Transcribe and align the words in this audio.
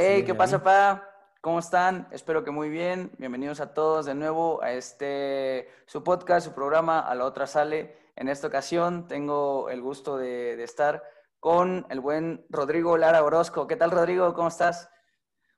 Hey, 0.00 0.22
¿qué 0.22 0.32
pasa, 0.32 0.62
pa? 0.62 1.10
¿Cómo 1.40 1.58
están? 1.58 2.06
Espero 2.12 2.44
que 2.44 2.52
muy 2.52 2.68
bien. 2.68 3.10
Bienvenidos 3.18 3.58
a 3.58 3.74
todos 3.74 4.06
de 4.06 4.14
nuevo 4.14 4.62
a 4.62 4.70
este 4.70 5.66
su 5.86 6.04
podcast, 6.04 6.46
su 6.46 6.54
programa 6.54 7.00
A 7.00 7.16
la 7.16 7.24
otra 7.24 7.48
sale. 7.48 7.96
En 8.14 8.28
esta 8.28 8.46
ocasión 8.46 9.08
tengo 9.08 9.68
el 9.70 9.82
gusto 9.82 10.16
de, 10.16 10.62
estar 10.62 11.02
con 11.40 11.84
el 11.90 11.98
buen 11.98 12.46
Rodrigo 12.48 12.96
Lara 12.96 13.24
Orozco. 13.24 13.66
¿Qué 13.66 13.74
tal, 13.74 13.90
Rodrigo? 13.90 14.32
¿Cómo 14.34 14.46
estás? 14.46 14.88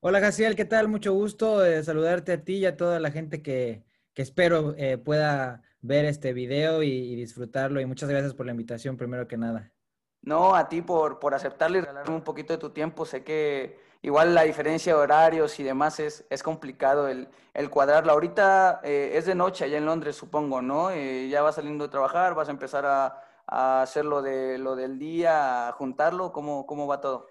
Hola, 0.00 0.20
Jaciel, 0.20 0.56
¿qué 0.56 0.64
tal? 0.64 0.88
Mucho 0.88 1.12
gusto 1.12 1.58
de 1.58 1.84
saludarte 1.84 2.32
a 2.32 2.42
ti 2.42 2.60
y 2.60 2.64
a 2.64 2.78
toda 2.78 2.98
la 2.98 3.10
gente 3.10 3.42
que, 3.42 3.84
espero 4.14 4.74
eh, 4.78 4.96
pueda 4.96 5.60
ver 5.82 6.06
este 6.06 6.32
video 6.32 6.82
y, 6.82 7.14
disfrutarlo. 7.14 7.78
Y 7.78 7.84
muchas 7.84 8.08
gracias 8.08 8.32
por 8.32 8.46
la 8.46 8.52
invitación, 8.52 8.96
primero 8.96 9.28
que 9.28 9.36
nada. 9.36 9.70
No, 10.22 10.54
a 10.54 10.66
ti 10.66 10.80
por, 10.80 11.18
por 11.18 11.34
aceptarle 11.34 11.76
y 11.76 11.80
regalarme 11.82 12.14
un 12.14 12.24
poquito 12.24 12.54
de 12.54 12.58
tu 12.58 12.70
tiempo. 12.70 13.04
Sé 13.04 13.22
que 13.22 13.89
igual 14.02 14.34
la 14.34 14.42
diferencia 14.42 14.94
de 14.94 15.00
horarios 15.00 15.58
y 15.60 15.62
demás 15.62 16.00
es, 16.00 16.26
es 16.30 16.42
complicado 16.42 17.08
el, 17.08 17.28
el 17.54 17.70
cuadrarlo. 17.70 18.12
Ahorita 18.12 18.80
eh, 18.82 19.12
es 19.14 19.26
de 19.26 19.34
noche 19.34 19.64
allá 19.64 19.78
en 19.78 19.86
Londres, 19.86 20.16
supongo, 20.16 20.62
¿no? 20.62 20.90
Eh, 20.90 21.28
ya 21.28 21.42
vas 21.42 21.56
saliendo 21.56 21.84
de 21.84 21.90
trabajar, 21.90 22.34
vas 22.34 22.48
a 22.48 22.52
empezar 22.52 22.86
a, 22.86 23.22
a 23.46 23.82
hacer 23.82 24.04
lo, 24.04 24.22
de, 24.22 24.58
lo 24.58 24.76
del 24.76 24.98
día, 24.98 25.68
a 25.68 25.72
juntarlo. 25.72 26.32
¿Cómo, 26.32 26.66
cómo 26.66 26.86
va 26.86 27.00
todo? 27.00 27.26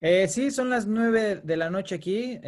Eh, 0.00 0.28
sí, 0.28 0.50
son 0.50 0.68
las 0.68 0.86
nueve 0.86 1.40
de 1.42 1.56
la 1.56 1.70
noche 1.70 1.94
aquí, 1.94 2.38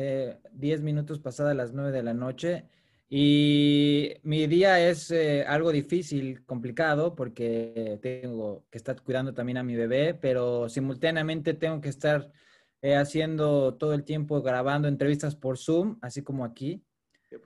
diez 0.53 0.83
minutos 0.83 1.21
pasadas 1.21 1.57
las 1.57 1.73
nueve 1.73 1.91
de 1.93 2.03
la 2.03 2.13
noche. 2.13 2.67
Y 3.09 4.15
mi 4.25 4.49
día 4.49 4.81
es 4.81 5.13
eh, 5.13 5.45
algo 5.47 5.71
difícil, 5.71 6.45
complicado, 6.45 7.15
porque 7.15 8.01
tengo 8.03 8.65
que 8.69 8.79
estar 8.79 9.01
cuidando 9.01 9.33
también 9.33 9.59
a 9.59 9.63
mi 9.63 9.77
bebé, 9.77 10.13
pero 10.13 10.69
simultáneamente 10.69 11.55
tengo 11.55 11.81
que 11.81 11.89
estar 11.89 12.33
eh, 12.83 12.97
haciendo 12.97 13.75
todo 13.75 13.95
el 13.95 14.05
tiempo 14.05 14.43
grabando 14.43 14.89
entrevistas 14.89 15.35
por 15.35 15.59
Zoom, 15.59 15.99
así 16.03 16.23
como 16.23 16.45
aquí. 16.45 16.85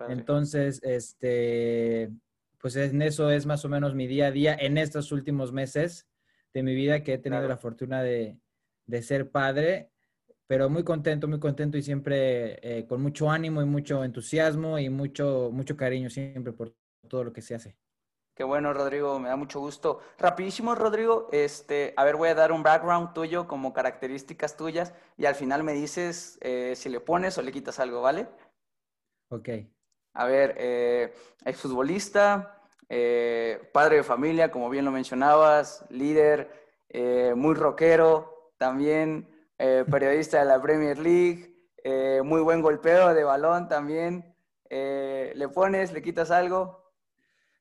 Entonces, 0.08 0.80
este, 0.82 2.10
pues 2.58 2.76
en 2.76 3.02
eso 3.02 3.30
es 3.30 3.46
más 3.46 3.64
o 3.64 3.68
menos 3.68 3.94
mi 3.94 4.06
día 4.06 4.26
a 4.26 4.30
día 4.30 4.54
en 4.54 4.78
estos 4.78 5.10
últimos 5.12 5.52
meses 5.52 6.06
de 6.52 6.62
mi 6.62 6.74
vida 6.74 7.02
que 7.02 7.14
he 7.14 7.18
tenido 7.18 7.46
la 7.48 7.56
fortuna 7.56 8.02
de, 8.02 8.38
de 8.86 9.02
ser 9.02 9.30
padre 9.30 9.90
pero 10.50 10.68
muy 10.68 10.82
contento, 10.82 11.28
muy 11.28 11.38
contento 11.38 11.78
y 11.78 11.82
siempre 11.82 12.58
eh, 12.60 12.84
con 12.84 13.00
mucho 13.00 13.30
ánimo 13.30 13.62
y 13.62 13.66
mucho 13.66 14.02
entusiasmo 14.02 14.80
y 14.80 14.90
mucho, 14.90 15.50
mucho 15.52 15.76
cariño 15.76 16.10
siempre 16.10 16.52
por 16.52 16.74
todo 17.06 17.22
lo 17.22 17.32
que 17.32 17.40
se 17.40 17.54
hace. 17.54 17.76
Qué 18.40 18.44
bueno, 18.44 18.72
Rodrigo, 18.72 19.18
me 19.18 19.28
da 19.28 19.36
mucho 19.36 19.60
gusto. 19.60 20.00
Rapidísimo, 20.18 20.74
Rodrigo, 20.74 21.28
este, 21.30 21.92
a 21.98 22.04
ver, 22.04 22.16
voy 22.16 22.30
a 22.30 22.34
dar 22.34 22.52
un 22.52 22.62
background 22.62 23.12
tuyo 23.12 23.46
como 23.46 23.74
características 23.74 24.56
tuyas 24.56 24.94
y 25.18 25.26
al 25.26 25.34
final 25.34 25.62
me 25.62 25.74
dices 25.74 26.38
eh, 26.40 26.72
si 26.74 26.88
le 26.88 27.00
pones 27.00 27.36
o 27.36 27.42
le 27.42 27.52
quitas 27.52 27.78
algo, 27.80 28.00
¿vale? 28.00 28.28
Ok. 29.28 29.50
A 30.14 30.24
ver, 30.24 30.54
eh, 30.56 31.12
exfutbolista, 31.44 32.62
eh, 32.88 33.60
padre 33.74 33.96
de 33.96 34.04
familia, 34.04 34.50
como 34.50 34.70
bien 34.70 34.86
lo 34.86 34.90
mencionabas, 34.90 35.84
líder, 35.90 36.50
muy 37.36 37.54
rockero, 37.54 38.54
también 38.56 39.28
periodista 39.58 40.38
de 40.38 40.46
la 40.46 40.62
Premier 40.62 40.98
League, 40.98 41.68
muy 42.24 42.40
buen 42.40 42.62
golpeo 42.62 43.12
de 43.12 43.22
balón 43.22 43.68
también. 43.68 44.34
¿Le 44.70 45.48
pones, 45.52 45.92
le 45.92 46.00
quitas 46.00 46.30
algo? 46.30 46.80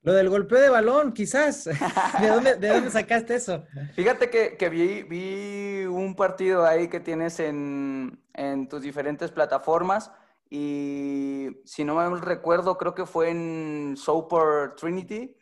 Lo 0.02 0.14
del 0.14 0.30
golpeo 0.30 0.60
de 0.60 0.70
balón, 0.70 1.12
quizás. 1.12 1.64
¿De 2.20 2.28
dónde, 2.28 2.54
de 2.56 2.68
dónde 2.68 2.90
sacaste 2.90 3.34
eso? 3.34 3.66
Fíjate 3.94 4.30
que, 4.30 4.56
que 4.56 4.68
vi, 4.70 5.02
vi, 5.02 5.84
un 5.84 6.16
partido 6.16 6.64
ahí 6.64 6.88
que 6.88 7.00
tienes 7.00 7.38
en, 7.40 8.18
en, 8.32 8.68
tus 8.68 8.80
diferentes 8.80 9.30
plataformas 9.30 10.10
y 10.48 11.48
si 11.64 11.84
no 11.84 11.94
me 11.94 12.20
recuerdo, 12.20 12.78
creo 12.78 12.94
que 12.94 13.06
fue 13.06 13.30
en 13.30 13.94
Super 13.96 14.74
Trinity, 14.74 15.36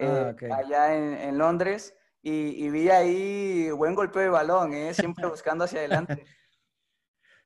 ah, 0.00 0.34
allá 0.56 0.96
en, 0.96 1.14
en 1.14 1.38
Londres. 1.38 1.94
Y, 2.22 2.68
vi 2.70 2.90
ahí 2.90 3.70
buen 3.70 3.94
golpe 3.94 4.20
de 4.20 4.28
balón, 4.28 4.74
¿eh? 4.74 4.92
siempre 4.94 5.26
buscando 5.28 5.64
hacia 5.64 5.80
adelante. 5.80 6.24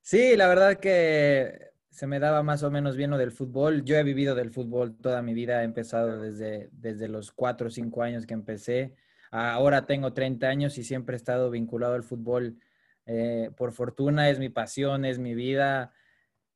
Sí, 0.00 0.36
la 0.36 0.48
verdad 0.48 0.78
que 0.78 1.71
se 1.92 2.06
me 2.06 2.18
daba 2.18 2.42
más 2.42 2.62
o 2.62 2.70
menos 2.70 2.96
bien 2.96 3.10
lo 3.10 3.18
del 3.18 3.32
fútbol. 3.32 3.84
Yo 3.84 3.96
he 3.96 4.02
vivido 4.02 4.34
del 4.34 4.50
fútbol 4.50 4.96
toda 4.96 5.20
mi 5.20 5.34
vida, 5.34 5.60
he 5.60 5.64
empezado 5.64 6.18
desde, 6.18 6.70
desde 6.72 7.06
los 7.06 7.32
cuatro 7.32 7.68
o 7.68 7.70
cinco 7.70 8.02
años 8.02 8.24
que 8.24 8.32
empecé. 8.32 8.94
Ahora 9.30 9.84
tengo 9.84 10.14
30 10.14 10.48
años 10.48 10.78
y 10.78 10.84
siempre 10.84 11.14
he 11.14 11.18
estado 11.18 11.50
vinculado 11.50 11.92
al 11.92 12.02
fútbol. 12.02 12.58
Eh, 13.04 13.50
por 13.58 13.72
fortuna 13.72 14.30
es 14.30 14.38
mi 14.38 14.48
pasión, 14.48 15.04
es 15.04 15.18
mi 15.18 15.34
vida. 15.34 15.92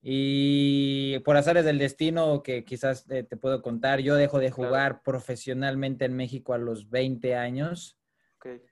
Y 0.01 1.19
por 1.19 1.37
azares 1.37 1.67
del 1.67 1.79
destino, 1.79 2.43
que 2.43 2.65
quizás 2.65 3.05
te 3.05 3.25
puedo 3.37 3.61
contar, 3.61 4.01
yo 4.01 4.15
dejo 4.15 4.39
de 4.39 4.51
jugar 4.51 5.03
profesionalmente 5.03 6.07
en 6.07 6.15
México 6.15 6.55
a 6.55 6.59
los 6.59 6.89
20 6.89 7.35
años. 7.35 7.99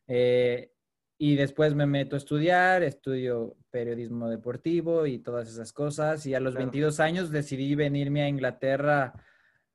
Eh, 0.06 0.70
y 1.16 1.36
después 1.36 1.74
me 1.74 1.86
meto 1.86 2.16
a 2.16 2.18
estudiar, 2.18 2.82
estudio 2.82 3.56
periodismo 3.70 4.28
deportivo 4.28 5.06
y 5.06 5.18
todas 5.18 5.48
esas 5.48 5.72
cosas. 5.72 6.26
Y 6.26 6.34
a 6.34 6.40
los 6.40 6.54
22 6.54 6.98
años 7.00 7.30
decidí 7.30 7.74
venirme 7.74 8.22
a 8.22 8.28
Inglaterra 8.28 9.12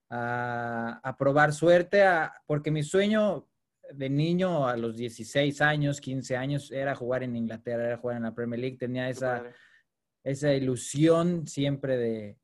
a, 0.10 1.16
probar 1.18 1.54
suerte, 1.54 2.04
porque 2.46 2.72
mi 2.72 2.84
sueño 2.84 3.48
de 3.92 4.10
niño 4.10 4.68
a 4.68 4.76
los 4.76 4.98
16 4.98 5.62
años, 5.62 6.02
15 6.02 6.36
años, 6.36 6.72
era 6.72 6.94
jugar 6.96 7.24
en 7.24 7.36
Inglaterra, 7.36 7.86
era 7.86 7.98
jugar 7.98 8.18
en 8.18 8.24
la 8.24 8.36
Premier 8.36 8.60
League. 8.60 8.78
Tenía 8.78 9.10
esa, 9.10 9.44
esa 10.24 10.54
ilusión 10.54 11.48
siempre 11.48 11.98
de, 11.98 12.38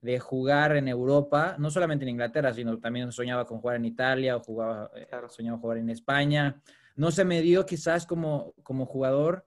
de 0.00 0.18
jugar 0.18 0.76
en 0.76 0.88
Europa, 0.88 1.56
no 1.58 1.70
solamente 1.70 2.04
en 2.04 2.10
Inglaterra, 2.10 2.52
sino 2.52 2.78
también 2.78 3.12
soñaba 3.12 3.46
con 3.46 3.60
jugar 3.60 3.76
en 3.76 3.84
Italia 3.84 4.36
o 4.36 4.40
jugaba, 4.40 4.90
eh, 4.96 5.08
soñaba 5.28 5.58
jugar 5.58 5.78
en 5.78 5.90
España. 5.90 6.60
No 7.00 7.10
se 7.10 7.24
me 7.24 7.40
dio 7.40 7.64
quizás 7.64 8.04
como, 8.04 8.52
como 8.62 8.84
jugador, 8.84 9.46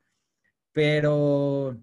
pero 0.72 1.78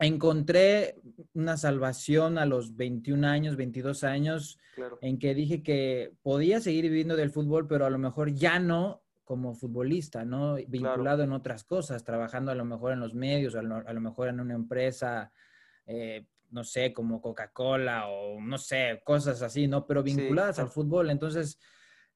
encontré 0.00 0.96
una 1.32 1.56
salvación 1.56 2.38
a 2.38 2.44
los 2.44 2.74
21 2.74 3.24
años, 3.24 3.54
22 3.54 4.02
años, 4.02 4.58
en 5.00 5.20
que 5.20 5.32
dije 5.32 5.62
que 5.62 6.12
podía 6.22 6.60
seguir 6.60 6.86
viviendo 6.86 7.14
del 7.14 7.30
fútbol, 7.30 7.68
pero 7.68 7.86
a 7.86 7.90
lo 7.90 7.98
mejor 7.98 8.32
ya 8.32 8.58
no 8.58 9.04
como 9.22 9.54
futbolista, 9.54 10.24
¿no? 10.24 10.56
Vinculado 10.66 11.22
en 11.22 11.30
otras 11.30 11.62
cosas, 11.62 12.02
trabajando 12.02 12.50
a 12.50 12.56
lo 12.56 12.64
mejor 12.64 12.92
en 12.92 12.98
los 12.98 13.14
medios, 13.14 13.54
a 13.54 13.62
lo, 13.62 14.00
mejor 14.00 14.26
en 14.26 14.40
una 14.40 14.54
empresa, 14.54 15.30
eh, 15.86 16.26
no 16.50 16.64
sé, 16.64 16.92
como 16.92 17.20
Coca-Cola 17.20 18.08
o 18.08 18.40
no 18.40 18.58
sé, 18.58 19.02
cosas 19.04 19.40
así, 19.42 19.68
¿no? 19.68 19.86
Pero 19.86 20.02
vinculadas 20.02 20.58
al 20.58 20.68
fútbol. 20.68 21.10
Entonces, 21.10 21.60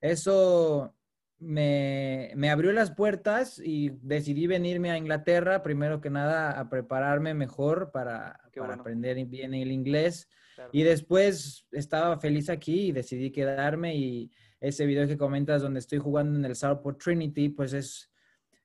eso 0.01 0.97
me, 1.41 2.33
me, 2.37 2.51
abrió 2.51 2.73
las 2.73 2.91
puertas 2.91 3.61
y 3.65 3.91
decidí 4.03 4.47
venirme 4.47 4.91
a 4.91 4.99
Inglaterra, 4.99 5.63
primero 5.63 6.01
que 6.01 6.11
nada, 6.11 6.59
a 6.59 6.69
prepararme 6.69 7.35
mejor 7.35 7.91
para, 7.91 8.41
para 8.55 8.75
aprender 8.75 9.25
bien 9.27 9.55
el 9.55 9.73
inglés. 9.73 10.29
Y 10.73 10.83
después 10.83 11.67
estaba 11.73 12.19
feliz 12.19 12.51
aquí 12.51 12.89
y 12.89 12.93
decidí 12.93 13.31
quedarme 13.31 13.97
y 13.97 14.31
ese 14.61 14.85
video 14.85 15.09
que 15.09 15.17
comentas 15.17 15.63
donde 15.63 15.81
estoy 15.81 15.99
jugando 15.99 16.39
en 16.39 16.45
el 16.45 16.55
Southport 16.55 17.03
Trinity, 17.03 17.49
pues 17.49 17.73
es, 17.73 18.11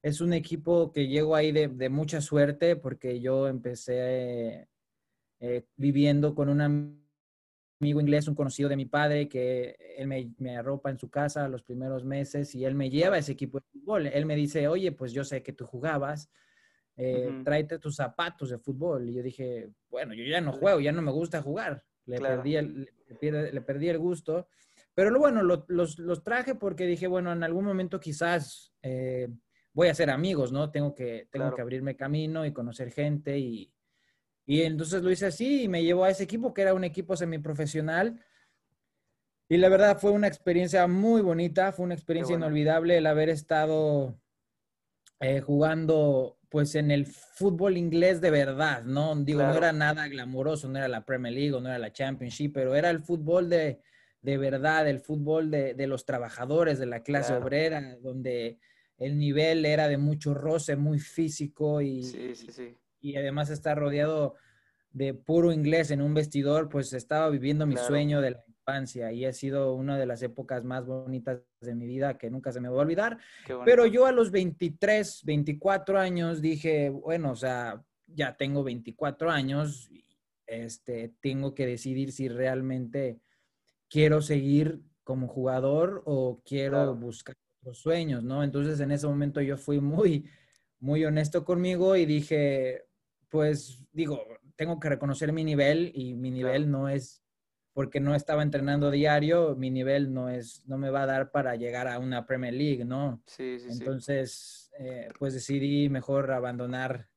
es 0.01 0.19
un 0.19 0.33
equipo 0.33 0.91
que 0.91 1.07
llego 1.07 1.35
ahí 1.35 1.53
de, 1.53 1.69
de 1.69 1.89
mucha 1.89 2.19
suerte 2.19 2.75
porque 2.75 3.21
yo 3.21 3.47
empecé 3.47 4.67
eh, 5.39 5.65
viviendo 5.77 6.35
con 6.35 6.49
una 6.49 6.69
amigo 7.79 7.99
inglés, 7.99 8.27
un 8.27 8.35
conocido 8.35 8.69
de 8.69 8.77
mi 8.77 8.85
padre, 8.85 9.27
que 9.27 9.75
él 9.97 10.07
me, 10.07 10.57
arropa 10.57 10.89
en 10.89 10.97
su 10.97 11.09
casa 11.09 11.47
los 11.47 11.63
primeros 11.63 12.05
meses 12.05 12.55
y 12.55 12.65
él 12.65 12.75
me 12.75 12.89
lleva 12.89 13.15
a 13.15 13.19
ese 13.19 13.33
equipo 13.33 13.59
de 13.59 13.65
fútbol. 13.71 14.07
Él 14.07 14.25
me 14.25 14.35
dice, 14.35 14.67
oye, 14.67 14.91
pues 14.91 15.11
yo 15.11 15.23
sé 15.23 15.43
que 15.43 15.53
tú 15.53 15.65
jugabas, 15.65 16.29
eh, 16.95 17.41
tráete 17.43 17.79
tus 17.79 17.95
zapatos 17.95 18.49
de 18.49 18.57
fútbol. 18.57 19.09
Y 19.09 19.15
yo 19.15 19.23
dije, 19.23 19.69
bueno, 19.89 20.13
yo 20.13 20.23
ya 20.23 20.41
no 20.41 20.53
juego, 20.53 20.79
ya 20.79 20.91
no 20.91 21.01
me 21.01 21.11
gusta 21.11 21.41
jugar. 21.41 21.83
Le, 22.05 22.19
perdí, 22.19 22.55
el, 22.55 22.89
le, 23.21 23.61
perdí 23.61 23.89
el 23.89 23.97
gusto. 23.97 24.47
Pero 24.93 25.09
lo 25.09 25.19
bueno, 25.19 25.43
los, 25.43 25.99
los, 25.99 26.23
traje 26.23 26.55
porque 26.55 26.85
dije, 26.85 27.07
bueno, 27.07 27.33
en 27.33 27.43
algún 27.43 27.65
momento 27.65 27.99
quizás 27.99 28.73
eh, 28.81 29.27
voy 29.73 29.89
a 29.89 29.95
ser 29.95 30.09
amigos, 30.09 30.53
¿no? 30.53 30.71
Tengo 30.71 30.95
que, 30.95 31.27
tengo 31.29 31.53
que 31.53 31.61
abrirme 31.61 31.97
camino 31.97 32.45
y 32.45 32.53
conocer 32.53 32.91
gente 32.91 33.37
y, 33.37 33.74
y 34.45 34.61
entonces 34.61 35.01
lo 35.01 35.11
hice 35.11 35.25
así 35.25 35.63
y 35.63 35.67
me 35.67 35.83
llevó 35.83 36.03
a 36.03 36.11
ese 36.11 36.23
equipo, 36.23 36.53
que 36.53 36.61
era 36.61 36.73
un 36.73 36.83
equipo 36.83 37.17
semiprofesional. 37.17 38.19
Y 39.49 39.57
la 39.57 39.69
verdad 39.69 39.97
fue 39.99 40.11
una 40.11 40.27
experiencia 40.27 40.85
muy 40.87 41.21
bonita, 41.21 41.71
fue 41.71 41.85
una 41.85 41.95
experiencia 41.95 42.35
inolvidable 42.35 42.97
el 42.97 43.07
haber 43.07 43.29
estado 43.29 44.19
eh, 45.19 45.41
jugando 45.41 46.37
pues 46.49 46.75
en 46.75 46.89
el 46.91 47.05
fútbol 47.05 47.75
inglés 47.75 48.21
de 48.21 48.31
verdad, 48.31 48.83
¿no? 48.83 49.15
Digo, 49.15 49.41
no 49.41 49.55
era 49.55 49.73
nada 49.73 50.07
glamoroso, 50.07 50.69
no 50.69 50.77
era 50.77 50.87
la 50.87 51.05
Premier 51.05 51.33
League, 51.33 51.51
no 51.51 51.67
era 51.67 51.79
la 51.79 51.91
Championship, 51.91 52.53
pero 52.53 52.75
era 52.75 52.89
el 52.91 53.01
fútbol 53.01 53.49
de, 53.49 53.81
de 54.21 54.37
verdad, 54.37 54.87
el 54.87 54.99
fútbol 54.99 55.51
de, 55.51 55.73
de, 55.73 55.87
los 55.87 56.05
trabajadores, 56.05 56.79
de 56.79 56.85
la 56.85 57.03
clase 57.03 57.33
obrera, 57.33 57.97
donde 58.01 58.59
el 58.97 59.17
nivel 59.17 59.65
era 59.65 59.87
de 59.87 59.97
mucho 59.97 60.33
roce, 60.33 60.75
muy 60.75 60.99
físico 60.99 61.81
y, 61.81 62.03
sí, 62.03 62.35
sí, 62.35 62.47
sí 62.51 62.77
y 63.05 63.17
además 63.17 63.51
está 63.51 63.75
rodeado 63.75 64.35
de 64.91 65.13
puro 65.13 65.51
inglés 65.51 65.91
en 65.91 66.01
un 66.01 66.13
vestidor, 66.13 66.69
pues 66.69 66.91
estaba 66.93 67.29
viviendo 67.29 67.67
mi 67.67 67.77
sueño 67.77 68.19
de 68.19 68.31
la 68.31 68.43
infancia 68.47 69.11
y 69.11 69.25
ha 69.25 69.33
sido 69.33 69.75
una 69.75 69.97
de 69.97 70.05
las 70.07 70.23
épocas 70.23 70.63
más 70.63 70.85
bonitas 70.85 71.41
de 71.61 71.75
mi 71.75 71.85
vida 71.85 72.17
que 72.17 72.31
nunca 72.31 72.51
se 72.51 72.61
me 72.61 72.69
va 72.69 72.77
a 72.77 72.81
olvidar. 72.81 73.17
Pero 73.63 73.85
yo 73.85 74.07
a 74.07 74.11
los 74.11 74.31
23, 74.31 75.21
24 75.23 75.99
años 75.99 76.41
dije, 76.41 76.89
bueno, 76.89 77.31
o 77.31 77.35
sea, 77.35 77.83
ya 78.07 78.35
tengo 78.37 78.63
24 78.63 79.29
años, 79.29 79.91
este, 80.47 81.13
tengo 81.19 81.53
que 81.53 81.67
decidir 81.67 82.11
si 82.11 82.27
realmente 82.27 83.19
quiero 83.87 84.21
seguir 84.21 84.81
como 85.03 85.27
jugador 85.27 86.01
o 86.05 86.41
quiero 86.43 86.95
buscar 86.95 87.35
otros 87.61 87.77
sueños, 87.77 88.23
¿no? 88.23 88.43
Entonces 88.43 88.79
en 88.79 88.91
ese 88.91 89.05
momento 89.05 89.41
yo 89.41 89.57
fui 89.57 89.79
muy, 89.79 90.25
muy 90.79 91.05
honesto 91.05 91.45
conmigo 91.45 91.95
y 91.95 92.05
dije, 92.05 92.84
pues 93.35 93.83
digo, 93.91 94.25
tengo 94.55 94.79
que 94.79 94.87
reconocer 94.87 95.33
mi 95.33 95.43
nivel 95.43 95.91
y 95.93 96.13
mi 96.13 96.31
nivel 96.31 96.71
no 96.71 96.87
es 96.87 97.21
porque 97.73 97.99
no 97.99 98.15
estaba 98.15 98.43
entrenando 98.43 98.89
diario, 98.91 99.57
mi 99.57 99.69
nivel 99.69 100.13
no 100.13 100.29
es, 100.29 100.63
no 100.67 100.77
me 100.77 100.89
va 100.89 101.01
a 101.01 101.05
dar 101.05 101.31
para 101.31 101.57
llegar 101.57 101.89
a 101.89 101.99
una 101.99 102.25
Premier 102.25 102.53
League, 102.53 102.85
¿no? 102.85 103.21
Sí, 103.25 103.59
sí, 103.59 103.67
Entonces, 103.69 104.71
eh, 104.79 105.09
pues 105.19 105.33
decidí 105.33 105.89
mejor 105.89 106.31
abandonar 106.31 107.09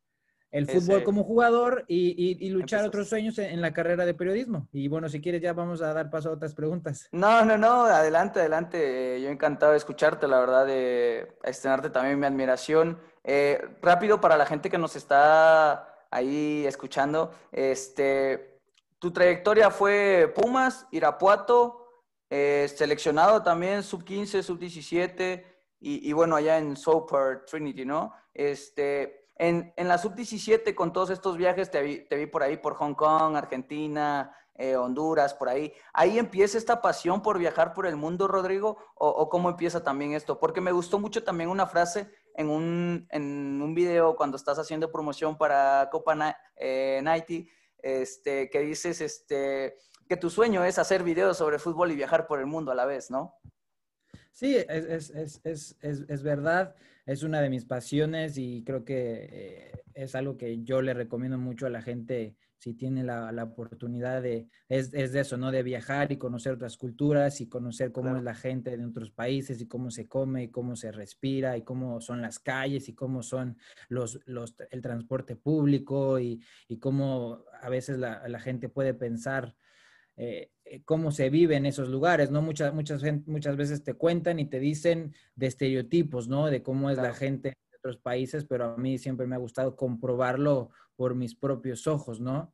el 0.50 0.66
fútbol 0.66 1.04
como 1.04 1.22
jugador 1.22 1.84
y, 1.86 2.50
luchar 2.50 2.84
otros 2.84 3.08
sueños 3.08 3.38
en, 3.38 3.60
la 3.60 3.72
carrera 3.72 4.04
de 4.04 4.14
periodismo. 4.14 4.66
Y 4.72 4.88
bueno, 4.88 5.08
si 5.08 5.20
quieres 5.20 5.40
ya 5.40 5.52
vamos 5.52 5.80
a 5.80 5.94
dar 5.94 6.10
paso 6.10 6.30
a 6.30 6.32
otras 6.32 6.54
preguntas. 6.54 7.08
No, 7.12 7.44
no, 7.44 7.56
no, 7.56 7.84
adelante, 7.84 8.40
adelante. 8.40 9.20
Yo 9.22 9.28
encantado 9.28 9.70
de 9.70 9.78
escucharte, 9.78 10.26
la 10.26 10.40
verdad, 10.40 10.66
de 10.66 11.36
estrenarte 11.44 11.90
también 11.90 12.18
mi 12.18 12.26
admiración. 12.26 12.98
Eh, 13.22 13.60
rápido 13.80 14.20
para 14.20 14.36
la 14.36 14.46
gente 14.46 14.70
que 14.70 14.78
nos 14.78 14.96
está 14.96 15.97
ahí 16.10 16.64
escuchando, 16.66 17.32
este, 17.52 18.60
tu 18.98 19.12
trayectoria 19.12 19.70
fue 19.70 20.32
Pumas, 20.34 20.86
Irapuato, 20.90 21.86
eh, 22.30 22.70
seleccionado 22.74 23.42
también, 23.42 23.82
sub-15, 23.82 24.42
sub-17 24.42 25.44
y, 25.80 26.08
y, 26.08 26.12
bueno, 26.12 26.36
allá 26.36 26.58
en 26.58 26.76
Super 26.76 27.44
Trinity, 27.46 27.84
¿no? 27.84 28.12
Este, 28.34 29.28
en, 29.36 29.72
en 29.76 29.88
la 29.88 29.98
sub-17, 29.98 30.74
con 30.74 30.92
todos 30.92 31.10
estos 31.10 31.36
viajes, 31.36 31.70
te 31.70 31.80
vi, 31.82 32.00
te 32.00 32.16
vi, 32.16 32.26
por 32.26 32.42
ahí, 32.42 32.56
por 32.56 32.74
Hong 32.74 32.94
Kong, 32.94 33.36
Argentina, 33.36 34.34
eh, 34.58 34.76
Honduras, 34.76 35.34
por 35.34 35.48
ahí. 35.48 35.72
¿Ahí 35.92 36.18
empieza 36.18 36.58
esta 36.58 36.82
pasión 36.82 37.22
por 37.22 37.38
viajar 37.38 37.72
por 37.72 37.86
el 37.86 37.94
mundo, 37.94 38.26
Rodrigo? 38.26 38.76
¿O, 38.96 39.28
cómo 39.28 39.48
empieza 39.48 39.84
también 39.84 40.14
esto? 40.14 40.40
Porque 40.40 40.60
me 40.60 40.72
gustó 40.72 40.98
mucho 40.98 41.22
también 41.22 41.48
una 41.48 41.68
frase 41.68 42.10
en 42.38 42.48
un, 42.48 43.06
en 43.10 43.60
un 43.60 43.74
video 43.74 44.16
cuando 44.16 44.36
estás 44.36 44.58
haciendo 44.58 44.90
promoción 44.90 45.36
para 45.36 45.88
Copa 45.90 46.36
eh, 46.56 47.00
Nighty, 47.02 47.48
este, 47.78 48.48
que 48.48 48.60
dices 48.60 49.00
este, 49.00 49.76
que 50.08 50.16
tu 50.16 50.30
sueño 50.30 50.64
es 50.64 50.78
hacer 50.78 51.02
videos 51.02 51.36
sobre 51.36 51.58
fútbol 51.58 51.90
y 51.90 51.96
viajar 51.96 52.26
por 52.26 52.38
el 52.38 52.46
mundo 52.46 52.70
a 52.72 52.74
la 52.74 52.86
vez, 52.86 53.10
¿no? 53.10 53.34
Sí, 54.32 54.56
es, 54.56 55.10
es, 55.10 55.40
es, 55.44 55.76
es 55.82 56.22
verdad 56.22 56.74
es 57.08 57.22
una 57.22 57.40
de 57.40 57.48
mis 57.48 57.64
pasiones 57.64 58.36
y 58.36 58.62
creo 58.64 58.84
que 58.84 59.28
eh, 59.32 59.72
es 59.94 60.14
algo 60.14 60.36
que 60.36 60.62
yo 60.62 60.82
le 60.82 60.92
recomiendo 60.92 61.38
mucho 61.38 61.64
a 61.66 61.70
la 61.70 61.80
gente 61.80 62.36
si 62.58 62.74
tiene 62.74 63.04
la, 63.04 63.44
oportunidad 63.44 64.20
de, 64.20 64.48
es, 64.68 64.90
de 64.90 65.20
eso, 65.20 65.36
¿no? 65.36 65.50
De 65.50 65.62
viajar 65.62 66.10
y 66.12 66.16
conocer 66.16 66.52
otras 66.52 66.76
culturas 66.76 67.40
y 67.40 67.48
conocer 67.48 67.92
cómo 67.92 68.16
es 68.16 68.22
la 68.22 68.34
gente 68.34 68.76
de 68.76 68.84
otros 68.84 69.10
países 69.10 69.60
y 69.60 69.68
cómo 69.68 69.90
se 69.90 70.08
come 70.08 70.44
y 70.44 70.48
cómo 70.48 70.76
se 70.76 70.90
respira 70.90 71.56
y 71.56 71.62
cómo 71.62 72.00
son 72.00 72.20
las 72.20 72.38
calles 72.38 72.88
y 72.88 72.94
cómo 72.94 73.22
son 73.22 73.56
los, 73.88 74.20
los 74.26 74.56
el 74.70 74.82
transporte 74.82 75.36
público 75.36 76.18
y, 76.18 76.42
y 76.66 76.78
cómo 76.78 77.44
a 77.60 77.68
veces 77.68 77.98
la, 77.98 78.26
la 78.28 78.40
gente 78.40 78.68
puede 78.68 78.92
pensar 78.92 79.54
eh, 80.20 80.50
eh, 80.64 80.82
cómo 80.84 81.12
se 81.12 81.30
vive 81.30 81.54
en 81.54 81.64
esos 81.64 81.88
lugares, 81.88 82.32
¿no? 82.32 82.42
Muchas, 82.42 82.74
muchas, 82.74 83.02
muchas 83.26 83.56
veces 83.56 83.84
te 83.84 83.94
cuentan 83.94 84.40
y 84.40 84.46
te 84.46 84.58
dicen 84.58 85.14
de 85.36 85.46
estereotipos, 85.46 86.26
¿no? 86.26 86.46
De 86.46 86.60
cómo 86.60 86.90
es 86.90 86.96
la 86.96 87.14
gente 87.14 87.50
de 87.50 87.76
otros 87.78 87.98
países, 87.98 88.44
pero 88.44 88.64
a 88.64 88.76
mí 88.76 88.98
siempre 88.98 89.28
me 89.28 89.36
ha 89.36 89.38
gustado 89.38 89.76
comprobarlo 89.76 90.72
por 90.98 91.14
mis 91.14 91.36
propios 91.36 91.86
ojos, 91.86 92.20
¿no? 92.20 92.52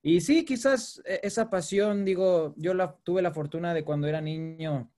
Y 0.00 0.20
sí, 0.20 0.44
quizás 0.44 1.02
e, 1.04 1.18
esa 1.24 1.50
pasión, 1.50 2.04
digo, 2.04 2.54
yo 2.56 2.72
la, 2.72 2.96
tuve 3.02 3.20
la 3.20 3.32
fortuna 3.32 3.74
de 3.74 3.82
cuando 3.82 4.06
era 4.06 4.20
niño, 4.20 4.92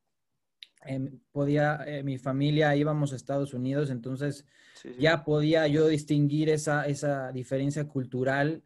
em, 0.84 1.18
podía, 1.32 1.82
eh, 1.86 2.02
mi 2.02 2.18
familia 2.18 2.76
íbamos 2.76 3.12
a 3.12 3.16
Estados 3.16 3.54
Unidos, 3.54 3.88
entonces 3.88 4.44
ya 4.98 5.24
podía 5.24 5.66
yo 5.68 5.88
distinguir 5.88 6.50
esa, 6.50 6.86
esa 6.86 7.32
diferencia 7.32 7.88
cultural 7.88 8.62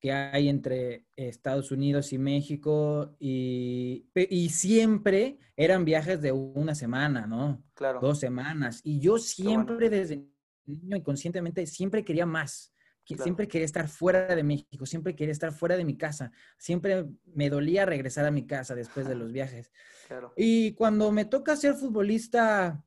que 0.00 0.10
hay 0.10 0.48
entre 0.48 1.06
Estados 1.14 1.70
Unidos 1.70 2.12
y 2.12 2.18
México 2.18 3.14
y, 3.20 4.06
y, 4.14 4.48
siempre 4.48 5.38
eran 5.56 5.84
viajes 5.84 6.20
de 6.20 6.32
una 6.32 6.74
semana, 6.74 7.26
¿no? 7.26 7.62
Claro. 7.74 8.00
Dos 8.00 8.18
semanas. 8.18 8.80
Y 8.82 8.98
yo 8.98 9.18
siempre 9.18 9.90
desde 9.90 10.24
niño 10.64 10.96
inconscientemente 10.96 11.66
siempre 11.66 12.04
quería 12.04 12.26
más. 12.26 12.72
Siempre 13.04 13.48
quería 13.48 13.64
estar 13.64 13.88
fuera 13.88 14.34
de 14.34 14.42
México, 14.44 14.86
siempre 14.86 15.16
quería 15.16 15.32
estar 15.32 15.52
fuera 15.52 15.76
de 15.76 15.84
mi 15.84 15.96
casa. 15.96 16.30
Siempre 16.58 17.06
me 17.34 17.50
dolía 17.50 17.84
regresar 17.84 18.24
a 18.24 18.30
mi 18.30 18.46
casa 18.46 18.74
después 18.74 19.08
de 19.08 19.16
los 19.16 19.32
viajes. 19.32 19.72
Claro. 20.06 20.32
Y 20.36 20.72
cuando 20.74 21.10
me 21.10 21.24
toca 21.24 21.56
ser 21.56 21.74
futbolista, 21.74 22.84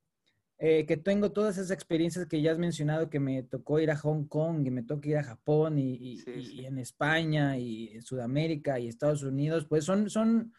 eh, 0.65 0.85
que 0.85 0.95
tengo 0.95 1.33
todas 1.33 1.57
esas 1.57 1.71
experiencias 1.71 2.25
que 2.25 2.41
ya 2.41 2.53
has 2.53 2.57
mencionado, 2.57 3.09
que 3.09 3.19
me 3.19 3.43
tocó 3.43 3.79
ir 3.79 3.91
a 3.91 3.97
Hong 3.97 4.25
Kong 4.27 4.65
y 4.65 4.71
me 4.71 4.83
tocó 4.83 5.09
ir 5.09 5.17
a 5.17 5.23
Japón 5.23 5.77
y, 5.77 6.23
en 6.25 6.77
España 6.77 7.57
y 7.57 7.89
en 7.89 8.01
Sudamérica 8.01 8.79
y 8.79 8.87
Estados 8.87 9.23
Unidos, 9.23 9.65
pues 9.67 9.83
son, 9.83 10.09
son, 10.09 10.53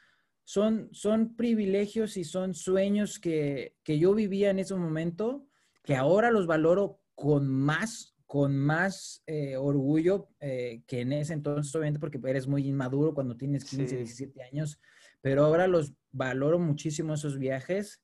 son, 0.45 0.91
son 0.93 1.37
privilegios 1.37 2.19
y 2.19 2.25
son 2.25 2.53
sueños 2.53 3.19
que, 3.19 3.77
que 3.83 3.99
yo 3.99 4.15
vivía 4.15 4.51
en 4.51 4.59
ese 4.59 4.75
momento, 4.75 5.47
que 5.83 5.97
ahora 5.97 6.31
los 6.31 6.47
valoro 6.47 7.01
con 7.15 7.49
más 7.49 8.14
con 8.26 8.56
más 8.56 9.23
eh, 9.26 9.56
orgullo 9.56 10.29
eh, 10.41 10.82
que 10.87 11.00
en 11.00 11.12
ese 11.12 11.35
entonces, 11.35 11.75
obviamente 11.75 12.00
porque 12.00 12.21
eres 12.25 12.47
muy 12.47 12.67
inmaduro 12.67 13.15
cuando 13.15 13.37
tienes 13.37 13.65
15, 13.65 13.97
17 13.97 14.43
años, 14.43 14.81
pero 15.21 15.44
ahora 15.44 15.67
los 15.67 15.94
valoro 16.11 16.59
muchísimo 16.59 17.15
esos 17.15 17.38
viajes. 17.38 18.03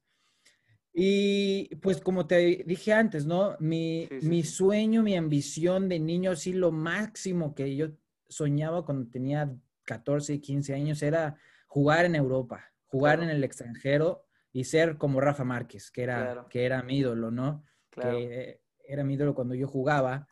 Y 0.92 1.74
pues 1.76 2.00
como 2.00 2.26
te 2.26 2.64
dije 2.66 2.92
antes, 2.92 3.24
¿no? 3.24 3.56
Mi, 3.60 4.08
mi 4.22 4.42
sueño, 4.42 5.02
mi 5.02 5.16
ambición 5.16 5.88
de 5.88 6.00
niño, 6.00 6.34
sí, 6.34 6.52
lo 6.52 6.72
máximo 6.72 7.54
que 7.54 7.76
yo 7.76 7.90
soñaba 8.28 8.84
cuando 8.84 9.08
tenía 9.08 9.54
14 9.84 10.34
y 10.34 10.40
15 10.40 10.74
años 10.74 11.02
era 11.02 11.36
jugar 11.66 12.04
en 12.04 12.16
Europa, 12.16 12.72
jugar 12.86 13.22
en 13.22 13.30
el 13.30 13.44
extranjero 13.44 14.24
y 14.52 14.64
ser 14.64 14.98
como 14.98 15.20
Rafa 15.20 15.44
Márquez, 15.44 15.90
que 15.90 16.02
era, 16.02 16.46
que 16.50 16.64
era 16.64 16.82
mi 16.82 16.98
ídolo, 16.98 17.30
¿no? 17.30 17.64
Que 17.90 18.60
era 18.92 19.04
mi 19.04 19.14
ídolo 19.14 19.34
cuando 19.34 19.54
yo 19.54 19.66
jugaba. 19.66 20.28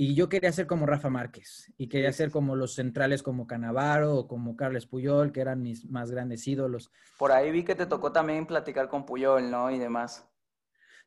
Y 0.00 0.14
yo 0.14 0.28
quería 0.28 0.52
ser 0.52 0.68
como 0.68 0.86
Rafa 0.86 1.10
Márquez 1.10 1.72
y 1.76 1.88
quería 1.88 2.12
ser 2.12 2.30
como 2.30 2.54
los 2.54 2.74
centrales 2.74 3.20
como 3.24 3.48
Canavaro 3.48 4.14
o 4.14 4.28
como 4.28 4.56
Carles 4.56 4.86
Puyol, 4.86 5.32
que 5.32 5.40
eran 5.40 5.60
mis 5.60 5.86
más 5.90 6.12
grandes 6.12 6.46
ídolos. 6.46 6.92
Por 7.18 7.32
ahí 7.32 7.50
vi 7.50 7.64
que 7.64 7.74
te 7.74 7.84
tocó 7.84 8.12
también 8.12 8.46
platicar 8.46 8.88
con 8.88 9.04
Puyol, 9.04 9.50
¿no? 9.50 9.72
Y 9.72 9.78
demás. 9.78 10.24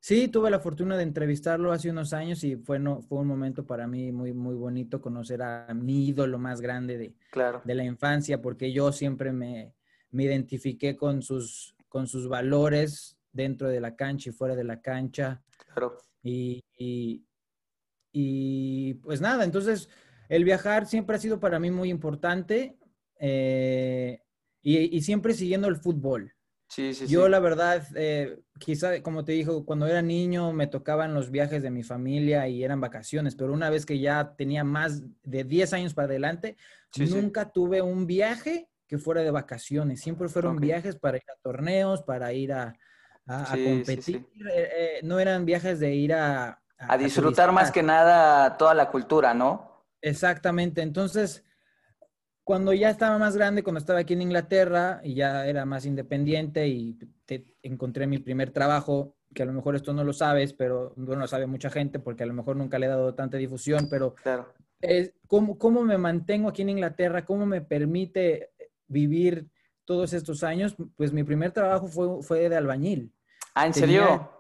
Sí, 0.02 0.28
tuve 0.28 0.50
la 0.50 0.60
fortuna 0.60 0.98
de 0.98 1.04
entrevistarlo 1.04 1.72
hace 1.72 1.90
unos 1.90 2.12
años 2.12 2.44
y 2.44 2.58
fue, 2.58 2.80
no, 2.80 3.02
fue 3.02 3.20
un 3.20 3.28
momento 3.28 3.66
para 3.66 3.88
mí 3.88 4.12
muy, 4.12 4.34
muy 4.34 4.56
bonito 4.56 5.00
conocer 5.00 5.44
a 5.44 5.74
mi 5.74 6.08
ídolo 6.08 6.38
más 6.38 6.60
grande 6.60 6.98
de, 6.98 7.16
claro. 7.30 7.62
de 7.64 7.76
la 7.76 7.84
infancia, 7.84 8.42
porque 8.42 8.74
yo 8.74 8.92
siempre 8.92 9.32
me, 9.32 9.76
me 10.10 10.24
identifiqué 10.24 10.98
con 10.98 11.22
sus, 11.22 11.76
con 11.88 12.08
sus 12.08 12.28
valores 12.28 13.16
dentro 13.32 13.70
de 13.70 13.80
la 13.80 13.96
cancha 13.96 14.30
y 14.30 14.34
fuera 14.34 14.56
de 14.56 14.64
la 14.64 14.82
cancha. 14.82 15.42
Claro. 15.66 15.98
Y, 16.24 16.64
y 18.12 18.94
pues 18.96 19.22
nada, 19.22 19.44
entonces 19.44 19.90
el 20.30 20.44
viajar 20.44 20.86
siempre 20.86 21.16
ha 21.16 21.20
sido 21.20 21.40
para 21.40 21.60
mí 21.60 21.72
muy 21.72 21.90
importante 21.90 22.78
eh, 23.20 24.22
y, 24.62 25.02
siempre 25.02 25.34
siguiendo 25.34 25.68
el 25.68 25.78
fútbol. 25.78 26.34
Sí, 26.68 26.94
sí, 26.94 27.06
Yo 27.08 27.28
la 27.28 27.40
verdad, 27.40 27.86
eh, 27.96 28.40
quizá 28.58 29.02
como 29.02 29.26
te 29.26 29.34
dijo, 29.34 29.66
cuando 29.66 29.88
era 29.88 30.02
niño 30.02 30.54
me 30.54 30.68
tocaban 30.68 31.14
los 31.14 31.32
viajes 31.32 31.62
de 31.64 31.70
mi 31.70 31.84
familia 31.84 32.48
y 32.48 32.64
eran 32.64 32.80
vacaciones, 32.80 33.36
pero 33.36 33.52
una 33.52 33.70
vez 33.70 33.86
que 33.86 34.00
ya 34.00 34.36
tenía 34.38 34.64
más 34.64 35.04
de 35.24 35.44
10 35.44 35.74
años 35.74 35.94
para 35.94 36.08
adelante, 36.08 36.56
nunca 36.98 37.52
tuve 37.52 37.82
un 37.82 38.08
viaje 38.08 38.70
que 38.88 38.98
fuera 38.98 39.22
de 39.22 39.32
vacaciones. 39.32 40.00
Siempre 40.00 40.30
fueron 40.30 40.58
viajes 40.58 40.96
para 40.96 41.18
ir 41.18 41.24
a 41.30 41.42
torneos, 41.42 42.04
para 42.04 42.32
ir 42.32 42.54
a, 42.54 42.74
competir. 43.26 44.28
Eh, 44.54 45.00
no 45.04 45.20
eran 45.20 45.46
viajes 45.46 45.80
de 45.80 45.94
ir 45.94 46.14
a, 46.14 46.62
a, 46.78 46.98
disfrutar 46.98 47.52
más 47.52 47.72
que 47.72 47.84
nada 47.84 48.58
toda 48.58 48.74
la 48.74 48.90
cultura, 48.90 49.34
¿no? 49.34 49.86
Exactamente. 50.02 50.82
Entonces, 50.82 51.44
cuando 52.44 52.74
ya 52.74 52.90
estaba 52.90 53.18
más 53.18 53.38
grande, 53.38 53.64
cuando 53.64 53.80
estaba 53.80 54.00
aquí 54.00 54.14
en 54.14 54.24
Inglaterra 54.24 55.00
y 55.04 55.14
ya 55.14 55.46
era 55.46 55.66
más 55.66 55.86
independiente 55.86 56.68
y 56.68 56.98
te, 57.26 57.46
encontré 57.62 58.08
mi 58.08 58.18
primer 58.18 58.52
trabajo, 58.52 59.16
que 59.34 59.44
a 59.44 59.46
lo 59.46 59.54
mejor 59.54 59.76
esto 59.76 59.94
no 59.94 60.04
lo 60.04 60.12
sabes, 60.12 60.54
pero 60.54 60.94
no 60.98 61.16
lo 61.16 61.28
sabe 61.28 61.46
mucha 61.46 61.70
gente 61.70 62.00
porque 62.00 62.24
a 62.24 62.26
lo 62.26 62.34
mejor 62.34 62.56
nunca 62.56 62.80
le 62.80 62.88
he 62.88 62.90
dado 62.90 63.14
tanta 63.14 63.38
difusión, 63.38 63.88
pero 63.90 64.16
¿cómo, 65.28 65.58
¿Cómo 65.58 65.84
me 65.84 65.98
mantengo 65.98 66.50
aquí 66.50 66.64
en 66.64 66.70
Inglaterra? 66.70 67.24
¿Cómo 67.24 67.46
me 67.46 67.62
permite 67.62 68.52
vivir 68.88 69.48
todos 69.92 70.14
estos 70.14 70.42
años? 70.42 70.74
Pues 70.96 71.12
mi 71.12 71.26
primer 71.26 71.52
trabajo 71.52 71.88
fue, 71.88 72.24
fue 72.24 72.48
de 72.48 72.56
albañil. 72.56 73.14
Ah, 73.54 73.68
¿en 73.68 73.74
serio? 73.74 74.32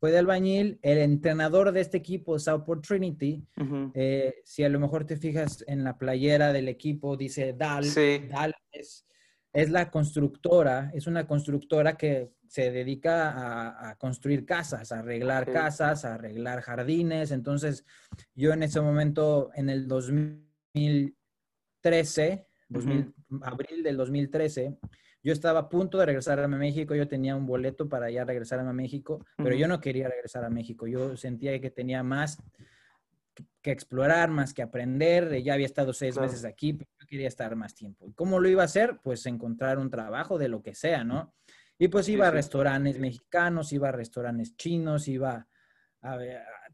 Fue 0.00 0.10
de 0.10 0.18
albañil, 0.18 0.80
el 0.82 0.98
entrenador 0.98 1.70
de 1.70 1.80
este 1.80 1.98
equipo, 1.98 2.40
Southport 2.40 2.84
Trinity. 2.84 3.46
Eh, 3.94 4.34
si 4.44 4.64
a 4.64 4.68
lo 4.68 4.80
mejor 4.80 5.04
te 5.04 5.16
fijas 5.16 5.62
en 5.68 5.84
la 5.84 5.96
playera 5.96 6.52
del 6.52 6.66
equipo, 6.66 7.16
dice 7.16 7.52
DAL. 7.52 7.84
DAL 8.28 8.52
es, 8.72 9.06
es, 9.52 9.70
la 9.70 9.92
constructora, 9.92 10.90
es 10.92 11.06
una 11.06 11.28
constructora 11.28 11.96
que 11.96 12.32
se 12.48 12.72
dedica 12.72 13.90
a, 13.90 13.94
construir 13.94 14.44
casas, 14.44 14.90
a 14.90 14.98
arreglar 14.98 15.52
casas, 15.52 16.04
a 16.04 16.14
arreglar 16.14 16.62
jardines. 16.62 17.30
Entonces, 17.30 17.84
yo 18.34 18.52
en 18.52 18.64
ese 18.64 18.80
momento, 18.80 19.52
en 19.54 19.70
el 19.70 19.86
2013, 19.86 22.49
abril 23.42 23.82
del 23.82 23.96
2013, 23.96 24.78
yo 25.22 25.32
estaba 25.32 25.60
a 25.60 25.68
punto 25.68 25.98
de 25.98 26.06
regresar 26.06 26.40
a 26.40 26.48
México, 26.48 26.94
yo 26.94 27.06
tenía 27.06 27.36
un 27.36 27.46
boleto 27.46 27.88
para 27.88 28.10
ya 28.10 28.24
regresar 28.24 28.60
a 28.60 28.72
México, 28.72 29.24
pero 29.36 29.54
yo 29.54 29.68
no 29.68 29.80
quería 29.80 30.08
regresar 30.08 30.44
a 30.44 30.50
México. 30.50 30.86
Yo 30.86 31.16
sentía 31.16 31.60
que 31.60 31.70
tenía 31.70 32.02
más 32.02 32.38
que 33.60 33.70
explorar, 33.70 34.30
más 34.30 34.54
que 34.54 34.62
aprender. 34.62 35.42
Ya 35.42 35.54
había 35.54 35.66
estado 35.66 35.92
seis 35.92 36.18
meses 36.18 36.44
aquí, 36.44 36.72
pero 36.72 36.90
yo 36.98 37.06
quería 37.06 37.28
estar 37.28 37.54
más 37.54 37.74
tiempo. 37.74 38.06
¿Y 38.06 38.12
cómo 38.12 38.40
lo 38.40 38.48
iba 38.48 38.62
a 38.62 38.64
hacer? 38.66 38.98
Pues 39.02 39.26
encontrar 39.26 39.78
un 39.78 39.90
trabajo 39.90 40.38
de 40.38 40.48
lo 40.48 40.62
que 40.62 40.74
sea, 40.74 41.04
¿no? 41.04 41.34
Y 41.78 41.88
pues 41.88 42.08
iba 42.08 42.28
a 42.28 42.30
restaurantes 42.30 42.98
mexicanos, 42.98 43.72
iba 43.72 43.88
a 43.88 43.92
restaurantes 43.92 44.56
chinos, 44.56 45.08
iba 45.08 45.46
a, 46.02 46.18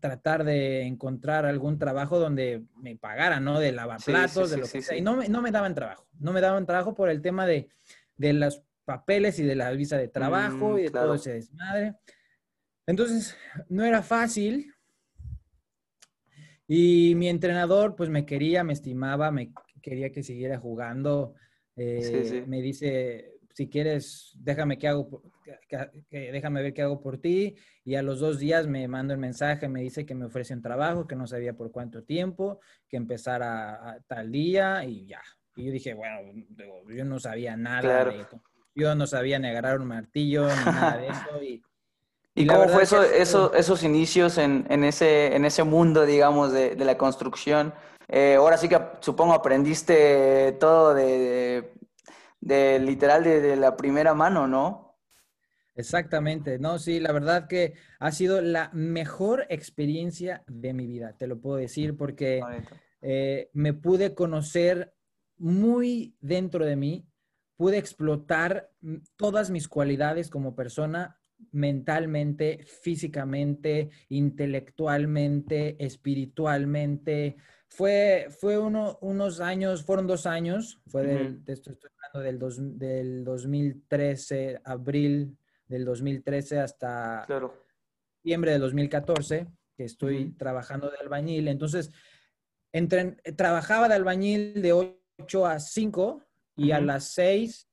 tratar 0.00 0.44
de 0.44 0.82
encontrar 0.82 1.46
algún 1.46 1.78
trabajo 1.78 2.18
donde 2.18 2.64
me 2.76 2.96
pagaran, 2.96 3.44
¿no? 3.44 3.58
De 3.58 3.72
lavaplatos, 3.72 4.50
de 4.50 4.58
lo 4.58 4.68
que 4.68 4.82
sea. 4.82 4.96
Y 4.96 5.00
no 5.00 5.22
no 5.28 5.42
me 5.42 5.50
daban 5.50 5.74
trabajo. 5.74 6.06
No 6.18 6.32
me 6.32 6.40
daban 6.40 6.66
trabajo 6.66 6.94
por 6.94 7.10
el 7.10 7.22
tema 7.22 7.46
de 7.46 7.68
de 8.16 8.32
los 8.32 8.62
papeles 8.84 9.38
y 9.38 9.44
de 9.44 9.56
la 9.56 9.70
visa 9.72 9.98
de 9.98 10.08
trabajo 10.08 10.70
mm, 10.70 10.78
y 10.78 10.82
de 10.82 10.90
todo 10.90 11.14
ese 11.14 11.34
desmadre. 11.34 11.96
Entonces, 12.86 13.36
no 13.68 13.84
era 13.84 14.02
fácil. 14.02 14.72
Y 16.68 17.14
mi 17.16 17.28
entrenador, 17.28 17.96
pues 17.96 18.10
me 18.10 18.24
quería, 18.24 18.64
me 18.64 18.72
estimaba, 18.72 19.30
me 19.30 19.52
quería 19.82 20.10
que 20.10 20.22
siguiera 20.22 20.58
jugando. 20.58 21.34
Eh, 21.76 22.44
me 22.46 22.62
dice, 22.62 23.34
si 23.52 23.68
quieres, 23.68 24.32
déjame 24.38 24.78
que 24.78 24.88
hago, 24.88 25.22
déjame 26.10 26.62
ver 26.62 26.74
qué 26.74 26.82
hago 26.82 27.00
por 27.00 27.18
ti. 27.18 27.56
Y 27.84 27.94
a 27.94 28.02
los 28.02 28.20
dos 28.20 28.38
días 28.38 28.66
me 28.66 28.86
manda 28.88 29.14
el 29.14 29.20
mensaje, 29.20 29.68
me 29.68 29.80
dice 29.80 30.06
que 30.06 30.14
me 30.14 30.26
ofrece 30.26 30.54
un 30.54 30.62
trabajo, 30.62 31.06
que 31.06 31.16
no 31.16 31.26
sabía 31.26 31.54
por 31.54 31.70
cuánto 31.70 32.02
tiempo, 32.02 32.60
que 32.88 32.96
empezara 32.96 33.90
a 33.90 34.00
tal 34.06 34.32
día 34.32 34.84
y 34.84 35.06
ya. 35.06 35.22
Y 35.56 35.66
yo 35.66 35.72
dije, 35.72 35.94
bueno, 35.94 36.18
yo 36.88 37.04
no 37.04 37.18
sabía 37.18 37.56
nada 37.56 38.04
de 38.04 38.26
yo 38.74 38.94
no 38.94 39.06
sabía 39.06 39.38
ni 39.38 39.48
agarrar 39.48 39.80
un 39.80 39.88
martillo, 39.88 40.46
ni 40.48 40.64
nada 40.66 40.98
de 40.98 41.08
eso. 41.08 41.42
¿Y, 41.42 41.62
¿Y, 42.34 42.46
cómo 42.46 42.68
fue 42.68 42.82
eso, 42.82 43.02
eso, 43.02 43.54
esos 43.54 43.82
inicios 43.82 44.36
en, 44.36 44.66
en, 44.68 44.84
ese, 44.84 45.34
en 45.34 45.46
ese 45.46 45.64
mundo, 45.64 46.04
digamos, 46.04 46.52
de, 46.52 46.76
de 46.76 46.84
la 46.84 46.98
construcción? 46.98 47.72
Eh, 48.08 48.36
ahora 48.38 48.56
sí 48.56 48.68
que 48.68 48.78
supongo 49.00 49.32
aprendiste 49.32 50.52
todo 50.60 50.94
de, 50.94 51.72
de, 52.40 52.78
literal 52.78 53.24
de, 53.24 53.56
la 53.56 53.76
primera 53.76 54.14
mano, 54.14 54.46
¿no? 54.46 54.85
Exactamente, 55.76 56.58
no, 56.58 56.78
sí, 56.78 57.00
la 57.00 57.12
verdad 57.12 57.48
que 57.48 57.74
ha 57.98 58.10
sido 58.10 58.40
la 58.40 58.70
mejor 58.72 59.46
experiencia 59.50 60.42
de 60.46 60.72
mi 60.72 60.86
vida, 60.86 61.14
te 61.18 61.26
lo 61.26 61.38
puedo 61.38 61.58
decir, 61.58 61.96
porque 61.96 62.42
eh, 63.02 63.50
me 63.52 63.74
pude 63.74 64.14
conocer 64.14 64.94
muy 65.36 66.16
dentro 66.20 66.64
de 66.64 66.76
mí, 66.76 67.06
pude 67.56 67.76
explotar 67.76 68.70
todas 69.16 69.50
mis 69.50 69.68
cualidades 69.68 70.30
como 70.30 70.54
persona 70.56 71.18
mentalmente, 71.52 72.64
físicamente, 72.64 73.90
intelectualmente, 74.08 75.76
espiritualmente. 75.84 77.36
Fue, 77.68 78.28
fue 78.30 78.58
uno, 78.58 78.98
unos 79.02 79.40
años, 79.40 79.84
fueron 79.84 80.06
dos 80.06 80.24
años, 80.24 80.80
fue 80.86 81.02
del, 81.02 81.42
estoy 81.46 81.76
hablando 82.14 82.48
del, 82.48 82.78
del 82.78 83.24
2013, 83.24 84.60
abril 84.64 85.36
del 85.66 85.84
2013 85.84 86.60
hasta 86.60 87.24
claro. 87.26 87.54
septiembre 88.16 88.52
del 88.52 88.60
2014, 88.60 89.46
que 89.76 89.84
estoy 89.84 90.32
trabajando 90.32 90.90
de 90.90 90.98
albañil. 90.98 91.48
Entonces, 91.48 91.90
entre, 92.72 93.12
trabajaba 93.36 93.88
de 93.88 93.94
albañil 93.94 94.62
de 94.62 94.72
hoy 94.72 95.00
8 95.18 95.46
a 95.46 95.58
5 95.58 96.22
y 96.56 96.72
a 96.72 96.80
las 96.80 97.12
6, 97.12 97.68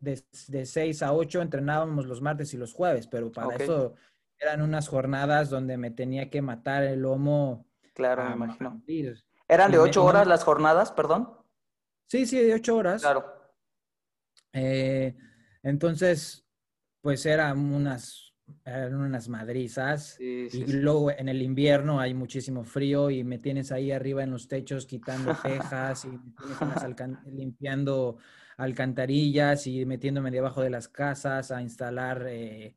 de, 0.00 0.22
de, 0.48 0.66
6 0.66 1.02
a 1.02 1.12
8 1.12 1.42
entrenábamos 1.42 2.06
los 2.06 2.20
martes 2.20 2.52
y 2.54 2.56
los 2.56 2.72
jueves, 2.72 3.06
pero 3.06 3.32
para 3.32 3.56
eso 3.56 3.94
eran 4.38 4.62
unas 4.62 4.88
jornadas 4.88 5.50
donde 5.50 5.76
me 5.76 5.90
tenía 5.90 6.30
que 6.30 6.42
matar 6.42 6.82
el 6.82 7.00
lomo. 7.00 7.66
Claro, 7.94 8.24
me 8.24 8.34
imagino. 8.34 8.82
¿Eran 9.48 9.70
de 9.70 9.78
8 9.78 10.04
horas 10.04 10.26
las 10.26 10.44
jornadas, 10.44 10.92
perdón? 10.92 11.30
Sí, 12.06 12.26
sí, 12.26 12.38
de 12.38 12.54
8 12.54 12.76
horas. 12.76 13.02
Claro. 13.02 13.24
Eh, 14.52 15.16
entonces, 15.62 16.45
pues 17.06 17.24
eran 17.24 17.72
unas 17.72 18.34
eran 18.64 18.96
unas 18.96 19.28
madrizas. 19.28 20.16
y 20.18 20.48
luego 20.72 21.12
en 21.12 21.28
el 21.28 21.40
invierno 21.40 22.00
hay 22.00 22.14
muchísimo 22.14 22.64
frío 22.64 23.10
y 23.10 23.22
me 23.22 23.38
tienes 23.38 23.70
ahí 23.70 23.92
arriba 23.92 24.24
en 24.24 24.32
los 24.32 24.48
techos 24.48 24.86
quitando 24.86 25.32
tejas 25.40 26.04
y 26.04 26.18
limpiando 27.30 28.16
alcantarillas 28.56 29.68
y 29.68 29.86
metiéndome 29.86 30.32
debajo 30.32 30.62
de 30.62 30.70
las 30.70 30.88
casas 30.88 31.52
a 31.52 31.62
instalar 31.62 32.26
eh, 32.28 32.74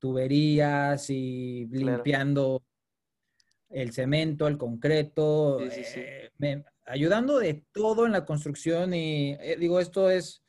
tuberías 0.00 1.08
y 1.08 1.68
limpiando 1.70 2.64
el 3.68 3.92
cemento, 3.92 4.48
el 4.48 4.58
concreto, 4.58 5.60
eh, 5.60 6.64
ayudando 6.84 7.38
de 7.38 7.62
todo 7.70 8.06
en 8.06 8.10
la 8.10 8.24
construcción 8.24 8.92
y 8.92 9.34
eh, 9.34 9.56
digo, 9.56 9.78
esto 9.78 10.10
es, 10.10 10.42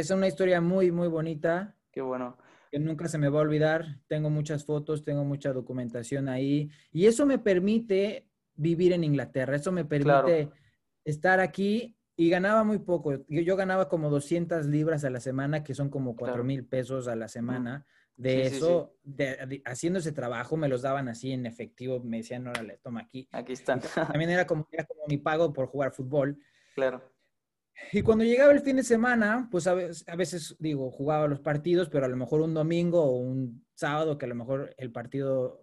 es 0.00 0.10
una 0.10 0.28
historia 0.28 0.60
muy, 0.60 0.90
muy 0.90 1.08
bonita 1.08 1.74
Qué 1.94 2.02
bueno. 2.02 2.36
Que 2.72 2.80
nunca 2.80 3.06
se 3.06 3.18
me 3.18 3.28
va 3.28 3.38
a 3.38 3.42
olvidar. 3.42 4.00
Tengo 4.08 4.28
muchas 4.28 4.64
fotos, 4.64 5.04
tengo 5.04 5.24
mucha 5.24 5.52
documentación 5.52 6.28
ahí. 6.28 6.70
Y 6.90 7.06
eso 7.06 7.24
me 7.24 7.38
permite 7.38 8.26
vivir 8.56 8.92
en 8.92 9.04
Inglaterra. 9.04 9.54
Eso 9.54 9.70
me 9.70 9.84
permite 9.84 10.50
estar 11.04 11.38
aquí 11.38 11.96
y 12.16 12.30
ganaba 12.30 12.64
muy 12.64 12.80
poco. 12.80 13.24
Yo, 13.28 13.56
ganaba 13.56 13.88
como 13.88 14.10
200 14.10 14.66
libras 14.66 15.04
a 15.04 15.10
la 15.10 15.20
semana, 15.20 15.62
que 15.62 15.72
son 15.72 15.88
como 15.88 16.16
4 16.16 16.42
mil 16.42 16.66
pesos 16.66 17.06
a 17.06 17.14
la 17.14 17.28
semana. 17.28 17.86
De 18.16 18.46
eso, 18.46 18.96
De, 19.04 19.62
haciendo 19.64 20.00
ese 20.00 20.10
trabajo, 20.10 20.56
me 20.56 20.68
los 20.68 20.82
daban 20.82 21.08
así 21.08 21.30
en 21.30 21.46
efectivo. 21.46 22.02
Me 22.02 22.18
decían, 22.18 22.48
órale, 22.48 22.78
toma 22.82 23.02
aquí. 23.02 23.28
Aquí 23.30 23.52
están. 23.52 23.80
También 23.94 24.30
era 24.30 24.48
como, 24.48 24.66
era 24.72 24.84
como 24.84 25.02
mi 25.06 25.18
pago 25.18 25.52
por 25.52 25.66
jugar 25.68 25.92
fútbol. 25.92 26.40
Claro. 26.74 27.13
Y 27.92 28.02
cuando 28.02 28.24
llegaba 28.24 28.52
el 28.52 28.60
fin 28.60 28.76
de 28.76 28.82
semana, 28.82 29.48
pues 29.50 29.66
a 29.66 29.74
veces, 29.74 30.56
digo, 30.58 30.90
jugaba 30.90 31.26
los 31.28 31.40
partidos, 31.40 31.88
pero 31.88 32.06
a 32.06 32.08
lo 32.08 32.16
mejor 32.16 32.40
un 32.40 32.54
domingo 32.54 33.02
o 33.02 33.16
un 33.16 33.64
sábado, 33.74 34.18
que 34.18 34.26
a 34.26 34.28
lo 34.28 34.34
mejor 34.34 34.74
el 34.78 34.92
partido, 34.92 35.60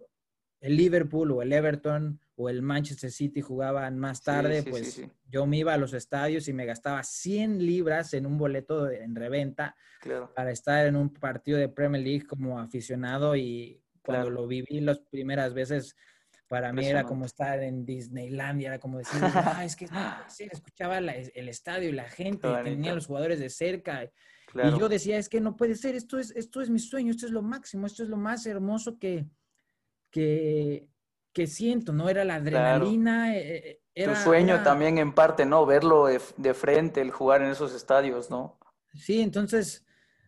el 0.60 0.76
Liverpool 0.76 1.30
o 1.32 1.42
el 1.42 1.52
Everton 1.52 2.20
o 2.36 2.48
el 2.48 2.62
Manchester 2.62 3.10
City 3.10 3.40
jugaban 3.40 3.98
más 3.98 4.22
tarde, 4.22 4.62
pues 4.62 5.02
yo 5.28 5.46
me 5.46 5.58
iba 5.58 5.74
a 5.74 5.78
los 5.78 5.92
estadios 5.92 6.48
y 6.48 6.52
me 6.52 6.66
gastaba 6.66 7.02
100 7.02 7.64
libras 7.64 8.14
en 8.14 8.26
un 8.26 8.38
boleto 8.38 8.90
en 8.90 9.14
reventa 9.14 9.76
para 10.34 10.50
estar 10.50 10.86
en 10.86 10.96
un 10.96 11.12
partido 11.12 11.58
de 11.58 11.68
Premier 11.68 12.02
League 12.02 12.26
como 12.26 12.58
aficionado 12.58 13.36
y 13.36 13.82
cuando 14.02 14.30
lo 14.30 14.46
viví 14.46 14.80
las 14.80 14.98
primeras 14.98 15.54
veces, 15.54 15.96
para 16.52 16.70
mí 16.70 16.84
era 16.84 17.04
como 17.04 17.24
estar 17.24 17.62
en 17.62 17.86
Disneylandia, 17.86 18.68
era 18.68 18.78
como 18.78 18.98
decir, 18.98 19.18
ah, 19.22 19.64
es 19.64 19.74
que 19.74 19.88
escuchaba 20.52 20.98
el 20.98 21.48
estadio 21.48 21.88
y 21.88 21.92
la 21.92 22.10
gente, 22.10 22.46
tenía 22.62 22.94
los 22.94 23.06
jugadores 23.06 23.40
de 23.40 23.48
cerca. 23.48 24.04
Y 24.04 24.78
yo 24.78 24.90
decía, 24.90 25.16
es 25.16 25.30
que 25.30 25.40
no 25.40 25.56
puede 25.56 25.76
ser, 25.76 25.94
esto 25.94 26.18
es, 26.18 26.30
esto 26.32 26.60
es 26.60 26.68
mi 26.68 26.78
sueño, 26.78 27.10
esto 27.10 27.24
es 27.24 27.32
lo 27.32 27.40
máximo, 27.40 27.86
esto 27.86 28.02
es 28.02 28.10
lo 28.10 28.18
más 28.18 28.44
hermoso 28.44 28.98
que, 28.98 29.24
que, 30.10 30.90
que 31.32 31.46
siento, 31.46 31.94
¿no? 31.94 32.10
Era 32.10 32.22
la 32.22 32.34
adrenalina. 32.34 33.34
Eh, 33.34 33.80
eh, 33.94 34.04
tu 34.04 34.14
sueño 34.14 34.62
también 34.62 34.98
en 34.98 35.14
parte, 35.14 35.46
¿no? 35.46 35.64
Verlo 35.64 36.04
de, 36.04 36.20
de 36.36 36.52
frente, 36.52 37.00
el 37.00 37.12
jugar 37.12 37.40
en 37.40 37.48
esos 37.48 37.74
estadios, 37.74 38.28
¿no? 38.28 38.58
Sí, 38.92 39.22
entonces 39.22 39.86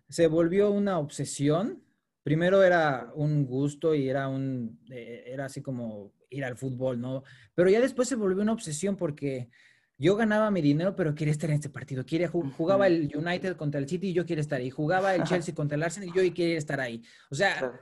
se 0.08 0.26
volvió 0.26 0.70
una 0.70 0.98
obsesión 0.98 1.83
primero 2.24 2.62
era 2.62 3.12
un 3.14 3.46
gusto 3.46 3.94
y 3.94 4.08
era 4.08 4.28
un, 4.28 4.80
eh, 4.90 5.24
era 5.26 5.44
así 5.44 5.62
como 5.62 6.12
ir 6.30 6.44
al 6.44 6.56
fútbol, 6.56 7.00
¿no? 7.00 7.22
Pero 7.54 7.70
ya 7.70 7.80
después 7.80 8.08
se 8.08 8.16
volvió 8.16 8.42
una 8.42 8.54
obsesión 8.54 8.96
porque 8.96 9.50
yo 9.98 10.16
ganaba 10.16 10.50
mi 10.50 10.62
dinero, 10.62 10.96
pero 10.96 11.14
quería 11.14 11.32
estar 11.32 11.50
en 11.50 11.56
este 11.56 11.68
partido. 11.68 12.04
Quería, 12.04 12.28
jugaba 12.28 12.86
el 12.86 13.12
United 13.14 13.56
contra 13.56 13.78
el 13.78 13.88
City 13.88 14.08
y 14.08 14.12
yo 14.14 14.24
quería 14.24 14.40
estar 14.40 14.58
ahí. 14.58 14.70
Jugaba 14.70 15.14
el 15.14 15.22
Chelsea 15.24 15.54
contra 15.54 15.76
el 15.76 15.82
Arsenal 15.82 16.08
y 16.08 16.12
yo 16.12 16.34
quería 16.34 16.58
estar 16.58 16.80
ahí. 16.80 17.02
O 17.30 17.34
sea, 17.34 17.78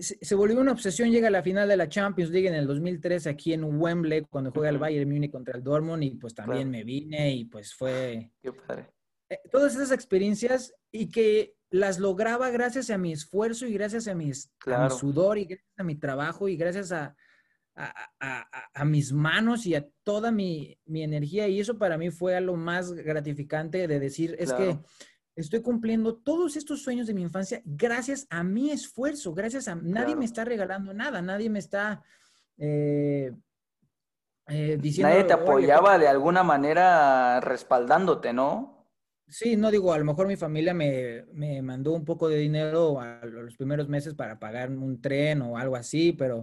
se, 0.00 0.34
volvió 0.34 0.60
una 0.60 0.72
obsesión, 0.72 1.12
llega 1.12 1.28
a 1.28 1.30
la 1.30 1.42
final 1.42 1.68
de 1.68 1.76
la 1.76 1.88
Champions 1.88 2.32
League 2.32 2.48
en 2.48 2.54
el 2.54 2.66
2003 2.66 3.28
aquí 3.28 3.52
en 3.52 3.64
Wembley, 3.64 4.22
cuando 4.28 4.50
juega 4.50 4.70
el 4.70 4.78
Bayern 4.78 5.08
Múnich 5.08 5.30
contra 5.30 5.56
el 5.56 5.62
Dortmund, 5.62 6.02
y 6.02 6.10
pues 6.16 6.34
también 6.34 6.68
me 6.68 6.82
vine 6.82 7.32
y 7.32 7.44
pues 7.44 7.72
fue... 7.74 8.32
Qué 8.42 8.52
padre. 8.52 8.90
Eh, 9.28 9.40
todas 9.50 9.74
esas 9.74 9.92
experiencias 9.92 10.74
y 10.90 11.08
que 11.08 11.54
las 11.74 11.98
lograba 11.98 12.50
gracias 12.50 12.88
a 12.90 12.98
mi 12.98 13.12
esfuerzo 13.12 13.66
y 13.66 13.72
gracias 13.72 14.06
a, 14.06 14.14
mis, 14.14 14.48
mi 14.64 14.90
sudor 14.96 15.38
y 15.38 15.44
gracias 15.44 15.74
a 15.76 15.82
mi 15.82 15.96
trabajo 15.96 16.48
y 16.48 16.56
gracias 16.56 16.92
a, 16.92 17.16
a, 17.74 18.84
mis 18.84 19.12
manos 19.12 19.66
y 19.66 19.74
a 19.74 19.84
toda 20.04 20.30
mi, 20.30 20.78
mi, 20.84 21.02
energía. 21.02 21.48
Y 21.48 21.58
eso 21.58 21.76
para 21.76 21.98
mí 21.98 22.12
fue 22.12 22.40
lo 22.40 22.54
más 22.54 22.92
gratificante 22.92 23.88
de 23.88 23.98
decir, 23.98 24.36
es 24.38 24.52
que 24.52 24.78
estoy 25.34 25.62
cumpliendo 25.62 26.14
todos 26.14 26.56
estos 26.56 26.80
sueños 26.80 27.08
de 27.08 27.14
mi 27.14 27.22
infancia 27.22 27.60
gracias 27.64 28.28
a 28.30 28.44
mi 28.44 28.70
esfuerzo, 28.70 29.34
gracias 29.34 29.66
a... 29.66 29.74
Nadie 29.74 30.14
me 30.14 30.26
está 30.26 30.44
regalando 30.44 30.94
nada, 30.94 31.22
nadie 31.22 31.50
me 31.50 31.58
está... 31.58 32.04
Eh, 32.56 33.32
eh, 34.46 34.78
diciendo, 34.80 35.08
nadie 35.08 35.24
te 35.24 35.32
apoyaba 35.32 35.98
de 35.98 36.06
alguna 36.06 36.44
manera 36.44 37.40
respaldándote, 37.40 38.32
¿no? 38.32 38.73
Sí, 39.28 39.56
no 39.56 39.70
digo, 39.70 39.92
a 39.92 39.98
lo 39.98 40.04
mejor 40.04 40.26
mi 40.26 40.36
familia 40.36 40.74
me, 40.74 41.24
me, 41.32 41.62
mandó 41.62 41.92
un 41.92 42.04
poco 42.04 42.28
de 42.28 42.36
dinero 42.36 43.00
a 43.00 43.24
los 43.24 43.56
primeros 43.56 43.88
meses 43.88 44.14
para 44.14 44.38
pagar 44.38 44.70
un 44.70 45.00
tren 45.00 45.42
o 45.42 45.56
algo 45.56 45.76
así, 45.76 46.12
pero, 46.12 46.42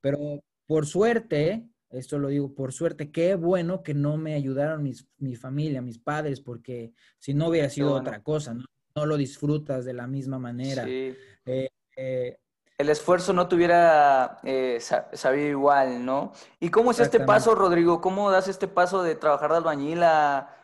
pero 0.00 0.42
por 0.66 0.86
suerte, 0.86 1.66
esto 1.90 2.18
lo 2.18 2.28
digo 2.28 2.54
por 2.54 2.72
suerte, 2.72 3.10
qué 3.10 3.34
bueno 3.34 3.82
que 3.82 3.94
no 3.94 4.18
me 4.18 4.34
ayudaron 4.34 4.82
mis, 4.82 5.06
mi 5.16 5.36
familia, 5.36 5.80
mis 5.80 5.98
padres, 5.98 6.40
porque 6.40 6.92
si 7.18 7.32
no 7.32 7.48
hubiera 7.48 7.70
sido 7.70 7.94
otra 7.94 8.22
cosa, 8.22 8.54
¿no? 8.54 8.64
no 8.94 9.06
lo 9.06 9.16
disfrutas 9.16 9.84
de 9.84 9.94
la 9.94 10.06
misma 10.06 10.38
manera. 10.38 10.84
Sí. 10.84 11.16
Eh, 11.46 11.68
eh, 11.96 12.38
el 12.76 12.90
esfuerzo 12.90 13.32
no 13.32 13.48
te 13.48 13.56
hubiera 13.56 14.38
eh, 14.44 14.78
sabido 15.12 15.48
igual, 15.48 16.04
¿no? 16.04 16.32
¿Y 16.60 16.70
cómo 16.70 16.92
es 16.92 17.00
este 17.00 17.18
paso, 17.18 17.56
Rodrigo? 17.56 18.00
¿Cómo 18.00 18.30
das 18.30 18.46
este 18.46 18.68
paso 18.68 19.02
de 19.02 19.16
trabajar 19.16 19.50
de 19.50 19.56
albañil 19.56 20.02
a, 20.04 20.57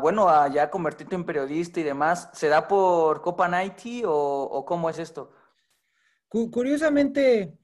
bueno, 0.00 0.28
a 0.28 0.48
ya 0.48 0.70
convertirte 0.70 1.14
en 1.14 1.24
periodista 1.24 1.80
y 1.80 1.84
demás? 1.84 2.30
¿Se 2.32 2.48
da 2.48 2.66
por 2.66 3.22
Copa 3.22 3.48
Nighty 3.48 4.02
o, 4.04 4.12
o 4.12 4.64
cómo 4.64 4.90
es 4.90 4.98
esto? 4.98 5.32
Curiosamente, 6.28 7.58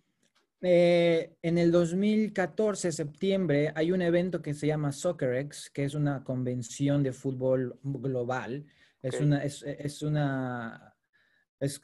eh, 0.60 1.36
en 1.42 1.58
el 1.58 1.70
2014, 1.70 2.90
septiembre, 2.90 3.72
hay 3.76 3.92
un 3.92 4.02
evento 4.02 4.42
que 4.42 4.54
se 4.54 4.66
llama 4.66 4.90
SoccerX, 4.90 5.70
que 5.70 5.84
es 5.84 5.94
una 5.94 6.24
convención 6.24 7.04
de 7.04 7.12
fútbol 7.12 7.78
global. 7.82 8.66
Es 9.00 9.20
una, 9.20 9.44
es, 9.44 10.02
una, 10.02 10.96
es 11.60 11.80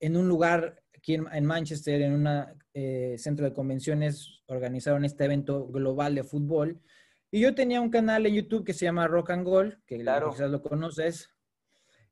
en 0.00 0.16
un 0.18 0.28
lugar 0.28 0.82
aquí 0.94 1.14
en, 1.14 1.46
Manchester, 1.46 2.02
en 2.02 2.12
un 2.12 2.46
eh, 2.74 3.14
centro 3.16 3.46
de 3.46 3.54
convenciones, 3.54 4.42
organizaron 4.48 5.06
este 5.06 5.24
evento 5.24 5.66
global 5.68 6.14
de 6.14 6.24
fútbol. 6.24 6.82
Y 7.30 7.40
yo 7.40 7.54
tenía 7.54 7.80
un 7.80 7.90
canal 7.90 8.26
en 8.26 8.34
YouTube 8.34 8.64
que 8.64 8.72
se 8.72 8.84
llama 8.84 9.06
Rock 9.06 9.30
and 9.30 9.44
Gold, 9.44 9.78
que 9.84 9.98
quizás 9.98 10.50
lo 10.50 10.62
conoces, 10.62 11.30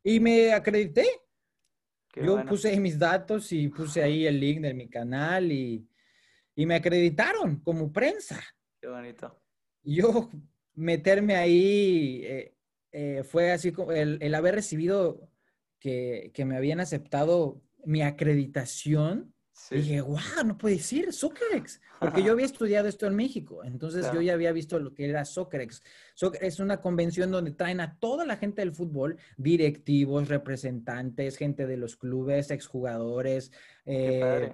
y 0.02 0.20
me 0.20 0.52
acredité. 0.52 1.06
yo 2.14 2.44
puse 2.44 2.78
mis 2.80 2.99
datos 2.99 3.52
y 3.52 3.68
puse 3.68 4.02
ahí 4.02 4.26
el 4.26 4.40
link 4.40 4.61
de 4.61 4.75
mi 4.75 4.88
canal 4.88 5.50
y 5.52 5.88
y 6.56 6.66
me 6.66 6.75
acreditaron 6.75 7.61
como 7.61 7.92
prensa. 7.92 8.42
Qué 8.80 8.88
bonito. 8.88 9.38
Yo 9.82 10.30
meterme 10.75 11.37
ahí 11.37 12.23
eh, 12.25 12.56
eh, 12.92 13.23
fue 13.23 13.52
así 13.52 13.73
como 13.73 13.92
el, 13.92 14.35
haber 14.35 14.54
recibido 14.54 15.30
que, 15.78 16.32
me 16.44 16.56
habían 16.56 16.80
aceptado 16.80 17.62
mi 17.85 18.02
acreditación. 18.02 19.35
Dije, 19.70 20.00
wow, 20.00 20.18
no 20.44 20.58
puede 20.58 20.76
decir 20.76 21.12
Soccerex, 21.12 21.80
porque 21.98 22.22
yo 22.22 22.32
había 22.32 22.46
estudiado 22.46 22.88
esto 22.88 23.06
en 23.06 23.16
México, 23.16 23.64
entonces 23.64 24.06
yo 24.12 24.20
ya 24.20 24.34
había 24.34 24.52
visto 24.52 24.78
lo 24.78 24.94
que 24.94 25.08
era 25.08 25.25
Soccerex. 25.25 25.82
es 26.40 26.60
una 26.60 26.80
convención 26.80 27.30
donde 27.30 27.52
traen 27.52 27.80
a 27.80 27.98
toda 27.98 28.25
la 28.26 28.36
gente 28.36 28.62
del 28.62 28.73
fútbol, 28.73 29.16
directivos, 29.36 30.28
representantes, 30.28 31.36
gente 31.36 31.66
de 31.66 31.76
los 31.76 31.97
clubes, 31.97 32.50
exjugadores, 32.50 33.50
eh, 33.86 34.52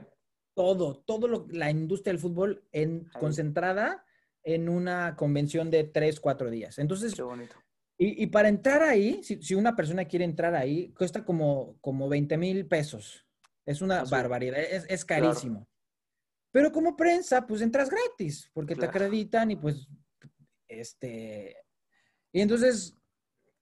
todo, 0.55 1.03
todo 1.05 1.47
la 1.51 1.71
industria 1.71 2.13
del 2.13 2.21
fútbol 2.21 2.65
en, 2.73 3.05
concentrada 3.19 4.05
en 4.45 4.69
una 4.69 5.17
convención 5.17 5.71
de 5.71 5.85
tres, 5.85 6.21
cuatro 6.21 6.51
días. 6.51 6.79
Entonces, 6.79 7.19
bonito. 7.21 7.57
Y, 7.99 8.27
para 8.29 8.49
entrar 8.49 8.83
ahí, 8.83 9.23
si, 9.23 9.55
una 9.55 9.77
persona 9.77 10.07
quiere 10.07 10.25
entrar 10.25 10.57
ahí, 10.57 10.89
cuesta 10.89 11.25
como, 11.25 11.77
como 11.81 12.09
20 12.09 12.37
mil 12.37 12.67
pesos. 12.67 13.25
Es 13.65 13.81
una 13.81 14.05
barbaridad, 14.05 14.59
es, 14.61 15.05
carísimo. 15.05 15.69
Pero 16.51 16.71
como 16.73 16.97
prensa, 16.97 17.47
pues 17.47 17.63
entras 17.63 17.89
gratis, 17.89 18.51
porque 18.53 18.77
te 18.77 18.87
acreditan 18.87 19.51
y 19.51 19.57
pues, 19.57 19.89
este... 20.69 21.57
Y 22.33 22.41
entonces, 22.41 22.97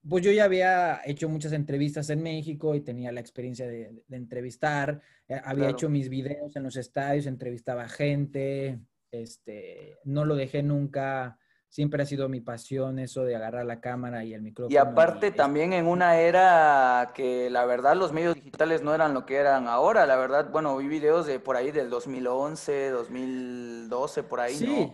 pues 0.07 0.23
yo 0.23 0.31
ya 0.31 0.45
había 0.45 1.01
hecho 1.05 1.29
muchas 1.29 1.53
entrevistas 1.53 2.09
en 2.09 2.23
México 2.23 2.73
y 2.73 2.81
tenía 2.81 3.11
la 3.11 3.19
experiencia 3.19 3.67
de, 3.67 4.03
entrevistar. 4.09 5.01
Eh, 5.27 5.39
había 5.43 5.69
hecho 5.69 5.89
mis 5.89 6.09
videos 6.09 6.55
en 6.55 6.63
los 6.63 6.75
estadios, 6.75 7.27
entrevistaba 7.27 7.87
gente. 7.87 8.79
Este, 9.11 9.97
no 10.05 10.25
lo 10.25 10.35
dejé 10.35 10.63
nunca. 10.63 11.37
Siempre 11.71 12.03
ha 12.03 12.05
sido 12.05 12.27
mi 12.27 12.41
pasión 12.41 12.99
eso 12.99 13.23
de 13.23 13.37
agarrar 13.37 13.65
la 13.65 13.79
cámara 13.79 14.25
y 14.25 14.33
el 14.33 14.41
micrófono. 14.41 14.73
Y 14.73 14.77
aparte 14.77 15.31
también 15.31 15.71
en 15.71 15.87
una 15.87 16.19
era 16.19 17.13
que 17.15 17.49
la 17.49 17.63
verdad 17.65 17.95
los 17.95 18.11
medios 18.11 18.35
digitales 18.35 18.81
no 18.83 18.93
eran 18.93 19.13
lo 19.13 19.25
que 19.25 19.37
eran 19.37 19.69
ahora. 19.69 20.05
La 20.05 20.17
verdad, 20.17 20.51
bueno, 20.51 20.75
vi 20.75 20.89
videos 20.89 21.27
de 21.27 21.39
por 21.39 21.55
ahí 21.55 21.71
del 21.71 21.89
2011, 21.89 22.89
2012, 22.89 24.23
por 24.23 24.41
ahí, 24.41 24.55
sí. 24.55 24.93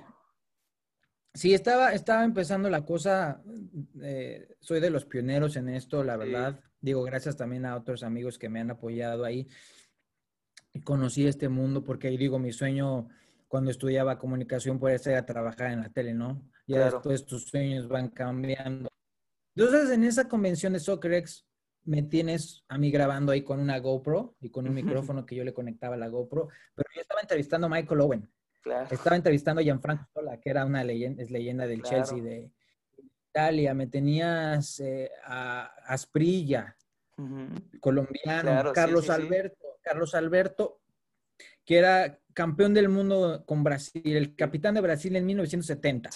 Sí, 1.34 1.56
estaba, 1.56 1.94
estaba 1.94 2.24
empezando 2.24 2.70
la 2.70 2.86
cosa, 2.86 3.42
eh, 4.04 4.48
soy 4.60 4.80
de 4.80 4.92
los 4.92 5.06
pioneros 5.06 5.56
en 5.56 5.70
esto, 5.70 6.04
la 6.04 6.16
verdad. 6.16 6.60
Digo, 6.80 7.02
gracias 7.02 7.36
también 7.36 7.66
a 7.66 7.76
otros 7.76 8.04
amigos 8.04 8.38
que 8.38 8.50
me 8.50 8.60
han 8.60 8.70
apoyado 8.70 9.26
ahí. 9.26 9.48
Conocí 10.84 11.26
este 11.26 11.50
mundo 11.50 11.84
porque, 11.84 12.10
digo, 12.10 12.38
mi 12.38 12.52
sueño 12.52 13.08
cuando 13.48 13.72
estudiaba 13.72 14.20
comunicación 14.20 14.78
puede 14.78 15.00
ser 15.00 15.16
a 15.16 15.26
trabajar 15.26 15.72
en 15.72 15.82
la 15.82 15.90
tele, 15.90 16.14
¿no? 16.14 16.48
Y 16.68 16.74
después 16.76 17.26
tus 17.26 17.46
sueños 17.46 17.88
van 17.88 18.10
cambiando. 18.10 18.90
Entonces, 19.56 19.90
en 19.90 20.04
esa 20.04 20.28
convención 20.28 20.74
de 20.74 20.80
SoccerX, 20.80 21.48
me 21.86 22.04
tienes 22.04 22.64
a 22.68 22.78
mí 22.78 22.92
grabando 22.92 23.32
ahí 23.32 23.44
con 23.44 23.60
una 23.60 23.80
GoPro 23.80 24.36
y 24.42 24.50
con 24.50 24.68
un 24.68 24.76
micrófono 24.76 25.26
que 25.26 25.36
yo 25.36 25.44
le 25.44 25.54
conectaba 25.54 25.96
a 25.96 25.98
la 25.98 26.10
GoPro, 26.10 26.50
pero 26.76 26.90
yo 26.94 27.02
estaba 27.02 27.22
entrevistando 27.22 27.68
a 27.68 27.70
Michael 27.70 28.02
Owen. 28.02 28.30
Estaba 28.92 29.16
entrevistando 29.16 29.62
a 29.62 29.64
Gianfranco 29.64 30.06
Sola, 30.14 30.40
que 30.40 30.50
era 30.50 30.66
una 30.66 30.84
leyenda, 30.84 31.24
es 31.24 31.32
leyenda 31.32 31.66
del 31.66 31.82
Chelsea 31.84 32.22
de 32.22 32.52
Italia. 33.30 33.74
Me 33.74 33.88
tenías 33.88 34.82
eh, 34.82 35.10
a 35.24 35.66
Asprilla, 35.86 36.76
colombiano, 37.80 38.74
Carlos 38.74 39.10
Alberto, 39.10 39.80
Carlos 39.82 40.14
Alberto, 40.14 40.82
que 41.64 41.78
era 41.78 42.20
campeón 42.34 42.74
del 42.74 42.90
mundo 42.90 43.44
con 43.46 43.64
Brasil, 43.64 44.02
el 44.04 44.36
capitán 44.36 44.76
de 44.76 44.82
Brasil 44.82 45.16
en 45.16 45.26
1970. 45.26 46.10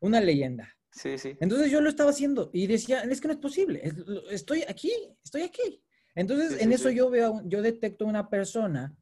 Una 0.00 0.20
leyenda. 0.20 0.76
Sí, 0.90 1.16
sí. 1.18 1.36
Entonces 1.40 1.70
yo 1.70 1.80
lo 1.80 1.88
estaba 1.88 2.10
haciendo 2.10 2.50
y 2.52 2.66
decía, 2.66 3.02
es 3.02 3.20
que 3.20 3.28
no 3.28 3.34
es 3.34 3.40
posible, 3.40 3.80
estoy 4.30 4.64
aquí, 4.68 4.92
estoy 5.22 5.42
aquí. 5.42 5.82
Entonces 6.14 6.60
en 6.60 6.72
eso 6.72 6.90
yo 6.90 7.08
veo, 7.10 7.42
yo 7.44 7.62
detecto 7.62 8.04
una 8.04 8.28
persona 8.28 8.94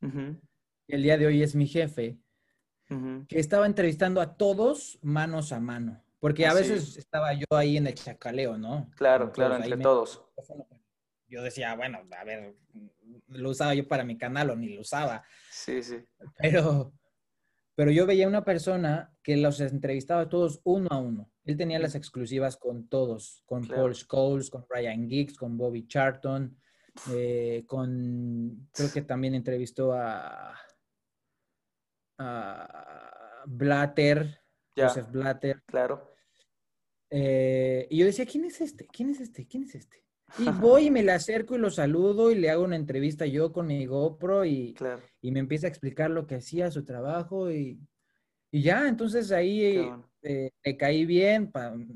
el 0.00 1.02
día 1.02 1.16
de 1.16 1.26
hoy 1.26 1.42
es 1.42 1.54
mi 1.54 1.66
jefe, 1.66 2.18
que 3.28 3.38
estaba 3.38 3.66
entrevistando 3.66 4.20
a 4.20 4.36
todos 4.36 4.98
manos 5.02 5.52
a 5.52 5.60
mano. 5.60 6.04
Porque 6.18 6.46
a 6.46 6.54
veces 6.54 6.96
estaba 6.96 7.32
yo 7.34 7.46
ahí 7.50 7.76
en 7.76 7.86
el 7.86 7.94
chacaleo, 7.94 8.58
¿no? 8.58 8.90
Claro, 8.96 9.32
claro, 9.32 9.56
entre 9.56 9.76
todos. 9.78 10.24
Yo 11.26 11.42
decía, 11.42 11.74
bueno, 11.74 12.00
a 12.16 12.24
ver, 12.24 12.54
lo 13.28 13.50
usaba 13.50 13.74
yo 13.74 13.88
para 13.88 14.04
mi 14.04 14.18
canal 14.18 14.50
o 14.50 14.56
ni 14.56 14.68
lo 14.74 14.82
usaba. 14.82 15.24
Sí, 15.50 15.82
sí. 15.82 15.96
Pero, 16.36 16.92
pero 17.74 17.90
yo 17.90 18.06
veía 18.06 18.28
una 18.28 18.44
persona 18.44 19.14
que 19.22 19.36
los 19.36 19.60
entrevistaba 19.60 20.28
todos 20.28 20.60
uno 20.64 20.88
a 20.90 20.98
uno. 20.98 21.30
Él 21.44 21.56
tenía 21.56 21.78
las 21.78 21.94
exclusivas 21.94 22.56
con 22.56 22.88
todos, 22.88 23.42
con 23.46 23.66
Paul 23.66 23.94
Scholes, 23.94 24.50
con 24.50 24.64
Ryan 24.68 25.08
Giggs, 25.08 25.36
con 25.36 25.56
Bobby 25.56 25.86
Charlton, 25.86 26.56
eh, 27.10 27.64
con, 27.66 28.68
creo 28.72 28.92
que 28.92 29.02
también 29.02 29.34
entrevistó 29.34 29.92
a, 29.92 30.54
Blatter, 33.46 34.40
Joseph 34.76 35.10
Blatter. 35.10 35.62
Claro. 35.66 36.14
Eh, 37.10 37.88
y 37.90 37.98
yo 37.98 38.06
decía, 38.06 38.24
¿quién 38.26 38.44
es 38.44 38.60
este? 38.60 38.86
¿Quién 38.86 39.10
es 39.10 39.20
este? 39.20 39.46
¿Quién 39.48 39.64
es 39.64 39.74
este? 39.74 40.01
Y 40.38 40.48
voy 40.50 40.86
y 40.86 40.90
me 40.90 41.02
le 41.02 41.12
acerco 41.12 41.54
y 41.54 41.58
lo 41.58 41.70
saludo 41.70 42.30
y 42.30 42.36
le 42.36 42.50
hago 42.50 42.64
una 42.64 42.76
entrevista 42.76 43.26
yo 43.26 43.52
con 43.52 43.66
mi 43.66 43.84
GoPro 43.86 44.44
y, 44.44 44.74
y 45.20 45.30
me 45.30 45.40
empieza 45.40 45.66
a 45.66 45.70
explicar 45.70 46.10
lo 46.10 46.26
que 46.26 46.36
hacía, 46.36 46.70
su 46.70 46.84
trabajo 46.84 47.50
y, 47.50 47.78
y 48.50 48.62
ya, 48.62 48.88
entonces 48.88 49.30
ahí 49.32 49.62
eh, 50.22 50.50
le 50.64 50.76
caí 50.76 51.04
bien, 51.04 51.50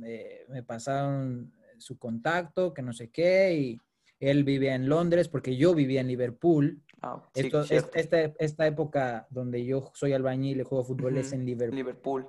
eh, 0.05 0.45
me 0.49 0.63
pasaron 0.63 1.53
su 1.79 1.99
contacto, 1.99 2.73
que 2.75 2.83
no 2.83 2.93
sé 2.93 3.09
qué, 3.11 3.55
y 3.55 3.81
él 4.21 4.45
vivía 4.45 4.75
en 4.75 4.89
Londres 4.89 5.29
porque 5.29 5.57
yo 5.57 5.75
vivía 5.75 6.01
en 6.01 6.09
Liverpool. 6.09 6.83
Ah, 7.03 7.23
sí, 7.35 7.43
Esto, 7.47 7.63
es- 7.63 7.91
esta, 7.95 8.21
esta 8.39 8.67
época 8.67 9.27
donde 9.31 9.65
yo 9.65 9.91
soy 9.95 10.13
albañil 10.13 10.61
y 10.61 10.63
juego 10.65 10.85
fútbol 10.85 11.17
es 11.19 11.29
Ujú. 11.29 11.37
en 11.37 11.47
Liverpool. 11.47 11.77
Liverpool. 11.77 12.27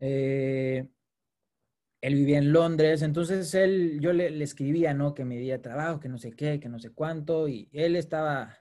Eh, 0.00 0.86
él 2.06 2.14
vivía 2.16 2.36
en 2.38 2.52
Londres, 2.52 3.00
entonces 3.00 3.54
él, 3.54 3.98
yo 4.00 4.12
le, 4.12 4.28
le 4.30 4.44
escribía, 4.44 4.92
¿no? 4.92 5.14
Que 5.14 5.24
me 5.24 5.38
diera 5.38 5.62
trabajo, 5.62 6.00
que 6.00 6.08
no 6.10 6.18
sé 6.18 6.32
qué, 6.32 6.60
que 6.60 6.68
no 6.68 6.78
sé 6.78 6.90
cuánto, 6.90 7.48
y 7.48 7.68
él 7.72 7.96
estaba, 7.96 8.58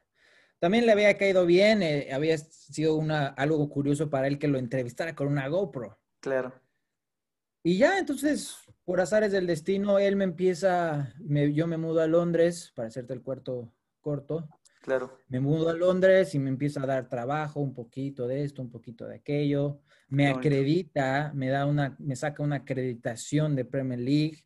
también 0.60 0.86
le 0.86 0.94
había 0.94 1.18
caído 1.18 1.46
bien, 1.46 1.84
eh, 1.84 2.10
había 2.14 2.38
sido 2.38 2.96
una, 2.96 3.28
algo 3.28 3.68
curioso 3.68 4.10
para 4.10 4.28
él 4.28 4.40
que 4.40 4.48
lo 4.48 4.58
entrevistara 4.58 5.14
con 5.14 5.28
una 5.28 5.50
GoPro. 5.50 6.00
Claro. 6.22 6.54
Y 7.64 7.78
ya, 7.78 8.00
entonces, 8.00 8.56
por 8.86 9.02
azares 9.02 9.32
del 9.34 9.46
destino, 9.48 10.00
él 10.00 10.16
me 10.16 10.24
empieza, 10.24 11.14
me- 11.20 11.54
yo 11.54 11.68
me 11.68 11.78
mudo 11.78 12.00
a 12.02 12.08
Londres, 12.08 12.72
para 12.76 12.88
hacerte 12.88 13.14
el 13.14 13.22
cuarto 13.24 13.74
corto, 14.00 14.48
Claro. 14.84 15.18
me 15.30 15.40
mudo 15.40 15.70
a 15.70 15.74
Londres 15.74 16.36
y 16.36 16.40
me 16.40 16.50
empieza 16.50 16.84
a 16.84 16.86
dar 16.86 17.08
trabajo, 17.08 17.62
un 17.62 17.74
poquito 17.74 18.28
de 18.28 18.44
esto, 18.44 18.62
un 18.62 18.70
poquito 18.70 19.08
de 19.08 19.16
aquello. 19.16 19.80
Me 20.10 20.26
Qué 20.26 20.32
bonito. 20.34 20.40
acredita, 20.48 21.32
me 21.34 21.48
da 21.50 21.66
una, 21.66 21.96
me 22.00 22.16
saca 22.18 22.44
una 22.44 22.58
acreditación 22.58 23.56
de 23.56 23.64
Premier 23.66 24.00
League. 24.00 24.46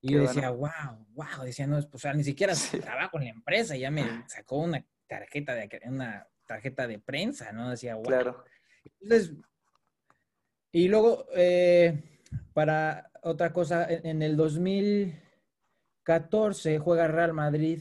Y 0.00 0.08
Qué 0.08 0.14
yo 0.14 0.20
decía, 0.22 0.50
wow, 0.50 1.06
wow, 1.14 1.44
decía, 1.44 1.66
no, 1.68 1.76
pues, 1.76 1.88
o 1.94 1.98
sea, 1.98 2.12
ni 2.14 2.24
siquiera 2.24 2.54
Sí. 2.56 2.80
trabajo 2.80 3.16
en 3.18 3.24
la 3.24 3.30
empresa, 3.30 3.76
ya 3.76 3.90
me 3.92 4.24
sacó 4.28 4.58
una 4.58 4.84
tarjeta 5.06 5.54
de, 5.54 5.68
una 5.86 6.26
tarjeta 6.46 6.86
de 6.88 6.98
prensa, 6.98 7.52
¿no? 7.52 7.70
Decía, 7.70 7.94
wow. 7.94 8.04
Claro. 8.04 8.44
Entonces, 9.00 9.32
y 10.72 10.88
luego, 10.88 11.26
eh, 11.34 12.20
para 12.52 13.10
otra 13.22 13.52
cosa, 13.52 13.86
en, 13.88 14.04
en 14.04 14.20
el 14.22 14.36
2014 14.36 16.78
juega 16.78 17.08
Real 17.08 17.32
Madrid, 17.32 17.80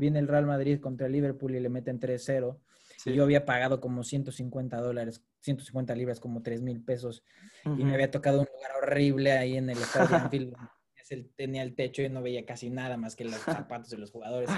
viene 0.00 0.18
el 0.18 0.26
Real 0.28 0.46
Madrid 0.46 0.80
contra 0.80 1.06
el 1.06 1.12
Liverpool 1.12 1.54
y 1.54 1.60
le 1.60 1.68
meten 1.68 2.00
3-0. 2.00 2.58
Sí. 2.96 3.10
Y 3.10 3.14
yo 3.14 3.22
había 3.22 3.44
pagado 3.44 3.80
como 3.80 4.02
150 4.02 4.76
dólares, 4.78 5.22
150 5.40 5.94
libras, 5.94 6.18
como 6.20 6.42
3 6.42 6.60
mil 6.62 6.82
pesos. 6.82 7.22
Y 7.64 7.84
me 7.84 7.94
había 7.94 8.10
tocado 8.10 8.40
un 8.40 8.46
lugar 8.52 8.72
horrible 8.82 9.32
ahí 9.32 9.56
en 9.56 9.70
el 9.70 9.78
estadio 9.78 10.16
Anfield. 10.16 10.54
Tenía 11.34 11.62
el 11.62 11.74
techo 11.74 12.02
y 12.02 12.08
no 12.08 12.22
veía 12.22 12.44
casi 12.46 12.70
nada 12.70 12.96
más 12.96 13.16
que 13.16 13.24
los 13.24 13.34
zapatos 13.34 13.90
de 13.90 13.98
los 13.98 14.10
jugadores. 14.12 14.48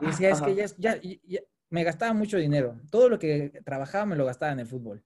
Y 0.00 0.06
decía, 0.06 0.30
es 0.30 0.40
que 0.40 0.54
ya, 0.54 0.66
ya, 0.78 1.00
ya- 1.24 1.40
me 1.68 1.82
gastaba 1.84 2.12
mucho 2.12 2.36
dinero. 2.36 2.80
Todo 2.90 3.08
lo 3.08 3.18
que 3.18 3.60
trabajaba 3.64 4.06
me 4.06 4.14
lo 4.16 4.24
gastaba 4.24 4.52
en 4.52 4.60
el 4.60 4.66
fútbol. 4.66 5.02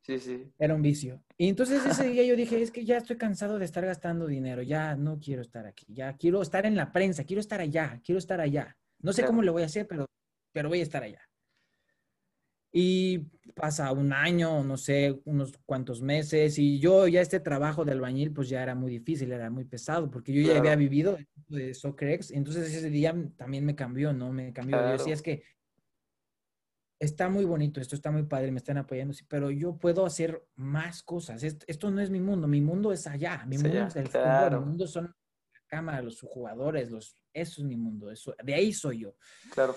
Sí, 0.00 0.18
sí. 0.18 0.50
Era 0.58 0.74
un 0.74 0.80
vicio. 0.82 1.22
Y 1.36 1.48
entonces 1.48 1.84
ese 1.86 2.08
día 2.08 2.24
yo 2.24 2.34
dije, 2.34 2.60
es 2.62 2.70
que 2.70 2.84
ya 2.84 2.96
estoy 2.96 3.16
cansado 3.18 3.58
de 3.58 3.64
estar 3.66 3.84
gastando 3.84 4.26
dinero, 4.26 4.62
ya 4.62 4.96
no 4.96 5.18
quiero 5.20 5.42
estar 5.42 5.66
aquí, 5.66 5.86
ya 5.88 6.16
quiero 6.16 6.40
estar 6.42 6.64
en 6.66 6.76
la 6.76 6.92
prensa, 6.92 7.24
quiero 7.24 7.40
estar 7.40 7.60
allá, 7.60 8.00
quiero 8.04 8.18
estar 8.18 8.40
allá. 8.40 8.76
No 9.02 9.12
sé 9.12 9.22
Claro. 9.22 9.32
cómo 9.32 9.42
le 9.42 9.50
voy 9.50 9.62
a 9.62 9.66
hacer, 9.66 9.86
pero, 9.86 10.06
pero 10.52 10.68
voy 10.68 10.80
a 10.80 10.84
estar 10.84 11.02
allá. 11.02 11.20
Y 12.74 13.18
pasa 13.54 13.92
un 13.92 14.12
año, 14.14 14.64
no 14.64 14.78
sé, 14.78 15.20
unos 15.26 15.52
cuantos 15.66 16.00
meses, 16.00 16.58
y 16.58 16.78
yo 16.78 17.06
ya 17.06 17.20
este 17.20 17.38
trabajo 17.40 17.84
de 17.84 17.92
albañil 17.92 18.32
pues 18.32 18.48
ya 18.48 18.62
era 18.62 18.74
muy 18.74 18.90
difícil, 18.90 19.30
era 19.30 19.50
muy 19.50 19.66
pesado, 19.66 20.10
porque 20.10 20.32
yo 20.32 20.40
ya 20.40 20.52
había 20.52 20.62
Claro. 20.62 20.78
vivido 20.78 21.18
de 21.48 21.74
Socrex, 21.74 22.30
entonces 22.30 22.72
ese 22.72 22.88
día 22.88 23.14
también 23.36 23.66
me 23.66 23.74
cambió, 23.76 24.14
¿no? 24.14 24.32
Me 24.32 24.54
cambió. 24.54 24.78
Yo 24.78 24.82
decía, 24.92 25.04
Claro. 25.04 25.14
es 25.16 25.22
que 25.22 25.42
está 26.98 27.28
muy 27.28 27.44
bonito, 27.44 27.78
esto 27.80 27.94
está 27.94 28.10
muy 28.10 28.22
padre, 28.22 28.52
me 28.52 28.58
están 28.58 28.78
apoyando, 28.78 29.12
sí, 29.12 29.24
pero 29.28 29.50
yo 29.50 29.76
puedo 29.76 30.06
hacer 30.06 30.46
más 30.54 31.02
cosas. 31.02 31.42
Est- 31.42 31.64
Esto, 31.66 31.90
no 31.90 32.00
es 32.00 32.08
mi 32.08 32.20
mundo, 32.20 32.46
mi 32.48 32.60
mundo 32.62 32.90
es 32.92 33.06
allá, 33.06 33.44
mi 33.46 33.58
mundo 33.58 33.86
es 33.88 33.96
el 33.96 34.06
fútbol, 34.06 34.22
claro. 34.22 34.60
mi 34.60 34.66
mundo 34.66 34.86
son 34.86 35.14
cámara, 35.72 36.02
los 36.02 36.20
jugadores, 36.20 36.90
los, 36.90 37.16
eso 37.32 37.62
es 37.62 37.66
mi 37.66 37.76
mundo, 37.76 38.10
eso, 38.10 38.34
de 38.44 38.52
ahí 38.52 38.74
soy 38.74 39.00
yo. 39.00 39.14
Claro. 39.54 39.74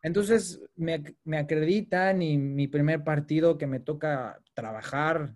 Entonces 0.00 0.60
me, 0.76 1.02
me 1.24 1.38
acreditan 1.38 2.22
y 2.22 2.38
mi 2.38 2.68
primer 2.68 3.02
partido 3.02 3.58
que 3.58 3.66
me 3.66 3.80
toca 3.80 4.38
trabajar 4.54 5.34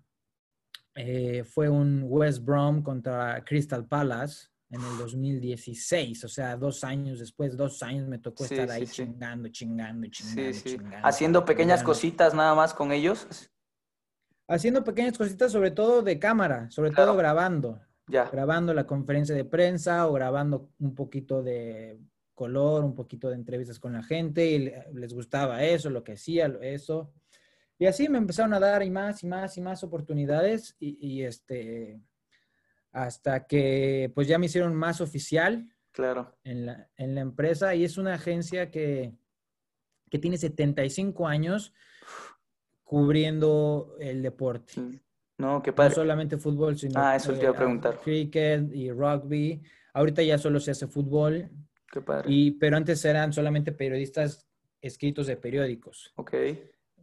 eh, 0.94 1.42
fue 1.42 1.68
un 1.68 2.04
West 2.06 2.44
Brom 2.44 2.80
contra 2.84 3.42
Crystal 3.44 3.84
Palace 3.88 4.46
en 4.70 4.80
el 4.82 4.98
2016, 4.98 6.22
o 6.24 6.28
sea, 6.28 6.56
dos 6.56 6.84
años 6.84 7.18
después, 7.18 7.56
dos 7.56 7.82
años 7.82 8.06
me 8.06 8.18
tocó 8.20 8.44
Sí, 8.44 8.54
estar 8.54 8.70
ahí 8.70 8.87
sí. 8.87 8.92
chingando, 9.02 9.48
chingando, 9.48 10.06
chingando, 10.08 10.52
Sí, 10.52 10.61
sí. 10.61 10.76
chingando. 10.76 11.08
Haciendo 11.08 11.44
pequeñas 11.44 11.82
cositas 11.82 12.34
nada 12.34 12.54
más 12.54 12.72
con 12.72 12.92
ellos. 12.92 13.26
Haciendo 14.46 14.84
pequeñas 14.84 15.18
cositas, 15.18 15.50
sobre 15.50 15.72
todo 15.72 16.02
de 16.02 16.18
cámara, 16.20 16.70
sobre 16.70 16.90
Claro. 16.92 17.11
todo 17.12 17.18
grabando, 17.18 17.80
Ya. 18.09 18.29
grabando 18.31 18.73
la 18.75 18.87
conferencia 18.87 19.35
de 19.35 19.44
prensa 19.44 20.07
o 20.09 20.12
grabando 20.12 20.71
un 20.79 20.94
poquito 20.94 21.42
de 21.42 21.99
color, 22.35 22.85
un 22.85 22.94
poquito 22.94 23.29
de 23.29 23.35
entrevistas 23.35 23.79
con 23.79 23.92
la 23.92 24.03
gente 24.03 24.47
y 24.47 24.59
le- 24.61 24.87
les 24.94 25.12
gustaba 25.12 25.62
eso, 25.64 25.90
lo 25.90 26.03
que 26.05 26.12
hacía, 26.12 26.47
eso. 26.62 27.12
Y 27.79 27.87
así 27.87 28.09
me 28.09 28.18
empezaron 28.18 28.55
a 28.55 28.61
dar 28.61 28.83
y 28.83 28.90
más 28.90 29.23
y 29.23 29.27
más 29.27 29.57
y 29.57 29.61
más 29.61 29.83
oportunidades 29.85 30.77
y, 30.81 30.99
y, 31.07 31.23
este, 31.25 32.01
hasta 32.92 33.47
que 33.47 34.11
pues 34.14 34.27
ya 34.29 34.38
me 34.38 34.47
hicieron 34.47 34.75
más 34.75 35.01
oficial 35.01 35.68
Claro. 35.92 36.37
en 36.44 36.66
la, 36.66 36.88
en 36.97 37.14
la 37.14 37.21
empresa 37.23 37.75
y 37.75 37.85
es 37.85 37.99
una 37.99 38.14
agencia 38.14 38.71
que, 38.71 39.12
que 40.11 40.18
tiene 40.18 40.38
75 40.38 41.27
años 41.27 41.73
cubriendo 42.85 43.97
el 44.01 44.23
deporte. 44.23 44.73
Sí. 44.73 45.01
No, 45.38 45.62
qué 45.62 45.70
No 45.70 45.77
padre. 45.77 45.94
solamente 45.94 46.37
fútbol, 46.37 46.77
sino 46.77 47.01
Ah, 47.01 47.16
eso 47.16 47.33
te 47.33 47.40
iba 47.42 47.51
a 47.51 47.53
eh, 47.53 47.57
preguntar. 47.57 47.98
cricket 48.03 48.74
y 48.74 48.90
rugby. 48.90 49.62
Ahorita 49.94 50.22
ya 50.22 50.37
solo 50.38 50.61
se 50.61 50.72
hace 50.72 50.87
fútbol, 50.88 51.48
Qué 51.90 52.01
padre. 52.01 52.29
y, 52.31 52.51
pero 52.53 52.77
antes 52.77 53.05
eran 53.05 53.33
solamente 53.33 53.72
periodistas 53.72 54.46
escritos 54.81 55.27
de 55.27 55.37
periódicos. 55.37 56.12
Ok. 56.16 56.35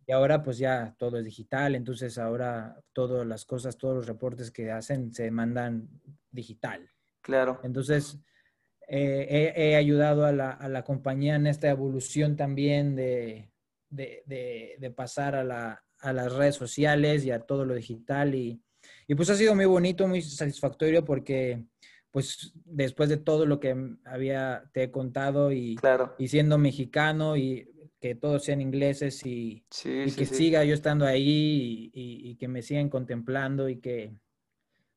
Y 0.07 0.11
ahora 0.11 0.43
pues 0.43 0.57
ya 0.59 0.93
todo 0.99 1.17
es 1.17 1.25
digital, 1.25 1.73
entonces 1.75 2.17
ahora 2.17 2.79
todas 2.93 3.25
las 3.25 3.43
cosas, 3.45 3.77
todos 3.77 3.95
los 3.95 4.07
reportes 4.07 4.51
que 4.51 4.69
hacen 4.71 5.13
se 5.13 5.31
mandan 5.31 5.89
digital. 6.29 6.87
Claro. 7.21 7.59
Entonces, 7.63 8.19
eh, 8.87 9.53
he, 9.55 9.71
he 9.71 9.75
ayudado 9.75 10.25
a 10.25 10.31
la, 10.31 10.51
a 10.51 10.69
la 10.69 10.83
compañía 10.83 11.35
en 11.35 11.47
esta 11.47 11.69
evolución 11.69 12.35
también 12.35 12.95
de, 12.95 13.51
de, 13.89 14.21
de- 14.27 14.75
de 14.77 14.91
pasar 14.91 15.35
a, 15.35 15.43
la- 15.43 15.83
a 16.05 16.13
las 16.13 16.31
redes 16.33 16.55
sociales 16.55 17.25
y 17.25 17.31
a 17.31 17.39
todo 17.41 17.65
lo 17.65 17.73
digital. 17.75 18.35
Y, 18.35 18.61
y 19.07 19.15
pues 19.15 19.29
ha 19.29 19.35
sido 19.35 19.55
muy 19.55 19.65
bonito, 19.65 20.07
muy 20.07 20.21
satisfactorio 20.21 21.03
porque 21.03 21.63
pues 22.11 22.53
después 22.63 23.09
de 23.09 23.17
todo 23.17 23.45
lo 23.45 23.59
que 23.59 23.75
había, 24.05 24.69
te 24.73 24.83
he 24.83 24.91
contado 24.91 25.51
y, 25.51 25.75
Claro. 25.75 26.15
y 26.17 26.27
siendo 26.29 26.57
mexicano 26.57 27.35
y 27.35 27.69
que 27.99 28.15
todos 28.15 28.43
sean 28.43 28.61
ingleses 28.61 29.25
y, 29.25 29.65
Sí, 29.69 29.89
y 30.05 30.09
sí, 30.11 30.15
que 30.17 30.25
sí. 30.25 30.35
siga 30.35 30.63
yo 30.63 30.73
estando 30.73 31.05
ahí 31.05 31.91
y, 31.93 32.01
y- 32.01 32.29
y 32.31 32.35
que 32.37 32.47
me 32.47 32.61
sigan 32.61 32.89
contemplando 32.89 33.67
y 33.67 33.79
que, 33.81 34.13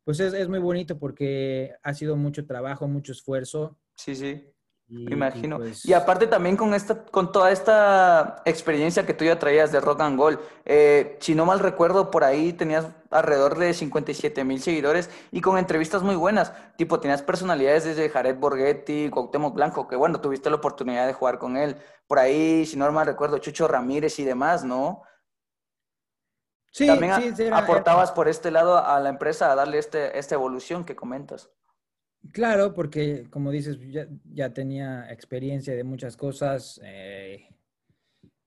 pues 0.04 0.20
es, 0.20 0.32
es 0.32 0.48
muy 0.48 0.58
bonito 0.60 0.98
porque 0.98 1.72
ha 1.82 1.92
sido 1.94 2.16
mucho 2.16 2.46
trabajo, 2.46 2.86
mucho 2.86 3.12
esfuerzo. 3.12 3.78
Sí, 3.96 4.14
sí. 4.14 4.44
Y, 4.90 5.04
Me 5.04 5.12
imagino. 5.12 5.56
y 5.56 5.58
pues, 5.58 5.84
Y 5.84 5.92
aparte 5.92 6.26
también 6.26 6.56
con 6.56 6.72
esta, 6.72 7.04
con 7.04 7.30
toda 7.30 7.50
esta 7.52 8.40
experiencia 8.46 9.04
que 9.04 9.12
tú 9.12 9.22
ya 9.24 9.38
traías 9.38 9.70
de 9.70 9.80
Rock 9.80 10.00
and 10.00 10.16
Gold, 10.18 10.38
eh, 10.64 11.18
si 11.20 11.34
no 11.34 11.44
mal 11.44 11.60
recuerdo, 11.60 12.10
por 12.10 12.24
ahí 12.24 12.54
tenías 12.54 12.86
alrededor 13.10 13.58
de 13.58 13.74
57 13.74 14.44
mil 14.44 14.62
seguidores 14.62 15.10
y 15.30 15.42
con 15.42 15.58
entrevistas 15.58 16.02
muy 16.02 16.16
buenas. 16.16 16.54
Tipo, 16.76 17.00
tenías 17.00 17.20
personalidades 17.20 17.84
desde 17.84 18.08
Jared 18.08 18.36
Borghetti, 18.38 19.10
Cuauhtémoc 19.10 19.54
Blanco, 19.54 19.86
que 19.88 19.96
bueno, 19.96 20.22
tuviste 20.22 20.48
la 20.48 20.56
oportunidad 20.56 21.06
de 21.06 21.12
jugar 21.12 21.38
con 21.38 21.58
él. 21.58 21.76
Por 22.06 22.18
ahí, 22.18 22.64
si 22.64 22.78
no 22.78 22.90
mal 22.90 23.06
recuerdo, 23.06 23.36
Chucho 23.38 23.68
Ramírez 23.68 24.18
y 24.18 24.24
demás, 24.24 24.64
¿no? 24.64 25.02
sí, 26.70 26.86
También 26.86 27.12
a- 27.12 27.16
sí, 27.20 27.32
sí, 27.36 27.42
era- 27.44 27.58
aportabas 27.58 28.12
por 28.12 28.28
este 28.28 28.50
lado 28.50 28.78
a 28.78 28.98
la 29.00 29.10
empresa 29.10 29.52
a 29.52 29.54
darle 29.54 29.78
este, 29.78 30.18
esta 30.18 30.34
evolución 30.34 30.84
que 30.84 30.96
comentas. 30.96 31.50
Claro, 32.32 32.74
porque 32.74 33.26
como 33.30 33.50
dices, 33.50 33.78
ya, 33.90 34.06
ya 34.32 34.52
tenía 34.52 35.10
experiencia 35.12 35.74
de 35.74 35.84
muchas 35.84 36.16
cosas 36.16 36.80
eh, 36.84 37.48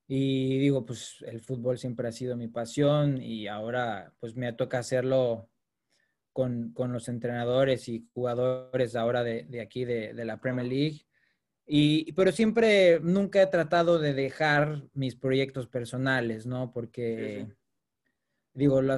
y 0.07 0.59
digo, 0.59 0.85
pues 0.85 1.23
el 1.25 1.41
fútbol 1.41 1.77
siempre 1.77 2.07
ha 2.07 2.11
sido 2.11 2.35
mi 2.35 2.47
pasión 2.47 3.21
y 3.21 3.47
ahora 3.47 4.13
pues 4.19 4.35
me 4.35 4.51
toca 4.53 4.79
hacerlo 4.79 5.49
con, 6.33 6.73
con 6.73 6.91
los 6.91 7.07
entrenadores 7.07 7.87
y 7.89 8.07
jugadores 8.13 8.95
ahora 8.95 9.23
de, 9.23 9.43
de 9.43 9.61
aquí 9.61 9.85
de, 9.85 10.13
de 10.13 10.25
la 10.25 10.37
Premier 10.37 10.67
League. 10.67 11.05
Y, 11.65 12.11
pero 12.13 12.31
siempre, 12.31 12.99
nunca 13.01 13.41
he 13.41 13.47
tratado 13.47 13.99
de 13.99 14.13
dejar 14.13 14.83
mis 14.93 15.15
proyectos 15.15 15.67
personales, 15.67 16.45
¿no? 16.45 16.73
Porque, 16.73 17.45
Sí, 17.45 17.45
sí. 17.45 17.53
Digo, 18.53 18.81
lo- 18.81 18.97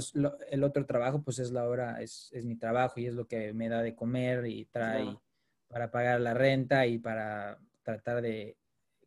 el 0.49 0.63
otro 0.63 0.85
trabajo, 0.85 1.21
pues 1.23 1.39
es 1.39 1.51
la 1.51 1.67
hora, 1.67 2.01
es, 2.01 2.29
es 2.33 2.45
mi 2.45 2.55
trabajo 2.55 2.99
y 2.99 3.05
es 3.07 3.13
lo 3.13 3.27
que 3.27 3.53
me 3.53 3.69
da 3.69 3.81
de 3.81 3.95
comer 3.95 4.45
y 4.47 4.65
trae 4.65 5.03
Claro. 5.03 5.21
para 5.67 5.91
pagar 5.91 6.19
la 6.21 6.33
renta 6.33 6.85
y 6.87 6.97
para 6.99 7.59
tratar 7.83 8.21
de 8.21 8.57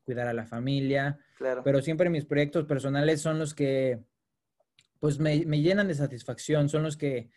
cuidar 0.05 0.29
a 0.29 0.33
la 0.33 0.47
familia. 0.47 1.19
Claro. 1.37 1.63
Pero 1.65 1.83
siempre 1.83 2.11
mis 2.11 2.25
proyectos 2.25 2.65
personales 2.65 3.21
son 3.21 3.39
los 3.39 3.55
que, 3.55 3.99
pues, 5.01 5.19
me, 5.19 5.45
me 5.47 5.61
llenan 5.61 5.89
de 5.89 5.95
satisfacción, 5.95 6.69
son 6.69 6.83
los 6.85 6.97
que, 6.97 7.29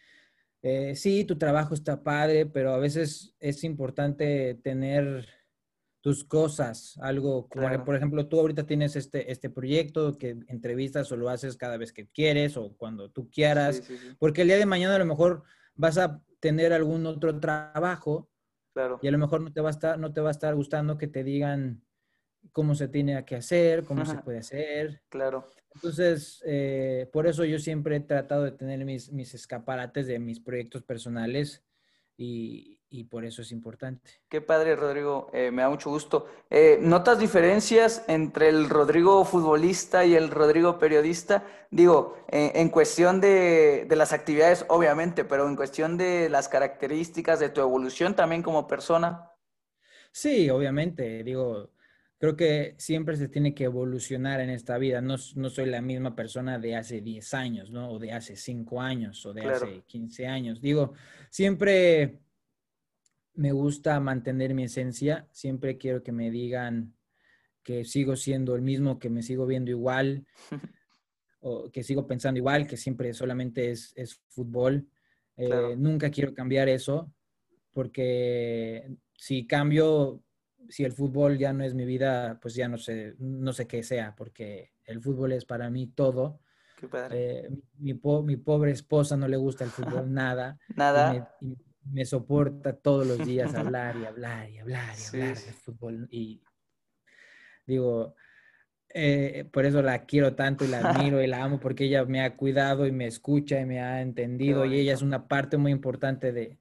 eh, 0.62 0.94
sí, 0.96 1.24
tu 1.26 1.38
trabajo 1.38 1.74
está 1.74 2.04
padre, 2.04 2.46
pero 2.46 2.74
a 2.74 2.78
veces 2.80 3.34
es 3.40 3.64
importante 3.64 4.56
tener 4.62 5.28
tus 6.02 6.24
cosas, 6.24 6.98
algo 7.02 7.50
como, 7.50 7.84
por 7.84 7.96
ejemplo, 7.96 8.28
tú 8.28 8.40
ahorita 8.40 8.66
tienes 8.66 8.96
este, 8.96 9.32
este 9.32 9.50
proyecto 9.50 10.18
que 10.18 10.38
entrevistas 10.48 11.12
o 11.12 11.18
lo 11.18 11.30
haces 11.30 11.58
cada 11.58 11.78
vez 11.78 11.92
que 11.92 12.08
quieres 12.08 12.56
o 12.56 12.74
cuando 12.78 13.10
tú 13.10 13.30
quieras, 13.30 13.84
porque 14.18 14.44
el 14.44 14.48
día 14.48 14.58
de 14.58 14.66
mañana 14.66 14.96
a 14.96 15.00
lo 15.00 15.06
mejor 15.06 15.44
vas 15.76 15.98
a 15.98 16.22
tener 16.40 16.72
algún 16.72 17.06
otro 17.06 17.40
trabajo 17.40 18.30
y 19.02 19.08
a 19.08 19.12
lo 19.12 19.18
mejor 19.18 19.42
no 19.42 19.52
te 19.52 19.60
va 19.60 19.70
a 19.70 19.72
estar, 19.72 20.00
no 20.00 20.14
te 20.14 20.22
va 20.22 20.30
a 20.30 20.32
estar 20.32 20.56
gustando 20.56 20.98
que 20.98 21.08
te 21.08 21.24
digan 21.24 21.84
cómo 22.54 22.76
se 22.76 22.88
tiene 22.88 23.26
que 23.26 23.36
hacer, 23.36 23.84
cómo 23.84 24.06
se 24.06 24.18
puede 24.24 24.40
hacer. 24.40 25.02
Claro. 25.10 25.52
Entonces, 25.76 26.42
eh, 26.46 27.10
por 27.12 27.28
eso 27.28 27.44
yo 27.46 27.60
siempre 27.60 27.98
he 27.98 28.00
tratado 28.00 28.44
de 28.44 28.52
tener 28.52 28.84
mis, 28.86 29.12
mis 29.12 29.34
escaparates 29.34 30.08
de 30.08 30.20
mis 30.20 30.40
proyectos 30.40 30.84
personales 30.84 31.64
y, 32.18 32.79
y 32.90 33.04
por 33.04 33.26
eso 33.26 33.42
es 33.42 33.52
importante. 33.52 34.10
Qué 34.28 34.42
padre, 34.42 34.76
Rodrigo. 34.76 35.30
Eh, 35.34 35.52
me 35.52 35.62
da 35.62 35.70
mucho 35.70 35.90
gusto. 35.90 36.28
Eh, 36.50 36.80
¿Notas 36.82 37.20
diferencias 37.20 38.04
entre 38.08 38.50
el 38.50 38.70
Rodrigo 38.70 39.24
futbolista 39.26 40.06
y 40.06 40.16
el 40.16 40.32
Rodrigo 40.32 40.80
periodista? 40.80 41.44
Digo, 41.70 42.18
en 42.30 42.70
cuestión 42.70 43.22
de, 43.22 43.86
de, 43.88 43.96
las 43.96 44.12
actividades, 44.12 44.66
obviamente, 44.70 45.24
pero 45.24 45.48
en 45.48 45.56
cuestión 45.56 45.98
de 45.98 46.30
las 46.30 46.50
características 46.50 47.40
de 47.40 47.50
tu 47.50 47.62
evolución 47.62 48.16
también 48.16 48.42
como 48.42 48.68
persona. 48.68 49.30
Sí, 50.12 50.50
obviamente. 50.50 51.24
Digo, 51.24 51.70
creo 52.20 52.36
que 52.36 52.76
siempre 52.78 53.16
se 53.16 53.30
tiene 53.30 53.54
que 53.56 53.64
evolucionar 53.64 54.42
en 54.42 54.50
esta 54.50 54.78
vida. 54.78 55.02
No, 55.02 55.16
no 55.36 55.50
soy 55.50 55.68
la 55.68 55.82
misma 55.82 56.16
persona 56.16 56.60
de 56.60 56.76
hace 56.76 57.02
10 57.02 57.34
años, 57.34 57.72
¿no? 57.72 57.92
O 57.92 58.00
de 58.00 58.12
hace 58.12 58.36
5 58.36 58.82
años, 58.82 59.26
o 59.26 59.34
de 59.34 59.48
hace 59.48 59.84
15 59.88 60.28
años. 60.28 60.62
Digo, 60.62 60.94
siempre 61.30 62.20
me 63.40 63.54
gusta 63.54 63.98
mantener 64.02 64.54
mi 64.54 64.66
esencia, 64.66 65.26
siempre 65.32 65.78
quiero 65.78 66.04
que 66.04 66.12
me 66.12 66.30
digan 66.30 66.94
que 67.64 67.86
sigo 67.86 68.18
siendo 68.18 68.54
el 68.54 68.62
mismo, 68.62 69.00
que 69.00 69.10
me 69.10 69.24
sigo 69.24 69.46
viendo 69.46 69.72
igual, 69.72 70.26
o 71.40 71.72
que 71.72 71.82
sigo 71.84 72.06
pensando 72.06 72.38
igual, 72.38 72.68
que 72.68 72.76
siempre 72.76 73.14
solamente 73.14 73.72
es, 73.72 74.22
fútbol. 74.28 74.90
Eh, 75.38 75.76
nunca 75.78 76.12
quiero 76.12 76.34
cambiar 76.34 76.68
eso, 76.68 77.14
porque 77.72 78.94
si 79.16 79.48
cambio, 79.48 80.22
si 80.68 80.84
el 80.84 80.92
fútbol 80.92 81.38
ya 81.38 81.54
no 81.54 81.64
es 81.64 81.74
mi 81.74 81.86
vida, 81.86 82.38
pues 82.42 82.56
ya 82.56 82.68
no 82.68 82.78
sé, 82.78 83.16
no 83.20 83.54
sé 83.54 83.68
qué 83.68 83.84
sea, 83.84 84.16
porque 84.18 84.74
el 84.84 85.00
fútbol 85.00 85.32
es 85.32 85.46
para 85.46 85.70
mí 85.70 85.88
todo. 85.88 86.42
Eh, 87.12 87.50
mi, 87.78 87.94
pobre 87.94 88.72
esposa 88.72 89.16
no 89.16 89.30
le 89.30 89.38
gusta 89.38 89.64
el 89.64 89.70
fútbol 89.70 90.12
nada. 90.14 90.60
Nada 90.76 91.14
me 91.42 91.56
soporta 92.06 92.74
todos 92.74 93.06
los 93.06 93.26
días 93.26 93.54
hablar 93.56 93.96
y 93.98 94.06
hablar 94.06 94.50
y 94.50 94.60
hablar 94.60 94.96
y 94.98 95.08
hablar 95.08 95.38
de 95.38 95.54
fútbol. 95.54 96.08
Y 96.12 96.42
digo, 97.66 98.16
eh, 98.94 99.48
por 99.52 99.66
eso 99.66 99.82
la 99.82 100.06
quiero 100.06 100.36
tanto 100.36 100.66
y 100.66 100.68
la 100.68 100.80
admiro 100.90 101.22
y 101.22 101.28
la 101.28 101.44
amo 101.44 101.60
porque 101.60 101.86
ella 101.86 102.06
me 102.06 102.22
ha 102.22 102.36
cuidado 102.36 102.88
y 102.88 102.92
me 102.92 103.06
escucha 103.08 103.60
y 103.60 103.66
me 103.66 103.82
ha 103.82 104.02
entendido 104.02 104.66
y 104.66 104.80
ella 104.80 104.94
es 104.94 105.02
una 105.02 105.28
parte 105.28 105.58
muy 105.58 105.72
importante 105.72 106.32
de, 106.32 106.58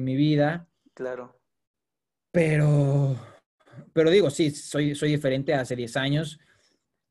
mi 0.00 0.16
vida. 0.16 0.68
Claro. 0.94 1.40
Pero, 2.32 3.16
pero 3.92 4.10
digo, 4.10 4.30
sí, 4.30 4.50
soy, 4.50 4.94
soy 4.94 5.10
diferente 5.10 5.54
hace 5.54 5.76
10 5.76 5.96
años 5.96 6.40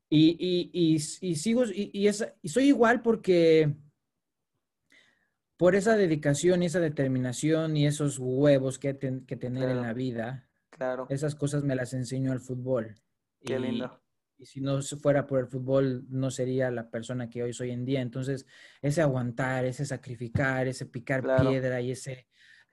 y, 0.08 0.70
y, 0.72 0.98
sigo, 1.36 1.64
y, 1.64 1.90
y 2.42 2.48
soy 2.48 2.64
igual 2.64 3.02
porque 3.02 3.74
por 5.56 5.74
esa 5.74 5.96
dedicación 5.96 6.62
y 6.62 6.66
esa 6.66 6.80
determinación 6.80 7.76
y 7.76 7.86
esos 7.86 8.18
huevos 8.18 8.78
que 8.78 8.88
hay 8.88 9.22
que 9.26 9.36
tener 9.36 9.68
en 9.68 9.82
la 9.82 9.92
vida, 9.92 10.48
claro. 10.70 11.06
esas 11.08 11.34
cosas 11.34 11.64
me 11.64 11.74
las 11.74 11.94
enseñó 11.94 12.32
el 12.32 12.40
fútbol. 12.40 12.94
Qué 13.44 13.54
y, 13.54 13.58
lindo. 13.58 14.00
Y 14.38 14.44
si 14.44 14.60
no 14.60 14.82
fuera 14.82 15.26
por 15.26 15.40
el 15.40 15.46
fútbol, 15.46 16.04
no 16.10 16.30
sería 16.30 16.70
la 16.70 16.90
persona 16.90 17.30
que 17.30 17.42
hoy 17.42 17.54
soy 17.54 17.70
en 17.70 17.86
día. 17.86 18.02
Entonces, 18.02 18.46
ese 18.82 19.00
aguantar, 19.00 19.64
ese 19.64 19.86
sacrificar, 19.86 20.68
ese 20.68 20.84
picar 20.84 21.22
piedra 21.40 21.80
y 21.80 21.92
ese 21.92 22.26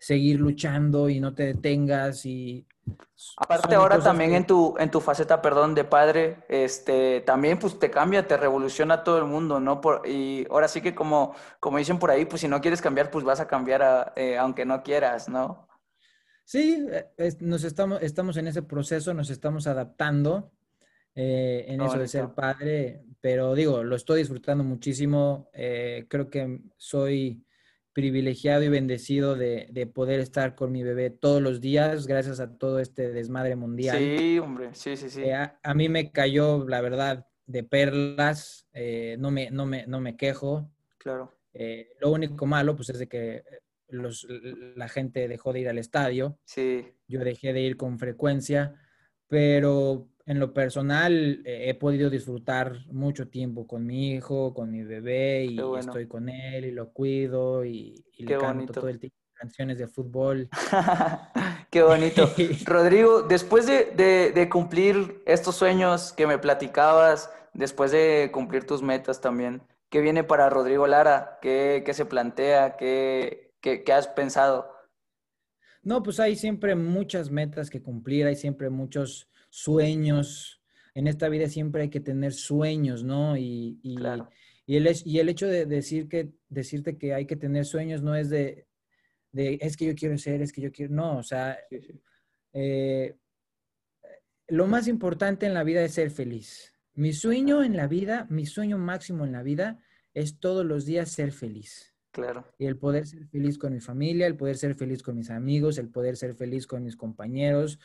seguir 0.03 0.37
luchando 0.37 1.07
y 1.07 1.21
no 1.21 1.33
te 1.33 1.45
detengas 1.45 2.25
y 2.25 2.67
Aparte 3.37 3.73
ahora 3.75 3.99
también 3.99 4.33
en 4.33 4.45
tu, 4.45 4.75
en 4.77 4.91
tu 4.91 4.99
faceta, 4.99 5.41
perdón, 5.41 5.73
de 5.73 5.85
padre, 5.85 6.43
este, 6.49 7.21
también 7.21 7.57
pues 7.57 7.79
te 7.79 7.89
cambia, 7.89 8.27
te 8.27 8.35
revoluciona 8.35 9.05
todo 9.05 9.17
el 9.17 9.23
mundo, 9.23 9.61
¿no? 9.61 9.79
Por, 9.79 10.05
y 10.05 10.45
ahora 10.49 10.67
sí 10.67 10.81
que 10.81 10.93
como, 10.93 11.33
como 11.61 11.77
dicen 11.77 11.99
por 11.99 12.11
ahí, 12.11 12.25
pues 12.25 12.41
si 12.41 12.49
no 12.49 12.59
quieres 12.59 12.81
cambiar, 12.81 13.09
pues 13.11 13.23
vas 13.23 13.39
a 13.39 13.47
cambiar 13.47 14.11
eh, 14.17 14.37
aunque 14.37 14.65
no 14.65 14.83
quieras, 14.83 15.29
¿no? 15.29 15.69
Sí, 16.43 16.85
eh, 16.91 17.33
nos 17.39 17.63
estamos, 17.63 18.01
estamos 18.01 18.35
en 18.35 18.47
ese 18.47 18.61
proceso, 18.61 19.13
nos 19.13 19.29
estamos 19.29 19.67
adaptando 19.67 20.51
eh, 21.15 21.63
en 21.69 21.79
eso 21.79 21.97
de 21.97 22.09
ser 22.09 22.33
padre, 22.33 23.05
pero 23.21 23.55
digo, 23.55 23.81
lo 23.85 23.95
estoy 23.95 24.19
disfrutando 24.19 24.65
muchísimo, 24.65 25.49
creo 25.53 26.29
que 26.29 26.59
soy 26.75 27.41
privilegiado 27.93 28.63
y 28.63 28.69
bendecido 28.69 29.35
de, 29.35 29.91
poder 29.93 30.19
estar 30.19 30.55
con 30.55 30.71
mi 30.71 30.83
bebé 30.83 31.11
todos 31.11 31.41
los 31.41 31.61
días 31.61 32.07
gracias 32.07 32.39
a 32.39 32.57
todo 32.57 32.79
este 32.79 33.11
desmadre 33.11 33.55
mundial. 33.55 33.97
Sí, 33.97 34.39
hombre, 34.39 34.69
sí, 34.73 34.97
sí, 34.97 35.09
sí. 35.09 35.21
Eh, 35.23 35.33
a, 35.33 35.73
mí 35.73 35.89
me 35.89 36.11
cayó, 36.11 36.67
la 36.67 36.81
verdad, 36.81 37.27
de 37.45 37.63
perlas, 37.63 38.67
eh, 38.73 39.15
no, 39.19 39.31
me, 39.31 39.51
no, 39.51 39.65
me, 39.65 39.85
no 39.87 39.99
me 39.99 40.17
quejo. 40.17 40.69
Claro. 40.97 41.31
Eh, 41.53 41.91
lo 41.99 42.11
único 42.11 42.45
malo, 42.45 42.75
pues, 42.75 42.89
es 42.89 42.99
de 42.99 43.07
que 43.07 43.43
los, 43.87 44.27
la 44.75 44.89
gente 44.89 45.27
dejó 45.27 45.53
de 45.53 45.59
ir 45.59 45.69
al 45.69 45.77
estadio. 45.77 46.39
Sí. 46.45 46.87
Yo 47.07 47.19
dejé 47.19 47.53
de 47.53 47.61
ir 47.61 47.77
con 47.77 47.99
frecuencia, 47.99 48.73
pero 49.27 50.09
en 50.25 50.39
lo 50.39 50.53
personal 50.53 51.41
eh, 51.45 51.69
he 51.69 51.73
podido 51.73 52.09
disfrutar 52.09 52.85
mucho 52.87 53.27
tiempo 53.27 53.67
con 53.67 53.85
mi 53.85 54.11
hijo, 54.11 54.53
con 54.53 54.71
mi 54.71 54.83
bebé 54.83 55.45
y 55.45 55.59
estoy 55.77 56.07
con 56.07 56.29
él 56.29 56.65
y 56.65 56.71
lo 56.71 56.91
cuido 56.91 57.65
y, 57.65 58.03
le 58.17 58.37
canto 58.37 58.73
todo 58.73 58.89
el 58.89 58.99
tiempo 58.99 59.17
canciones 59.33 59.77
de 59.77 59.87
fútbol. 59.87 60.47
Qué 61.69 61.83
bonito. 61.83 62.31
Rodrigo, 62.65 63.23
después 63.23 63.65
de, 63.65 64.47
cumplir 64.49 65.21
estos 65.25 65.55
sueños 65.55 66.13
que 66.13 66.27
me 66.27 66.37
platicabas, 66.37 67.29
después 67.53 67.91
de 67.91 68.29
cumplir 68.31 68.65
tus 68.65 68.81
metas 68.81 69.19
también, 69.19 69.61
¿qué 69.89 69.99
viene 69.99 70.23
para 70.23 70.49
Rodrigo 70.49 70.87
Lara? 70.87 71.39
¿Qué, 71.41 71.83
se 71.91 72.05
plantea? 72.05 72.77
¿Qué, 72.77 73.51
qué 73.59 73.91
has 73.91 74.07
pensado? 74.07 74.71
No, 75.81 76.01
pues 76.01 76.21
hay 76.21 76.37
siempre 76.37 76.75
muchas 76.75 77.29
metas 77.29 77.69
que 77.69 77.81
cumplir, 77.81 78.25
hay 78.25 78.37
siempre 78.37 78.69
muchos 78.69 79.27
sueños. 79.53 80.63
En 80.95 81.05
esta 81.05 81.29
vida 81.29 81.47
siempre 81.47 81.83
hay 81.83 81.89
que 81.89 81.99
tener 81.99 82.33
sueños, 82.33 83.03
¿no? 83.03 83.37
Y, 83.37 83.79
y, 83.83 83.95
y, 84.65 84.77
el, 84.77 84.89
y 85.05 85.19
el 85.19 85.29
hecho 85.29 85.45
de 85.45 85.67
decir 85.67 86.09
que, 86.09 86.31
decirte 86.49 86.97
que 86.97 87.13
hay 87.13 87.27
que 87.27 87.35
tener 87.35 87.65
sueños 87.65 88.01
no 88.01 88.15
es 88.15 88.31
de, 88.31 88.65
de 89.31 89.59
es 89.61 89.77
que 89.77 89.85
yo 89.85 89.93
quiero 89.93 90.17
ser, 90.17 90.41
es 90.41 90.51
que 90.51 90.61
yo 90.61 90.71
quiero, 90.71 90.95
no, 90.95 91.19
o 91.19 91.23
sea, 91.23 91.59
eh, 92.51 93.15
lo 94.47 94.65
más 94.65 94.87
importante 94.87 95.45
en 95.45 95.53
la 95.53 95.63
vida 95.63 95.83
es 95.83 95.93
ser 95.93 96.09
feliz. 96.09 96.73
Mi 96.95 97.13
sueño 97.13 97.63
en 97.63 97.77
la 97.77 97.87
vida, 97.87 98.25
mi 98.31 98.47
sueño 98.47 98.79
máximo 98.79 99.23
en 99.23 99.33
la 99.33 99.43
vida 99.43 99.77
es 100.15 100.39
todos 100.39 100.65
los 100.65 100.85
días 100.85 101.11
ser 101.11 101.31
feliz. 101.31 101.93
Claro. 102.11 102.51
Y 102.57 102.65
el 102.65 102.77
poder 102.77 103.05
ser 103.05 103.27
feliz 103.27 103.59
con 103.59 103.71
mi 103.71 103.81
familia, 103.81 104.25
el 104.25 104.35
poder 104.35 104.57
ser 104.57 104.73
feliz 104.73 105.03
con 105.03 105.15
mis 105.15 105.29
amigos, 105.29 105.77
el 105.77 105.89
poder 105.89 106.17
ser 106.17 106.33
feliz 106.33 106.65
con 106.65 106.83
mis 106.83 106.95
compañeros, 106.95 107.79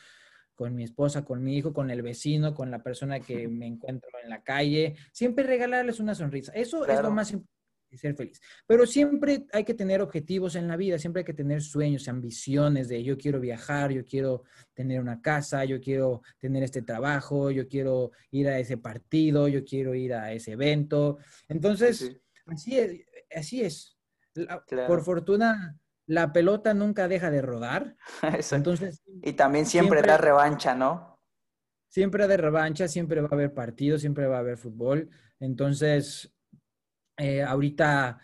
con 0.59 0.75
mi 0.75 0.83
esposa, 0.83 1.23
con 1.23 1.41
mi 1.41 1.55
hijo, 1.55 1.71
con 1.71 1.89
el 1.89 2.01
vecino, 2.01 2.53
con 2.53 2.69
la 2.69 2.83
persona 2.83 3.21
que 3.21 3.47
me 3.47 3.65
encuentro 3.65 4.09
en 4.21 4.29
la 4.29 4.43
calle. 4.43 4.93
Siempre 5.13 5.45
regalarles 5.45 6.01
una 6.01 6.13
sonrisa. 6.13 6.51
Eso 6.51 6.85
es 6.85 7.01
lo 7.01 7.11
más 7.11 7.31
importante, 7.31 7.97
ser 7.97 8.13
feliz. 8.13 8.41
Pero 8.67 8.85
siempre 8.85 9.45
hay 9.53 9.63
que 9.63 9.73
tener 9.73 10.01
objetivos 10.01 10.57
en 10.57 10.67
la 10.67 10.75
vida, 10.75 10.99
siempre 10.99 11.21
hay 11.21 11.23
que 11.23 11.33
tener 11.33 11.61
sueños, 11.61 12.09
ambiciones 12.09 12.89
de 12.89 13.01
yo 13.01 13.17
quiero 13.17 13.39
viajar, 13.39 13.93
yo 13.93 14.03
quiero 14.03 14.43
tener 14.73 14.99
una 14.99 15.21
casa, 15.21 15.63
yo 15.63 15.79
quiero 15.79 16.23
tener 16.39 16.63
este 16.63 16.81
trabajo, 16.81 17.51
yo 17.51 17.65
quiero 17.69 18.11
ir 18.29 18.49
a 18.49 18.59
ese 18.59 18.75
partido, 18.75 19.47
yo 19.47 19.63
quiero 19.63 19.95
ir 19.95 20.13
a 20.13 20.33
ese 20.33 20.51
evento. 20.51 21.19
Entonces, 21.47 22.19
así 22.47 22.77
es, 22.77 23.05
así 23.33 23.61
es. 23.61 23.97
Por 24.87 25.05
fortuna, 25.05 25.79
la 26.09 26.33
pelota 26.33 26.73
nunca 26.73 27.07
deja 27.07 27.29
de 27.29 27.41
rodar. 27.41 27.95
Entonces, 28.51 29.03
y 29.21 29.33
también 29.33 29.67
siempre, 29.67 30.01
da 30.01 30.17
revancha, 30.17 30.73
¿no? 30.73 31.19
Siempre 31.87 32.27
da 32.27 32.35
revancha, 32.35 32.87
siempre 32.87 33.21
va 33.21 33.29
a 33.31 33.35
haber 33.35 33.53
partidos, 33.53 34.01
siempre 34.01 34.25
va 34.25 34.37
a 34.37 34.39
haber 34.39 34.57
fútbol. 34.57 35.09
Entonces, 35.39 36.33
eh, 37.17 37.43
ahorita 37.43 38.19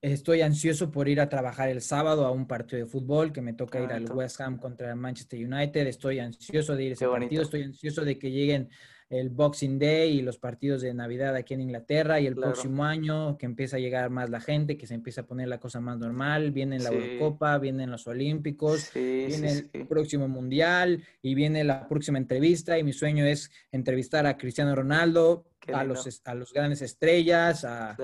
estoy 0.00 0.40
ansioso 0.40 0.90
por 0.90 1.06
ir 1.06 1.20
a 1.20 1.28
trabajar 1.28 1.68
el 1.68 1.82
sábado 1.82 2.24
a 2.24 2.30
un 2.30 2.46
partido 2.46 2.82
de 2.82 2.90
fútbol 2.90 3.30
que 3.30 3.42
me 3.42 3.52
toca 3.52 3.80
ir 3.80 3.92
al 3.92 4.10
West 4.10 4.40
Ham 4.40 4.58
contra 4.58 4.88
el 4.88 4.96
Manchester 4.96 5.38
United. 5.38 5.86
Estoy 5.86 6.20
ansioso 6.20 6.76
de 6.76 6.84
ir 6.84 6.90
a 6.92 6.94
ese 6.94 7.08
partido, 7.08 7.42
estoy 7.42 7.62
ansioso 7.64 8.06
de 8.06 8.18
que 8.18 8.30
lleguen 8.30 8.70
el 9.10 9.30
Boxing 9.30 9.78
Day 9.78 10.18
y 10.18 10.22
los 10.22 10.38
partidos 10.38 10.82
de 10.82 10.92
Navidad 10.92 11.34
aquí 11.34 11.54
en 11.54 11.62
Inglaterra 11.62 12.20
y 12.20 12.26
el 12.26 12.34
próximo 12.34 12.84
año 12.84 13.38
que 13.38 13.46
empieza 13.46 13.76
a 13.76 13.80
llegar 13.80 14.10
más 14.10 14.28
la 14.28 14.40
gente, 14.40 14.76
que 14.76 14.86
se 14.86 14.94
empieza 14.94 15.22
a 15.22 15.26
poner 15.26 15.48
la 15.48 15.58
cosa 15.58 15.80
más 15.80 15.96
normal, 15.96 16.50
viene 16.50 16.78
la 16.78 16.90
Eurocopa, 16.90 17.56
vienen 17.58 17.90
los 17.90 18.06
Olímpicos, 18.06 18.90
viene 18.92 19.70
el 19.72 19.86
próximo 19.86 20.28
Mundial 20.28 21.02
y 21.22 21.34
viene 21.34 21.64
la 21.64 21.88
próxima 21.88 22.18
entrevista 22.18 22.78
y 22.78 22.84
mi 22.84 22.92
sueño 22.92 23.24
es 23.24 23.50
entrevistar 23.72 24.26
a 24.26 24.36
Cristiano 24.36 24.74
Ronaldo, 24.74 25.46
a 25.72 25.84
los, 25.84 26.20
a 26.24 26.34
los 26.34 26.52
grandes 26.52 26.82
estrellas, 26.82 27.64
a, 27.64 27.96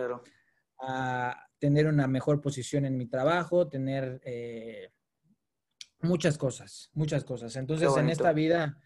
a, 0.80 1.48
tener 1.58 1.86
una 1.86 2.06
mejor 2.06 2.40
posición 2.40 2.84
en 2.84 2.96
mi 2.96 3.06
trabajo, 3.06 3.68
tener 3.68 4.20
eh, 4.24 4.90
muchas 6.00 6.38
cosas, 6.38 6.90
muchas 6.94 7.24
cosas. 7.24 7.56
Entonces 7.56 7.94
en 7.96 8.08
esta 8.08 8.32
vida 8.32 8.78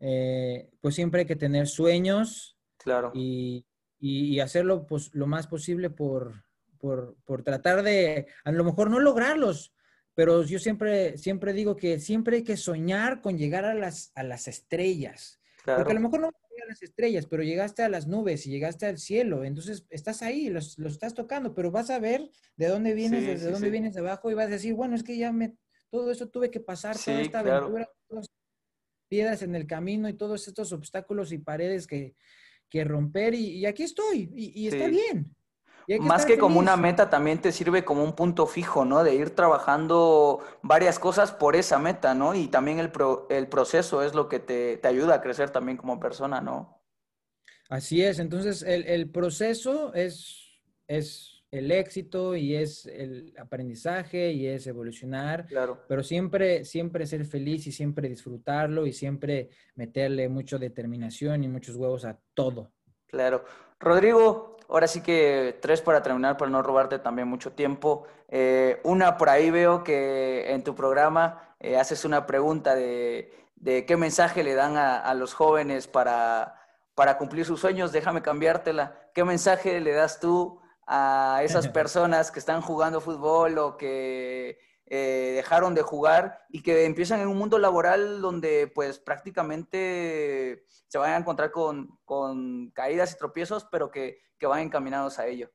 eh, 0.00 0.70
pues 0.80 0.94
siempre 0.94 1.20
hay 1.20 1.26
que 1.26 1.36
tener 1.36 1.68
sueños. 1.68 2.58
Claro. 2.78 3.12
Y, 3.14 3.64
hacerlo 4.40 4.86
pues, 4.86 5.14
lo 5.14 5.26
más 5.26 5.46
posible 5.46 5.90
por, 5.90 6.44
por, 6.78 7.42
tratar 7.44 7.82
de, 7.82 8.26
a 8.44 8.52
lo 8.52 8.64
mejor 8.64 8.90
no 8.90 8.98
lograrlos, 8.98 9.74
pero 10.14 10.42
yo 10.42 10.58
siempre, 10.58 11.18
siempre 11.18 11.52
digo 11.52 11.76
que 11.76 12.00
siempre 12.00 12.38
hay 12.38 12.42
que 12.42 12.56
soñar 12.56 13.20
con 13.20 13.36
llegar 13.36 13.66
a 13.66 13.74
las, 13.74 14.12
a 14.14 14.22
las 14.22 14.48
estrellas. 14.48 15.38
Porque 15.64 15.92
a 15.92 15.94
lo 15.94 16.00
mejor 16.00 16.20
no 16.20 16.28
a 16.62 16.66
las 16.66 16.82
estrellas, 16.82 17.26
pero 17.26 17.42
llegaste 17.42 17.82
a 17.82 17.88
las 17.88 18.06
nubes 18.06 18.46
y 18.46 18.50
llegaste 18.50 18.86
al 18.86 18.98
cielo, 18.98 19.44
entonces 19.44 19.86
estás 19.90 20.22
ahí, 20.22 20.48
los, 20.48 20.78
estás 20.78 21.14
tocando, 21.14 21.54
pero 21.54 21.70
vas 21.70 21.90
a 21.90 21.98
ver 21.98 22.30
de 22.56 22.68
dónde 22.68 22.94
vienes, 22.94 23.26
desde 23.26 23.50
dónde 23.50 23.70
vienes 23.70 23.94
de 23.94 24.00
abajo 24.00 24.30
y 24.30 24.34
vas 24.34 24.46
a 24.46 24.50
decir, 24.50 24.74
bueno, 24.74 24.94
es 24.94 25.02
que 25.02 25.16
ya 25.16 25.32
me, 25.32 25.56
todo 25.90 26.10
eso 26.10 26.28
tuve 26.28 26.50
que 26.50 26.60
pasar, 26.60 26.96
toda 26.98 27.20
esta 27.20 27.40
aventura, 27.40 27.88
piedras 29.10 29.42
en 29.42 29.56
el 29.56 29.66
camino 29.66 30.08
y 30.08 30.14
todos 30.14 30.46
estos 30.48 30.72
obstáculos 30.72 31.32
y 31.32 31.38
paredes 31.38 31.86
que, 31.86 32.14
romper 32.84 33.34
y, 33.34 33.66
aquí 33.66 33.82
estoy 33.82 34.30
y, 34.32 34.68
está 34.68 34.86
bien. 34.86 35.34
Más 35.98 36.24
que 36.24 36.38
como 36.38 36.60
una 36.60 36.76
meta, 36.76 37.10
también 37.10 37.40
te 37.40 37.50
sirve 37.50 37.84
como 37.84 38.04
un 38.04 38.14
punto 38.14 38.46
fijo, 38.46 38.84
¿no? 38.84 39.02
De 39.02 39.16
ir 39.16 39.30
trabajando 39.30 40.40
varias 40.62 41.00
cosas 41.00 41.32
por 41.32 41.56
esa 41.56 41.80
meta, 41.80 42.14
¿no? 42.14 42.36
Y 42.36 42.46
también 42.46 42.78
el, 42.78 42.92
el 43.28 43.48
proceso 43.48 44.04
es 44.04 44.14
lo 44.14 44.28
que 44.28 44.38
te, 44.38 44.76
te, 44.76 44.86
ayuda 44.86 45.16
a 45.16 45.20
crecer 45.20 45.50
también 45.50 45.76
como 45.76 45.98
persona, 45.98 46.40
¿no? 46.40 46.80
Así 47.68 48.04
es, 48.04 48.20
entonces 48.20 48.62
el, 48.62 48.86
el 48.86 49.10
proceso 49.10 49.92
es, 49.94 50.62
es 50.86 51.39
el 51.50 51.72
éxito 51.72 52.36
y 52.36 52.54
es 52.54 52.86
el 52.86 53.34
aprendizaje 53.38 54.30
y 54.32 54.46
es 54.46 54.66
evolucionar. 54.66 55.46
Claro. 55.46 55.82
Pero 55.88 56.02
siempre, 56.02 56.64
siempre 56.64 57.06
ser 57.06 57.24
feliz 57.24 57.66
y 57.66 57.72
siempre 57.72 58.08
disfrutarlo 58.08 58.86
y 58.86 58.92
siempre 58.92 59.48
meterle 59.74 60.28
mucho 60.28 60.58
determinación 60.58 61.42
y 61.42 61.48
muchos 61.48 61.76
huevos 61.76 62.04
a 62.04 62.18
todo. 62.34 62.70
Claro. 63.08 63.44
Rodrigo, 63.80 64.58
ahora 64.68 64.86
sí 64.86 65.02
que 65.02 65.58
tres 65.60 65.80
para 65.80 66.02
terminar, 66.02 66.36
para 66.36 66.50
no 66.50 66.62
robarte 66.62 67.00
también 67.00 67.26
mucho 67.26 67.52
tiempo. 67.52 68.06
Eh, 68.28 68.80
una, 68.84 69.16
por 69.16 69.28
ahí 69.28 69.50
veo 69.50 69.82
que 69.82 70.52
en 70.52 70.62
tu 70.62 70.76
programa 70.76 71.56
eh, 71.58 71.76
haces 71.76 72.04
una 72.04 72.26
pregunta 72.26 72.76
de, 72.76 73.32
qué 73.64 73.96
mensaje 73.96 74.44
le 74.44 74.54
dan 74.54 74.76
a, 74.76 74.98
a 74.98 75.14
los 75.14 75.34
jóvenes 75.34 75.88
para, 75.88 76.54
para 76.94 77.18
cumplir 77.18 77.44
sus 77.44 77.58
sueños. 77.58 77.90
Déjame 77.90 78.22
cambiártela. 78.22 79.10
¿Qué 79.12 79.24
mensaje 79.24 79.80
le 79.80 79.92
das 79.92 80.20
tú 80.20 80.60
a 80.92 81.42
esas 81.44 81.68
personas 81.68 82.32
que 82.32 82.40
están 82.40 82.60
jugando 82.60 83.00
fútbol 83.00 83.56
o 83.58 83.76
que 83.76 84.58
eh, 84.86 85.32
dejaron 85.36 85.72
de 85.72 85.82
jugar 85.82 86.40
y 86.48 86.62
que 86.62 86.84
empiezan 86.84 87.20
en 87.20 87.28
un 87.28 87.38
mundo 87.38 87.60
laboral 87.60 88.20
donde 88.20 88.66
pues 88.74 88.98
prácticamente 88.98 90.64
se 90.88 90.98
van 90.98 91.12
a 91.12 91.16
encontrar 91.16 91.52
con, 91.52 92.70
caídas 92.74 93.12
y 93.12 93.18
tropiezos, 93.18 93.66
pero 93.70 93.90
que, 93.90 94.18
van 94.42 94.62
encaminados 94.62 95.20
a 95.20 95.28
ello. 95.28 95.52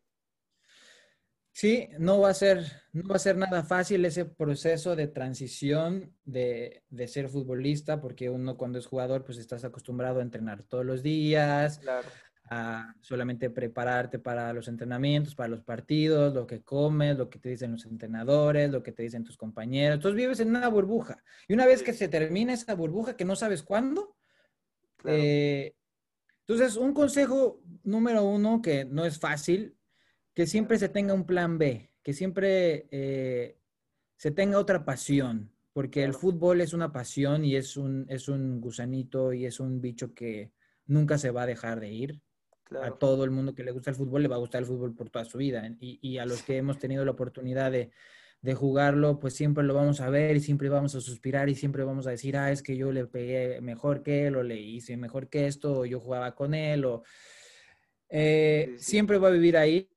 Sí, 1.51 1.89
no 1.99 2.19
va 2.19 2.29
a 2.29 2.33
ser, 2.33 2.65
no 2.93 3.07
va 3.09 3.15
a 3.15 3.19
ser 3.19 3.37
nada 3.37 3.63
fácil 3.63 4.05
ese 4.05 4.25
proceso 4.25 4.95
de 4.95 5.07
transición 5.07 6.13
de, 6.23 6.83
de, 6.89 7.07
ser 7.07 7.29
futbolista, 7.29 8.01
porque 8.01 8.29
uno 8.29 8.57
cuando 8.57 8.77
es 8.77 8.87
jugador, 8.87 9.23
pues 9.23 9.37
estás 9.37 9.63
acostumbrado 9.63 10.19
a 10.19 10.23
entrenar 10.23 10.63
todos 10.63 10.85
los 10.85 11.01
días, 11.01 11.79
claro 11.79 12.07
a 12.47 12.93
solamente 13.01 13.49
prepararte 13.49 14.19
para 14.19 14.53
los 14.53 14.67
entrenamientos, 14.67 15.35
para 15.35 15.49
los 15.49 15.63
partidos, 15.63 16.33
lo 16.33 16.45
que 16.45 16.61
comes, 16.61 17.17
lo 17.17 17.29
que 17.29 17.39
te 17.39 17.49
dicen 17.49 17.71
los 17.71 17.85
entrenadores, 17.85 18.69
lo 18.69 18.83
que 18.83 18.91
te 18.91 19.03
dicen 19.03 19.23
tus 19.23 19.37
compañeros. 19.37 19.95
Entonces 19.95 20.15
vives 20.15 20.39
en 20.39 20.49
una 20.49 20.67
burbuja. 20.67 21.23
Y 21.47 21.53
una 21.53 21.65
vez 21.65 21.81
que 21.81 21.93
se 21.93 22.07
termina 22.07 22.53
esa 22.53 22.75
burbuja, 22.75 23.15
que 23.15 23.25
no 23.25 23.35
sabes 23.35 23.63
cuándo, 23.63 24.15
eh, 25.05 25.73
entonces 26.47 26.77
un 26.77 26.93
consejo 26.93 27.61
número 27.83 28.23
uno 28.23 28.61
que 28.61 28.85
no 28.85 29.05
es 29.05 29.19
fácil, 29.19 29.75
que 30.33 30.45
siempre 30.45 30.77
se 30.77 30.89
tenga 30.89 31.13
un 31.13 31.25
plan 31.25 31.57
B, 31.57 31.89
que 32.03 32.13
siempre 32.13 32.87
eh, 32.91 33.57
se 34.17 34.31
tenga 34.31 34.59
otra 34.59 34.85
pasión, 34.85 35.51
porque 35.73 36.03
el 36.03 36.13
fútbol 36.13 36.61
es 36.61 36.73
una 36.73 36.91
pasión 36.91 37.43
y 37.43 37.55
es 37.55 37.75
un, 37.75 38.05
es 38.09 38.29
un 38.29 38.61
gusanito 38.61 39.33
y 39.33 39.45
es 39.45 39.59
un 39.59 39.81
bicho 39.81 40.13
que 40.13 40.51
nunca 40.85 41.17
se 41.17 41.31
va 41.31 41.43
a 41.43 41.47
dejar 41.47 41.79
de 41.79 41.91
ir. 41.91 42.21
A 42.71 42.91
todo 42.91 43.23
el 43.23 43.31
mundo 43.31 43.53
que 43.53 43.63
le 43.63 43.71
gusta 43.71 43.91
el 43.91 43.95
fútbol 43.95 44.23
le 44.23 44.27
va 44.27 44.35
a 44.35 44.39
gustar 44.39 44.61
el 44.61 44.67
fútbol 44.67 44.95
por 44.95 45.09
toda 45.09 45.23
su 45.25 45.37
vida. 45.37 45.69
Y, 45.79 46.17
a 46.17 46.25
los 46.25 46.41
que 46.41 46.57
hemos 46.57 46.79
tenido 46.79 47.05
la 47.05 47.11
oportunidad 47.11 47.71
de, 47.71 47.91
jugarlo, 48.55 49.19
pues 49.19 49.33
siempre 49.33 49.63
lo 49.63 49.73
vamos 49.73 50.01
a 50.01 50.09
ver 50.09 50.35
y 50.35 50.39
siempre 50.39 50.69
vamos 50.69 50.93
a 50.93 51.01
suspirar 51.01 51.49
y 51.49 51.55
siempre 51.55 51.83
vamos 51.83 52.05
a 52.05 52.11
decir, 52.11 52.37
ah, 52.37 52.51
es 52.51 52.61
que 52.61 52.77
yo 52.77 52.91
le 52.91 53.07
pegué 53.07 53.59
mejor 53.59 54.03
que 54.03 54.27
él 54.27 54.35
o 54.35 54.43
le 54.43 54.59
hice 54.59 54.97
mejor 54.97 55.29
que 55.29 55.47
esto 55.47 55.79
o 55.79 55.85
yo 55.85 55.99
jugaba 55.99 56.35
con 56.35 56.53
él 56.53 56.85
o... 56.85 57.03
Eh, 58.07 58.75
siempre 58.77 59.17
va 59.17 59.29
a 59.29 59.31
vivir 59.31 59.57
ahí 59.57 59.89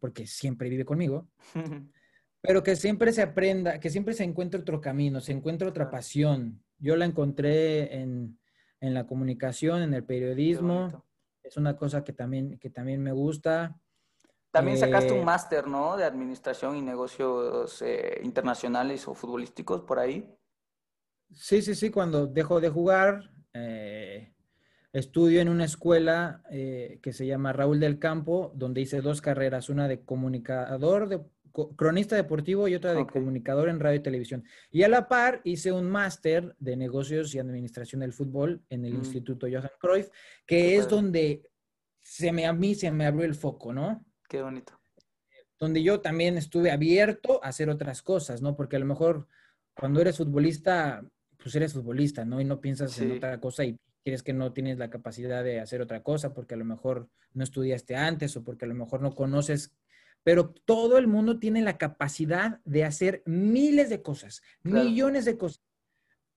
porque 0.00 0.26
siempre 0.26 0.68
vive 0.68 0.84
conmigo. 0.84 1.28
pero 2.40 2.62
que 2.62 2.76
siempre 2.76 3.12
se 3.12 3.22
aprenda, 3.22 3.80
que 3.80 3.90
siempre 3.90 4.14
se 4.14 4.24
encuentre 4.24 4.60
otro 4.60 4.80
camino, 4.80 5.20
se 5.20 5.32
encuentre 5.32 5.66
otra 5.66 5.90
pasión. 5.90 6.62
Yo 6.78 6.96
la 6.96 7.06
encontré 7.06 8.00
en, 8.00 8.38
en 8.80 8.94
la 8.94 9.06
comunicación, 9.06 9.82
en 9.82 9.94
el 9.94 10.04
periodismo 10.04 11.07
es 11.48 11.56
una 11.56 11.76
cosa 11.76 12.04
que 12.04 12.12
también, 12.12 12.58
que 12.58 12.68
también 12.70 13.02
me 13.02 13.12
gusta. 13.12 13.80
También 14.50 14.78
sacaste 14.78 15.12
un 15.12 15.20
eh, 15.20 15.24
máster, 15.24 15.66
¿no? 15.66 15.96
De 15.96 16.04
administración 16.04 16.76
y 16.76 16.82
negocios 16.82 17.80
eh, 17.82 18.20
internacionales 18.22 19.08
o 19.08 19.14
futbolísticos 19.14 19.82
por 19.82 19.98
ahí. 19.98 20.30
Sí, 21.32 21.62
sí, 21.62 21.74
sí. 21.74 21.90
Cuando 21.90 22.26
dejo 22.26 22.60
de 22.60 22.68
jugar, 22.68 23.30
eh, 23.54 24.34
estudio 24.92 25.40
en 25.40 25.48
una 25.48 25.64
escuela 25.64 26.42
que 26.50 27.12
se 27.12 27.26
llama 27.26 27.52
Raúl 27.52 27.80
del 27.80 27.98
Campo, 27.98 28.52
donde 28.54 28.80
hice 28.80 29.00
dos 29.00 29.20
carreras, 29.20 29.68
una 29.68 29.88
de 29.88 30.04
comunicador 30.04 31.08
de 31.08 31.20
cronista 31.76 32.16
deportivo 32.16 32.68
y 32.68 32.74
otra 32.74 32.94
de 32.94 33.06
comunicador 33.06 33.68
en 33.68 33.80
radio 33.80 33.98
y 33.98 34.02
televisión. 34.02 34.44
Y 34.70 34.82
a 34.82 34.88
la 34.88 35.08
par 35.08 35.40
hice 35.44 35.72
un 35.72 35.88
máster 35.90 36.54
de 36.58 36.76
negocios 36.76 37.34
y 37.34 37.38
administración 37.38 38.00
del 38.00 38.12
fútbol 38.12 38.62
en 38.70 38.84
el 38.84 38.94
mm. 38.94 38.98
Instituto 38.98 39.46
Johan 39.50 39.70
Cruyff, 39.80 40.08
que 40.46 40.76
es 40.76 40.88
donde 40.88 41.42
se 42.00 42.32
me, 42.32 42.46
a 42.46 42.52
mí 42.52 42.74
se 42.74 42.90
me 42.90 43.06
abrió 43.06 43.24
el 43.24 43.34
foco, 43.34 43.72
¿no? 43.72 44.04
Qué 44.28 44.42
bonito. 44.42 44.78
Donde 45.58 45.82
yo 45.82 46.00
también 46.00 46.36
estuve 46.36 46.70
abierto 46.70 47.42
a 47.42 47.48
hacer 47.48 47.68
otras 47.68 48.02
cosas, 48.02 48.40
¿no? 48.40 48.56
Porque 48.56 48.76
a 48.76 48.78
lo 48.78 48.86
mejor 48.86 49.26
cuando 49.74 50.00
eres 50.00 50.18
futbolista, 50.18 51.04
pues 51.36 51.54
eres 51.54 51.72
futbolista, 51.72 52.24
¿no? 52.24 52.40
Y 52.40 52.44
no 52.44 52.60
piensas 52.60 52.98
en 53.00 53.12
otra 53.12 53.40
cosa 53.40 53.64
y 53.64 53.78
quieres 54.02 54.22
que 54.22 54.32
no 54.32 54.52
tienes 54.52 54.78
la 54.78 54.90
capacidad 54.90 55.44
de 55.44 55.60
hacer 55.60 55.82
otra 55.82 56.02
cosa 56.02 56.32
porque 56.32 56.54
a 56.54 56.56
lo 56.56 56.64
mejor 56.64 57.10
no 57.34 57.44
estudiaste 57.44 57.96
antes 57.96 58.36
o 58.36 58.44
porque 58.44 58.64
a 58.64 58.68
lo 58.68 58.74
mejor 58.74 59.02
no 59.02 59.14
conoces 59.14 59.74
pero 60.24 60.50
todo 60.64 60.98
el 60.98 61.06
mundo 61.06 61.38
tiene 61.38 61.62
la 61.62 61.78
capacidad 61.78 62.60
de 62.64 62.84
hacer 62.84 63.22
miles 63.26 63.88
de 63.88 64.02
cosas, 64.02 64.42
millones 64.62 65.24
de 65.24 65.38
cosas. 65.38 65.62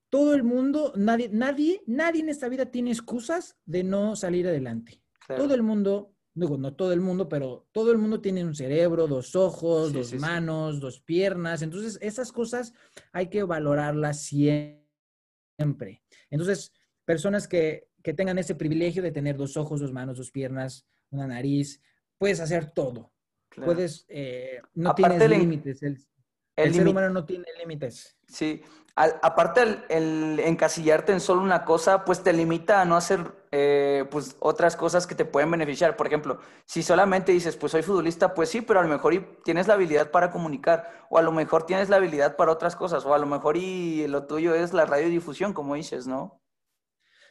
Todo 0.08 0.34
el 0.34 0.42
mundo, 0.44 0.92
nadie, 0.96 1.30
nadie, 1.30 1.82
nadie 1.86 2.20
en 2.20 2.28
esta 2.28 2.48
vida 2.48 2.66
tiene 2.66 2.90
excusas 2.90 3.56
de 3.64 3.82
no 3.82 4.14
salir 4.16 4.46
adelante. 4.46 5.02
Todo 5.26 5.54
el 5.54 5.62
mundo, 5.62 6.14
digo, 6.34 6.58
no 6.58 6.74
todo 6.74 6.92
el 6.92 7.00
mundo, 7.00 7.28
pero 7.28 7.66
todo 7.72 7.92
el 7.92 7.98
mundo 7.98 8.20
tiene 8.20 8.44
un 8.44 8.54
cerebro, 8.54 9.06
dos 9.06 9.34
ojos, 9.36 9.92
dos 9.92 10.12
manos, 10.14 10.80
dos 10.80 11.00
piernas. 11.00 11.62
Entonces, 11.62 11.98
esas 12.02 12.32
cosas 12.32 12.74
hay 13.12 13.28
que 13.28 13.42
valorarlas 13.42 14.20
siempre. 14.20 16.02
Entonces, 16.30 16.72
personas 17.04 17.48
que, 17.48 17.88
que 18.02 18.14
tengan 18.14 18.38
ese 18.38 18.54
privilegio 18.54 19.02
de 19.02 19.12
tener 19.12 19.36
dos 19.36 19.56
ojos, 19.56 19.80
dos 19.80 19.92
manos, 19.92 20.18
dos 20.18 20.30
piernas, 20.30 20.86
una 21.10 21.26
nariz, 21.26 21.80
puedes 22.18 22.40
hacer 22.40 22.70
todo. 22.70 23.11
Puedes, 23.56 24.06
eh, 24.08 24.60
no 24.74 24.94
tienes 24.94 25.28
límites. 25.28 25.82
El, 25.82 26.74
ser 26.74 26.88
humano 26.88 27.10
no 27.10 27.24
tiene 27.24 27.46
límites. 27.58 28.16
Sí. 28.28 28.62
aparte, 28.94 29.62
el, 29.88 30.38
encasillarte 30.40 31.12
en 31.12 31.20
solo 31.20 31.42
una 31.42 31.64
cosa, 31.64 32.04
pues 32.04 32.22
te 32.22 32.32
limita 32.32 32.80
a 32.80 32.84
no 32.84 32.96
hacer 32.96 33.20
eh, 33.50 34.04
pues, 34.10 34.36
otras 34.38 34.76
cosas 34.76 35.06
que 35.06 35.14
te 35.14 35.24
pueden 35.24 35.50
beneficiar. 35.50 35.96
Por 35.96 36.06
ejemplo, 36.06 36.38
si 36.66 36.82
solamente 36.82 37.32
dices, 37.32 37.56
pues 37.56 37.72
soy 37.72 37.82
futbolista, 37.82 38.34
pues 38.34 38.48
sí, 38.48 38.60
pero 38.60 38.80
a 38.80 38.82
lo 38.82 38.88
mejor 38.88 39.14
tienes 39.44 39.66
la 39.66 39.74
habilidad 39.74 40.10
para 40.10 40.30
comunicar, 40.30 41.06
o 41.10 41.18
a 41.18 41.22
lo 41.22 41.32
mejor 41.32 41.64
tienes 41.64 41.88
la 41.88 41.96
habilidad 41.96 42.36
para 42.36 42.52
otras 42.52 42.76
cosas, 42.76 43.04
o 43.04 43.14
a 43.14 43.18
lo 43.18 43.26
mejor 43.26 43.56
y 43.56 44.06
lo 44.08 44.26
tuyo 44.26 44.54
es 44.54 44.72
la 44.72 44.86
radiodifusión, 44.86 45.52
como 45.52 45.74
dices, 45.74 46.06
¿no? 46.06 46.42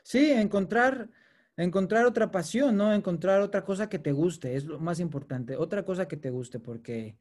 Sí, 0.03 0.32
encontrar 0.32 1.09
encontrar 1.57 2.05
otra 2.05 2.31
pasión, 2.31 2.77
¿no? 2.77 2.93
Encontrar 2.93 3.41
otra 3.41 3.63
cosa 3.63 3.89
que 3.89 3.99
te 3.99 4.11
guste, 4.11 4.55
es 4.55 4.65
lo 4.65 4.79
más 4.79 4.99
importante, 4.99 5.55
otra 5.55 5.83
cosa 5.83 6.07
que 6.07 6.17
te 6.17 6.29
guste, 6.29 6.59
porque, 6.59 7.15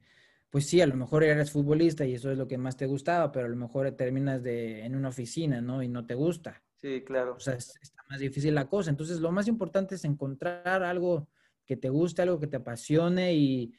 pues 0.49 0.67
sí, 0.67 0.81
a 0.81 0.87
lo 0.87 0.95
mejor 0.95 1.23
eres 1.23 1.51
futbolista 1.51 2.05
y 2.05 2.15
eso 2.15 2.31
es 2.31 2.37
lo 2.37 2.47
que 2.47 2.57
más 2.57 2.77
te 2.77 2.85
gustaba, 2.85 3.31
pero 3.31 3.45
a 3.45 3.49
lo 3.49 3.55
mejor 3.55 3.91
terminas 3.91 4.41
de, 4.43 4.85
en 4.85 4.95
una 4.95 5.09
oficina, 5.09 5.61
¿no? 5.61 5.83
Y 5.83 5.87
no 5.87 6.05
te 6.05 6.15
gusta. 6.15 6.63
Sí, 6.75 7.03
claro. 7.05 7.35
O 7.35 7.39
sea, 7.39 7.55
está 7.55 8.03
más 8.09 8.19
difícil 8.19 8.55
la 8.55 8.67
cosa. 8.67 8.89
Entonces, 8.89 9.19
lo 9.19 9.31
más 9.31 9.47
importante 9.47 9.95
es 9.95 10.05
encontrar 10.05 10.83
algo 10.83 11.27
que 11.65 11.77
te 11.77 11.89
guste, 11.89 12.23
algo 12.23 12.39
que 12.39 12.47
te 12.47 12.57
apasione 12.57 13.33
y, 13.33 13.73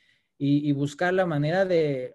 buscar 0.73 1.15
la 1.15 1.27
manera 1.27 1.65
de, 1.65 2.15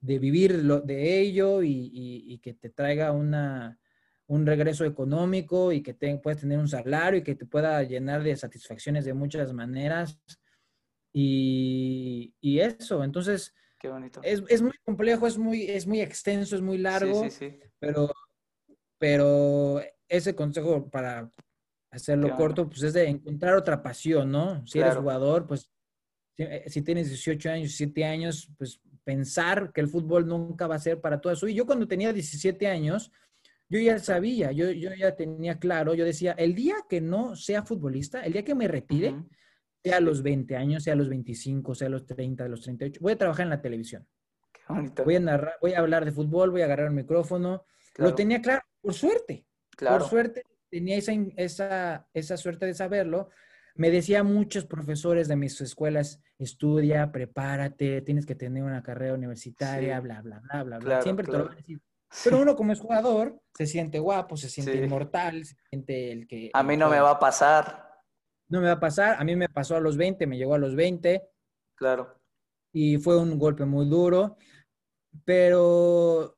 vivir 0.00 0.64
lo, 0.64 0.80
de 0.80 1.20
ello 1.20 1.62
y 1.62 2.38
que 2.42 2.54
te 2.54 2.70
traiga 2.70 3.12
una 3.12 3.78
un 4.28 4.46
regreso 4.46 4.84
económico 4.84 5.72
y 5.72 5.82
que 5.82 5.94
te, 5.94 6.16
puedas 6.18 6.40
tener 6.40 6.58
un 6.58 6.68
salario 6.68 7.20
y 7.20 7.22
que 7.22 7.34
te 7.34 7.46
pueda 7.46 7.82
llenar 7.82 8.22
de 8.22 8.36
satisfacciones 8.36 9.04
de 9.04 9.14
muchas 9.14 9.52
maneras. 9.52 10.20
Y, 11.12 12.34
eso, 12.42 13.02
entonces, 13.04 13.54
Qué 13.78 13.88
bonito. 13.88 14.20
Es, 14.22 14.62
muy 14.62 14.76
complejo, 14.84 15.26
es 15.26 15.38
muy, 15.38 15.64
es 15.64 15.86
muy 15.86 16.00
extenso, 16.00 16.56
es 16.56 16.62
muy 16.62 16.78
largo, 16.78 17.24
sí, 17.24 17.30
sí, 17.30 17.50
sí. 17.50 17.60
Pero, 17.78 18.10
pero 18.98 19.80
ese 20.08 20.34
consejo 20.34 20.90
para 20.90 21.30
hacerlo 21.90 22.36
corto, 22.36 22.68
pues 22.68 22.82
es 22.82 22.92
de 22.94 23.08
encontrar 23.08 23.54
otra 23.54 23.82
pasión, 23.82 24.30
¿no? 24.30 24.66
Si 24.66 24.78
eres 24.78 24.96
jugador, 24.96 25.46
pues 25.46 25.70
eh, 26.38 26.64
si, 26.68 26.82
tienes 26.82 27.08
18 27.08 27.50
años, 27.50 27.62
17 27.68 28.04
años, 28.04 28.50
pues 28.58 28.80
pensar 29.04 29.72
que 29.72 29.80
el 29.80 29.88
fútbol 29.88 30.26
nunca 30.26 30.66
va 30.66 30.74
a 30.74 30.80
ser 30.80 31.00
para 31.00 31.20
toda 31.20 31.34
su 31.34 31.46
vida. 31.46 31.56
Yo 31.56 31.66
cuando 31.66 31.88
tenía 31.88 32.12
17 32.12 32.66
años, 32.66 33.10
yo 33.68 33.80
ya 33.80 33.98
sabía, 33.98 34.52
yo, 34.52 34.70
yo 34.70 34.94
ya 34.94 35.16
tenía 35.16 35.58
claro, 35.58 35.94
yo 35.94 36.04
decía, 36.04 36.32
el 36.32 36.54
día 36.54 36.76
que 36.88 37.00
no 37.00 37.34
sea 37.34 37.62
futbolista, 37.62 38.20
el 38.22 38.32
día 38.32 38.44
que 38.44 38.54
me 38.54 38.68
retire, 38.68 39.14
sea 39.82 39.96
a 39.96 40.00
los 40.00 40.22
20 40.22 40.56
años, 40.56 40.84
sea 40.84 40.92
a 40.92 40.96
los 40.96 41.08
25, 41.08 41.74
sea 41.74 41.88
a 41.88 41.90
los 41.90 42.06
30, 42.06 42.44
a 42.44 42.48
los 42.48 42.62
38, 42.62 43.00
voy 43.00 43.12
a 43.12 43.18
trabajar 43.18 43.44
en 43.44 43.50
la 43.50 43.60
televisión. 43.60 44.06
Qué 44.52 44.60
bonito. 44.68 45.04
Voy 45.04 45.16
a 45.16 45.20
narrar, 45.20 45.54
voy 45.60 45.74
a 45.74 45.80
hablar 45.80 46.04
de 46.04 46.12
fútbol, 46.12 46.50
voy 46.50 46.62
a 46.62 46.64
agarrar 46.66 46.86
el 46.88 46.94
micrófono. 46.94 47.64
Lo 47.96 48.14
tenía 48.14 48.40
claro, 48.40 48.62
por 48.80 48.94
suerte. 48.94 49.46
Claro. 49.76 49.98
Por 49.98 50.08
suerte 50.08 50.42
tenía 50.70 50.96
esa, 50.96 51.12
esa, 51.36 52.08
esa 52.12 52.36
suerte 52.36 52.66
de 52.66 52.74
saberlo. 52.74 53.30
Me 53.74 53.90
decían 53.90 54.26
muchos 54.26 54.64
profesores 54.64 55.28
de 55.28 55.36
mis 55.36 55.60
escuelas, 55.60 56.22
estudia, 56.38 57.12
prepárate, 57.12 58.00
tienes 58.02 58.24
que 58.24 58.34
tener 58.34 58.62
una 58.62 58.82
carrera 58.82 59.14
universitaria, 59.14 60.00
bla, 60.00 60.22
bla, 60.22 60.40
bla, 60.40 60.62
bla, 60.62 60.78
bla. 60.78 61.02
Siempre 61.02 61.26
te 61.26 61.32
lo 61.32 61.44
van 61.44 61.52
a 61.52 61.56
decir. 61.56 61.80
Pero 62.24 62.40
uno 62.40 62.56
como 62.56 62.72
es 62.72 62.80
jugador, 62.80 63.40
se 63.54 63.66
siente 63.66 63.98
guapo, 63.98 64.36
se 64.36 64.48
siente 64.48 64.76
inmortal, 64.76 65.44
se 65.44 65.56
siente 65.70 66.12
el 66.12 66.26
que... 66.26 66.50
A 66.52 66.62
mí 66.62 66.76
no 66.76 66.88
me 66.88 67.00
va 67.00 67.10
a 67.10 67.18
pasar. 67.18 67.86
No 68.48 68.60
me 68.60 68.66
va 68.66 68.74
a 68.74 68.80
pasar. 68.80 69.16
A 69.18 69.24
mí 69.24 69.34
me 69.36 69.48
pasó 69.48 69.76
a 69.76 69.80
los 69.80 69.96
20, 69.96 70.26
me 70.26 70.36
llegó 70.36 70.54
a 70.54 70.58
los 70.58 70.74
20. 70.74 71.22
Claro. 71.74 72.20
Y 72.72 72.98
fue 72.98 73.18
un 73.18 73.38
golpe 73.38 73.64
muy 73.64 73.86
duro. 73.86 74.36
Pero 75.24 76.36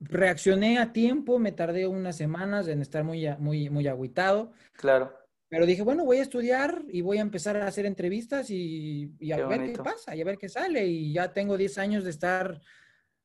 reaccioné 0.00 0.78
a 0.78 0.92
tiempo, 0.92 1.38
me 1.38 1.52
tardé 1.52 1.86
unas 1.86 2.16
semanas 2.16 2.68
en 2.68 2.80
estar 2.80 3.04
muy, 3.04 3.28
muy, 3.38 3.70
muy 3.70 3.86
agüitado. 3.86 4.52
Claro. 4.72 5.14
Pero 5.48 5.66
dije, 5.66 5.82
bueno, 5.82 6.04
voy 6.04 6.18
a 6.18 6.22
estudiar 6.22 6.84
y 6.88 7.00
voy 7.00 7.18
a 7.18 7.22
empezar 7.22 7.56
a 7.56 7.66
hacer 7.66 7.84
entrevistas 7.84 8.50
y, 8.50 9.12
a 9.32 9.46
ver 9.48 9.72
qué 9.72 9.82
pasa 9.82 10.14
y 10.14 10.20
a 10.20 10.24
ver 10.24 10.38
qué 10.38 10.48
sale. 10.48 10.86
Y 10.86 11.12
ya 11.12 11.32
tengo 11.32 11.56
10 11.56 11.78
años 11.78 12.04
de 12.04 12.10
estar 12.10 12.60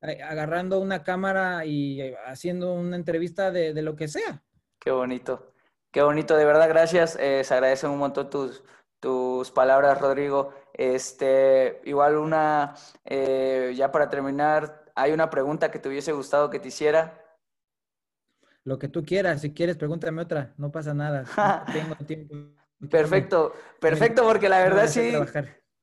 agarrando 0.10 0.80
una 0.80 1.04
cámara 1.04 1.66
y 1.66 2.02
eh, 2.02 2.18
haciendo 2.26 2.74
una 2.74 2.96
entrevista 2.96 3.52
de, 3.52 3.82
lo 3.82 3.96
que 3.96 4.08
sea. 4.08 4.44
Qué 4.80 4.92
bonito, 4.92 5.54
qué 5.92 6.02
bonito, 6.02 6.36
de 6.36 6.46
verdad, 6.46 6.70
gracias. 6.70 7.18
Eh, 7.20 7.44
se 7.44 7.54
agradecen 7.54 7.90
un 7.90 8.00
montón 8.00 8.30
tus, 8.30 8.64
tus 9.00 9.52
palabras, 9.52 10.00
Rodrigo. 10.00 10.54
Este, 10.74 11.82
igual 11.86 12.18
una, 12.18 12.76
ya 13.06 13.92
para 13.92 14.10
terminar, 14.10 14.86
¿hay 14.96 15.12
una 15.12 15.30
pregunta 15.30 15.72
que 15.72 15.80
te 15.80 15.90
hubiese 15.90 16.12
gustado 16.12 16.50
que 16.50 16.60
te 16.60 16.68
hiciera? 16.68 17.26
Lo 18.66 18.80
que 18.80 18.88
tú 18.88 19.06
quieras, 19.06 19.42
si 19.42 19.54
quieres, 19.54 19.78
pregúntame 19.78 20.24
otra, 20.24 20.54
no 20.58 20.72
pasa 20.72 20.94
nada. 20.94 21.24
tengo 21.72 21.96
tiempo. 21.96 22.36
Perfecto, 22.90 23.54
perfecto, 23.80 24.24
porque 24.24 24.50
la 24.50 24.60
verdad 24.60 24.88
sí, 24.88 25.14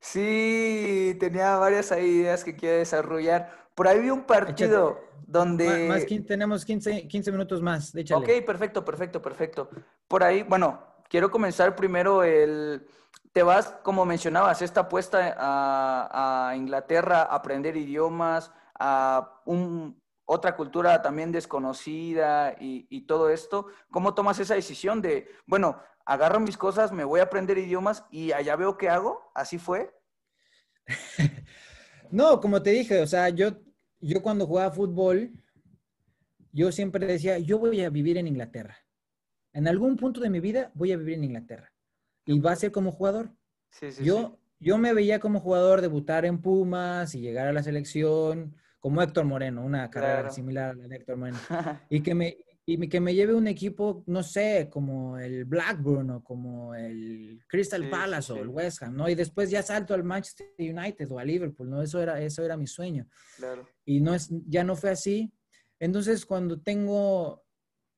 sí 0.01 1.17
tenía 1.19 1.57
varias 1.57 1.91
ideas 1.93 2.45
que 2.45 2.57
quiero 2.57 2.79
desarrollar. 2.79 3.62
Por 3.75 3.89
ahí 3.89 4.01
vi 4.01 4.11
un 4.11 4.25
partido 4.25 5.01
donde... 5.27 5.89
Más, 5.89 6.07
tenemos 6.27 6.65
15, 6.65 7.09
15, 7.09 7.33
minutos 7.33 7.63
más, 7.63 7.95
Ok, 8.13 8.29
perfecto, 8.45 8.85
perfecto, 8.85 9.23
perfecto. 9.23 9.71
Por 10.07 10.23
ahí, 10.23 10.43
bueno, 10.43 10.87
quiero 11.09 11.31
comenzar 11.31 11.75
primero 11.75 12.23
el... 12.23 12.87
Te 13.33 13.43
vas, 13.43 13.75
como 13.83 14.05
mencionabas, 14.05 14.61
esta 14.61 14.83
apuesta 14.83 15.37
a, 15.39 16.55
Inglaterra, 16.55 17.23
a 17.23 17.37
aprender 17.37 17.77
idiomas, 17.79 18.53
a 18.79 19.41
un, 19.47 19.99
otra 20.27 20.55
cultura 20.55 21.01
también 21.01 21.33
desconocida 21.33 22.55
y, 22.61 22.87
y, 22.91 23.07
todo 23.07 23.31
esto. 23.31 23.69
¿Cómo 23.91 24.13
tomas 24.13 24.39
esa 24.39 24.55
decisión 24.55 25.01
de, 25.01 25.31
bueno, 25.47 25.81
agarro 26.05 26.41
mis 26.41 26.59
cosas, 26.59 26.93
me 26.93 27.05
voy 27.05 27.21
a 27.21 27.25
aprender 27.25 27.57
idiomas 27.57 28.05
y 28.11 28.33
allá 28.33 28.55
veo 28.55 28.77
qué 28.77 28.91
hago? 28.91 29.31
¿Así 29.35 29.59
fue? 29.59 29.95
No, 32.13 32.41
como 32.41 32.63
te 32.63 32.71
dije, 32.71 33.01
o 33.01 33.07
sea, 33.07 33.31
yo, 33.31 33.59
yo 34.01 34.23
cuando 34.23 34.47
jugaba 34.47 34.71
fútbol, 34.71 35.33
yo 36.53 36.71
siempre 36.71 37.07
decía, 37.07 37.39
yo 37.39 37.59
voy 37.59 37.81
a 37.81 37.89
vivir 37.89 38.19
en 38.19 38.29
Inglaterra. 38.29 38.77
En 39.55 39.67
algún 39.67 39.97
punto 39.97 40.21
de 40.21 40.29
mi 40.29 40.39
vida 40.39 40.71
voy 40.75 40.93
a 40.93 40.99
vivir 40.99 41.15
en 41.15 41.25
Inglaterra. 41.25 41.73
Y 42.27 42.39
va 42.39 42.53
a 42.53 42.57
ser 42.57 42.71
como 42.71 42.93
jugador. 42.93 43.31
yo, 44.03 44.39
yo 44.61 44.77
me 44.77 44.93
veía 44.93 45.21
como 45.21 45.41
jugador 45.41 45.81
debutar 45.81 46.27
en 46.27 46.43
Pumas 46.43 47.15
y 47.15 47.21
llegar 47.23 47.49
a 47.49 47.53
la 47.55 47.63
selección, 47.63 48.57
como 48.79 49.01
Héctor 49.01 49.25
Moreno, 49.25 49.65
una 49.65 49.89
carrera 49.91 50.29
similar 50.29 50.71
a 50.71 50.75
la 50.75 50.89
de 50.89 50.97
Héctor 50.97 51.17
Moreno. 51.17 51.39
y 51.89 52.03
que 52.03 52.15
me, 52.15 52.37
y 52.65 52.89
que 52.89 53.01
me 53.01 53.15
lleve 53.15 53.35
un 53.35 53.49
equipo, 53.49 54.05
no 54.07 54.23
sé, 54.23 54.69
como 54.71 55.19
el 55.19 55.45
Blackburn 55.45 56.11
o 56.11 56.23
como 56.23 56.75
el 56.75 57.43
Crystal 57.49 57.91
Palace 57.91 58.33
o 58.33 58.37
el 58.37 58.49
West 58.49 58.83
Ham, 58.83 58.95
¿no? 58.95 59.09
Y 59.09 59.17
después 59.17 59.51
ya 59.51 59.63
salto 59.63 59.95
al 59.95 60.05
Manchester 60.05 60.49
United 60.59 61.11
o 61.11 61.19
a 61.19 61.25
Liverpool, 61.25 61.69
¿no? 61.69 61.83
Eso 61.83 62.01
era, 62.01 62.21
eso 62.21 62.45
era 62.45 62.57
mi 62.57 62.69
sueño. 62.69 63.09
Claro. 63.37 63.69
Y 63.85 64.01
no 64.01 64.15
es, 64.15 64.29
ya 64.47 64.63
no 64.63 64.77
fue 64.77 64.91
así. 64.91 65.33
Entonces, 65.81 66.25
cuando 66.25 66.61
tengo 66.61 67.45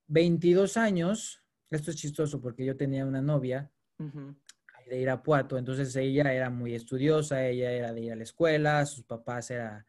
22 0.06 0.78
años, 0.78 1.44
esto 1.70 1.90
es 1.90 1.96
chistoso 1.98 2.40
porque 2.40 2.64
yo 2.64 2.76
tenía 2.76 3.04
una 3.04 3.20
novia 3.20 3.70
de 3.98 5.00
Irapuato, 5.00 5.58
entonces 5.58 5.94
ella 5.96 6.32
era 6.32 6.50
muy 6.50 6.74
estudiosa, 6.74 7.46
ella 7.46 7.70
era 7.70 7.92
de 7.92 8.00
ir 8.00 8.12
a 8.12 8.16
la 8.16 8.22
escuela, 8.22 8.84
sus 8.86 9.04
papás 9.04 9.50
eran 9.50 9.84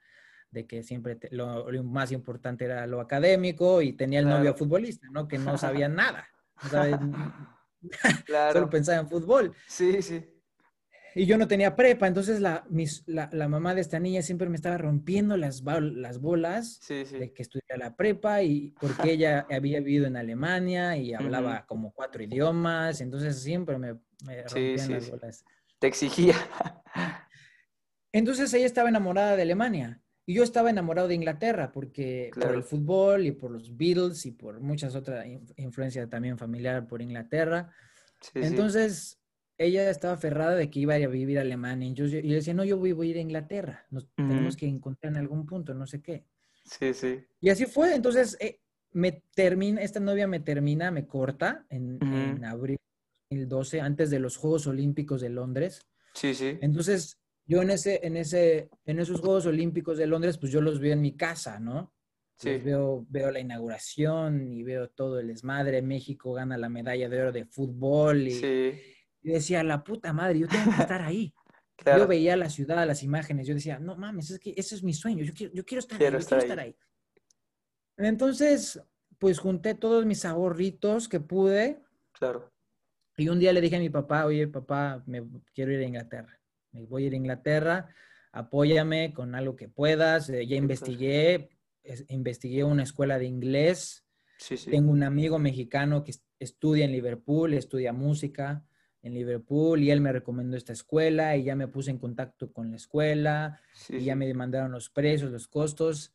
de 0.56 0.66
que 0.66 0.82
siempre 0.84 1.20
lo, 1.32 1.66
más 1.84 2.12
importante 2.14 2.66
era 2.66 2.88
lo 2.88 3.02
académico 3.02 3.82
y 3.82 3.94
tenía 3.94 4.22
el 4.22 4.30
novio 4.30 4.56
futbolista, 4.56 5.08
¿no? 5.12 5.28
Que 5.28 5.38
no 5.38 5.58
sabía 5.58 5.90
nada. 5.90 6.28
claro. 8.26 8.54
Solo 8.54 8.70
pensaba 8.70 9.00
en 9.00 9.10
fútbol. 9.10 9.54
Sí, 9.68 10.02
sí. 10.02 10.26
Y 11.18 11.26
yo 11.26 11.38
no 11.38 11.48
tenía 11.48 11.78
prepa, 11.78 12.08
entonces 12.08 12.42
la, 12.42 12.66
la, 13.06 13.48
mamá 13.48 13.74
de 13.74 13.80
esta 13.80 14.00
niña 14.00 14.22
siempre 14.22 14.50
me 14.50 14.58
estaba 14.58 14.78
rompiendo 14.78 15.38
las, 15.38 15.64
las 15.64 16.20
bolas 16.20 16.82
de 16.90 17.32
que 17.34 17.42
estudiara 17.42 17.78
la 17.78 17.96
prepa 17.96 18.44
y 18.44 18.72
porque 18.82 19.14
ella 19.14 19.48
había 19.52 19.80
vivido 19.80 20.08
en 20.08 20.18
Alemania 20.18 20.98
y 20.98 21.14
hablaba 21.14 21.66
como 21.68 21.94
cuatro 21.94 22.22
idiomas, 22.22 23.00
entonces 23.00 23.42
siempre 23.42 23.78
me, 23.78 23.94
me 24.26 24.44
rompían 24.44 24.92
las 24.92 25.10
bolas. 25.10 25.46
Te 25.80 25.88
exigía. 25.88 26.36
Entonces 28.12 28.54
ella 28.54 28.66
estaba 28.66 28.90
enamorada 28.90 29.38
de 29.38 29.44
Alemania 29.44 30.02
y 30.26 30.34
yo 30.34 30.44
estaba 30.44 30.70
enamorado 30.70 31.08
de 31.08 31.16
Inglaterra 31.16 31.72
porque 31.72 32.32
por 32.34 32.56
el 32.56 32.64
fútbol 32.64 33.26
y 33.28 33.32
por 33.32 33.52
los 33.52 33.78
Beatles 33.78 34.26
y 34.26 34.32
por 34.32 34.60
muchas 34.60 34.96
otras 34.96 35.26
influencias 35.58 36.10
también 36.10 36.38
familiar 36.38 36.88
por 36.88 37.02
Inglaterra. 37.02 37.72
Entonces, 38.34 39.20
ella 39.58 39.90
estaba 39.90 40.16
aferrada 40.16 40.56
de 40.56 40.70
que 40.72 40.80
iba 40.80 40.96
a 40.96 41.00
ir 41.00 41.06
a 41.06 41.10
vivir 41.10 41.38
a 41.38 41.42
Alemania. 41.42 41.88
Y 41.88 41.94
yo, 41.94 42.06
yo, 42.06 42.34
decía, 42.34 42.56
no, 42.56 42.64
yo 42.64 42.78
voy, 42.78 42.92
a 42.92 43.06
ir 43.06 43.18
a 43.18 43.22
Inglaterra. 43.22 43.86
Nos 43.92 44.08
tenemos 44.16 44.58
que 44.58 44.68
encontrar 44.68 45.14
en 45.14 45.20
algún 45.20 45.46
punto, 45.46 45.76
no 45.76 45.86
sé 45.86 46.02
qué. 46.02 46.26
Sí, 46.64 46.94
sí. 46.96 47.24
Y 47.40 47.50
así 47.50 47.68
fue. 47.68 47.94
Entonces, 47.94 48.36
eh, 48.40 48.60
me 48.94 49.24
termina, 49.36 49.82
esta 49.82 50.00
novia 50.00 50.28
me 50.28 50.40
termina, 50.40 50.90
me 50.90 51.06
corta 51.06 51.66
en, 51.70 52.00
en 52.02 52.44
abril 52.46 52.78
2012, 53.30 53.82
antes 53.82 54.10
de 54.10 54.20
los 54.20 54.38
Juegos 54.38 54.66
Olímpicos 54.66 55.22
de 55.22 55.30
Londres. 55.30 55.88
Sí, 56.14 56.34
sí. 56.34 56.58
Entonces, 56.62 57.20
yo 57.46 57.62
en 57.62 57.70
ese, 57.70 58.00
en 58.04 58.18
ese, 58.18 58.70
en 58.86 59.00
esos 59.00 59.22
Juegos 59.22 59.46
Olímpicos 59.46 59.98
de 59.98 60.08
Londres, 60.08 60.38
pues 60.38 60.52
yo 60.52 60.62
los 60.62 60.80
veo 60.80 60.94
en 60.94 61.02
mi 61.02 61.16
casa, 61.16 61.60
¿no? 61.60 61.94
Sí. 62.38 62.58
veo, 62.58 63.06
veo 63.08 63.32
la 63.32 63.40
inauguración 63.40 64.52
y 64.52 64.64
veo 64.64 64.90
todo 64.90 65.20
el 65.20 65.28
desmadre. 65.28 65.82
México 65.82 66.34
gana 66.34 66.58
la 66.58 66.68
medalla 66.68 67.08
de 67.08 67.22
oro 67.22 67.32
de 67.32 67.46
fútbol 67.46 68.28
y, 68.28 68.32
sí. 68.32 68.74
y 69.22 69.32
decía, 69.32 69.64
la 69.64 69.84
puta 69.84 70.12
madre, 70.12 70.40
yo 70.40 70.48
tengo 70.48 70.76
que 70.76 70.82
estar 70.82 71.02
ahí. 71.02 71.34
Yo 71.86 72.08
veía 72.08 72.38
la 72.38 72.50
ciudad, 72.50 72.88
las 72.88 73.04
imágenes, 73.04 73.46
yo 73.48 73.54
decía, 73.54 73.80
no 73.80 73.98
mames, 73.98 74.32
es 74.32 74.40
que 74.40 74.54
ese 74.56 74.76
es 74.76 74.82
mi 74.82 74.94
sueño, 74.94 75.26
yo 75.26 75.34
quiero, 75.34 75.54
yo 75.54 75.66
quiero 75.66 75.80
estar 75.80 76.02
ahí, 76.02 76.10
yo 76.10 76.20
quiero 76.20 76.38
estar 76.38 76.60
ahí. 76.60 76.74
Entonces, 77.98 78.82
pues 79.20 79.40
junté 79.40 79.76
todos 79.76 80.06
mis 80.06 80.24
ahorritos 80.24 81.10
que 81.10 81.20
pude. 81.20 81.84
Claro. 82.14 82.50
Y 83.18 83.30
un 83.30 83.40
día 83.40 83.54
le 83.54 83.62
dije 83.62 83.76
a 83.76 83.80
mi 83.80 83.90
papá, 83.90 84.26
oye, 84.26 84.48
papá, 84.48 85.04
me 85.06 85.24
quiero 85.54 85.74
ir 85.74 85.82
a 85.82 85.84
Inglaterra. 85.84 86.35
Me 86.76 86.86
voy 86.86 87.04
a 87.04 87.08
ir 87.08 87.14
a 87.14 87.18
Inglaterra, 87.18 87.88
apóyame 88.32 89.14
con 89.14 89.34
algo 89.34 89.56
que 89.56 89.70
puedas. 89.70 90.30
Eh, 90.30 90.46
ya 90.46 90.56
investigué, 90.56 91.50
investigué 92.10 92.64
una 92.64 92.84
escuela 92.84 93.18
de 93.18 93.26
inglés. 93.26 94.06
Tengo 94.70 94.92
un 94.92 95.04
amigo 95.04 95.40
mexicano 95.40 96.04
que 96.04 96.14
estudia 96.40 96.86
en 96.86 96.92
Liverpool, 96.92 97.54
estudia 97.54 97.94
música 97.94 98.66
en 99.02 99.14
Liverpool 99.14 99.82
y 99.82 99.92
él 99.92 100.02
me 100.02 100.12
recomendó 100.12 100.58
esta 100.58 100.74
escuela 100.74 101.38
y 101.38 101.44
ya 101.44 101.56
me 101.56 101.68
puse 101.68 101.92
en 101.92 102.00
contacto 102.00 102.52
con 102.52 102.72
la 102.72 102.78
escuela 102.78 103.62
y 103.90 104.04
ya 104.04 104.16
me 104.16 104.28
demandaron 104.28 104.72
los 104.72 104.90
precios, 104.90 105.32
los 105.32 105.48
costos 105.48 106.14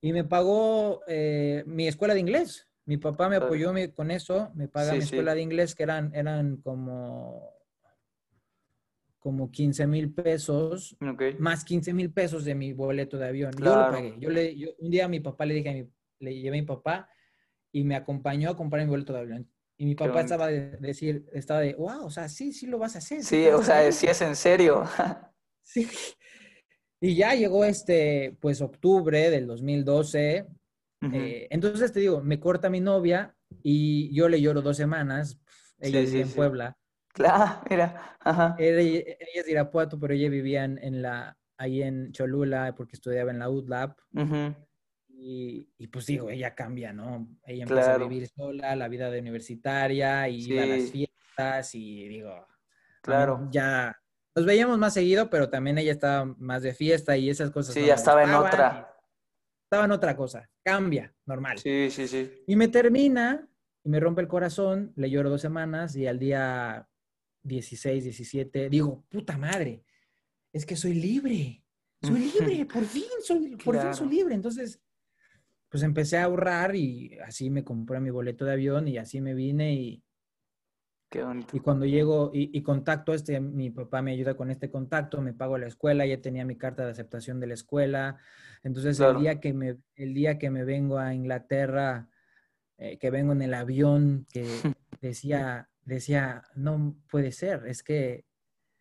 y 0.00 0.12
me 0.12 0.24
pagó 0.24 1.02
eh, 1.06 1.62
mi 1.66 1.86
escuela 1.86 2.14
de 2.14 2.20
inglés. 2.20 2.66
Mi 2.86 2.96
papá 2.96 3.28
me 3.28 3.36
apoyó 3.36 3.72
con 3.94 4.10
eso, 4.10 4.50
me 4.54 4.66
paga 4.66 4.92
mi 4.92 4.98
escuela 4.98 5.34
de 5.34 5.42
inglés, 5.42 5.74
que 5.74 5.84
eran, 5.84 6.12
eran 6.14 6.56
como, 6.56 7.52
como 9.20 9.50
15 9.50 9.86
mil 9.86 10.12
pesos, 10.12 10.96
más 11.38 11.64
15 11.64 11.92
mil 11.92 12.10
pesos 12.10 12.44
de 12.44 12.54
mi 12.54 12.72
boleto 12.72 13.18
de 13.18 13.28
avión. 13.28 13.52
Yo 13.52 13.64
lo 13.64 13.90
pagué. 13.90 14.16
Yo 14.18 14.30
le, 14.30 14.74
un 14.78 14.90
día 14.90 15.04
a 15.04 15.08
mi 15.08 15.20
papá 15.20 15.44
le 15.44 15.54
dije, 15.54 15.68
a 15.68 15.72
mi, 15.74 15.88
le 16.20 16.34
llevé 16.34 16.58
a 16.58 16.60
mi 16.62 16.66
papá 16.66 17.08
y 17.70 17.84
me 17.84 17.94
acompañó 17.94 18.50
a 18.50 18.56
comprar 18.56 18.82
mi 18.82 18.90
boleto 18.90 19.12
de 19.12 19.20
avión. 19.20 19.50
Y 19.76 19.86
mi 19.86 19.94
papá 19.94 20.22
estaba 20.22 20.48
de 20.48 20.76
decir, 20.78 21.26
estaba 21.32 21.60
de, 21.60 21.74
wow, 21.74 22.04
o 22.04 22.10
sea, 22.10 22.28
sí, 22.28 22.52
sí 22.52 22.66
lo 22.66 22.78
vas 22.78 22.96
a 22.96 22.98
hacer. 22.98 23.22
Sí, 23.22 23.46
o 23.48 23.62
sea, 23.62 23.90
sí 23.92 24.06
es 24.06 24.20
en 24.22 24.36
serio. 24.36 24.84
sí. 25.62 25.86
Y 27.00 27.14
ya 27.14 27.34
llegó 27.34 27.64
este, 27.64 28.36
pues, 28.40 28.60
octubre 28.60 29.30
del 29.30 29.46
2012. 29.46 30.46
Eh, 31.12 31.48
entonces 31.48 31.92
te 31.92 32.00
digo, 32.00 32.22
me 32.22 32.38
corta 32.38 32.68
mi 32.68 32.80
novia 32.80 33.34
y 33.62 34.14
yo 34.14 34.28
le 34.28 34.40
lloro 34.40 34.60
dos 34.60 34.76
semanas. 34.76 35.38
Ella 35.78 36.00
vive 36.00 36.20
en 36.22 36.30
Puebla. 36.30 36.76
Claro, 37.12 37.60
mira. 37.68 38.16
Ajá. 38.20 38.54
Ella, 38.58 39.04
es 39.34 39.44
de 39.46 39.50
Irapuato, 39.50 39.98
pero 39.98 40.14
ella 40.14 40.28
vivía 40.28 40.64
en, 40.64 41.02
la, 41.02 41.36
ahí 41.56 41.82
en 41.82 42.12
Cholula 42.12 42.74
porque 42.76 42.96
estudiaba 42.96 43.30
en 43.30 43.38
la 43.38 43.50
UTLAB. 43.50 43.94
y, 45.08 45.68
y, 45.76 45.86
pues 45.88 46.06
digo, 46.06 46.30
ella 46.30 46.54
cambia, 46.54 46.92
¿no? 46.92 47.28
Ella 47.44 47.64
empieza 47.64 47.94
a 47.94 47.98
vivir 47.98 48.28
sola, 48.28 48.76
la 48.76 48.88
vida 48.88 49.10
de 49.10 49.20
universitaria, 49.20 50.28
y 50.28 50.58
a 50.58 50.66
las 50.66 50.90
fiestas, 50.90 51.74
y 51.74 52.08
digo, 52.08 52.46
claro. 53.02 53.48
Ya 53.50 54.00
nos 54.34 54.46
veíamos 54.46 54.78
más 54.78 54.94
seguido, 54.94 55.28
pero 55.28 55.50
también 55.50 55.78
ella 55.78 55.92
estaba 55.92 56.24
más 56.38 56.62
de 56.62 56.72
fiesta 56.72 57.16
y 57.16 57.30
esas 57.30 57.50
cosas. 57.50 57.74
Sí, 57.74 57.84
ya 57.84 57.94
estaba 57.94 58.22
en 58.22 58.30
otra. 58.30 58.96
Estaba 59.64 59.84
en 59.84 59.92
otra 59.92 60.16
cosa. 60.16 60.48
Cambia, 60.64 61.14
normal. 61.26 61.58
Sí, 61.58 61.90
sí, 61.90 62.08
sí. 62.08 62.42
Y 62.46 62.56
me 62.56 62.68
termina 62.68 63.48
y 63.84 63.88
me 63.88 64.00
rompe 64.00 64.20
el 64.20 64.28
corazón. 64.28 64.92
Le 64.96 65.10
lloro 65.10 65.30
dos 65.30 65.40
semanas 65.40 65.96
y 65.96 66.06
al 66.06 66.18
día 66.18 66.88
16, 67.42 68.04
17, 68.04 68.68
digo, 68.68 69.04
puta 69.08 69.38
madre, 69.38 69.84
es 70.52 70.66
que 70.66 70.76
soy 70.76 70.94
libre. 70.94 71.64
Soy 72.02 72.32
libre, 72.32 72.64
por 72.64 72.84
fin 72.84 73.04
soy, 73.22 73.56
por 73.56 73.80
fin 73.80 73.94
soy 73.94 74.08
libre. 74.08 74.34
Entonces, 74.34 74.80
pues 75.68 75.82
empecé 75.82 76.18
a 76.18 76.24
ahorrar 76.24 76.74
y 76.74 77.18
así 77.24 77.50
me 77.50 77.62
compré 77.62 78.00
mi 78.00 78.10
boleto 78.10 78.44
de 78.44 78.52
avión 78.52 78.88
y 78.88 78.98
así 78.98 79.20
me 79.20 79.34
vine 79.34 79.74
y, 79.74 80.04
y 81.52 81.60
cuando 81.60 81.86
llego 81.86 82.30
y, 82.32 82.62
contacto 82.62 83.14
este, 83.14 83.40
mi 83.40 83.70
papá 83.70 84.02
me 84.02 84.12
ayuda 84.12 84.34
con 84.34 84.50
este 84.50 84.70
contacto, 84.70 85.20
me 85.20 85.32
pago 85.32 85.58
la 85.58 85.66
escuela, 85.66 86.06
ya 86.06 86.20
tenía 86.20 86.44
mi 86.44 86.56
carta 86.56 86.84
de 86.84 86.92
aceptación 86.92 87.40
de 87.40 87.48
la 87.48 87.54
escuela. 87.54 88.18
Entonces 88.62 88.98
el, 89.00 89.18
día 89.18 89.40
que 89.40 89.52
me, 89.52 89.78
el 89.96 90.14
día 90.14 90.38
que 90.38 90.50
me 90.50 90.64
vengo 90.64 90.98
a 90.98 91.14
Inglaterra, 91.14 92.08
eh, 92.78 92.98
que 92.98 93.10
vengo 93.10 93.32
en 93.32 93.42
el 93.42 93.54
avión, 93.54 94.26
que 94.32 94.44
decía, 95.00 95.69
decía, 95.84 96.44
no 96.54 96.96
puede 97.10 97.32
ser, 97.32 97.66
es 97.66 97.82
que 97.82 98.24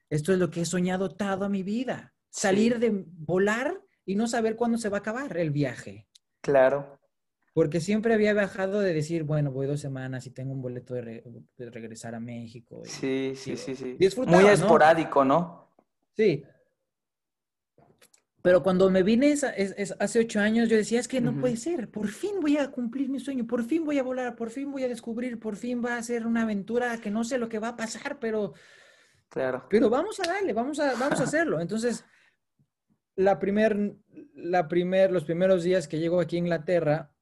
esto 0.10 0.34
es 0.34 0.40
lo 0.40 0.50
que 0.50 0.62
he 0.62 0.66
soñado 0.66 1.10
toda 1.10 1.50
mi 1.50 1.64
vida. 1.64 2.14
Salir 2.30 2.80
de 2.80 3.06
volar 3.06 3.82
y 4.06 4.16
no 4.16 4.28
saber 4.28 4.56
cuándo 4.56 4.78
se 4.78 4.90
va 4.90 4.98
a 4.98 5.00
acabar 5.00 5.38
el 5.38 5.52
viaje. 5.52 6.08
Claro. 6.42 7.00
Porque 7.54 7.82
siempre 7.82 8.14
había 8.14 8.34
bajado 8.34 8.80
de 8.80 8.94
decir, 8.94 9.24
bueno, 9.24 9.52
voy 9.52 9.68
dos 9.68 9.80
semanas 9.82 10.26
y 10.26 10.32
tengo 10.32 10.54
un 10.54 10.62
boleto 10.62 10.94
de, 10.94 11.24
regresar 11.58 12.16
a 12.16 12.20
México. 12.20 12.82
sí, 12.86 13.34
sí, 13.36 13.58
sí, 13.58 13.76
sí. 13.76 13.98
Muy 14.28 14.46
esporádico, 14.46 15.26
¿no? 15.26 15.74
Sí. 16.16 16.44
Pero 18.50 18.64
cuando 18.64 18.90
me 18.90 19.04
vine 19.04 19.36
hace 20.00 20.20
ocho 20.20 20.40
años, 20.40 20.70
yo 20.70 20.76
decía, 20.76 21.00
es 21.00 21.08
que 21.08 21.22
no 21.22 21.40
puede 21.40 21.56
ser, 21.56 21.88
por 21.88 22.08
fin 22.08 22.40
voy 22.42 22.58
a 22.58 22.72
cumplir 22.72 23.08
mi 23.08 23.20
sueño, 23.20 23.46
por 23.46 23.64
fin 23.64 23.86
voy 23.86 24.00
a 24.00 24.04
volar, 24.04 24.36
por 24.36 24.50
fin 24.50 24.72
voy 24.72 24.82
a 24.82 24.88
descubrir, 24.88 25.40
por 25.40 25.56
fin 25.56 25.86
va 25.86 25.98
a 25.98 26.02
ser 26.02 26.26
una 26.26 26.42
aventura 26.42 26.98
que 26.98 27.12
no 27.12 27.24
sé 27.24 27.38
lo 27.38 27.48
que 27.48 27.60
va 27.60 27.68
a 27.68 27.78
pasar, 27.78 28.18
pero... 28.20 28.56
Claro. 29.30 29.68
Pero 29.70 29.88
vamos 29.92 30.20
a 30.20 30.24
darle, 30.24 30.54
vamos 30.54 30.80
a, 30.80 30.96
vamos 30.96 31.20
a 31.20 31.26
hacerlo. 31.26 31.62
Entonces, 31.62 32.04
la 33.16 33.38
primer, 33.38 33.98
la 34.34 34.68
primer, 34.68 35.12
los 35.12 35.26
primeros 35.26 35.64
días 35.64 35.88
que 35.88 36.00
llego 36.00 36.20
aquí 36.20 36.38
a 36.38 36.40
Inglaterra, 36.40 37.14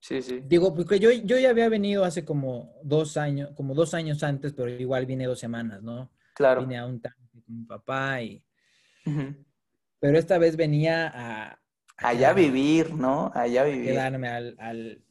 Sí, 0.00 0.22
sí. 0.22 0.40
Digo, 0.46 0.74
porque 0.74 0.98
yo, 0.98 1.10
yo 1.12 1.36
ya 1.38 1.50
había 1.50 1.68
venido 1.68 2.04
hace 2.04 2.24
como 2.24 2.72
dos 2.84 3.18
años, 3.18 3.50
como 3.54 3.74
dos 3.74 3.92
años 3.92 4.22
antes, 4.22 4.54
pero 4.54 4.70
igual 4.70 5.04
vine 5.04 5.26
dos 5.26 5.40
semanas, 5.40 5.82
¿no? 5.82 6.10
Claro. 6.34 6.62
Vine 6.62 6.78
a 6.78 6.86
un 6.86 7.02
tanque 7.02 7.42
con 7.44 7.54
mi 7.54 7.64
papá 7.64 8.22
y... 8.22 8.42
Pero 10.00 10.18
esta 10.18 10.38
vez 10.38 10.56
venía 10.56 11.10
a... 11.14 11.60
Allá 11.96 12.32
vivir, 12.32 12.94
¿no? 12.94 13.32
Allá 13.34 13.64
vivir. 13.64 13.86
Quedarme 13.86 14.28
al, 14.28 15.02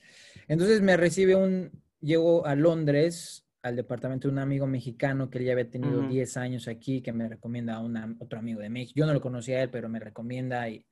Entonces 0.47 0.81
me 0.81 0.97
recibe 0.97 1.35
un... 1.35 1.71
Llego 1.99 2.45
a 2.45 2.55
Londres, 2.55 3.45
al 3.63 3.75
departamento 3.75 4.27
de 4.27 4.33
un 4.33 4.39
amigo 4.39 4.67
mexicano 4.67 5.29
que 5.29 5.39
él 5.39 5.45
ya 5.45 5.53
había 5.53 5.69
tenido 5.69 6.01
10 6.07 6.37
años 6.37 6.67
aquí, 6.67 7.01
que 7.01 7.11
me 7.11 7.27
recomienda 7.27 7.75
a 7.75 7.79
una, 7.79 8.15
otro 8.19 8.39
amigo 8.39 8.61
de 8.61 8.69
México. 8.69 8.93
Yo 8.95 9.05
no 9.05 9.13
lo 9.13 9.19
conocía 9.21 9.57
a 9.57 9.63
él, 9.63 9.69
pero 9.69 9.89
me 9.89 9.99
recomienda 9.99 10.69
y 10.69 10.85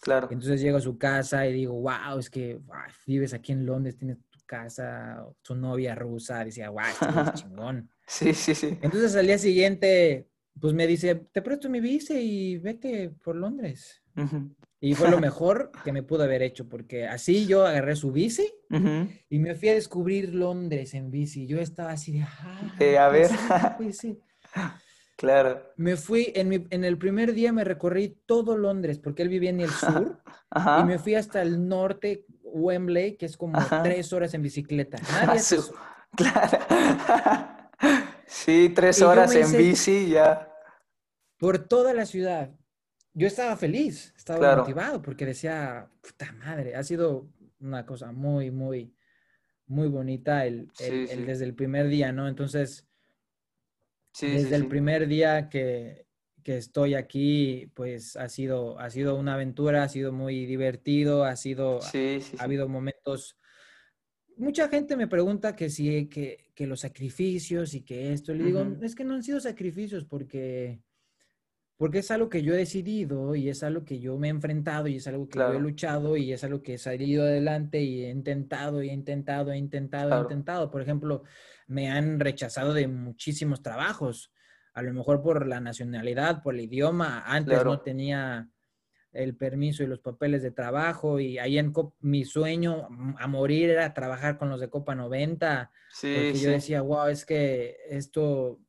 Claro. 0.00 0.28
Entonces 0.30 0.60
llego 0.60 0.78
a 0.78 0.80
su 0.80 0.96
casa 0.96 1.46
y 1.46 1.52
digo, 1.52 1.74
wow, 1.74 2.18
es 2.18 2.30
que 2.30 2.58
vives 3.06 3.34
aquí 3.34 3.52
en 3.52 3.66
Londres, 3.66 3.98
tienes 3.98 4.18
tu 4.30 4.38
casa, 4.46 5.22
tu 5.42 5.54
novia 5.54 5.94
rusa. 5.94 6.44
Decía, 6.44 6.70
wow, 6.70 6.80
es 6.80 6.98
chingón. 7.42 7.90
sí, 8.06 8.32
sí, 8.32 8.54
sí. 8.54 8.78
Entonces 8.80 9.14
al 9.14 9.26
día 9.26 9.38
siguiente, 9.38 10.29
pues 10.60 10.74
me 10.74 10.86
dice, 10.86 11.14
te 11.32 11.42
presto 11.42 11.68
mi 11.68 11.80
bici 11.80 12.14
y 12.14 12.58
vete 12.58 13.10
por 13.22 13.36
Londres. 13.36 14.02
Y 14.80 14.94
fue 14.94 15.10
lo 15.10 15.20
mejor 15.20 15.70
que 15.84 15.92
me 15.92 16.02
pudo 16.02 16.24
haber 16.24 16.42
hecho, 16.42 16.68
porque 16.68 17.06
así 17.06 17.46
yo 17.46 17.66
agarré 17.66 17.96
su 17.96 18.12
bici 18.12 18.50
y 19.28 19.38
me 19.38 19.54
fui 19.54 19.68
a 19.68 19.74
descubrir 19.74 20.34
Londres 20.34 20.94
en 20.94 21.10
bici. 21.10 21.46
Yo 21.46 21.60
estaba 21.60 21.92
así 21.92 22.12
de, 22.12 22.22
ah, 22.22 22.74
eh, 22.78 22.98
a 22.98 23.08
ver. 23.08 23.30
Claro. 25.16 25.62
Me 25.76 25.96
fui, 25.96 26.32
en, 26.34 26.48
mi, 26.48 26.66
en 26.70 26.82
el 26.82 26.96
primer 26.96 27.34
día 27.34 27.52
me 27.52 27.62
recorrí 27.62 28.16
todo 28.24 28.56
Londres, 28.56 28.98
porque 28.98 29.20
él 29.20 29.28
vivía 29.28 29.50
en 29.50 29.60
el 29.60 29.68
sur, 29.68 30.18
y 30.80 30.84
me 30.84 30.98
fui 30.98 31.14
hasta 31.14 31.42
el 31.42 31.68
norte, 31.68 32.24
Wembley, 32.42 33.18
que 33.18 33.26
es 33.26 33.36
como 33.36 33.58
tres 33.82 34.14
horas 34.14 34.32
en 34.32 34.40
bicicleta. 34.40 34.96
Nadie 35.12 35.40
Claro. 36.16 36.58
sí, 38.26 38.72
tres 38.74 39.02
horas 39.02 39.34
en 39.34 39.52
bici 39.58 40.08
ya. 40.08 40.49
Por 41.40 41.66
toda 41.66 41.92
la 41.92 42.06
ciudad. 42.06 42.54
Yo 43.12 43.26
estaba 43.26 43.56
feliz, 43.56 44.14
estaba 44.16 44.58
motivado, 44.58 45.02
porque 45.02 45.26
decía, 45.26 45.90
puta 46.00 46.30
madre, 46.32 46.76
ha 46.76 46.84
sido 46.84 47.28
una 47.58 47.84
cosa 47.84 48.12
muy, 48.12 48.52
muy, 48.52 48.94
muy 49.66 49.88
bonita 49.88 50.46
el, 50.46 50.68
desde 50.78 51.44
el 51.44 51.54
primer 51.54 51.88
día, 51.88 52.12
¿no? 52.12 52.28
Entonces 52.28 52.86
desde 54.20 54.56
el 54.56 54.68
primer 54.68 55.06
día 55.08 55.48
que, 55.48 56.06
estoy 56.44 56.94
aquí, 56.94 57.70
pues 57.74 58.16
ha 58.16 58.28
sido, 58.28 58.76
ha 58.80 58.90
sido 58.90 59.14
una 59.14 59.34
aventura, 59.34 59.84
ha 59.84 59.88
sido 59.88 60.12
muy 60.12 60.46
divertido, 60.46 61.22
ha 61.24 61.36
sido, 61.36 61.78
ha, 61.80 62.42
habido 62.42 62.68
momentos. 62.68 63.36
Mucha 64.36 64.68
gente 64.68 64.96
me 64.96 65.06
pregunta 65.06 65.54
que 65.54 65.70
si, 65.70 66.08
que, 66.08 66.50
que 66.52 66.66
los 66.66 66.80
sacrificios 66.80 67.74
y 67.74 67.82
que 67.82 68.12
esto, 68.12 68.34
le 68.34 68.42
digo, 68.42 68.66
es 68.82 68.96
que 68.96 69.04
no 69.04 69.14
han 69.14 69.22
sido 69.22 69.38
sacrificios 69.38 70.04
porque, 70.04 70.80
porque 71.80 72.00
es 72.00 72.10
algo 72.10 72.28
que 72.28 72.42
yo 72.42 72.52
he 72.52 72.58
decidido 72.58 73.34
y 73.34 73.48
es 73.48 73.62
algo 73.62 73.86
que 73.86 74.00
yo 74.00 74.18
me 74.18 74.26
he 74.26 74.30
enfrentado 74.30 74.86
y 74.86 74.96
es 74.96 75.06
algo 75.06 75.26
que 75.30 75.38
yo 75.38 75.54
he 75.54 75.58
luchado 75.58 76.14
y 76.18 76.30
es 76.30 76.44
algo 76.44 76.62
que 76.62 76.74
he 76.74 76.78
salido 76.78 77.22
adelante 77.22 77.80
y 77.80 78.04
he 78.04 78.10
intentado 78.10 78.82
y 78.82 78.90
he 78.90 78.92
intentado, 78.92 79.50
he 79.50 79.56
intentado, 79.56 80.14
he 80.14 80.20
intentado. 80.20 80.70
Por 80.70 80.82
ejemplo, 80.82 81.22
me 81.68 81.88
han 81.88 82.20
rechazado 82.20 82.74
de 82.74 82.86
muchísimos 82.86 83.62
trabajos, 83.62 84.30
a 84.74 84.82
lo 84.82 84.92
mejor 84.92 85.22
por 85.22 85.46
la 85.46 85.58
nacionalidad, 85.60 86.42
por 86.42 86.52
el 86.52 86.60
idioma. 86.60 87.24
Antes 87.24 87.64
no 87.64 87.80
tenía 87.80 88.50
el 89.12 89.34
permiso 89.34 89.82
y 89.82 89.86
los 89.86 90.00
papeles 90.00 90.42
de 90.42 90.50
trabajo 90.50 91.18
y 91.18 91.38
ahí 91.38 91.56
en 91.56 91.72
mi 92.00 92.26
sueño 92.26 92.88
a 93.16 93.26
morir 93.26 93.70
era 93.70 93.94
trabajar 93.94 94.36
con 94.36 94.50
los 94.50 94.60
de 94.60 94.68
Copa 94.68 94.94
90. 94.94 95.70
Sí, 95.94 96.12
porque 96.14 96.38
yo 96.40 96.50
decía, 96.50 96.82
wow, 96.82 97.06
es 97.06 97.24
que 97.24 97.78
esto 97.88 98.60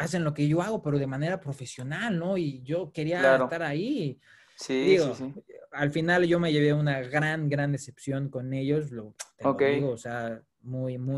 hacen 0.00 0.24
lo 0.24 0.34
que 0.34 0.48
yo 0.48 0.62
hago, 0.62 0.82
pero 0.82 0.98
de 0.98 1.06
manera 1.06 1.40
profesional, 1.40 2.18
¿no? 2.18 2.36
Y 2.36 2.62
yo 2.62 2.90
quería 2.92 3.36
estar 3.36 3.62
ahí. 3.62 4.18
Sí, 4.56 4.98
sí, 4.98 5.14
sí, 5.14 5.34
Al 5.72 5.90
final 5.90 6.24
yo 6.24 6.40
me 6.40 6.52
llevé 6.52 6.72
una 6.72 7.00
gran, 7.00 7.48
gran 7.48 7.72
decepción 7.72 8.28
con 8.28 8.52
ellos, 8.52 8.90
lo, 8.90 9.14
te 9.56 9.74
digo, 9.74 9.90
o 9.90 9.96
sea, 9.96 10.42
muy, 10.60 10.98
muy 10.98 11.16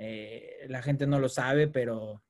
eh, 0.00 0.66
la 0.68 0.80
gente 0.80 1.08
no 1.08 1.18
lo 1.18 1.28
sabe, 1.28 1.66
pero 1.66 2.22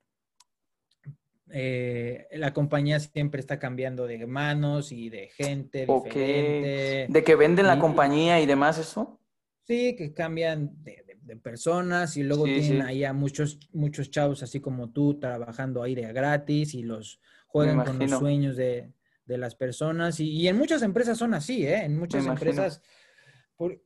eh, 1.51 2.27
la 2.33 2.55
compañía 2.55 2.99
siempre 2.99 3.41
está 3.41 3.59
cambiando 3.59 4.07
de 4.07 4.27
manos 4.27 4.93
y 4.93 5.11
de 5.11 5.29
gente 5.29 5.87
diferente. 5.87 7.07
¿De 7.11 7.25
que 7.25 7.35
venden 7.35 7.67
la 7.67 7.79
compañía 7.79 8.41
y 8.41 8.47
demás 8.47 8.79
eso? 8.79 9.21
Sí, 9.65 9.95
que 9.97 10.15
cambian 10.15 10.83
de, 10.83 11.08
personas 11.37 12.17
y 12.17 12.23
luego 12.23 12.45
tienen 12.45 12.83
ahí 12.83 13.05
a 13.05 13.13
muchos, 13.13 13.59
muchos 13.73 14.11
chavos 14.11 14.43
así 14.43 14.61
como 14.61 14.91
tú 14.91 15.19
trabajando 15.19 15.83
ahí 15.83 15.95
de 15.95 16.13
gratis 16.13 16.75
y 16.75 16.83
los 16.83 17.21
juegan 17.47 17.85
con 17.85 17.99
los 17.99 18.11
sueños 18.11 18.57
de, 18.57 18.93
las 19.27 19.55
personas. 19.55 20.21
Y, 20.21 20.49
en 20.49 20.57
muchas 20.57 20.83
empresas 20.83 21.19
son 21.19 21.35
así, 21.35 21.67
¿eh? 21.67 21.85
En 21.85 21.99
muchas 21.99 22.27
empresas 22.27 22.81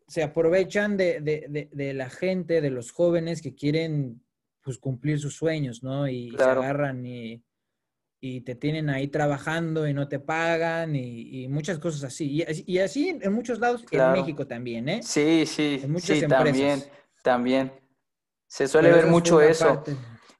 se 0.06 0.22
aprovechan 0.22 0.96
de, 0.96 1.92
la 1.94 2.10
gente, 2.10 2.60
de 2.60 2.70
los 2.70 2.92
jóvenes 2.92 3.42
que 3.42 3.54
quieren 3.54 4.22
pues 4.62 4.78
cumplir 4.78 5.18
sus 5.18 5.34
sueños, 5.34 5.82
¿no? 5.82 6.06
Y 6.06 6.30
se 6.30 6.42
agarran 6.42 7.04
y 7.04 7.42
y 8.24 8.42
te 8.42 8.54
tienen 8.54 8.88
ahí 8.88 9.08
trabajando 9.08 9.88
y 9.88 9.92
no 9.92 10.06
te 10.06 10.20
pagan 10.20 10.94
y, 10.94 11.48
muchas 11.48 11.80
cosas 11.80 12.04
así. 12.04 12.44
Y, 12.66 12.78
así 12.78 13.18
en 13.20 13.32
muchos 13.32 13.58
lados, 13.58 13.84
en 13.90 14.12
México 14.12 14.46
también, 14.46 14.88
¿eh? 14.88 15.00
Sí, 15.02 15.44
sí, 15.44 15.80
en 15.82 15.90
muchas 15.90 16.20
sí, 16.20 16.26
también, 16.28 16.84
también. 17.22 17.72
Se 18.46 18.68
suele 18.68 18.92
ver 18.92 19.06
mucho 19.06 19.40
eso. 19.40 19.82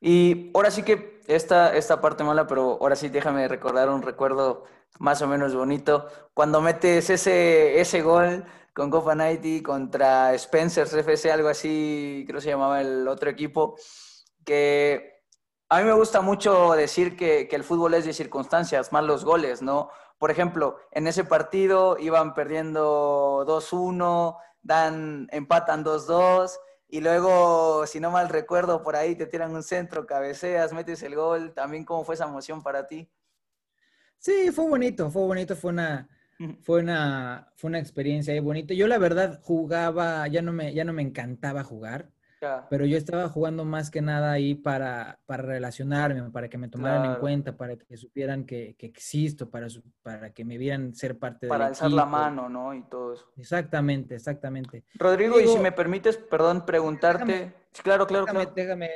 Y 0.00 0.50
ahora 0.54 0.70
sí 0.70 0.82
que 0.82 1.20
esta, 1.26 1.74
esta 1.74 2.00
parte 2.00 2.24
mala, 2.24 2.46
pero 2.46 2.78
ahora 2.80 2.96
sí 2.96 3.08
déjame 3.08 3.48
recordar 3.48 3.88
un 3.88 4.02
recuerdo 4.02 4.64
más 4.98 5.22
o 5.22 5.26
menos 5.26 5.54
bonito. 5.54 6.08
Cuando 6.34 6.60
metes 6.60 7.08
ese, 7.08 7.80
ese 7.80 8.02
gol 8.02 8.44
con 8.74 8.90
Copa 8.90 9.14
Nighty 9.14 9.62
contra 9.62 10.34
Spencer's 10.34 10.92
FC, 10.92 11.30
algo 11.30 11.48
así, 11.48 12.24
creo 12.26 12.38
que 12.38 12.44
se 12.44 12.50
llamaba 12.50 12.80
el 12.80 13.06
otro 13.08 13.30
equipo, 13.30 13.76
que 14.44 15.22
a 15.68 15.78
mí 15.78 15.84
me 15.84 15.92
gusta 15.92 16.20
mucho 16.20 16.72
decir 16.72 17.16
que, 17.16 17.48
el 17.50 17.64
fútbol 17.64 17.94
es 17.94 18.04
de 18.04 18.12
circunstancias, 18.12 18.92
más 18.92 19.04
los 19.04 19.24
goles, 19.24 19.62
¿no? 19.62 19.90
Por 20.18 20.30
ejemplo, 20.30 20.76
en 20.90 21.06
ese 21.06 21.24
partido 21.24 21.96
iban 21.98 22.34
perdiendo 22.34 23.44
2-1, 23.46 24.36
dan, 24.62 25.28
empatan 25.32 25.84
2-2 25.84 26.58
y 26.92 27.00
luego, 27.00 27.86
si 27.86 28.00
no 28.00 28.10
mal 28.10 28.28
recuerdo, 28.28 28.82
por 28.82 28.96
ahí 28.96 29.16
te 29.16 29.24
tiran 29.24 29.54
un 29.54 29.62
centro, 29.62 30.04
cabeceas, 30.04 30.74
metes 30.74 31.02
el 31.02 31.14
gol. 31.14 31.54
También, 31.54 31.86
¿cómo 31.86 32.04
fue 32.04 32.16
esa 32.16 32.26
emoción 32.26 32.62
para 32.62 32.86
ti? 32.86 33.10
Sí, 34.18 34.50
fue 34.52 34.68
bonito, 34.68 35.10
fue 35.10 35.22
bonito, 35.22 35.56
fue 35.56 35.70
una, 35.70 36.06
fue 36.60 36.80
una, 36.82 37.50
fue 37.56 37.68
una 37.68 37.78
experiencia 37.78 38.34
ahí 38.34 38.40
bonita. 38.40 38.74
Yo 38.74 38.86
la 38.88 38.98
verdad 38.98 39.40
jugaba, 39.42 40.28
ya 40.28 40.42
no 40.42 40.52
me, 40.52 40.74
ya 40.74 40.84
no 40.84 40.92
me 40.92 41.00
encantaba 41.00 41.64
jugar. 41.64 42.12
Pero 42.70 42.84
yo 42.86 42.96
estaba 42.96 43.28
jugando 43.28 43.64
más 43.64 43.90
que 43.90 44.02
nada 44.02 44.32
ahí 44.32 44.54
para, 44.54 45.20
para 45.26 45.42
relacionarme, 45.42 46.30
para 46.30 46.48
que 46.48 46.58
me 46.58 46.68
tomaran 46.68 47.04
en 47.04 47.14
cuenta, 47.16 47.56
para 47.56 47.76
que 47.76 47.96
supieran 47.96 48.44
que, 48.44 48.74
que 48.76 48.86
existo, 48.86 49.48
para, 49.50 49.68
para 50.02 50.32
que 50.32 50.44
me 50.44 50.58
vieran 50.58 50.94
ser 50.94 51.18
parte 51.18 51.46
de 51.46 51.50
Para 51.50 51.66
alzar 51.66 51.90
la 51.90 52.06
mano, 52.06 52.48
¿no? 52.48 52.74
Y 52.74 52.82
todo 52.82 53.14
eso. 53.14 53.30
Exactamente, 53.36 54.14
exactamente. 54.16 54.84
Rodrigo, 54.94 55.40
y 55.40 55.46
si 55.46 55.58
me 55.58 55.72
permites, 55.72 56.16
perdón, 56.16 56.66
preguntarte. 56.66 57.54
claro, 57.82 58.06
claro, 58.06 58.26
déjame, 58.26 58.44
claro. 58.44 58.54
Déjame, 58.54 58.90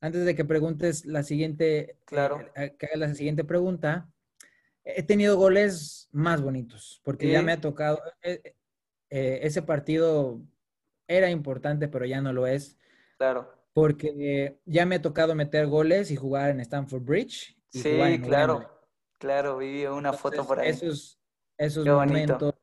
antes 0.00 0.24
de 0.24 0.34
que 0.34 0.44
preguntes 0.44 1.06
la 1.06 1.22
siguiente, 1.22 1.98
claro. 2.04 2.40
Eh, 2.56 2.76
que 2.78 2.86
haga 2.86 2.96
la 2.96 3.14
siguiente 3.14 3.44
pregunta, 3.44 4.10
he 4.84 5.02
tenido 5.02 5.36
goles 5.36 6.08
más 6.12 6.42
bonitos, 6.42 7.00
porque 7.04 7.30
ya 7.30 7.42
me 7.42 7.52
ha 7.52 7.60
tocado. 7.60 8.00
Eh, 8.22 8.54
eh, 9.10 9.40
ese 9.42 9.62
partido 9.62 10.40
era 11.08 11.30
importante, 11.30 11.88
pero 11.88 12.04
ya 12.06 12.20
no 12.20 12.32
lo 12.32 12.46
es. 12.46 12.78
Claro. 13.18 13.52
Porque 13.72 14.60
ya 14.64 14.86
me 14.86 14.96
ha 14.96 15.02
tocado 15.02 15.34
meter 15.34 15.66
goles 15.66 16.10
y 16.10 16.16
jugar 16.16 16.50
en 16.50 16.60
Stamford 16.60 17.02
Bridge. 17.02 17.56
sí, 17.70 18.20
claro. 18.22 18.74
Claro, 19.18 19.58
vi 19.58 19.86
una 19.86 20.12
foto 20.12 20.46
por 20.46 20.60
ahí. 20.60 20.68
Esos, 20.68 21.18
esos 21.56 21.86
momentos 21.86 22.54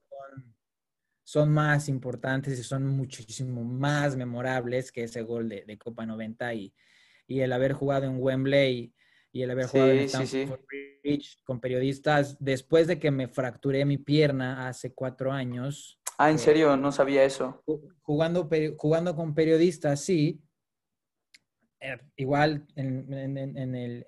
son, 1.24 1.50
más 1.50 1.90
importantes 1.90 2.60
y 2.60 2.64
son 2.64 2.86
muchísimo 2.86 3.64
más 3.64 4.16
memorables 4.16 4.92
que 4.92 5.06
ese 5.06 5.22
gol 5.22 5.50
de, 5.50 5.78
Copa 5.78 6.06
90 6.06 6.54
y, 6.54 6.74
y, 7.26 7.40
el 7.40 7.54
haber 7.54 7.74
jugado 7.74 8.06
en 8.06 8.18
Wembley 8.20 8.94
y, 9.32 9.42
el 9.42 9.52
haber 9.52 9.68
jugado 9.68 9.92
en 9.92 10.00
Stamford 10.02 10.62
Bridge 11.04 11.42
con 11.44 11.60
periodistas 11.60 12.38
después 12.40 12.86
de 12.86 13.00
que 13.00 13.12
me 13.12 13.28
fracturé 13.28 13.86
mi 13.86 13.98
pierna 13.98 14.68
hace 14.68 14.94
cuatro 14.94 15.32
años 15.32 16.01
Ah, 16.24 16.30
¿en 16.30 16.38
serio? 16.38 16.78
No 16.78 16.92
sabía 16.92 17.24
eso. 17.24 17.64
Jugando, 18.04 18.48
jugando 18.78 19.16
con 19.16 19.34
periodistas, 19.34 20.02
sí. 20.02 20.40
Eh, 21.80 21.98
igual 22.16 22.68
en, 22.76 23.12
el, 23.12 24.06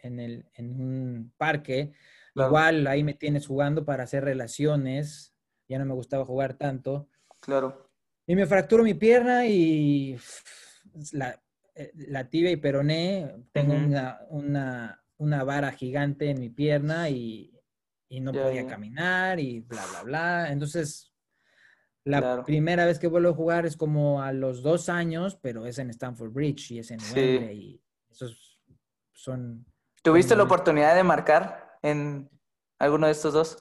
en, 0.53 0.79
un 0.79 1.33
parque, 1.37 1.91
igual 2.35 2.85
ahí 2.85 3.03
me 3.03 3.15
tienes 3.15 3.47
jugando 3.47 3.83
para 3.83 4.03
hacer 4.03 4.25
relaciones. 4.25 5.33
Ya 5.67 5.79
no 5.79 5.85
me 5.85 5.95
gustaba 5.95 6.23
jugar 6.23 6.53
tanto. 6.53 7.09
Claro. 7.39 7.89
Y 8.27 8.35
me 8.35 8.45
fracturo 8.45 8.83
mi 8.83 8.93
pierna 8.93 9.47
y 9.47 10.15
la, 11.13 11.41
eh, 11.73 11.93
la 11.95 12.29
tibia 12.29 12.51
y 12.51 12.57
peroné. 12.57 13.43
Tengo 13.51 13.73
una, 14.29 15.43
vara 15.43 15.71
gigante 15.71 16.29
en 16.29 16.39
mi 16.39 16.51
pierna 16.51 17.09
y, 17.09 17.49
no 18.21 18.31
podía 18.31 18.67
caminar 18.67 19.39
y 19.39 19.61
bla, 19.61 19.83
bla, 19.87 20.03
bla. 20.03 20.51
Entonces 20.51 21.12
la 22.05 22.43
primera 22.43 22.85
vez 22.85 22.99
que 22.99 23.07
vuelvo 23.07 23.29
a 23.29 23.33
jugar 23.33 23.65
es 23.65 23.77
como 23.77 24.21
a 24.21 24.33
los 24.33 24.61
dos 24.61 24.89
años, 24.89 25.37
pero 25.41 25.65
es 25.65 25.77
en 25.79 25.89
Stanford 25.89 26.31
Bridge 26.31 26.71
y 26.71 26.79
es 26.79 26.91
en 26.91 26.99
Wembley. 26.99 27.57
Y 27.57 27.81
esos 28.09 28.59
son. 29.13 29.65
¿Tuviste 30.01 30.35
la 30.35 30.43
oportunidad 30.43 30.95
de 30.95 31.03
marcar 31.03 31.77
en 31.81 32.29
alguno 32.77 33.07
de 33.07 33.13
estos 33.13 33.33
dos? 33.33 33.57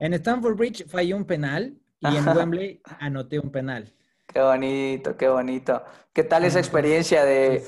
En 0.00 0.12
Stanford 0.14 0.56
Bridge 0.56 0.88
fallé 0.88 1.14
un 1.14 1.24
penal 1.24 1.78
y 2.00 2.16
en 2.16 2.28
Wembley 2.28 2.80
anoté 2.98 3.38
un 3.38 3.50
penal. 3.50 3.94
Qué 4.26 4.40
bonito, 4.40 5.16
qué 5.16 5.28
bonito. 5.28 5.84
¿Qué 6.12 6.24
tal 6.24 6.44
esa 6.44 6.58
experiencia 6.58 7.24
de, 7.24 7.64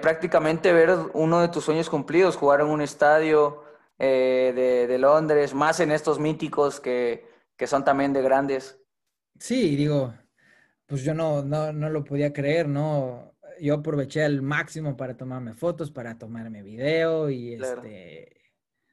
prácticamente 0.00 0.72
ver 0.72 0.96
uno 1.14 1.40
de 1.40 1.48
tus 1.48 1.64
sueños 1.64 1.88
cumplidos, 1.88 2.36
jugar 2.36 2.60
en 2.60 2.66
un 2.66 2.80
estadio 2.80 3.62
eh, 3.98 4.86
de, 4.88 4.98
Londres, 4.98 5.54
más 5.54 5.78
en 5.80 5.92
estos 5.92 6.18
míticos 6.18 6.80
que, 6.80 7.28
que 7.56 7.66
son 7.68 7.84
también 7.84 8.12
de 8.12 8.22
grandes? 8.22 8.80
Sí, 9.38 9.76
digo, 9.76 10.14
pues 10.86 11.02
yo 11.02 11.14
no, 11.14 11.42
no, 11.42 11.72
no 11.72 11.90
lo 11.90 12.04
podía 12.04 12.32
creer, 12.32 12.68
¿no? 12.68 13.34
Yo 13.60 13.74
aproveché 13.74 14.24
al 14.24 14.42
máximo 14.42 14.96
para 14.96 15.16
tomarme 15.16 15.54
fotos, 15.54 15.90
para 15.90 16.16
tomarme 16.16 16.62
video 16.62 17.30
y 17.30 17.54
este, 17.54 18.38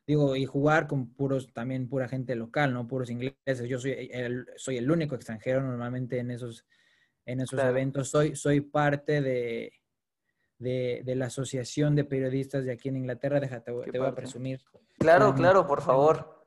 digo, 0.06 0.36
y 0.36 0.46
jugar 0.46 0.88
con 0.88 1.14
puros, 1.14 1.52
también 1.54 1.88
pura 1.88 2.08
gente 2.08 2.36
local, 2.36 2.74
¿no? 2.74 2.88
Puros 2.88 3.10
ingleses. 3.10 3.68
Yo 3.68 3.80
soy 3.80 4.10
el, 4.12 4.48
soy 4.56 4.78
el 4.78 4.90
único 4.90 5.16
extranjero 5.16 5.62
normalmente 5.62 6.20
en 6.20 6.32
esos, 6.32 6.66
en 7.26 7.42
esos 7.42 7.60
eventos. 7.60 8.10
Soy, 8.10 8.36
soy 8.36 8.62
parte 8.62 9.22
de, 9.22 9.72
de, 10.58 11.16
la 11.16 11.28
Asociación 11.28 11.96
de 11.96 12.06
Periodistas 12.06 12.66
de 12.66 12.72
aquí 12.72 12.90
en 12.90 12.98
Inglaterra. 12.98 13.40
Déjate, 13.40 13.72
te 13.92 14.00
voy 14.00 14.08
a 14.08 14.16
presumir. 14.16 14.62
Claro, 14.98 15.34
claro, 15.34 15.68
por 15.68 15.82
favor. 15.82 16.45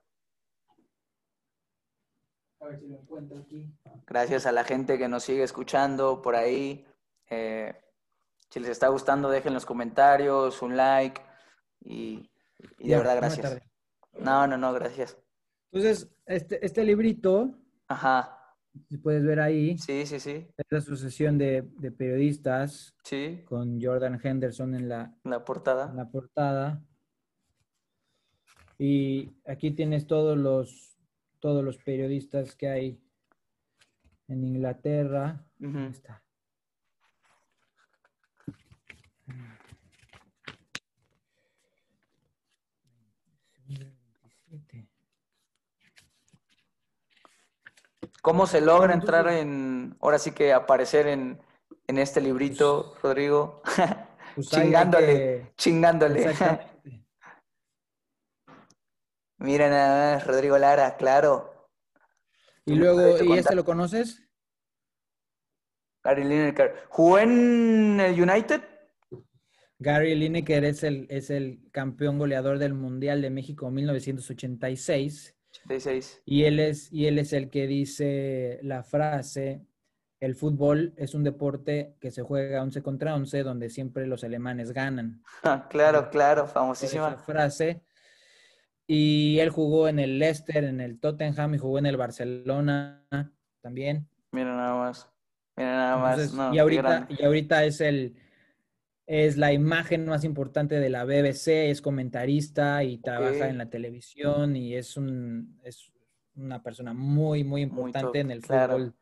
A 2.61 2.67
ver 2.67 2.81
si 2.81 2.89
lo 2.89 2.99
encuentro 2.99 3.39
aquí. 3.39 3.73
Gracias 4.07 4.47
a 4.47 4.53
la 4.53 4.65
gente 4.65 4.99
que 4.99 5.09
nos 5.09 5.25
sigue 5.25 5.43
escuchando 5.43 6.21
por 6.21 6.35
ahí. 6.35 6.85
Eh, 7.31 7.73
si 8.51 8.61
les 8.61 8.71
está 8.71 8.89
gustando, 8.89 9.31
dejen 9.31 9.55
los 9.55 9.67
comentarios, 9.67 10.63
un 10.63 10.77
like 10.77 11.21
y, 11.85 12.31
de 12.79 12.97
verdad 12.97 13.17
gracias. 13.17 13.63
No, 14.19 14.47
no, 14.47 14.57
no, 14.57 14.73
gracias. 14.73 15.17
Entonces, 15.71 16.09
este, 16.27 16.65
este 16.65 16.83
librito, 16.83 17.55
Ajá. 17.87 18.57
si 18.89 18.97
puedes 18.97 19.23
ver 19.23 19.41
ahí, 19.41 19.77
sí, 19.79 20.07
sí, 20.07 20.19
sí. 20.19 20.49
es 20.57 20.67
la 20.71 20.79
asociación 20.79 21.39
de, 21.39 21.63
periodistas 21.97 22.95
sí. 23.05 23.45
con 23.45 23.81
Jordan 23.81 24.19
Henderson 24.23 24.75
en 24.75 24.89
la, 24.89 25.15
la 25.25 25.45
portada. 25.45 25.91
En 25.91 25.97
la 25.97 26.11
portada. 26.11 26.83
Y 28.79 29.31
aquí 29.45 29.73
tienes 29.73 30.07
todos 30.07 30.39
los 30.39 30.98
todos 31.41 31.65
los 31.65 31.79
periodistas 31.79 32.55
que 32.55 32.69
hay 32.69 33.01
en 34.29 34.45
Inglaterra. 34.45 35.45
está. 35.91 36.23
¿Cómo 48.23 48.47
se 48.47 48.61
logra 48.61 48.93
entrar 48.93 49.29
en, 49.29 49.97
ahora 50.01 50.19
sí 50.19 50.33
que 50.33 50.53
aparecer 50.53 51.07
en, 51.07 51.41
este 51.87 52.21
librito, 52.21 52.91
pues, 52.93 53.03
Rodrigo? 53.03 53.63
Pues 54.35 54.51
chingándole, 54.51 55.53
chingándole. 55.57 56.33
Mira 59.39 59.71
nada 59.71 60.15
más, 60.15 60.27
Rodrigo 60.27 60.59
Lara, 60.59 60.97
claro. 60.97 61.71
Y 62.65 62.75
luego, 62.75 63.23
¿y 63.23 63.39
este 63.39 63.55
lo 63.55 63.65
conoces? 63.65 64.23
Gary 66.03 66.25
Lineker. 66.25 66.75
¿Jugó 66.89 67.19
en 67.19 68.01
el 68.01 68.21
United? 68.21 68.63
Gary 69.79 70.15
Lineker 70.15 70.65
es 70.65 70.83
el, 70.83 71.07
es 71.09 71.31
el 71.31 71.61
campeón 71.71 72.19
goleador 72.19 72.59
del 72.59 72.75
Mundial 72.75 73.23
de 73.23 73.31
México 73.31 73.71
1986. 73.71 75.37
86. 75.51 76.23
Y 76.25 76.45
él, 76.45 76.59
es, 76.59 76.93
y 76.93 77.07
él 77.07 77.19
es 77.19 77.33
el 77.33 77.49
que 77.49 77.67
dice 77.67 78.59
la 78.63 78.83
frase, 78.83 79.65
el 80.21 80.35
fútbol 80.35 80.95
es 80.97 81.15
un 81.15 81.23
deporte 81.23 81.97
que 82.01 82.11
se 82.11 82.23
juega 82.23 82.63
11 82.63 82.83
contra 82.83 83.15
11, 83.15 83.45
donde 83.45 83.71
siempre 83.71 84.07
los 84.07 84.25
alemanes 84.25 84.73
ganan. 84.73 85.23
claro, 85.71 86.11
claro, 86.11 86.47
famosísima 86.47 87.17
frase. 87.17 87.85
Y 88.91 89.39
él 89.41 89.51
jugó 89.51 89.87
en 89.87 89.99
el 89.99 90.19
Leicester, 90.19 90.65
en 90.65 90.81
el 90.81 90.99
Tottenham 90.99 91.55
y 91.55 91.59
jugó 91.59 91.79
en 91.79 91.85
el 91.85 91.99
Barcelona 91.99 93.05
también. 93.61 94.09
Mira 94.33 94.57
nada 94.57 94.77
más. 94.77 95.11
Mira 95.57 95.73
nada 95.73 95.97
más. 95.99 96.55
y, 96.55 96.59
ahorita, 96.59 97.07
y 97.11 97.23
ahorita 97.23 97.65
es 97.65 97.83
el 97.83 98.17
es 99.07 99.37
la 99.39 99.53
imagen 99.53 100.07
más 100.07 100.23
importante 100.25 100.81
de 100.81 100.91
la 100.91 101.05
BBC, 101.05 101.71
es 101.71 101.81
comentarista 101.81 102.85
y 102.85 102.99
trabaja 102.99 103.49
en 103.49 103.57
la 103.59 103.71
televisión 103.71 104.57
y 104.57 104.75
es 104.75 104.97
un 104.97 105.59
es 105.65 105.93
una 106.37 106.63
persona 106.63 106.95
muy 106.95 107.45
muy 107.45 107.63
importante 107.63 108.21
en 108.21 108.31
el 108.31 108.43
fútbol 108.43 108.95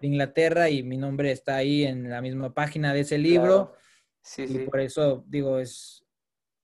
de 0.00 0.06
Inglaterra 0.06 0.70
y 0.70 0.82
mi 0.82 0.96
nombre 0.96 1.32
está 1.32 1.56
ahí 1.56 1.84
en 1.84 2.08
la 2.08 2.22
misma 2.22 2.54
página 2.54 2.94
de 2.94 3.00
ese 3.00 3.18
libro. 3.18 3.74
Sí, 4.22 4.44
y 4.48 4.58
por 4.66 4.80
eso 4.80 5.24
digo 5.26 5.58
es 5.58 6.04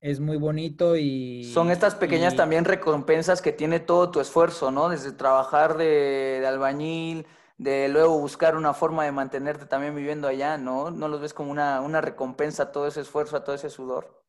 es 0.05 0.21
muy 0.21 0.37
bonito 0.37 0.97
y... 0.97 1.45
Son 1.45 1.71
estas 1.71 1.95
pequeñas 1.95 2.37
también 2.37 2.67
recompensas 2.67 3.41
que 3.41 3.53
tiene 3.53 3.81
todo 3.81 4.11
tu 4.11 4.21
esfuerzo, 4.21 4.71
¿no? 4.71 4.91
Desde 4.91 5.13
trabajar 5.13 5.79
de, 5.79 6.45
albañil, 6.47 7.27
de 7.57 7.89
luego 7.89 8.21
buscar 8.21 8.55
una 8.55 8.75
forma 8.75 9.07
de 9.07 9.13
mantenerte 9.13 9.65
también 9.65 9.97
viviendo 9.97 10.29
allá, 10.29 10.59
¿no? 10.59 10.91
¿No 10.91 11.09
los 11.09 11.23
ves 11.23 11.33
como 11.33 11.51
una, 11.51 11.81
una 11.81 12.03
recompensa 12.03 12.65
a 12.65 12.73
todo 12.73 12.87
ese 12.87 13.01
esfuerzo, 13.01 13.39
a 13.39 13.45
todo 13.45 13.55
ese 13.55 13.71
sudor? 13.71 14.23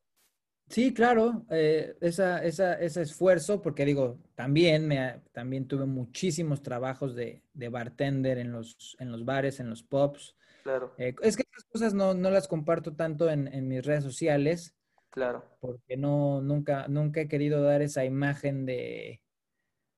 Sí, 0.70 0.94
claro, 0.94 1.44
eh, 1.50 1.94
esa, 2.00 2.42
ese 2.42 3.02
esfuerzo, 3.02 3.60
porque 3.60 3.84
digo, 3.84 4.18
también, 4.34 4.88
me, 4.88 5.20
también 5.32 5.68
tuve 5.68 5.84
muchísimos 5.84 6.62
trabajos 6.62 7.14
de, 7.14 7.42
de 7.52 7.68
bartender 7.68 8.38
en 8.38 8.50
los, 8.50 8.96
en 8.98 9.12
los 9.12 9.26
bares, 9.26 9.60
en 9.60 9.68
los 9.68 9.82
pubs. 9.82 10.36
Claro. 10.62 10.94
Eh, 10.96 11.14
es 11.20 11.36
que 11.36 11.44
esas 11.52 11.64
cosas 11.70 11.92
no, 11.92 12.14
no, 12.14 12.30
las 12.30 12.48
comparto 12.48 12.94
tanto 12.94 13.28
en, 13.28 13.46
en 13.52 13.68
mis 13.68 13.84
redes 13.84 14.04
sociales, 14.04 14.74
Claro. 15.10 15.44
Porque 15.60 15.96
no, 15.96 16.42
nunca, 16.42 16.88
nunca 16.88 17.22
he 17.22 17.28
querido 17.28 17.62
dar 17.62 17.80
esa 17.82 18.04
imagen 18.04 18.66
de, 18.66 19.22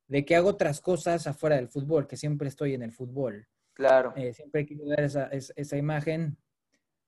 de 0.06 0.24
que 0.24 0.36
hago 0.36 0.48
otras 0.48 0.80
cosas 0.80 1.26
afuera 1.26 1.56
del 1.56 1.68
fútbol, 1.68 2.06
que 2.06 2.16
siempre 2.16 2.48
estoy 2.48 2.74
en 2.74 2.82
el 2.82 2.92
fútbol. 2.92 3.48
Claro. 3.74 4.12
Eh, 4.16 4.32
siempre 4.32 4.62
he 4.62 4.66
querido 4.66 4.88
dar 4.88 5.00
esa, 5.00 5.28
esa, 5.28 5.76
imagen, 5.76 6.36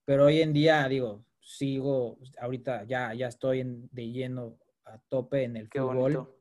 pero 0.04 0.26
hoy 0.26 0.40
en 0.40 0.52
día, 0.52 0.86
digo, 0.88 1.24
sigo, 1.40 2.18
ahorita 2.38 2.84
ya, 2.84 3.14
ya 3.14 3.28
estoy 3.28 3.60
en, 3.60 3.88
de 3.90 4.10
lleno 4.10 4.58
a 4.84 4.98
tope 5.08 5.44
en 5.44 5.56
el 5.56 5.68
fútbol. 5.68 6.36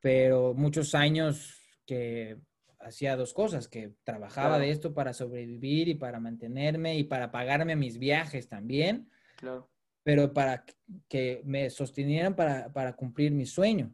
Pero 0.00 0.54
muchos 0.54 0.94
años 0.94 1.58
que 1.84 2.38
hacía 2.80 3.16
dos 3.16 3.32
cosas, 3.32 3.66
que 3.66 3.94
trabajaba 4.04 4.58
de 4.58 4.70
esto 4.70 4.94
para 4.94 5.12
sobrevivir 5.12 5.88
y 5.88 5.94
para 5.94 6.20
mantenerme 6.20 6.96
y 6.96 7.04
para 7.04 7.30
pagarme 7.30 7.76
mis 7.76 7.98
viajes 7.98 8.48
también. 8.48 9.10
Claro 9.36 9.68
pero 10.06 10.32
para 10.32 10.64
que 11.08 11.42
me 11.44 11.68
sostenieran 11.68 12.36
para, 12.36 12.92
cumplir 12.94 13.32
mi 13.32 13.44
sueño. 13.44 13.92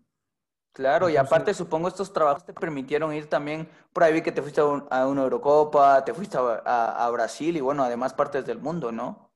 Claro, 0.73 1.09
y 1.09 1.17
aparte 1.17 1.55
supongo 1.55 1.89
estos 1.89 2.13
trabajos 2.13 2.45
te 2.45 2.53
permitieron 2.53 3.15
ir 3.15 3.31
también, 3.31 3.67
por 3.95 4.03
ahí 4.03 4.13
vi 4.13 4.21
que 4.21 4.31
te 4.31 4.43
fuiste 4.43 4.61
a, 4.61 5.07
una 5.07 5.23
Eurocopa, 5.23 6.05
te 6.05 6.13
fuiste 6.13 6.37
a, 6.39 7.11
Brasil 7.11 7.57
y 7.57 7.63
bueno, 7.63 7.83
además 7.83 8.13
partes 8.13 8.45
del 8.45 8.59
mundo, 8.59 8.93
¿no? 8.93 9.33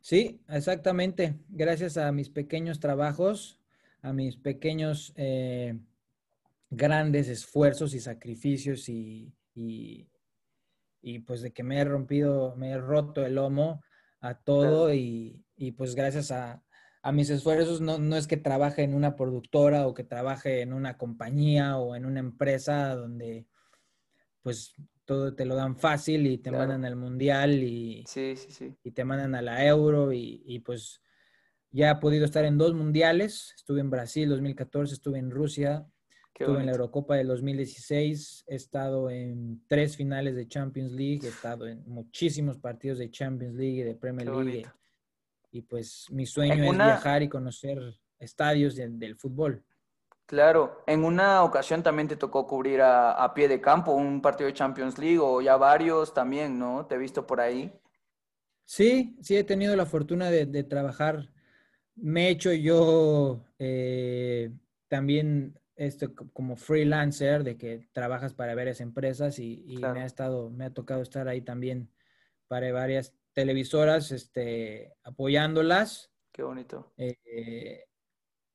Sí, 0.00 0.40
exactamente. 0.48 1.40
Gracias 1.48 1.96
a 1.96 2.12
mis 2.12 2.30
pequeños 2.30 2.78
trabajos, 2.78 3.58
a 4.00 4.12
mis 4.12 4.36
pequeños 4.36 5.12
eh, 5.16 5.80
grandes 6.70 7.26
esfuerzos 7.26 7.92
y 7.92 7.98
sacrificios 7.98 8.88
y, 8.88 9.34
y, 9.56 11.18
pues 11.26 11.42
de 11.42 11.52
que 11.52 11.64
me 11.64 11.80
he 11.80 11.84
rompido, 11.84 12.54
me 12.54 12.70
he 12.70 12.78
roto 12.78 13.26
el 13.26 13.34
lomo 13.34 13.82
a 14.20 14.34
todo 14.34 14.94
y, 14.94 15.44
y 15.58 15.72
pues 15.72 15.94
gracias 15.94 16.30
a, 16.30 16.62
mis 17.12 17.30
esfuerzos 17.30 17.80
no, 17.80 17.96
no, 17.98 18.16
es 18.16 18.26
que 18.26 18.36
trabaje 18.36 18.82
en 18.82 18.92
una 18.92 19.16
productora 19.16 19.86
o 19.86 19.94
que 19.94 20.04
trabaje 20.04 20.60
en 20.60 20.74
una 20.74 20.98
compañía 20.98 21.78
o 21.78 21.96
en 21.96 22.04
una 22.04 22.20
empresa 22.20 22.94
donde 22.94 23.46
pues 24.42 24.74
todo 25.06 25.34
te 25.34 25.46
lo 25.46 25.54
dan 25.54 25.76
fácil 25.76 26.26
y 26.26 26.36
te 26.36 26.50
mandan 26.50 26.84
al 26.84 26.96
mundial 26.96 27.62
y, 27.62 28.04
y 28.84 28.90
te 28.90 29.04
mandan 29.04 29.34
a 29.34 29.42
la 29.42 29.64
euro 29.64 30.12
y, 30.12 30.62
pues 30.64 31.00
ya 31.70 31.92
he 31.92 31.96
podido 31.96 32.26
estar 32.26 32.44
en 32.44 32.58
dos 32.58 32.74
mundiales, 32.74 33.54
estuve 33.56 33.80
en 33.80 33.88
Brasil 33.90 34.28
2014, 34.28 34.94
estuve 34.94 35.18
en 35.18 35.30
Rusia, 35.30 35.86
estuve 36.34 36.60
en 36.60 36.66
la 36.66 36.72
Eurocopa 36.72 37.16
del 37.16 37.28
2016, 37.28 38.44
he 38.48 38.54
estado 38.54 39.10
en 39.10 39.62
tres 39.66 39.96
finales 39.96 40.36
de 40.36 40.46
Champions 40.46 40.92
League, 40.92 41.20
he 41.24 41.28
estado 41.28 41.66
en 41.66 41.82
muchísimos 41.86 42.58
partidos 42.58 42.98
de 42.98 43.10
Champions 43.10 43.54
League 43.54 43.80
y 43.80 43.84
de 43.84 43.94
Premier 43.94 44.28
League 44.28 44.66
y 45.50 45.62
pues 45.62 46.06
mi 46.10 46.26
sueño 46.26 46.64
es 46.64 46.76
viajar 46.76 47.22
y 47.22 47.28
conocer 47.28 47.78
estadios 48.18 48.76
del 48.76 49.16
fútbol. 49.16 49.64
Claro, 50.26 50.82
en 50.86 51.04
una 51.04 51.42
ocasión 51.42 51.82
también 51.82 52.06
te 52.06 52.16
tocó 52.16 52.46
cubrir 52.46 52.82
a, 52.82 53.32
pie 53.34 53.48
de 53.48 53.62
campo 53.62 53.92
un 53.92 54.20
partido 54.20 54.46
de 54.46 54.52
Champions 54.52 54.98
League 54.98 55.18
o 55.18 55.40
ya 55.40 55.56
varios 55.56 56.12
también, 56.12 56.58
¿no? 56.58 56.84
Te 56.84 56.96
he 56.96 56.98
visto 56.98 57.26
por 57.26 57.40
ahí. 57.40 57.72
Sí, 58.66 59.16
sí 59.22 59.36
he 59.36 59.44
tenido 59.44 59.74
la 59.74 59.86
fortuna 59.86 60.30
de, 60.30 60.64
trabajar. 60.64 61.30
Me 61.94 62.26
he 62.26 62.30
hecho 62.30 62.52
yo 62.52 63.42
eh, 63.58 64.52
también 64.88 65.58
esto 65.76 66.12
como 66.34 66.56
freelancer, 66.56 67.42
de 67.42 67.56
que 67.56 67.88
trabajas 67.92 68.34
para 68.34 68.54
varias 68.54 68.82
empresas 68.82 69.38
y, 69.38 69.78
me 69.80 70.02
ha 70.02 70.04
estado, 70.04 70.50
me 70.50 70.66
ha 70.66 70.74
tocado 70.74 71.00
estar 71.00 71.26
ahí 71.28 71.40
también 71.40 71.88
para 72.48 72.70
varias 72.72 73.14
televisoras 73.38 74.10
este, 74.10 74.94
apoyándolas. 75.04 76.10
Qué 76.32 76.42
bonito. 76.42 76.92
Eh, 76.96 77.84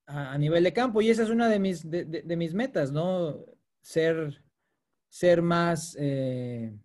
a, 0.07 0.38
nivel 0.38 0.61
de 0.65 0.73
campo. 0.73 1.01
Y 1.01 1.09
esa 1.09 1.23
es 1.23 1.29
una 1.29 1.47
de 1.47 1.57
mis, 1.57 1.89
de, 1.89 2.36
mis 2.36 2.53
metas, 2.53 2.91
¿no? 2.91 3.45
Ser, 3.81 4.43
ser 5.07 5.41
más 5.41 5.95
eh, 5.97 6.77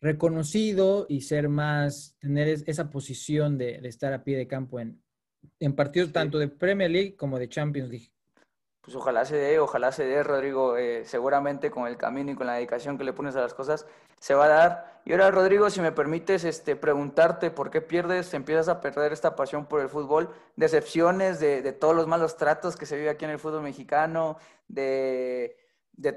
reconocido 0.00 1.06
y 1.08 1.22
ser 1.22 1.48
más, 1.48 2.16
tener 2.20 2.46
esa 2.46 2.90
posición 2.90 3.58
de, 3.58 3.80
estar 3.88 4.12
a 4.12 4.22
pie 4.22 4.36
de 4.36 4.46
campo 4.46 4.78
en, 4.78 5.02
en 5.58 5.74
partidos 5.74 6.12
tanto 6.12 6.38
de 6.38 6.46
Premier 6.46 6.92
League 6.92 7.16
como 7.16 7.40
de 7.40 7.48
Champions 7.48 7.90
League. 7.90 8.12
Pues 8.82 8.96
ojalá 8.96 9.24
se 9.26 9.36
dé, 9.36 9.58
ojalá 9.58 9.92
se 9.92 10.04
dé, 10.04 10.22
Rodrigo. 10.22 10.76
Eh, 10.76 11.04
seguramente 11.04 11.70
con 11.70 11.86
el 11.86 11.96
camino 11.96 12.32
y 12.32 12.34
con 12.34 12.46
la 12.46 12.54
dedicación 12.54 12.96
que 12.96 13.04
le 13.04 13.12
pones 13.12 13.36
a 13.36 13.40
las 13.40 13.52
cosas 13.52 13.86
se 14.18 14.34
va 14.34 14.46
a 14.46 14.48
dar. 14.48 15.00
Y 15.04 15.12
ahora, 15.12 15.30
Rodrigo, 15.30 15.68
si 15.70 15.80
me 15.80 15.92
permites 15.92 16.44
este, 16.44 16.76
preguntarte 16.76 17.50
por 17.50 17.70
qué 17.70 17.80
pierdes, 17.80 18.32
empiezas 18.34 18.68
a 18.68 18.80
perder 18.80 19.12
esta 19.12 19.34
pasión 19.34 19.66
por 19.66 19.80
el 19.80 19.88
fútbol, 19.88 20.30
decepciones 20.56 21.40
de, 21.40 21.72
todos 21.72 21.96
los 21.96 22.06
malos 22.06 22.36
tratos 22.36 22.76
que 22.76 22.86
se 22.86 22.96
vive 22.96 23.10
aquí 23.10 23.24
en 23.24 23.32
el 23.32 23.38
fútbol 23.38 23.62
mexicano, 23.62 24.36
de, 24.68 25.56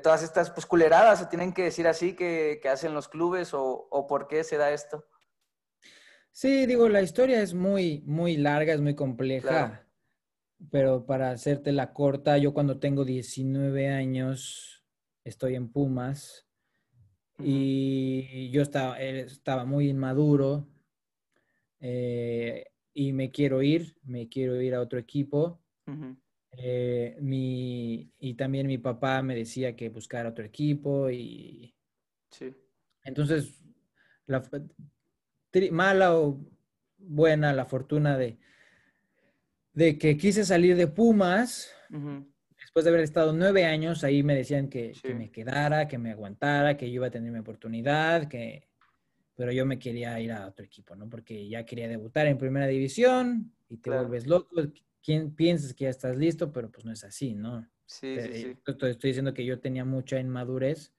todas 0.02 0.22
estas 0.22 0.52
pues, 0.52 0.66
culeradas, 0.66 1.20
se 1.20 1.26
tienen 1.28 1.54
que 1.54 1.64
decir 1.64 1.88
así, 1.88 2.14
que, 2.14 2.62
hacen 2.70 2.94
los 2.94 3.08
clubes 3.08 3.54
o, 3.54 4.06
por 4.08 4.28
qué 4.28 4.44
se 4.44 4.58
da 4.58 4.72
esto. 4.72 5.06
Sí, 6.32 6.66
digo, 6.66 6.90
la 6.90 7.02
historia 7.02 7.42
es 7.42 7.54
muy, 7.54 8.04
muy 8.06 8.36
larga, 8.36 8.74
es 8.74 8.82
muy 8.82 8.96
compleja 8.96 9.83
pero 10.72 11.06
para 11.06 11.32
hacerte 11.32 11.72
la 11.72 11.94
corta, 11.94 12.38
yo 12.38 12.54
cuando 12.54 12.80
tengo 12.80 13.06
19 13.06 13.90
años 13.90 14.84
estoy 15.24 15.56
en 15.56 15.70
Pumas 15.72 16.48
y 17.40 18.50
yo 18.52 18.62
estaba, 18.62 19.00
estaba 19.02 19.66
muy 19.66 19.90
inmaduro 19.90 20.68
eh, 21.80 22.66
y 22.94 23.12
me 23.12 23.32
quiero 23.32 23.62
ir, 23.62 23.98
me 24.04 24.30
quiero 24.30 24.62
ir 24.62 24.76
a 24.76 24.82
otro 24.82 25.00
equipo. 25.00 25.60
Eh, 26.52 27.18
y 28.20 28.34
también 28.36 28.68
mi 28.68 28.78
papá 28.78 29.22
me 29.22 29.36
decía 29.36 29.76
que 29.76 29.90
buscara 29.90 30.30
otro 30.30 30.46
equipo 30.46 31.10
y 31.10 31.76
sí. 32.30 32.54
entonces 33.04 33.64
la, 34.28 34.44
mala 35.72 36.16
o 36.16 36.40
buena 36.98 37.54
la 37.54 37.66
fortuna 37.66 38.18
de, 38.18 38.38
de 39.74 39.98
que 39.98 40.18
quise 40.18 40.46
salir 40.46 40.76
de 40.76 40.88
Pumas. 40.88 41.72
Después 42.60 42.86
de 42.86 42.90
haber 42.90 43.02
estado 43.02 43.34
nueve 43.34 43.66
años, 43.66 44.04
ahí 44.04 44.24
me 44.24 44.36
decían 44.36 44.70
que, 44.70 44.94
me 45.16 45.32
quedara, 45.32 45.88
que 45.88 45.98
me 45.98 46.12
aguantara, 46.12 46.78
que 46.78 46.88
yo 46.88 46.96
iba 46.96 47.08
a 47.08 47.12
tener 47.12 47.32
mi 47.32 47.40
oportunidad, 47.40 48.28
que... 48.28 48.68
pero 49.36 49.52
yo 49.52 49.66
me 49.66 49.78
quería 49.78 50.20
ir 50.20 50.32
a 50.32 50.48
otro 50.48 50.66
equipo, 50.66 50.96
¿no? 50.96 51.10
Porque 51.10 51.48
ya 51.48 51.66
quería 51.66 51.88
debutar 51.88 52.28
en 52.28 52.38
primera 52.38 52.68
división 52.68 53.54
y 53.70 53.78
te 53.78 53.90
vuelves 53.90 54.28
loco. 54.28 54.50
¿Quién 55.04 55.36
piensas 55.36 55.74
que 55.74 55.84
ya 55.84 55.90
estás 55.90 56.16
listo? 56.16 56.54
Pero 56.54 56.72
pues 56.72 56.86
no 56.86 56.92
es 56.92 57.04
así, 57.04 57.36
¿no? 57.36 57.68
Sí, 57.86 58.16
sí, 58.22 58.34
sí. 58.34 58.58
Estoy, 58.66 58.92
estoy 58.92 59.10
diciendo 59.10 59.34
que 59.34 59.46
yo 59.46 59.60
tenía 59.60 59.84
mucha 59.84 60.20
inmadurez 60.20 60.94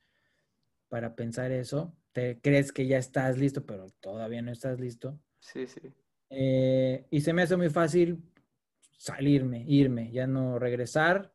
para 0.89 1.17
pensar 1.17 1.51
eso. 1.51 1.97
Te 2.13 2.39
crees 2.41 2.71
que 2.71 2.87
ya 2.87 2.99
estás 2.99 3.39
listo, 3.39 3.65
pero 3.65 3.89
todavía 4.01 4.43
no 4.43 4.53
estás 4.53 4.79
listo. 4.79 5.19
Sí, 5.41 5.67
sí. 5.67 5.81
Eh, 6.29 7.07
y 7.11 7.21
se 7.23 7.33
me 7.33 7.43
hace 7.43 7.57
muy 7.57 7.71
fácil 7.71 8.23
salirme, 8.97 9.65
irme, 9.67 10.11
ya 10.13 10.27
no 10.27 10.59
regresar 10.59 11.33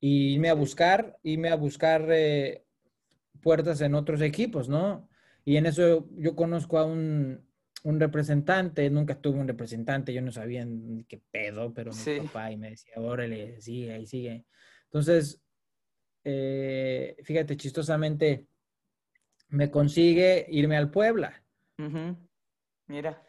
y 0.00 0.34
irme 0.34 0.50
a 0.50 0.54
buscar, 0.54 1.18
irme 1.22 1.48
a 1.48 1.56
buscar 1.56 2.06
eh, 2.10 2.64
puertas 3.40 3.80
en 3.80 3.94
otros 3.94 4.20
equipos, 4.20 4.68
¿no? 4.68 5.08
Y 5.44 5.56
en 5.56 5.66
eso 5.66 6.08
yo 6.16 6.34
conozco 6.34 6.78
a 6.78 6.84
un, 6.84 7.46
un 7.84 8.00
representante, 8.00 8.88
nunca 8.88 9.20
tuve 9.20 9.38
un 9.38 9.48
representante, 9.48 10.12
yo 10.12 10.22
no 10.22 10.32
sabía 10.32 10.64
ni 10.64 11.04
qué 11.04 11.20
pedo, 11.30 11.72
pero 11.74 11.92
mi 11.92 12.20
papá 12.20 12.50
y 12.50 12.56
me 12.56 12.70
decía, 12.70 12.94
órale, 12.96 13.60
sigue, 13.60 13.92
ahí 13.92 14.06
sigue. 14.06 14.46
Entonces, 14.84 15.42
eh, 16.24 17.16
fíjate, 17.22 17.56
chistosamente, 17.56 18.46
me 19.48 19.70
consigue 19.70 20.46
irme 20.48 20.78
al 20.78 20.90
Puebla. 20.90 21.42
Mira. 22.86 23.22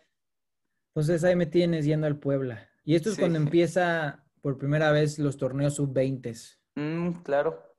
Entonces 0.90 1.24
ahí 1.26 1.36
me 1.36 1.46
tienes 1.46 1.86
yendo 1.86 2.08
al 2.08 2.18
Puebla. 2.18 2.70
Y 2.86 2.96
esto 2.96 3.10
es 3.10 3.18
cuando 3.18 3.38
empieza 3.38 4.24
por 4.42 4.58
primera 4.58 4.92
vez 4.92 5.18
los 5.18 5.38
torneos 5.38 5.76
sub-20. 5.76 6.58
Mm, 6.76 7.24
claro. 7.24 7.76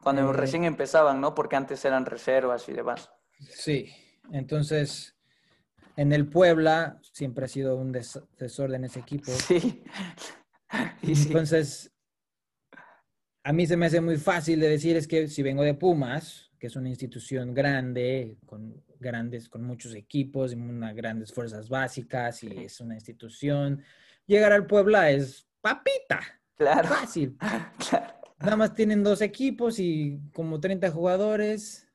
Cuando 0.00 0.30
eh, 0.30 0.32
recién 0.34 0.64
empezaban, 0.64 1.20
¿no? 1.20 1.34
Porque 1.34 1.56
antes 1.56 1.84
eran 1.84 2.04
reservas 2.04 2.68
y 2.68 2.72
demás. 2.72 3.10
Sí. 3.40 3.90
Entonces, 4.30 5.16
en 5.96 6.12
el 6.12 6.28
Puebla 6.28 7.00
siempre 7.00 7.46
ha 7.46 7.48
sido 7.48 7.76
un 7.76 7.92
desorden 7.92 8.84
ese 8.84 9.00
equipo. 9.00 9.32
Sí. 11.02 11.28
Entonces, 11.28 11.92
a 13.44 13.52
mí 13.52 13.64
se 13.66 13.76
me 13.76 13.86
hace 13.86 14.00
muy 14.00 14.16
fácil 14.16 14.58
de 14.58 14.68
decir 14.68 14.96
es 14.96 15.06
que 15.06 15.28
si 15.28 15.40
vengo 15.40 15.62
de 15.62 15.74
Pumas, 15.74 16.50
que 16.58 16.66
es 16.66 16.74
una 16.74 16.88
institución 16.88 17.54
grande, 17.54 18.38
con 18.44 18.82
grandes, 18.98 19.48
con 19.48 19.62
muchos 19.62 19.94
equipos 19.94 20.52
y 20.52 20.56
unas 20.56 20.96
grandes 20.96 21.32
fuerzas 21.32 21.68
básicas 21.68 22.42
y 22.42 22.64
es 22.64 22.80
una 22.80 22.94
institución, 22.94 23.84
llegar 24.26 24.52
al 24.52 24.66
Puebla 24.66 25.10
es 25.10 25.48
papita. 25.60 26.20
Claro. 26.56 26.88
Fácil. 26.88 27.36
Nada 28.38 28.56
más 28.56 28.74
tienen 28.74 29.02
dos 29.02 29.22
equipos 29.22 29.78
y 29.78 30.20
como 30.34 30.60
30 30.60 30.90
jugadores. 30.90 31.88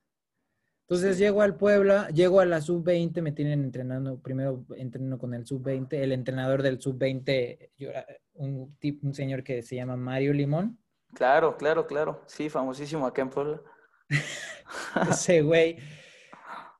Entonces 0.88 1.16
llego 1.16 1.40
al 1.42 1.56
Puebla, 1.56 2.08
llego 2.10 2.40
a 2.40 2.44
la 2.44 2.60
sub-20, 2.60 3.22
me 3.22 3.32
tienen 3.32 3.62
entrenando, 3.64 4.20
primero 4.20 4.66
entreno 4.76 5.18
con 5.18 5.32
el 5.32 5.46
sub-20, 5.46 5.94
el 5.94 6.12
entrenador 6.12 6.62
del 6.62 6.80
sub-20, 6.80 7.70
un, 8.34 8.76
un 9.02 9.14
señor 9.14 9.42
que 9.42 9.62
se 9.62 9.76
llama 9.76 9.96
Mario 9.96 10.34
Limón. 10.34 10.78
Claro, 11.14 11.56
claro, 11.56 11.86
claro. 11.86 12.22
Sí, 12.26 12.48
famosísimo 12.50 13.06
acá 13.06 13.22
en 13.22 13.30
Puebla. 13.30 13.62
Ese 15.10 15.42
güey, 15.42 15.78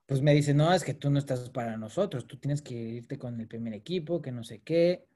pues 0.06 0.20
me 0.20 0.34
dice, 0.34 0.52
no, 0.52 0.72
es 0.72 0.84
que 0.84 0.94
tú 0.94 1.08
no 1.08 1.18
estás 1.18 1.48
para 1.50 1.76
nosotros, 1.76 2.26
tú 2.26 2.38
tienes 2.38 2.60
que 2.60 2.74
irte 2.74 3.18
con 3.18 3.40
el 3.40 3.48
primer 3.48 3.72
equipo, 3.72 4.20
que 4.20 4.32
no 4.32 4.44
sé 4.44 4.60
qué. 4.60 5.06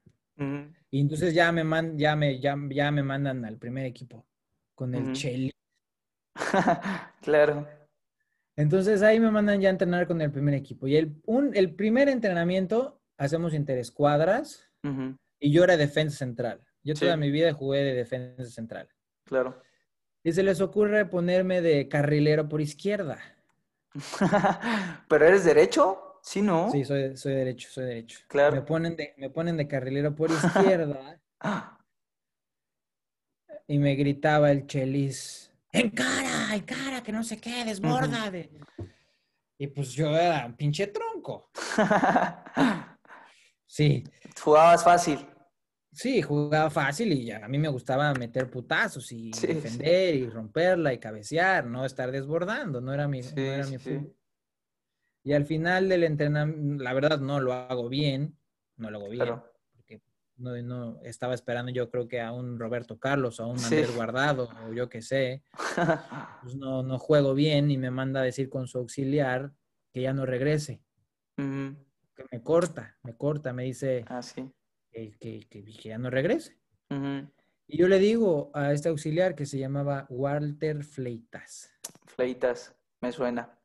Y 0.89 1.01
entonces 1.01 1.33
ya 1.33 1.51
me, 1.51 1.63
man, 1.63 1.97
ya, 1.97 2.15
me, 2.15 2.39
ya, 2.39 2.55
me 2.55 3.03
mandan 3.03 3.43
al 3.45 3.57
primer 3.57 3.85
equipo 3.85 4.25
con 4.75 4.93
el 4.93 5.11
uh 5.11 5.51
claro. 7.21 7.67
Entonces 8.55 9.01
ahí 9.01 9.19
me 9.19 9.31
mandan 9.31 9.59
ya 9.59 9.69
a 9.69 9.71
entrenar 9.71 10.07
con 10.07 10.21
el 10.21 10.31
primer 10.31 10.53
equipo. 10.53 10.87
Y 10.87 10.95
el, 10.95 11.19
un, 11.25 11.55
el 11.55 11.75
primer 11.75 12.09
entrenamiento 12.09 13.01
hacemos 13.17 13.53
interescuadras 13.53 14.69
y 15.39 15.51
yo 15.51 15.63
era 15.63 15.77
defensa 15.77 16.17
central. 16.17 16.63
Yo 16.83 16.93
toda 16.93 17.17
mi 17.17 17.31
vida 17.31 17.53
jugué 17.53 17.83
de 17.83 17.93
defensa 17.93 18.45
central. 18.45 18.87
Claro. 19.25 19.61
Y 20.23 20.31
se 20.31 20.43
les 20.43 20.61
ocurre 20.61 21.05
ponerme 21.05 21.61
de 21.61 21.87
carrilero 21.87 22.47
por 22.47 22.61
izquierda. 22.61 23.19
¿Pero 25.09 25.25
eres 25.25 25.43
derecho? 25.43 26.06
Sí, 26.21 26.41
¿no? 26.41 26.71
Sí, 26.71 26.83
soy, 26.83 27.15
soy 27.17 27.33
derecho, 27.33 27.69
soy 27.69 27.85
derecho. 27.85 28.19
Claro. 28.27 28.55
Me 28.55 28.61
ponen 28.61 28.95
de, 28.95 29.13
me 29.17 29.29
ponen 29.29 29.57
de 29.57 29.67
carrilero 29.67 30.15
por 30.15 30.29
izquierda. 30.31 31.19
y 33.67 33.77
me 33.77 33.95
gritaba 33.95 34.51
el 34.51 34.67
chelis 34.67 35.51
en 35.71 35.89
cara, 35.91 36.55
en 36.55 36.61
cara, 36.61 37.03
que 37.03 37.11
no 37.11 37.23
sé 37.23 37.37
qué, 37.37 37.65
desborda. 37.65 38.31
Y 39.59 39.67
pues 39.67 39.91
yo 39.91 40.15
era 40.15 40.45
un 40.45 40.55
pinche 40.55 40.87
tronco. 40.87 41.49
sí. 43.65 44.03
Jugabas 44.41 44.83
fácil. 44.83 45.27
Sí, 45.91 46.21
jugaba 46.21 46.69
fácil 46.69 47.11
y 47.11 47.25
ya, 47.25 47.43
a 47.43 47.47
mí 47.47 47.57
me 47.57 47.69
gustaba 47.69 48.13
meter 48.13 48.51
putazos 48.51 49.11
y 49.11 49.31
defender 49.31 50.13
y 50.13 50.29
romperla 50.29 50.93
y 50.93 50.99
cabecear, 50.99 51.65
no 51.65 51.85
estar 51.85 52.11
desbordando, 52.11 52.81
no 52.81 52.93
era 52.93 53.07
mi, 53.07 53.21
no 53.21 53.41
era 53.41 53.65
mi 53.65 53.77
Y 55.27 55.33
al 55.33 55.45
final 55.45 55.89
del 55.89 56.03
entrenamiento, 56.03 56.83
la 56.83 56.93
verdad 56.93 57.19
no 57.19 57.39
lo 57.39 57.53
hago 57.53 57.89
bien, 57.89 58.37
no 58.77 58.89
lo 58.89 58.99
hago 58.99 59.09
bien 59.09 59.29
no, 60.37 60.55
no 60.61 60.99
estaba 61.03 61.33
esperando 61.33 61.71
yo 61.71 61.89
creo 61.89 62.07
que 62.07 62.21
a 62.21 62.31
un 62.31 62.59
Roberto 62.59 62.99
Carlos, 62.99 63.39
a 63.39 63.45
un 63.45 63.57
Andrés 63.59 63.93
Guardado 63.95 64.49
o 64.67 64.73
yo 64.73 64.89
qué 64.89 65.01
sé. 65.01 65.43
Pues 66.43 66.55
no, 66.55 66.81
no 66.83 66.97
juego 66.97 67.33
bien 67.33 67.69
y 67.71 67.77
me 67.77 67.91
manda 67.91 68.21
a 68.21 68.23
decir 68.23 68.49
con 68.49 68.67
su 68.67 68.77
auxiliar 68.77 69.51
que 69.91 70.01
ya 70.01 70.13
no 70.13 70.25
regrese. 70.25 70.81
Que 71.35 72.25
me 72.31 72.41
corta, 72.41 72.97
me 73.03 73.15
corta, 73.15 73.53
me 73.53 73.63
dice 73.63 74.05
ah, 74.07 74.21
que, 74.91 75.11
que, 75.19 75.63
ya 75.83 75.97
no 75.97 76.09
regrese. 76.09 76.57
Y 77.67 77.77
yo 77.77 77.87
le 77.87 77.99
digo 77.99 78.49
a 78.53 78.71
este 78.71 78.89
auxiliar 78.89 79.35
que 79.35 79.45
se 79.45 79.59
llamaba 79.59 80.07
Walter 80.09 80.83
Fleitas. 80.83 81.69
Fleitas, 82.05 82.75
me 83.01 83.11
suena. 83.11 83.56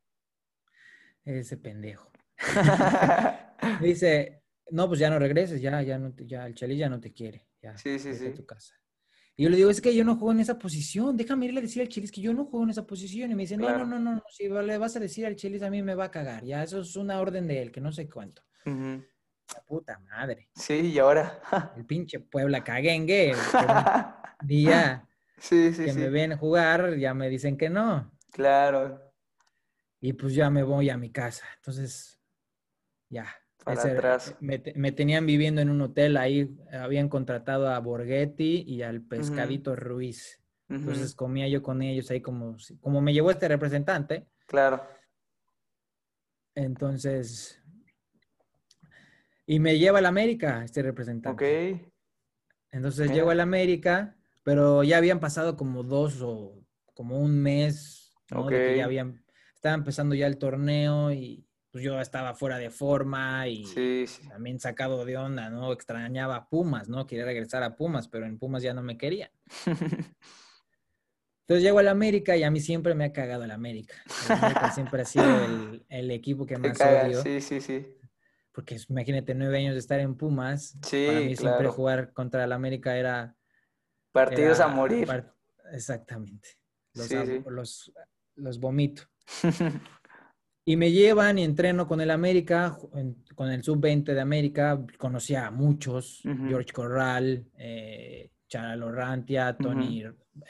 Ese 1.25 1.57
pendejo. 1.57 2.11
dice, 3.81 4.43
no, 4.71 4.87
pues 4.87 4.99
ya 4.99 5.09
no 5.09 5.19
regreses, 5.19 5.61
ya, 5.61 5.81
ya, 5.81 5.97
no 5.97 6.13
ya 6.17 6.45
el 6.45 6.55
Cheli 6.55 6.77
ya 6.77 6.89
no 6.89 6.99
te 6.99 7.13
quiere. 7.13 7.47
Ya, 7.61 7.77
sí, 7.77 7.97
sí, 7.97 8.13
sí. 8.13 8.31
tu 8.31 8.45
casa. 8.45 8.75
Y 9.35 9.43
yo 9.43 9.49
le 9.49 9.57
digo, 9.57 9.69
es 9.69 9.81
que 9.81 9.95
yo 9.95 10.03
no 10.05 10.15
juego 10.15 10.31
en 10.31 10.41
esa 10.41 10.59
posición, 10.59 11.17
déjame 11.17 11.47
irle 11.47 11.59
a 11.59 11.63
decir 11.63 11.81
al 11.81 11.87
Chelis 11.87 12.11
que 12.11 12.21
yo 12.21 12.33
no 12.33 12.45
juego 12.45 12.65
en 12.65 12.69
esa 12.69 12.85
posición. 12.85 13.31
Y 13.31 13.35
me 13.35 13.43
dice, 13.43 13.57
no, 13.57 13.77
no, 13.79 13.85
no, 13.85 13.99
no, 13.99 14.23
si 14.29 14.47
le 14.47 14.77
vas 14.77 14.95
a 14.95 14.99
decir 14.99 15.25
al 15.25 15.35
Chelis 15.35 15.63
a 15.63 15.71
mí 15.71 15.81
me 15.81 15.95
va 15.95 16.05
a 16.05 16.11
cagar, 16.11 16.43
ya, 16.43 16.61
eso 16.61 16.81
es 16.81 16.95
una 16.95 17.19
orden 17.19 17.47
de 17.47 17.61
él, 17.61 17.71
que 17.71 17.81
no 17.81 17.91
sé 17.91 18.07
cuánto. 18.07 18.43
La 18.65 19.61
puta 19.65 19.99
madre. 19.99 20.49
Sí, 20.55 20.91
y 20.93 20.99
ahora. 20.99 21.41
el 21.77 21.85
pinche 21.85 22.19
Puebla 22.19 22.63
caguengue. 22.63 23.33
día 24.43 25.07
sí, 25.37 25.73
sí, 25.73 25.85
que 25.85 25.93
me 25.93 26.09
ven 26.09 26.37
jugar, 26.37 26.97
ya 26.97 27.13
me 27.13 27.29
dicen 27.29 27.57
que 27.57 27.69
no. 27.69 28.11
Claro. 28.31 29.02
Y 30.03 30.11
pues 30.11 30.35
ya 30.35 30.49
me 30.49 30.63
voy 30.63 30.89
a 30.89 30.97
mi 30.97 31.11
casa. 31.11 31.45
Entonces, 31.55 32.19
ya, 33.07 33.25
me, 34.41 34.91
tenían 34.91 35.25
viviendo 35.25 35.61
en 35.61 35.69
un 35.69 35.79
hotel, 35.79 36.17
ahí 36.17 36.53
habían 36.73 37.07
contratado 37.07 37.69
a 37.69 37.79
Borghetti 37.79 38.65
y 38.67 38.81
al 38.81 39.01
Pescadito 39.01 39.77
Ruiz. 39.77 40.41
Entonces 40.67 41.15
comía 41.15 41.47
yo 41.47 41.63
con 41.63 41.81
ellos 41.81 42.11
ahí 42.11 42.19
como, 42.19 42.57
como 42.81 42.99
me 42.99 43.13
llevó 43.13 43.31
este 43.31 43.47
representante. 43.47 44.27
Claro. 44.45 44.85
Entonces, 46.53 47.63
y 49.45 49.57
me 49.61 49.79
lleva 49.79 49.99
al 49.99 50.05
América 50.05 50.65
este 50.65 50.81
representante. 50.81 51.77
Ok. 51.77 51.81
Entonces 52.71 53.09
llego 53.09 53.29
al 53.29 53.39
América, 53.39 54.17
pero 54.43 54.83
ya 54.83 54.97
habían 54.97 55.21
pasado 55.21 55.55
como 55.55 55.81
dos 55.81 56.21
o 56.21 56.61
como 56.93 57.19
un 57.19 57.41
mes, 57.41 58.13
¿no? 58.29 58.51
ya 58.51 58.83
habían, 58.83 59.22
estaba 59.63 59.75
empezando 59.75 60.13
ya 60.13 60.27
el 60.27 60.37
torneo 60.37 61.13
y, 61.13 61.47
pues 61.71 61.85
yo 61.85 61.97
estaba 62.01 62.33
fuera 62.33 62.57
de 62.57 62.69
forma 62.69 63.47
y 63.47 63.63
también 64.27 64.59
sacado 64.59 65.05
de 65.05 65.15
onda, 65.15 65.49
¿no? 65.49 65.71
Extrañaba 65.71 66.35
a 66.35 66.49
Pumas, 66.49 66.89
¿no? 66.89 67.07
Quería 67.07 67.23
regresar 67.23 67.63
a 67.63 67.77
Pumas, 67.77 68.09
pero 68.09 68.25
en 68.25 68.37
Pumas 68.37 68.61
ya 68.61 68.73
no 68.73 68.83
me 68.83 68.97
querían. 68.97 69.31
Entonces 71.47 71.63
llego 71.63 71.79
al 71.79 71.87
América 71.87 72.35
y 72.35 72.43
a 72.43 72.51
mí 72.51 72.59
siempre 72.59 72.93
me 72.93 73.05
ha 73.05 73.13
cagado 73.13 73.45
el 73.45 73.51
América. 73.51 73.95
El 74.25 74.33
América 74.33 74.71
siempre 74.71 75.01
ha 75.01 75.05
sido 75.05 75.25
el, 75.87 76.11
equipo 76.11 76.45
que 76.45 76.57
más 76.57 76.79
odio. 76.81 77.21
Sí, 77.23 77.39
sí, 77.39 77.61
sí. 77.61 77.87
Porque 78.51 78.77
imagínate 78.89 79.33
nueve 79.33 79.59
años 79.59 79.75
de 79.75 79.79
estar 79.79 80.01
en 80.01 80.15
Pumas. 80.15 80.77
Sí, 80.85 81.05
para 81.07 81.19
mí 81.21 81.35
siempre 81.37 81.69
jugar 81.69 82.11
contra 82.11 82.43
el 82.43 82.51
América 82.51 82.97
era... 82.97 83.37
Partidos 84.11 84.59
a 84.59 84.67
morir. 84.67 85.07
Exactamente. 85.71 86.49
Los, 86.93 87.09
los, 87.45 87.93
los 88.35 88.59
vomito. 88.59 89.03
Y 90.65 90.77
me 90.77 90.91
llevan 90.91 91.37
y 91.39 91.43
entreno 91.43 91.87
con 91.87 91.99
el 91.99 92.09
América, 92.09 92.77
con 93.35 93.51
el 93.51 93.63
sub-20 93.63 94.13
de 94.13 94.21
América. 94.21 94.81
Conocí 94.97 95.35
a 95.35 95.51
muchos, 95.51 96.21
George 96.23 96.71
Corral, 96.71 97.45
eh, 97.57 98.31
Rantia, 98.49 99.57
Tony, 99.57 100.03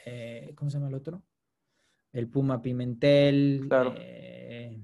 eh, 0.05 0.53
¿cómo 0.55 0.69
se 0.69 0.77
llama 0.77 0.89
el 0.89 0.95
otro? 0.95 1.23
El 2.11 2.27
Puma 2.27 2.61
Pimentel. 2.61 3.65
Claro. 3.67 3.95
Eh, 3.97 4.79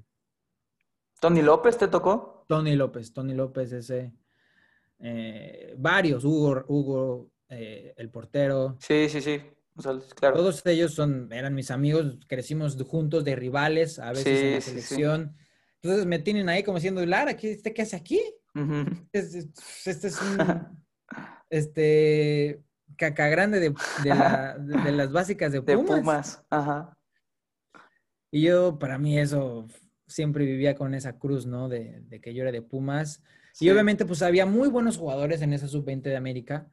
¿Tony 1.20 1.44
López 1.44 1.78
te 1.78 1.90
tocó? 1.90 2.46
Tony 2.48 2.76
López, 2.76 3.14
Tony 3.14 3.36
López 3.36 3.72
ese. 3.74 4.14
Eh, 4.98 5.76
varios, 5.78 6.24
Hugo, 6.24 6.66
Hugo 6.68 7.32
el 7.50 8.10
portero. 8.10 8.78
Sí, 8.80 9.10
sí, 9.10 9.22
sí. 9.22 9.42
Todos 10.20 10.66
ellos 10.66 10.94
son, 10.94 11.32
eran 11.32 11.56
mis 11.56 11.72
amigos, 11.72 12.18
crecimos 12.28 12.82
juntos 12.84 13.24
de 13.24 13.36
rivales, 13.36 14.00
a 14.00 14.12
veces 14.12 14.28
en 14.28 14.54
la 14.56 14.62
selección. 14.62 15.38
Entonces 15.82 16.06
me 16.06 16.20
tienen 16.20 16.50
ahí 16.50 16.64
como 16.64 16.78
diciendo, 16.78 17.06
Lara, 17.06 17.36
¿qué, 17.36 17.60
¿qué 17.62 17.82
hace 17.82 17.96
aquí? 17.96 18.22
este, 19.14 19.48
este 19.86 20.08
es 20.08 20.22
un 20.22 20.38
este 21.50 22.62
caca 22.98 23.30
grande 23.30 23.60
de, 23.60 23.74
de, 24.04 24.92
las 24.92 25.12
básicas 25.12 25.52
de 25.52 25.62
Pumas. 25.62 25.78
De 25.78 26.02
Pumas, 26.02 26.44
ajá. 26.50 26.98
Y 28.32 28.44
yo, 28.44 28.78
para 28.78 28.98
mí, 28.98 29.18
eso 29.18 29.68
siempre 30.08 30.46
vivía 30.46 30.76
con 30.76 30.94
esa 30.94 31.18
cruz, 31.18 31.46
¿no? 31.46 31.70
De, 31.70 32.04
que 32.22 32.34
yo 32.34 32.44
era 32.44 32.52
de 32.52 32.62
Pumas. 32.62 33.24
Y 33.60 33.70
obviamente, 33.70 34.06
pues 34.06 34.22
había 34.22 34.46
muy 34.46 34.70
buenos 34.70 34.98
jugadores 34.98 35.42
en 35.42 35.54
esa 35.54 35.68
sub-20 35.68 36.04
de 36.04 36.16
América. 36.16 36.68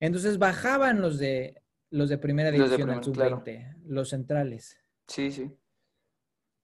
Entonces 0.00 0.38
bajaban 0.38 1.00
los 1.00 1.18
de 1.18 1.62
los 1.90 2.08
de 2.08 2.18
primera 2.18 2.50
división 2.50 2.90
al 2.90 3.02
sub-20, 3.02 3.76
los 3.86 4.08
centrales. 4.10 4.76
Sí, 5.06 5.30
sí. 5.30 5.50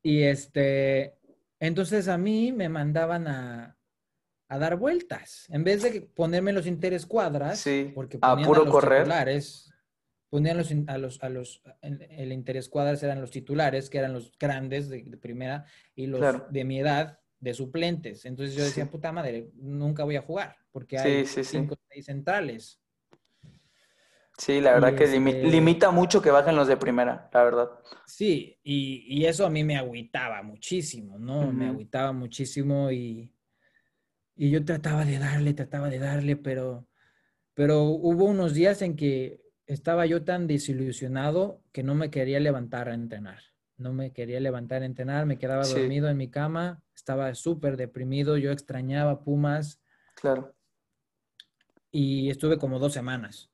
Y 0.03 0.23
este, 0.23 1.18
entonces 1.61 2.09
a 2.09 2.18
mí 2.18 2.53
me 2.53 2.68
mandaban 2.68 3.29
a, 3.29 3.79
a 4.53 4.59
dar 4.59 4.77
vueltas. 4.77 5.47
En 5.49 5.64
vez 5.64 5.83
de 5.83 6.03
ponerme 6.03 6.53
los 6.53 6.66
interescuadras, 6.66 7.64
porque 7.95 8.18
ponían 8.18 8.45
a, 8.45 8.47
puro 8.47 8.64
los 8.64 8.70
correr. 8.70 9.05
titulares, 9.05 9.73
ponían 10.29 10.59
los, 10.59 10.70
a 10.89 10.99
los, 10.99 11.23
a 11.23 11.29
los, 11.31 11.62
el 11.81 12.33
interescuadras 12.33 13.03
eran 13.03 13.23
los 13.23 13.31
titulares, 13.31 13.89
que 13.89 13.97
eran 13.97 14.12
los 14.12 14.37
grandes 14.39 14.91
de, 14.91 15.05
primera, 15.16 15.64
y 15.95 16.07
los 16.07 16.20
de 16.51 16.64
mi 16.64 16.81
edad, 16.81 17.18
de 17.41 17.55
suplentes. 17.55 18.27
Entonces 18.27 18.55
yo 18.55 18.62
decía, 18.62 18.91
puta 18.91 19.11
madre, 19.11 19.51
nunca 19.55 20.05
voy 20.05 20.16
a 20.16 20.23
jugar, 20.23 20.59
porque 20.70 20.99
hay 20.99 21.25
cinco 21.25 21.75
o 21.75 21.79
seis 21.89 22.05
centrales. 22.05 22.82
Sí, 24.45 24.61
la 24.61 24.72
verdad 24.72 24.97
que 24.97 25.05
este 25.05 25.20
limita 25.20 25.93
mucho 25.93 26.20
que 26.20 26.32
bajen 26.32 26.57
los 26.57 26.66
de 26.66 26.76
primera, 26.76 27.30
la 27.32 27.45
verdad. 27.45 27.70
Sí, 28.05 28.59
y, 28.64 29.24
eso 29.24 29.47
a 29.47 29.51
mí 29.51 29.62
me 29.62 29.76
agüitaba 29.76 30.43
muchísimo, 30.43 31.16
¿no? 31.16 31.53
Me 31.53 31.68
agüitaba 31.68 32.11
muchísimo 32.11 32.90
y, 32.90 33.32
y 34.34 34.51
yo 34.51 34.64
trataba 34.64 35.05
de 35.05 35.20
darle, 35.20 35.55
trataba 35.55 35.88
de 35.90 36.01
darle, 36.01 36.34
pero, 36.34 36.88
pero 37.55 37.84
hubo 37.84 38.24
unos 38.24 38.53
días 38.53 38.82
en 38.82 38.97
que 38.97 39.40
estaba 39.68 40.07
yo 40.07 40.24
tan 40.24 40.49
desilusionado 40.49 41.62
que 41.70 41.84
no 41.84 41.95
me 41.95 42.11
quería 42.11 42.40
levantar 42.40 42.88
a 42.88 42.95
entrenar. 42.95 43.38
No 43.76 43.93
me 43.93 44.12
quería 44.12 44.40
levantar 44.40 44.82
a 44.82 44.86
entrenar, 44.86 45.24
me 45.24 45.38
quedaba 45.38 45.64
dormido 45.64 46.09
en 46.09 46.16
mi 46.16 46.30
cama, 46.30 46.82
estaba 46.97 47.32
súper 47.36 47.76
deprimido, 47.76 48.36
yo 48.36 48.51
extrañaba 48.51 49.22
Pumas. 49.22 49.80
Claro. 50.16 50.53
Y 51.93 52.28
estuve 52.28 52.59
como 52.59 52.80
dos 52.80 52.93
semanas. 52.93 53.52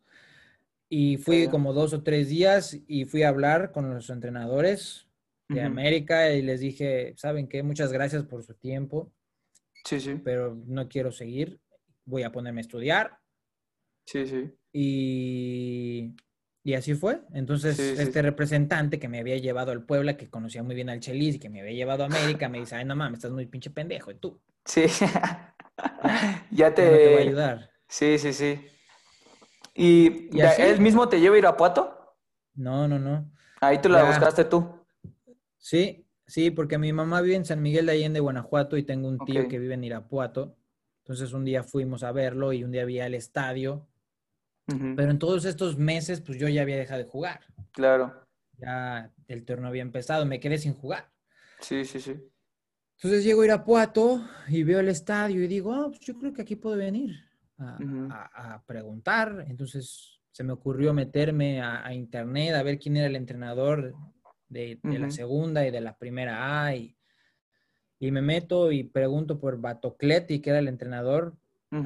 Y 0.90 1.18
fui 1.18 1.48
como 1.48 1.72
dos 1.72 1.92
o 1.92 2.02
tres 2.02 2.28
días 2.28 2.78
y 2.86 3.04
fui 3.04 3.22
a 3.22 3.28
hablar 3.28 3.72
con 3.72 3.92
los 3.92 4.08
entrenadores 4.08 5.06
de 5.48 5.62
América 5.62 6.32
y 6.32 6.42
les 6.42 6.60
dije, 6.60 7.14
¿saben 7.16 7.48
qué? 7.48 7.62
Muchas 7.62 7.92
gracias 7.92 8.24
por 8.24 8.42
su 8.42 8.54
tiempo. 8.54 9.12
Sí, 9.84 10.00
sí. 10.00 10.20
Pero 10.22 10.58
no 10.66 10.88
quiero 10.88 11.12
seguir. 11.12 11.60
Voy 12.04 12.22
a 12.22 12.32
ponerme 12.32 12.60
a 12.60 12.62
estudiar. 12.62 13.18
Sí, 14.06 14.26
sí. 14.26 14.50
Y, 14.72 16.14
y 16.64 16.74
así 16.74 16.94
fue. 16.94 17.20
Entonces, 17.34 17.78
este 17.78 18.22
representante 18.22 18.98
que 18.98 19.08
me 19.08 19.18
había 19.18 19.36
llevado 19.36 19.72
al 19.72 19.84
Puebla, 19.84 20.16
que 20.16 20.28
conocía 20.30 20.62
muy 20.62 20.74
bien 20.74 20.90
al 20.90 21.00
Chelis 21.00 21.36
y 21.36 21.38
que 21.38 21.50
me 21.50 21.60
había 21.60 21.72
llevado 21.72 22.04
a 22.04 22.06
América, 22.06 22.48
me 22.48 22.60
dice, 22.60 22.76
ay, 22.76 22.84
no 22.84 22.96
mames, 22.96 23.18
estás 23.18 23.32
muy 23.32 23.46
pinche 23.46 23.70
pendejo. 23.70 24.10
¿Y 24.10 24.16
tú? 24.16 24.40
Sí. 24.64 24.84
ya 26.50 26.74
te... 26.74 26.82
te 26.82 27.08
voy 27.08 27.22
a 27.22 27.26
ayudar. 27.26 27.70
Sí, 27.88 28.18
sí, 28.18 28.32
sí. 28.32 28.60
¿Y, 29.78 30.28
él 30.58 30.80
mismo 30.80 31.08
te 31.08 31.20
lleva 31.20 31.36
a 31.36 31.38
Irapuato? 31.38 32.16
No, 32.54 32.88
no, 32.88 32.98
no. 32.98 33.30
Ahí 33.60 33.80
tú 33.80 33.88
la 33.88 34.02
buscaste 34.02 34.44
tú. 34.44 34.84
Sí, 35.56 36.04
sí, 36.26 36.50
porque 36.50 36.78
mi 36.78 36.92
mamá 36.92 37.20
vive 37.20 37.36
en 37.36 37.44
San 37.44 37.62
Miguel 37.62 37.86
de 37.86 37.92
Allende, 37.92 38.18
Guanajuato, 38.18 38.76
y 38.76 38.82
tengo 38.82 39.08
un 39.08 39.18
tío 39.20 39.46
que 39.46 39.60
vive 39.60 39.74
en 39.74 39.84
Irapuato. 39.84 40.56
Entonces 41.04 41.32
un 41.32 41.44
día 41.44 41.62
fuimos 41.62 42.02
a 42.02 42.10
verlo 42.10 42.52
y 42.52 42.64
un 42.64 42.72
día 42.72 42.84
vi 42.84 42.98
al 42.98 43.14
estadio. 43.14 43.86
Pero 44.66 45.10
en 45.10 45.18
todos 45.18 45.44
estos 45.46 45.78
meses, 45.78 46.20
pues 46.20 46.38
yo 46.38 46.48
ya 46.48 46.62
había 46.62 46.76
dejado 46.76 46.98
de 46.98 47.08
jugar. 47.08 47.40
Claro. 47.70 48.26
Ya 48.58 49.12
el 49.28 49.44
torneo 49.44 49.68
había 49.68 49.82
empezado, 49.82 50.26
me 50.26 50.40
quedé 50.40 50.58
sin 50.58 50.74
jugar. 50.74 51.08
Sí, 51.60 51.84
sí, 51.84 52.00
sí. 52.00 52.16
Entonces 52.96 53.24
llego 53.24 53.42
a 53.42 53.44
Irapuato 53.44 54.20
y 54.48 54.64
veo 54.64 54.80
el 54.80 54.88
estadio 54.88 55.42
y 55.42 55.46
digo, 55.46 55.70
oh, 55.70 55.88
pues 55.90 56.00
yo 56.00 56.18
creo 56.18 56.32
que 56.32 56.42
aquí 56.42 56.56
puedo 56.56 56.76
venir 56.76 57.27
a, 57.58 58.62
preguntar. 58.66 59.44
Entonces 59.48 60.20
se 60.30 60.44
me 60.44 60.52
ocurrió 60.52 60.94
meterme 60.94 61.60
a, 61.60 61.92
internet 61.92 62.54
a 62.54 62.62
ver 62.62 62.78
quién 62.78 62.96
era 62.96 63.06
el 63.06 63.16
entrenador 63.16 63.94
de, 64.48 64.78
la 64.82 65.10
segunda 65.10 65.66
y 65.66 65.70
de 65.70 65.80
la 65.80 65.96
primera 65.96 66.64
A. 66.64 66.76
Y, 66.76 66.94
me 68.00 68.22
meto 68.22 68.70
y 68.70 68.84
pregunto 68.84 69.40
por 69.40 69.60
Batocleti, 69.60 70.40
que 70.40 70.50
era 70.50 70.58
el 70.60 70.68
entrenador, 70.68 71.36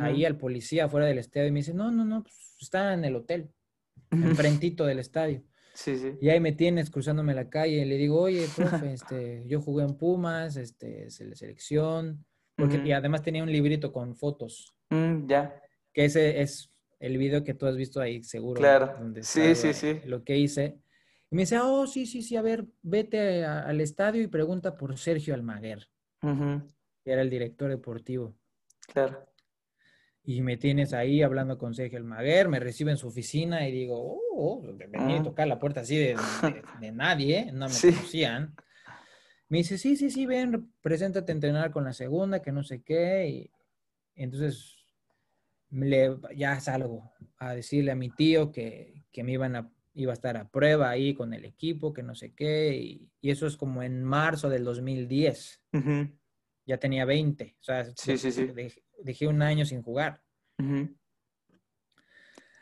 ahí 0.01 0.25
al 0.25 0.37
policía 0.37 0.89
fuera 0.89 1.07
del 1.07 1.18
estadio. 1.18 1.49
Y 1.49 1.53
me 1.53 1.61
dice, 1.61 1.75
no, 1.75 1.91
no, 1.91 2.05
no, 2.05 2.23
pues 2.23 2.57
está 2.61 2.95
en 2.95 3.05
el 3.05 3.16
hotel, 3.16 3.51
enfrentito 4.11 4.85
del 4.85 4.99
estadio. 4.99 5.43
Sí, 5.75 5.97
sí. 5.97 6.12
Y 6.20 6.29
ahí 6.29 6.39
me 6.39 6.53
tienes 6.53 6.91
cruzándome 6.91 7.35
la 7.35 7.49
calle 7.49 7.79
y 7.79 7.85
le 7.85 7.97
digo, 7.97 8.20
oye, 8.20 8.47
profe, 8.55 8.93
este, 8.93 9.45
yo 9.47 9.61
jugué 9.61 9.85
en 9.85 9.97
Pumas, 9.97 10.57
este, 10.57 11.11
selección, 11.11 12.25
porque, 12.57 12.83
y 12.85 12.93
además 12.93 13.23
tenía 13.23 13.43
un 13.43 13.51
librito 13.51 13.93
con 13.93 14.14
fotos. 14.14 14.75
Mm, 14.93 15.26
ya. 15.26 15.61
Que 15.93 16.05
ese 16.05 16.43
es 16.43 16.70
el 17.01 17.18
video 17.18 17.43
que 17.43 17.55
tú 17.55 17.66
has 17.66 17.76
visto 17.76 18.01
ahí, 18.01 18.22
seguro. 18.22 18.61
Claro. 18.61 18.97
sí, 19.22 19.55
sí, 19.55 19.72
sí. 19.72 20.01
Lo 20.05 20.22
que 20.22 20.36
hice. 20.36 20.78
Y 21.30 21.34
me 21.34 21.43
dice, 21.43 21.59
oh, 21.59 21.86
sí, 21.86 22.07
sí, 22.07 22.22
sí, 22.22 22.36
a 22.36 22.43
ver, 22.43 22.66
vete 22.82 23.45
al 23.45 23.80
estadio 23.80 24.22
y 24.22 24.26
pregunta 24.26 24.76
por 24.76 24.99
Sergio 24.99 25.32
Almaguer, 25.32 25.88
que 26.20 27.11
era 27.11 27.22
el 27.22 27.30
director 27.30 27.70
deportivo. 27.70 28.36
Claro. 28.93 29.26
Y 30.24 30.43
me 30.43 30.59
tienes 30.59 30.93
ahí 30.93 31.22
hablando 31.22 31.57
con 31.57 31.74
Sergio 31.74 31.99
Almaguer, 31.99 32.49
me 32.49 32.61
recibe 32.61 32.90
en 32.90 32.99
su 32.99 33.09
oficina 33.09 33.66
y 33.66 33.72
digo, 33.72 33.97
oh, 33.99 34.20
oh 34.36 34.62
venía 34.76 35.16
a 35.16 35.20
ah. 35.20 35.22
tocar 35.22 35.49
la 35.49 35.59
puerta 35.59 35.80
así 35.80 35.97
de, 35.97 36.16
nadie, 36.93 37.51
no 37.51 37.66
me 37.66 37.74
conocían. 37.74 38.55
Me 39.49 39.59
dice, 39.59 39.78
sí, 39.78 39.97
sí, 39.97 40.11
sí, 40.11 40.26
ven, 40.26 40.70
preséntate 40.82 41.32
a 41.32 41.34
entrenar 41.34 41.70
con 41.72 41.84
la 41.84 41.95
segunda, 41.95 42.43
que 42.43 42.53
no 42.53 42.62
sé 42.62 42.82
qué. 42.82 43.26
Y 43.26 43.51
entonces 44.14 44.82
le, 45.73 46.16
ya 46.37 46.61
salgo 46.61 47.12
a 47.39 47.55
decirle 47.55 47.93
a 47.93 47.97
mi 47.97 48.11
tío 48.11 48.53
que, 48.53 49.03
me 49.16 49.33
iban 49.33 49.57
a, 49.57 49.70
iba 49.95 50.12
a 50.12 50.14
estar 50.14 50.37
a 50.37 50.49
prueba 50.49 50.91
ahí 50.91 51.14
con 51.14 51.33
el 51.35 51.45
equipo, 51.45 51.93
que 51.93 52.03
no 52.03 52.14
sé 52.14 52.35
qué, 52.35 52.75
y, 52.77 53.11
eso 53.23 53.47
es 53.47 53.57
como 53.57 53.83
en 53.83 54.03
marzo 54.03 54.49
del 54.49 54.64
2010. 54.64 55.62
Ya 56.64 56.79
tenía 56.79 57.05
20, 57.05 57.57
o 57.61 57.62
sea, 57.62 57.85
Dejé, 59.03 59.27
un 59.27 59.43
año 59.43 59.64
sin 59.64 59.83
jugar. 59.83 60.23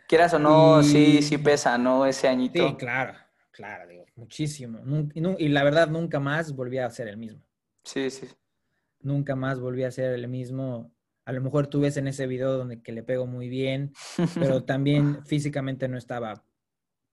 Quieras 0.08 0.34
o 0.34 0.38
no, 0.38 0.82
sí, 0.82 1.20
sí 1.22 1.36
pesa, 1.38 1.76
¿no? 1.76 2.06
Ese 2.06 2.28
añito. 2.28 2.66
Sí, 2.66 2.74
claro, 2.76 3.14
claro, 3.50 3.88
digo, 3.88 4.06
muchísimo. 4.16 4.80
Y, 5.14 5.44
y 5.44 5.48
la 5.48 5.64
verdad, 5.64 5.88
nunca 5.88 6.18
más 6.18 6.54
volví 6.54 6.78
a 6.78 6.88
ser 6.90 7.08
el 7.08 7.18
mismo. 7.18 7.42
Sí, 7.84 8.10
sí. 8.10 8.26
Nunca 9.00 9.36
más 9.36 9.60
volví 9.60 9.84
a 9.84 9.90
ser 9.90 10.12
el 10.12 10.28
mismo 10.28 10.92
a 11.30 11.32
lo 11.32 11.40
mejor 11.40 11.68
tú 11.68 11.80
ves 11.80 11.96
en 11.96 12.08
ese 12.08 12.26
video 12.26 12.58
donde 12.58 12.82
que 12.82 12.90
le 12.90 13.04
pego 13.04 13.24
muy 13.24 13.48
bien, 13.48 13.92
pero 14.34 14.64
también 14.64 15.24
físicamente 15.24 15.86
no 15.86 15.96
estaba 15.96 16.44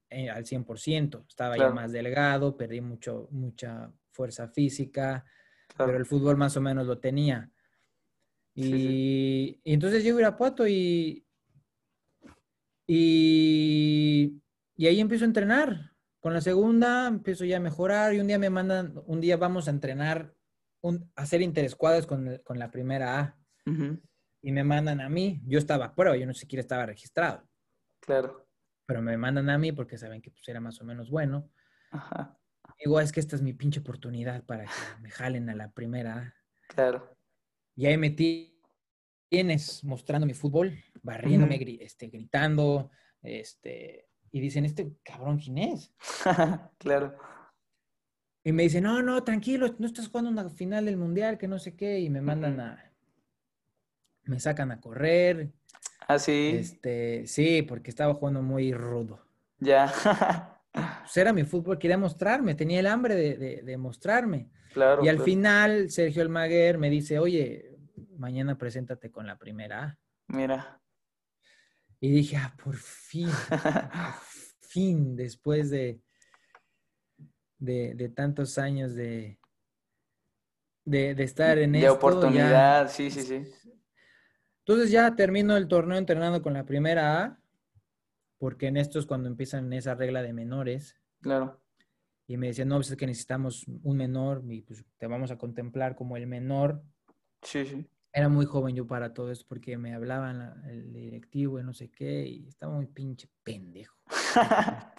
eh, 0.09 0.31
al 0.31 0.43
100%, 0.43 1.27
estaba 1.29 1.55
ya 1.55 1.69
más 1.69 1.91
delgado, 1.91 2.57
perdí 2.57 2.81
mucho, 2.81 3.27
mucha 3.29 3.93
fuerza 4.09 4.47
física, 4.47 5.23
pero 5.77 5.95
el 5.95 6.07
fútbol 6.07 6.35
más 6.35 6.57
o 6.57 6.61
menos 6.61 6.87
lo 6.87 6.97
tenía. 6.97 7.51
Y, 8.55 9.61
entonces 9.63 10.03
llego 10.03 10.17
a 10.17 10.21
Irapuato 10.21 10.67
y, 10.67 11.23
y, 12.87 14.41
y 14.75 14.87
ahí 14.87 14.99
empiezo 14.99 15.25
a 15.25 15.27
entrenar. 15.27 15.91
Con 16.19 16.33
la 16.33 16.41
segunda 16.41 17.05
empiezo 17.05 17.45
ya 17.45 17.57
a 17.57 17.59
mejorar 17.59 18.15
y 18.15 18.19
un 18.19 18.25
día 18.25 18.39
me 18.39 18.49
mandan, 18.49 18.95
un 19.05 19.21
día 19.21 19.37
vamos 19.37 19.67
a 19.67 19.71
entrenar, 19.71 20.33
un, 20.81 21.11
a 21.15 21.21
hacer 21.21 21.43
interescuadras 21.43 22.07
con, 22.07 22.41
con 22.43 22.57
la 22.57 22.71
primera 22.71 23.19
A 23.19 23.37
y 24.41 24.51
me 24.51 24.63
mandan 24.63 25.01
a 25.01 25.09
mí. 25.09 25.41
Yo 25.45 25.59
estaba 25.59 25.85
a 25.85 25.95
prueba, 25.95 26.17
yo 26.17 26.25
no 26.25 26.33
siquiera 26.33 26.61
estaba 26.61 26.85
registrado. 26.85 27.47
Claro. 27.99 28.47
Pero 28.85 29.01
me 29.01 29.17
mandan 29.17 29.49
a 29.49 29.57
mí 29.57 29.71
porque 29.71 29.97
saben 29.97 30.21
que 30.21 30.31
pues, 30.31 30.47
era 30.47 30.59
más 30.59 30.79
o 30.81 30.85
menos 30.85 31.09
bueno. 31.09 31.49
Ajá. 31.91 32.37
Digo, 32.79 32.99
es 32.99 33.11
que 33.11 33.19
esta 33.19 33.35
es 33.35 33.41
mi 33.41 33.53
pinche 33.53 33.79
oportunidad 33.79 34.43
para 34.45 34.65
que 34.65 35.01
me 35.01 35.09
jalen 35.09 35.49
a 35.49 35.55
la 35.55 35.71
primera. 35.71 36.35
Claro. 36.67 37.17
Y 37.75 37.85
ahí 37.85 37.97
me 37.97 38.11
tienes 39.29 39.83
mostrando 39.83 40.27
mi 40.27 40.33
fútbol, 40.33 40.77
barriéndome, 41.01 41.59
este, 41.79 42.07
gritando, 42.07 42.91
este, 43.21 44.07
y 44.31 44.39
dicen, 44.39 44.65
este 44.65 44.97
cabrón, 45.03 45.39
¿quién 45.39 45.57
es? 45.57 45.93
claro. 46.77 47.17
Y 48.43 48.51
me 48.51 48.63
dicen, 48.63 48.83
no, 48.83 49.01
no, 49.01 49.23
tranquilo, 49.23 49.75
no 49.79 49.87
estás 49.87 50.07
jugando 50.07 50.31
una 50.31 50.49
final 50.49 50.85
del 50.85 50.97
mundial, 50.97 51.37
que 51.37 51.47
no 51.47 51.59
sé 51.59 51.75
qué, 51.75 51.99
y 51.99 52.09
me 52.09 52.21
mandan 52.21 52.59
a, 52.59 52.86
me 54.27 54.39
sacan 54.39 54.71
a 54.71 54.79
correr. 54.79 55.51
¿Ah, 56.07 56.19
sí? 56.19 56.53
Este, 56.59 57.27
sí, 57.27 57.61
porque 57.63 57.89
estaba 57.89 58.13
jugando 58.13 58.41
muy 58.41 58.73
rudo. 58.73 59.19
Ya. 59.59 59.91
pues 60.71 61.17
era 61.17 61.33
mi 61.33 61.43
fútbol, 61.43 61.77
quería 61.77 61.97
mostrarme, 61.97 62.55
tenía 62.55 62.79
el 62.79 62.87
hambre 62.87 63.15
de, 63.15 63.77
mostrarme. 63.77 64.49
Claro. 64.73 65.03
Y 65.03 65.09
al 65.09 65.19
final, 65.19 65.89
Sergio 65.89 66.21
Almaguer 66.21 66.77
me 66.77 66.89
dice, 66.89 67.19
oye, 67.19 67.77
mañana 68.17 68.57
preséntate 68.57 69.11
con 69.11 69.25
la 69.25 69.37
primera 69.37 69.83
A. 69.83 69.97
Mira. 70.27 70.79
Y 71.99 72.11
dije, 72.11 72.37
ah, 72.37 72.55
por 72.63 72.75
fin, 72.75 73.29
por 73.49 73.59
fin, 74.61 75.15
después 75.15 75.69
de, 75.69 75.99
de, 77.57 78.11
tantos 78.15 78.57
años 78.57 78.93
de, 78.93 79.39
de, 80.85 81.23
estar 81.23 81.57
en 81.57 81.71
De 81.71 81.89
oportunidad, 81.89 82.89
sí, 82.89 83.09
sí, 83.09 83.23
sí. 83.23 83.51
Entonces 84.67 84.91
ya 84.91 85.15
termino 85.15 85.55
el 85.55 85.67
torneo 85.67 85.97
entrenando 85.97 86.41
con 86.41 86.53
la 86.53 86.65
primera 86.65 87.23
A, 87.23 87.39
porque 88.37 88.67
en 88.67 88.77
esto 88.77 88.99
es 88.99 89.05
cuando 89.05 89.29
empiezan 89.29 89.71
esa 89.73 89.95
regla 89.95 90.21
de 90.21 90.33
menores. 90.33 90.99
Claro. 91.21 91.61
Y 92.27 92.35
me 92.37 92.47
decían, 92.47 92.67
no, 92.67 92.75
pues 92.75 92.91
es 92.91 92.97
que 92.97 93.07
necesitamos 93.07 93.65
un 93.83 93.97
menor 93.97 94.43
y 94.49 94.61
pues 94.61 94.83
te 94.97 95.07
vamos 95.07 95.31
a 95.31 95.37
contemplar 95.37 95.95
como 95.95 96.17
el 96.17 96.27
menor. 96.27 96.83
Sí, 97.41 97.65
sí 97.65 97.87
era 98.17 98.29
muy 98.29 98.47
joven 98.47 98.75
yo 98.75 98.87
para 98.87 99.13
todo 99.13 99.31
esto 99.31 99.45
porque 99.47 99.77
me 99.77 99.93
hablaban 99.93 100.63
el 100.67 100.91
directivo 100.91 101.59
y 101.59 101.63
no 101.63 101.71
sé 101.71 101.91
qué 101.91 102.25
y 102.25 102.47
estaba 102.47 102.73
muy 102.73 102.87
pinche 102.87 103.29
pendejo. 103.43 103.95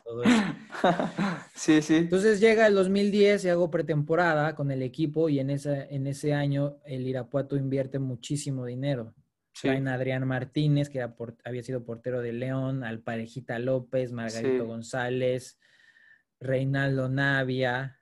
Sí, 1.54 1.82
sí. 1.82 1.96
Entonces 1.96 2.40
llega 2.40 2.66
el 2.66 2.74
2010 2.74 3.44
y 3.44 3.48
hago 3.48 3.70
pretemporada 3.70 4.54
con 4.54 4.70
el 4.70 4.82
equipo 4.82 5.28
y 5.28 5.40
en, 5.40 5.50
esa, 5.50 5.84
en 5.84 6.06
ese 6.06 6.32
año 6.32 6.76
el 6.84 7.06
Irapuato 7.06 7.56
invierte 7.56 7.98
muchísimo 7.98 8.64
dinero. 8.64 9.12
Sí. 9.59 9.66
Traen 9.66 9.88
a 9.88 9.94
Adrián 9.94 10.24
Martínez, 10.24 10.88
que 10.88 11.04
había 11.44 11.62
sido 11.64 11.84
portero 11.84 12.22
de 12.22 12.32
León, 12.32 12.84
al 12.84 13.00
Parejita 13.00 13.59
López, 13.59 14.12
Margarito 14.12 14.66
González, 14.66 15.59
Reinaldo 16.38 17.09
Navia, 17.09 17.98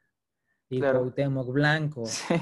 y 0.68 0.80
claro. 0.80 1.14
Blanco. 1.46 2.04
Sí. 2.04 2.34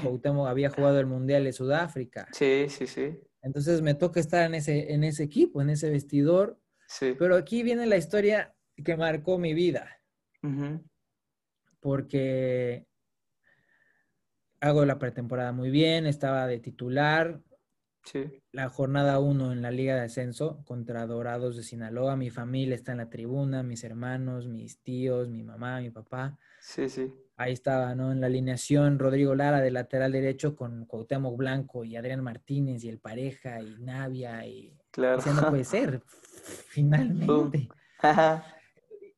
había 0.47 0.69
jugado 0.69 0.99
el 0.99 1.05
Mundial 1.05 1.45
de 1.45 1.53
Sudáfrica. 1.53 2.27
Sí, 2.33 2.65
sí, 2.67 2.87
sí. 2.87 3.17
Entonces 3.41 3.81
me 3.81 3.93
toca 3.93 4.19
estar 4.19 4.45
en 4.45 4.55
ese, 4.55 4.91
en 4.93 5.05
ese 5.05 5.23
equipo, 5.23 5.61
en 5.61 5.69
ese 5.69 5.89
vestidor. 5.89 6.59
Sí. 6.85 7.15
Pero 7.17 7.37
aquí 7.37 7.63
viene 7.63 7.85
la 7.85 7.95
historia 7.95 8.53
que 8.83 8.97
marcó 8.97 9.37
mi 9.37 9.53
vida. 9.53 10.01
Porque 11.79 12.85
hago 14.59 14.83
la 14.83 14.99
pretemporada 14.99 15.53
muy 15.53 15.69
bien, 15.69 16.05
estaba 16.05 16.47
de 16.47 16.59
titular. 16.59 17.39
Sí. 18.05 18.41
La 18.51 18.69
jornada 18.69 19.19
1 19.19 19.51
en 19.51 19.61
la 19.61 19.71
Liga 19.71 19.95
de 19.95 20.01
Ascenso 20.01 20.63
contra 20.63 21.05
Dorados 21.05 21.57
de 21.57 21.63
Sinaloa. 21.63 22.15
Mi 22.15 22.29
familia 22.29 22.75
está 22.75 22.91
en 22.91 22.99
la 22.99 23.09
tribuna, 23.09 23.63
mis 23.63 23.83
hermanos, 23.83 24.47
mis 24.47 24.79
tíos, 24.81 25.27
mi 25.27 25.43
mamá, 25.43 25.81
mi 25.81 25.89
papá. 25.89 26.37
Sí, 26.61 26.87
sí 26.87 27.11
ahí 27.37 27.53
estaba, 27.53 27.95
¿no? 27.95 28.11
En 28.11 28.21
la 28.21 28.27
alineación 28.27 28.99
Rodrigo 28.99 29.35
Lara 29.35 29.61
de 29.61 29.71
lateral 29.71 30.11
derecho 30.11 30.55
con 30.55 30.85
Cuauhtémoc 30.85 31.35
Blanco 31.37 31.83
y 31.83 31.95
Adrián 31.95 32.23
Martínez 32.23 32.83
y 32.83 32.89
el 32.89 32.99
Pareja 32.99 33.61
y 33.61 33.75
Navia 33.79 34.45
y... 34.45 34.73
Claro. 34.91 35.21
no 35.33 35.49
puede 35.49 35.65
ser, 35.65 36.01
finalmente. 36.69 37.67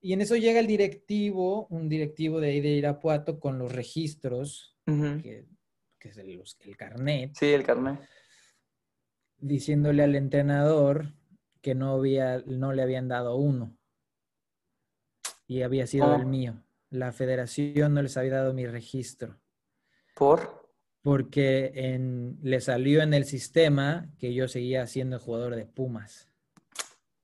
y 0.01 0.13
en 0.13 0.21
eso 0.21 0.35
llega 0.35 0.59
el 0.59 0.65
directivo, 0.65 1.67
un 1.67 1.87
directivo 1.87 2.39
de 2.39 2.49
ahí 2.49 2.61
de 2.61 2.69
Irapuato 2.69 3.39
con 3.39 3.59
los 3.59 3.71
registros, 3.71 4.75
que, 4.85 5.45
es 5.99 6.17
el, 6.17 6.41
el 6.61 6.77
carnet. 6.77 7.35
Sí, 7.35 7.47
el 7.47 7.63
carnet. 7.63 7.99
Diciéndole 9.39 10.03
al 10.03 10.15
entrenador 10.15 11.13
que 11.61 11.75
no, 11.75 11.93
había, 11.93 12.43
no 12.45 12.73
le 12.73 12.81
habían 12.81 13.07
dado 13.07 13.35
uno. 13.35 13.77
Y 15.47 15.61
había 15.61 15.87
sido 15.87 16.15
el 16.15 16.25
mío 16.25 16.63
la 16.89 17.11
federación 17.11 17.93
no 17.93 18.01
les 18.01 18.17
había 18.17 18.35
dado 18.35 18.53
mi 18.53 18.65
registro. 18.65 19.39
¿Por? 20.15 20.67
Porque 21.01 21.71
en, 21.75 22.37
le 22.41 22.59
salió 22.61 23.01
en 23.01 23.13
el 23.13 23.25
sistema 23.25 24.09
que 24.17 24.33
yo 24.33 24.47
seguía 24.47 24.87
siendo 24.87 25.19
jugador 25.19 25.55
de 25.55 25.65
Pumas. 25.65 26.29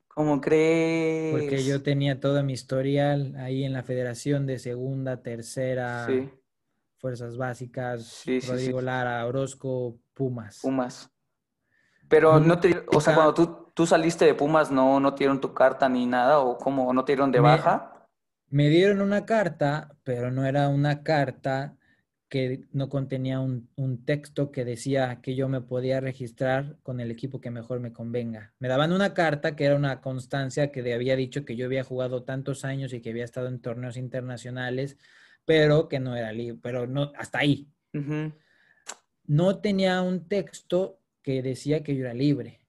¿Cómo 0.08 0.40
crees? 0.40 1.32
Porque 1.32 1.64
yo 1.64 1.82
tenía 1.82 2.20
todo 2.20 2.42
mi 2.44 2.52
historial 2.52 3.34
ahí 3.36 3.64
en 3.64 3.72
la 3.72 3.82
federación 3.82 4.46
de 4.46 4.60
segunda, 4.60 5.22
tercera, 5.22 6.06
fuerzas 6.98 7.36
básicas, 7.36 8.24
Rodrigo 8.46 8.80
Lara, 8.80 9.26
Orozco, 9.26 9.98
Pumas. 10.14 10.60
Pumas. 10.62 11.10
Pero 12.14 12.38
no 12.38 12.60
te, 12.60 12.84
o 12.92 13.00
sea, 13.00 13.12
cuando 13.12 13.34
tú, 13.34 13.72
tú 13.74 13.86
saliste 13.88 14.24
de 14.24 14.34
Pumas, 14.34 14.70
no, 14.70 15.00
no 15.00 15.14
te 15.14 15.24
dieron 15.24 15.40
tu 15.40 15.52
carta 15.52 15.88
ni 15.88 16.06
nada, 16.06 16.38
o 16.38 16.56
cómo, 16.56 16.92
no 16.92 17.04
te 17.04 17.10
dieron 17.10 17.32
de 17.32 17.40
baja. 17.40 18.06
Me 18.50 18.68
dieron 18.68 19.00
una 19.00 19.26
carta, 19.26 19.96
pero 20.04 20.30
no 20.30 20.46
era 20.46 20.68
una 20.68 21.02
carta 21.02 21.76
que 22.28 22.68
no 22.70 22.88
contenía 22.88 23.40
un, 23.40 23.68
texto 24.04 24.52
que 24.52 24.64
decía 24.64 25.20
que 25.22 25.34
yo 25.34 25.48
me 25.48 25.60
podía 25.60 26.00
registrar 26.00 26.76
con 26.84 27.00
el 27.00 27.10
equipo 27.10 27.40
que 27.40 27.50
mejor 27.50 27.80
me 27.80 27.92
convenga. 27.92 28.54
Me 28.60 28.68
daban 28.68 28.92
una 28.92 29.12
carta 29.12 29.56
que 29.56 29.64
era 29.64 29.74
una 29.74 30.00
constancia 30.00 30.70
que 30.70 30.94
había 30.94 31.16
dicho 31.16 31.44
que 31.44 31.56
yo 31.56 31.66
había 31.66 31.82
jugado 31.82 32.22
tantos 32.22 32.64
años 32.64 32.92
y 32.92 33.00
que 33.00 33.10
había 33.10 33.24
estado 33.24 33.48
en 33.48 33.60
torneos 33.60 33.96
internacionales, 33.96 34.98
pero 35.44 35.88
que 35.88 35.98
no 35.98 36.14
era 36.14 36.30
libre, 36.30 36.60
pero 36.62 36.86
no, 36.86 37.10
hasta 37.16 37.40
ahí. 37.40 37.72
No 39.26 39.58
tenía 39.58 40.00
un 40.00 40.28
texto 40.28 41.00
que 41.24 41.42
decía 41.42 41.82
que 41.82 41.96
yo 41.96 42.04
era 42.04 42.14
libre. 42.14 42.60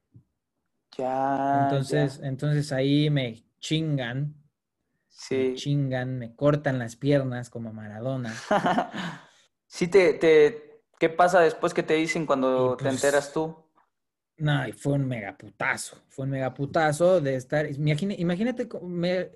Ya. 0.97 1.65
Entonces, 1.65 2.19
entonces 2.23 2.71
ahí 2.71 3.11
me 3.11 3.45
chingan 3.59 4.33
me 5.31 5.55
chingan, 5.55 6.19
me 6.19 6.35
cortan 6.35 6.79
las 6.79 6.95
piernas 6.95 7.49
como 7.49 7.73
Maradona. 7.73 8.33
sí, 9.67 9.87
te, 9.87 10.13
te, 10.13 10.81
¿qué 10.99 11.09
pasa 11.09 11.39
después 11.39 11.73
que 11.73 11.83
te 11.83 11.95
dicen 11.95 12.25
cuando 12.25 12.75
te 12.77 12.83
pues, 12.83 12.95
enteras 12.95 13.31
tú? 13.33 13.55
No, 14.37 14.67
y 14.67 14.73
fue 14.73 14.93
un 14.93 15.07
megaputazo, 15.07 16.03
fue 16.09 16.25
un 16.25 16.31
megaputazo 16.31 17.21
de 17.21 17.35
estar, 17.35 17.65
imagínate, 17.71 18.21
imagínate, 18.21 18.69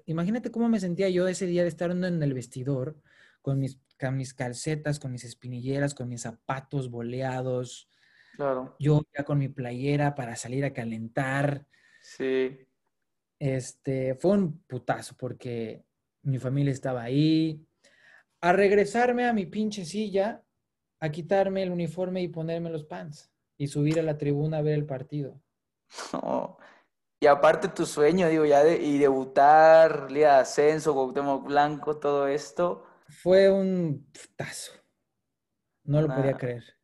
imagínate 0.05 0.51
cómo 0.51 0.67
me 0.67 0.79
sentía 0.79 1.09
yo 1.09 1.27
ese 1.27 1.45
día 1.45 1.63
de 1.63 1.69
estar 1.69 1.91
en 1.91 2.03
el 2.03 2.33
vestidor 2.33 2.97
con 3.41 3.59
mis, 3.59 3.79
con 3.97 4.17
mis 4.17 4.33
calcetas, 4.33 4.99
con 4.99 5.13
mis 5.13 5.23
espinilleras, 5.23 5.95
con 5.95 6.09
mis 6.09 6.21
zapatos 6.21 6.89
boleados. 6.89 7.87
Claro. 8.39 8.73
Yo 8.79 9.01
ya 9.13 9.25
con 9.25 9.37
mi 9.37 9.49
playera 9.49 10.15
para 10.15 10.37
salir 10.37 10.63
a 10.63 10.71
calentar. 10.71 11.67
Sí. 12.01 12.57
Este, 13.37 14.15
fue 14.15 14.31
un 14.31 14.63
putazo 14.63 15.13
porque 15.17 15.83
mi 16.23 16.39
familia 16.39 16.71
estaba 16.71 17.03
ahí. 17.03 17.67
A 18.39 18.53
regresarme 18.53 19.27
a 19.27 19.33
mi 19.33 19.45
pinche 19.45 19.83
silla, 19.83 20.41
a 21.01 21.09
quitarme 21.09 21.63
el 21.63 21.71
uniforme 21.71 22.21
y 22.21 22.29
ponerme 22.29 22.69
los 22.69 22.85
pants 22.85 23.29
y 23.57 23.67
subir 23.67 23.99
a 23.99 24.03
la 24.03 24.17
tribuna 24.17 24.59
a 24.59 24.61
ver 24.61 24.75
el 24.75 24.85
partido. 24.85 25.41
Y 27.21 27.27
aparte 27.27 27.67
tu 27.67 27.85
sueño, 27.85 28.29
digo, 28.29 28.45
ya 28.45 28.63
de, 28.63 28.77
y 28.77 28.97
debutar, 28.97 30.09
Liga 30.09 30.35
de 30.35 30.39
Ascenso, 30.39 30.93
Cuauhtémoc 30.93 31.47
Blanco, 31.47 31.97
todo 31.97 32.29
esto. 32.29 32.85
Fue 33.09 33.51
un 33.51 34.09
putazo. 34.13 34.71
No 35.83 35.99
lo 36.01 36.07
podía 36.07 36.37
creer. 36.37 36.78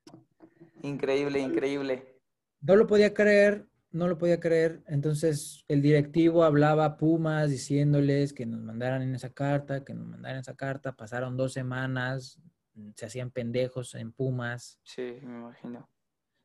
Increíble, 0.88 1.40
increíble. 1.40 2.20
No 2.62 2.76
lo 2.76 2.88
podía 2.88 3.14
creer 3.14 3.68
no 3.96 4.08
lo 4.10 4.18
podía 4.18 4.40
creer. 4.40 4.84
Entonces 4.88 5.64
el 5.68 5.82
directivo 5.82 6.44
hablaba 6.44 6.86
a 6.86 6.98
Pumas 6.98 7.50
diciéndoles 7.50 8.34
que 8.34 8.46
nos 8.46 8.62
mandaran 8.62 9.02
en 9.02 9.16
esa 9.16 9.32
carta, 9.34 9.84
que 9.84 9.94
nos 9.94 10.06
mandaran 10.06 10.40
esa 10.40 10.56
carta. 10.56 10.96
Pasaron 10.96 11.38
dos 11.38 11.54
semanas, 11.54 12.40
se 12.96 13.06
hacían 13.06 13.32
pendejos 13.32 13.96
en 13.96 14.12
Pumas. 14.12 14.80
Sí, 14.84 15.18
me 15.24 15.38
imagino. 15.38 15.90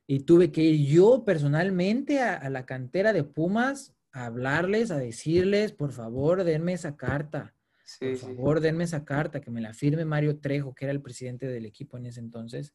Y 0.06 0.20
tuve 0.20 0.50
que 0.50 0.62
ir 0.62 0.88
yo 0.88 1.24
personalmente 1.24 2.20
a, 2.22 2.48
la 2.48 2.64
cantera 2.66 3.12
de 3.12 3.24
Pumas 3.24 3.94
a 4.12 4.26
hablarles, 4.26 4.90
a 4.90 4.98
decirles, 4.98 5.72
por 5.72 5.92
favor, 5.92 6.44
denme 6.44 6.72
esa 6.72 6.96
carta. 6.96 7.54
por 7.98 8.16
favor, 8.16 8.60
denme 8.60 8.84
esa 8.84 9.04
carta, 9.04 9.40
que 9.40 9.50
me 9.50 9.60
la 9.60 9.72
firme 9.72 10.04
Mario 10.04 10.38
Trejo, 10.38 10.74
que 10.74 10.84
era 10.84 10.92
el 10.92 11.02
presidente 11.02 11.46
del 11.46 11.66
equipo 11.66 11.96
en 11.96 12.06
ese 12.06 12.20
entonces. 12.20 12.74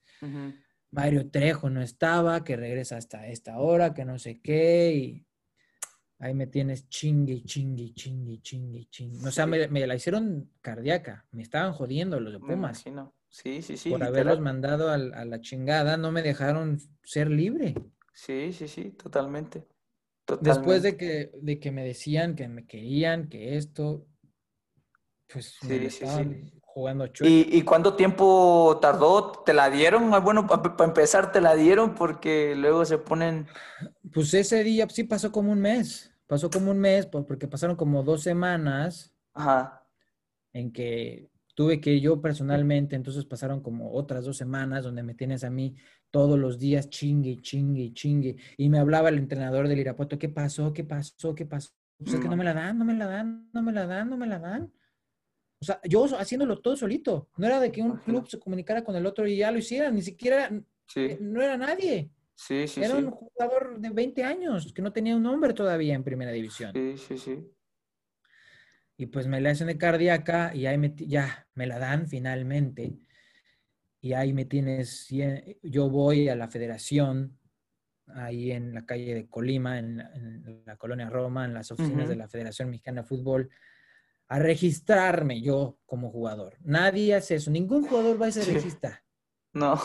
Mario 0.96 1.30
Trejo 1.30 1.70
no 1.70 1.82
estaba, 1.82 2.44
que 2.46 2.56
regresa 2.56 2.96
hasta 2.96 3.28
esta 3.28 3.60
hora, 3.60 3.94
que 3.94 4.06
no 4.06 4.18
sé 4.18 4.40
qué, 4.40 4.94
y 4.96 5.28
ahí 6.20 6.34
me 6.34 6.48
tienes 6.48 6.88
chingue, 6.88 7.44
chingue, 7.44 7.94
chingue, 7.94 8.42
chingue, 8.42 8.88
chingue. 8.90 9.28
O 9.28 9.32
sea, 9.32 9.46
me, 9.46 9.68
la 9.68 9.96
hicieron 9.96 10.52
cardíaca, 10.62 11.26
me 11.32 11.44
estaban 11.44 11.74
jodiendo 11.74 12.22
los 12.22 12.32
de 12.32 12.40
Pumas. 12.40 12.86
Sí, 13.28 13.62
sí, 13.62 13.76
sí. 13.76 13.90
Por 13.90 14.04
haberlos 14.04 14.40
mandado 14.40 14.90
a, 14.90 14.98
la 14.98 15.42
chingada, 15.42 15.98
no 15.98 16.14
me 16.14 16.22
dejaron 16.22 16.80
ser 17.04 17.30
libre. 17.30 17.76
Sí, 18.14 18.54
sí, 18.54 18.70
sí, 18.70 18.92
totalmente. 18.92 19.68
Después 20.40 20.82
de 20.82 20.96
que, 20.96 21.32
de 21.42 21.60
que 21.60 21.72
me 21.72 21.84
decían 21.84 22.36
que 22.36 22.48
me 22.48 22.66
querían, 22.66 23.28
que 23.28 23.58
esto, 23.58 24.08
pues 25.28 25.58
sí, 25.60 25.90
sí, 25.90 26.08
sí 26.08 26.55
jugando 26.76 27.06
¿Y, 27.22 27.58
¿Y, 27.58 27.62
cuánto 27.62 27.94
tiempo 27.94 28.78
tardó? 28.82 29.32
¿Te 29.46 29.54
la 29.54 29.70
dieron? 29.70 30.14
Ah, 30.14 30.20
bueno, 30.20 30.46
para 30.46 30.84
empezar, 30.84 31.32
¿te 31.32 31.40
la 31.40 31.56
dieron? 31.56 31.96
Porque 31.96 32.54
luego 32.54 32.84
se 32.84 32.98
ponen... 32.98 33.48
Pues 34.12 34.34
ese 34.34 34.62
día 34.62 34.86
sí 34.90 35.06
pasó 35.06 35.32
como 35.32 35.54
un 35.54 35.62
mes. 35.62 36.14
Pasó 36.28 36.50
como 36.50 36.72
un 36.72 36.80
mes 36.80 37.06
porque 37.06 37.48
pasaron 37.48 37.78
como 37.78 38.04
dos 38.04 38.24
semanas 38.24 39.16
Ajá. 39.34 39.88
en 40.52 40.74
que 40.74 41.30
tuve 41.56 41.80
que 41.80 42.02
yo 42.02 42.22
personalmente, 42.22 42.98
entonces 42.98 43.24
pasaron 43.24 43.62
como 43.62 43.94
otras 43.94 44.26
dos 44.26 44.36
semanas 44.36 44.84
donde 44.84 45.02
me 45.02 45.16
tienes 45.16 45.46
a 45.46 45.50
mí 45.50 45.78
todos 46.12 46.38
los 46.38 46.60
días 46.60 46.90
chingue, 46.90 47.38
chingue, 47.38 47.94
chingue. 47.94 48.36
Y 48.58 48.68
me 48.68 48.80
hablaba 48.80 49.08
el 49.08 49.18
entrenador 49.18 49.70
del 49.70 49.80
Irapuato, 49.80 50.20
¿qué 50.20 50.28
pasó? 50.28 50.74
¿Qué 50.74 50.84
pasó? 50.84 51.34
¿Qué 51.36 51.46
pasó? 51.46 51.72
O 52.06 52.10
sea, 52.10 52.20
que 52.20 52.28
no 52.28 52.36
me 52.36 52.44
la 52.44 52.54
dan, 52.54 52.78
no 52.78 52.84
me 52.84 52.96
la 52.96 53.08
dan, 53.08 53.50
no 53.54 53.62
me 53.62 53.72
la 53.72 53.88
dan, 53.88 54.10
no 54.10 54.18
me 54.18 54.28
la 54.28 54.40
dan. 54.40 54.74
O 55.60 55.66
sea, 55.66 55.80
yo 55.84 56.06
haciéndolo 56.18 56.60
todo 56.60 56.76
solito. 56.76 57.30
No 57.38 57.48
era 57.48 57.60
de 57.60 57.72
que 57.72 57.82
un 57.82 57.98
club 57.98 58.28
se 58.28 58.40
comunicara 58.40 58.84
con 58.84 58.96
el 58.96 59.06
otro 59.06 59.28
y 59.28 59.38
ya 59.38 59.52
lo 59.52 59.58
hicieran, 59.58 59.96
ni 59.96 60.02
siquiera, 60.02 60.52
eh, 60.96 61.18
no 61.20 61.42
era 61.42 61.58
nadie. 61.58 62.12
Sí, 62.36 62.68
sí, 62.68 62.84
era 62.84 62.96
un 62.96 63.12
jugador 63.12 63.80
de 63.80 63.90
20 63.90 64.24
años 64.24 64.74
que 64.74 64.82
no 64.82 64.92
tenía 64.92 65.16
un 65.16 65.24
nombre 65.24 65.54
todavía 65.54 65.96
en 65.96 66.04
primera 66.04 66.32
división. 66.32 66.74
Sí, 66.74 66.98
sí, 66.98 67.18
sí. 67.18 67.52
Y 68.98 69.08
pues 69.08 69.28
me 69.28 69.42
la 69.42 69.52
hacen 69.52 69.68
de 69.68 69.78
cardíaca 69.78 70.54
y 70.54 70.66
ahí 70.66 70.78
me, 70.78 70.94
ya 70.96 71.48
me 71.54 71.68
la 71.68 71.80
dan 71.80 72.08
finalmente. 72.08 72.98
Y 74.02 74.14
ahí 74.14 74.34
me 74.34 74.46
tienes, 74.46 75.08
yo 75.64 75.90
voy 75.90 76.30
a 76.30 76.36
la 76.36 76.48
federación, 76.48 77.38
ahí 78.08 78.52
en 78.52 78.74
la 78.74 78.86
calle 78.86 79.16
de 79.16 79.28
Colima, 79.28 79.80
en 79.80 79.98
la, 80.66 80.76
colonia 80.78 81.10
Roma, 81.10 81.46
en 81.46 81.54
las 81.54 81.72
oficinas 81.72 82.08
de 82.08 82.16
la 82.16 82.28
Federación 82.28 82.70
Mexicana 82.70 83.02
de 83.02 83.08
Fútbol, 83.08 83.50
a 84.28 84.40
registrarme 84.40 85.42
yo 85.42 85.80
como 85.86 86.12
jugador. 86.12 86.58
Nadie 86.62 87.16
hace 87.16 87.36
eso, 87.36 87.52
ningún 87.52 87.88
jugador 87.88 88.22
va 88.22 88.28
a 88.28 88.30
ese 88.30 88.44
registrar. 88.44 89.04
No, 89.54 89.80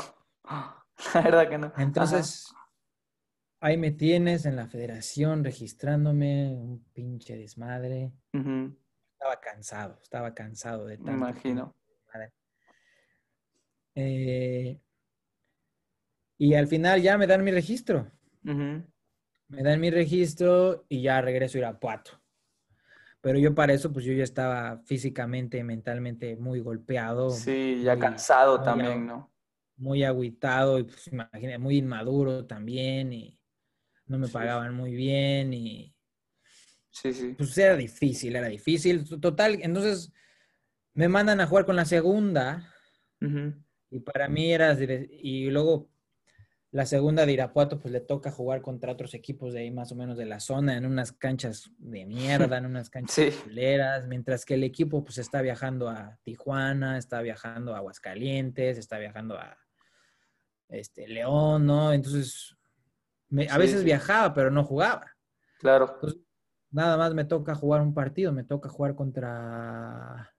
la 1.15 1.21
verdad 1.23 1.49
que 1.49 1.59
no. 1.59 1.73
Entonces, 1.77 2.53
ahí 3.61 3.77
me 3.77 3.91
tienes 3.91 4.47
en 4.47 4.57
la 4.57 4.67
federación 4.67 5.45
registrándome, 5.45 6.55
un 6.55 6.85
pinche 6.93 7.37
desmadre. 7.37 8.13
Estaba 8.33 9.41
cansado, 9.41 9.99
estaba 10.03 10.35
cansado 10.35 10.87
de 10.87 10.97
tanto. 10.97 11.13
Me 11.13 11.17
imagino. 11.17 11.77
Eh, 13.95 14.81
y 16.39 16.55
al 16.55 16.69
final 16.69 17.03
ya 17.03 17.19
me 17.19 17.27
dan 17.27 17.45
mi 17.45 17.51
registro. 17.51 18.11
Me 18.43 19.63
dan 19.63 19.81
mi 19.81 19.91
registro 19.91 20.87
y 20.89 21.03
ya 21.03 21.21
regreso 21.21 21.59
a 21.59 21.59
ir 21.59 21.65
a 21.65 21.69
Irapuato. 21.71 22.20
Pero 23.21 23.39
yo 23.39 23.55
para 23.55 23.73
eso, 23.75 23.93
pues 23.93 24.05
yo 24.05 24.13
ya 24.13 24.25
estaba 24.25 24.83
físicamente, 24.87 25.63
mentalmente 25.63 26.37
muy 26.37 26.61
golpeado. 26.61 27.31
Sí, 27.31 27.83
ya 27.85 27.99
cansado 27.99 28.63
también, 28.63 29.07
¿no? 29.07 29.31
Muy 29.77 30.05
agüitado 30.05 30.79
y 30.79 30.85
pues 30.85 31.07
imagínate, 31.09 31.59
muy 31.59 31.79
inmaduro 31.79 32.47
también 32.47 33.13
y 33.13 33.39
no 34.07 34.19
me 34.19 34.29
pagaban 34.29 34.75
muy 34.75 34.95
bien 34.95 35.53
y 35.53 35.95
Sí, 36.91 37.13
sí. 37.13 37.35
Pues 37.39 37.57
era 37.57 37.77
difícil, 37.77 38.37
era 38.37 38.49
difícil. 38.49 39.09
Total, 39.21 39.59
entonces 39.63 40.13
me 40.93 41.09
mandan 41.09 41.41
a 41.41 41.47
jugar 41.47 41.65
con 41.65 41.77
la 41.77 41.85
segunda. 41.85 42.69
Y 43.91 44.01
para 44.01 44.29
mí 44.29 44.53
era. 44.53 44.77
Y 44.81 45.51
luego 45.51 45.91
la 46.73 46.87
segunda 46.87 47.27
de 47.27 47.33
Irapuato, 47.33 47.79
pues 47.79 47.93
le 47.93 48.01
toca 48.01 48.31
jugar 48.31 48.63
contra 48.63 48.93
otros 48.93 49.15
equipos 49.15 49.53
de 49.53 49.61
ahí 49.61 49.71
más 49.71 49.91
o 49.93 49.97
menos 49.97 50.17
de 50.17 50.27
la 50.27 50.41
zona, 50.41 50.77
en 50.77 50.87
unas 50.87 51.13
canchas 51.13 51.71
de 51.79 52.05
mierda, 52.05 52.59
en 52.59 52.67
unas 52.67 52.91
canchas 52.91 53.15
sí. 53.15 53.33
mientras 54.07 54.45
que 54.45 54.55
el 54.55 54.65
equipo 54.65 55.05
pues 55.05 55.19
está 55.19 55.43
viajando 55.43 55.89
a 55.89 56.19
Tijuana, 56.23 56.97
está 56.97 57.21
viajando 57.23 57.75
a 57.75 57.79
Aguascalientes, 57.79 58.79
está 58.79 58.99
viajando 58.99 59.37
a 59.37 59.59
este, 60.69 61.09
León, 61.09 61.67
¿no? 61.67 61.93
Entonces, 61.93 62.57
a 63.49 63.59
veces 63.59 63.83
viajaba, 63.83 64.33
pero 64.33 64.51
no 64.51 64.63
jugaba. 64.63 65.17
Claro 65.59 65.99
nada 66.71 66.97
más 66.97 67.15
me 67.15 67.25
toca 67.25 67.55
jugar 67.55 67.81
un 67.83 67.95
partido, 67.95 68.33
me 68.33 68.45
toca 68.45 68.69
jugar 68.69 68.95
contra... 68.95 70.30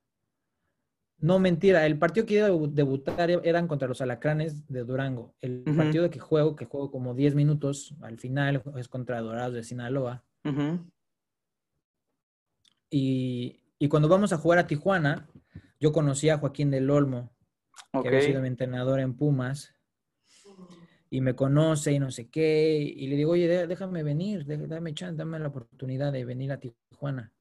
No, 1.22 1.38
mentira, 1.38 1.86
el 1.86 2.00
partido 2.00 2.26
que 2.26 2.34
iba 2.36 2.48
a 2.48 2.50
debutar 2.50 3.30
eran 3.30 3.68
contra 3.68 3.88
los 3.88 4.02
alacranes 4.02 4.68
de 4.68 4.84
Durango. 4.84 5.36
El 5.40 5.64
partido 5.78 6.10
que 6.10 6.20
juego, 6.20 6.56
que 6.56 6.66
juego 6.66 6.90
como 6.92 7.14
10 7.14 7.36
minutos, 7.36 7.96
al 8.02 8.18
final 8.18 8.64
es 8.76 8.88
contra 8.88 9.22
Dorados 9.22 9.54
de 9.54 9.64
Sinaloa. 9.64 10.24
y, 12.90 13.60
y, 13.78 13.88
cuando 13.88 14.10
vamos 14.10 14.34
a 14.34 14.38
jugar 14.38 14.60
a 14.60 14.68
Tijuana, 14.68 15.30
yo 15.80 15.92
conocí 15.92 16.30
a 16.30 16.40
Joaquín 16.40 16.72
del 16.72 16.90
Olmo, 16.90 17.32
que 18.02 18.08
había 18.08 18.22
sido 18.22 18.42
mi 18.42 18.48
entrenador 18.48 19.00
en 19.00 19.16
Pumas 19.16 19.76
y 21.10 21.22
me 21.22 21.36
conoce 21.36 21.92
y 21.92 22.00
no 22.00 22.10
sé 22.10 22.30
qué, 22.30 22.78
y 22.80 23.08
le 23.08 23.16
digo, 23.18 23.32
oye, 23.32 23.68
déjame 23.68 24.02
venir, 24.02 24.46
chance, 24.94 25.18
dame 25.18 25.40
la 25.40 25.50
oportunidad 25.50 26.12
de 26.12 26.26
venir 26.26 26.52
a 26.52 26.60
Tijuana. 26.60 27.32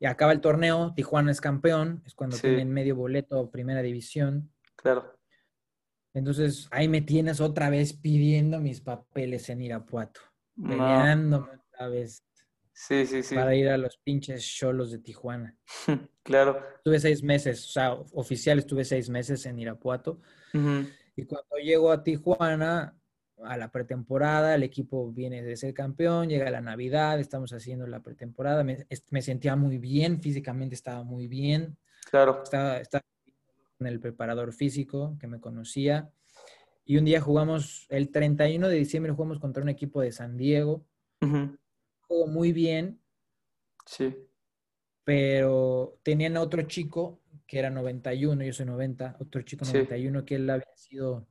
Y 0.00 0.06
acaba 0.06 0.32
el 0.32 0.40
torneo, 0.40 0.94
Tijuana 0.96 1.30
es 1.30 1.42
campeón, 1.42 2.02
es 2.06 2.14
cuando 2.14 2.38
tienen 2.38 2.72
medio 2.72 2.96
boleto 2.96 3.50
primera 3.50 3.82
división. 3.82 4.50
Claro. 4.74 5.14
Entonces 6.14 6.68
ahí 6.70 6.88
me 6.88 7.02
tienes 7.02 7.40
otra 7.40 7.68
vez 7.68 7.92
pidiendo 7.92 8.58
mis 8.58 8.80
papeles 8.80 9.50
en 9.50 9.60
Irapuato, 9.60 10.20
peleándome 10.56 11.50
otra 11.68 11.88
vez. 11.88 12.24
Sí, 12.72 13.04
sí, 13.04 13.22
sí. 13.22 13.34
Para 13.34 13.54
ir 13.54 13.68
a 13.68 13.76
los 13.76 13.98
pinches 13.98 14.42
cholos 14.42 14.90
de 14.90 14.98
Tijuana. 15.00 15.54
claro. 16.22 16.58
Tuve 16.82 16.98
seis 16.98 17.22
meses, 17.22 17.66
o 17.66 17.70
sea, 17.70 17.92
oficial 17.92 18.58
estuve 18.58 18.86
seis 18.86 19.10
meses 19.10 19.44
en 19.44 19.58
Irapuato. 19.58 20.22
Y 21.14 21.26
cuando 21.26 21.56
llego 21.62 21.92
a 21.92 22.02
Tijuana, 22.02 22.98
a 23.44 23.56
la 23.56 23.70
pretemporada, 23.70 24.54
el 24.54 24.62
equipo 24.62 25.10
viene 25.12 25.42
de 25.42 25.56
ser 25.56 25.74
campeón, 25.74 26.28
llega 26.28 26.50
la 26.50 26.60
Navidad, 26.60 27.20
estamos 27.20 27.52
haciendo 27.52 27.86
la 27.86 28.00
pretemporada, 28.00 28.64
me, 28.64 29.22
sentía 29.22 29.56
muy 29.56 29.78
bien, 29.78 30.20
físicamente 30.20 30.74
estaba 30.74 31.02
muy 31.02 31.28
bien. 31.28 31.76
Claro. 32.10 32.42
Estaba, 32.42 32.78
estaba 32.78 33.04
con 33.78 33.86
el 33.86 34.00
preparador 34.00 34.52
físico 34.52 35.16
que 35.18 35.26
me 35.26 35.40
conocía. 35.40 36.10
Y 36.84 36.96
un 36.98 37.04
día 37.04 37.20
jugamos, 37.20 37.86
el 37.88 38.10
31 38.10 38.68
de 38.68 38.76
diciembre 38.76 39.12
jugamos 39.12 39.38
contra 39.38 39.62
un 39.62 39.68
equipo 39.68 40.00
de 40.00 40.12
San 40.12 40.36
Diego. 40.36 40.84
Jugó 41.20 42.26
muy 42.26 42.52
bien. 42.52 43.00
Sí. 43.86 44.14
Pero 45.04 45.98
tenían 46.02 46.36
a 46.36 46.42
otro 46.42 46.62
chico 46.62 47.20
que 47.46 47.58
era 47.58 47.68
91, 47.68 48.44
yo 48.44 48.52
soy 48.52 48.66
90, 48.66 49.16
otro 49.18 49.42
chico 49.42 49.64
91 49.64 50.24
que 50.24 50.36
él 50.36 50.48
había 50.48 50.76
sido, 50.76 51.26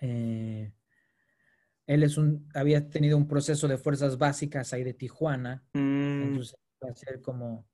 eh, 0.00 0.72
él 1.86 2.02
es 2.02 2.16
un, 2.16 2.48
había 2.54 2.88
tenido 2.88 3.16
un 3.16 3.28
proceso 3.28 3.68
de 3.68 3.78
fuerzas 3.78 4.18
básicas 4.18 4.72
ahí 4.72 4.84
de 4.84 4.94
Tijuana, 4.94 5.64
mm. 5.72 6.22
entonces 6.22 6.56
va 6.82 6.90
a 6.90 6.94
ser 6.94 7.20
como, 7.20 7.66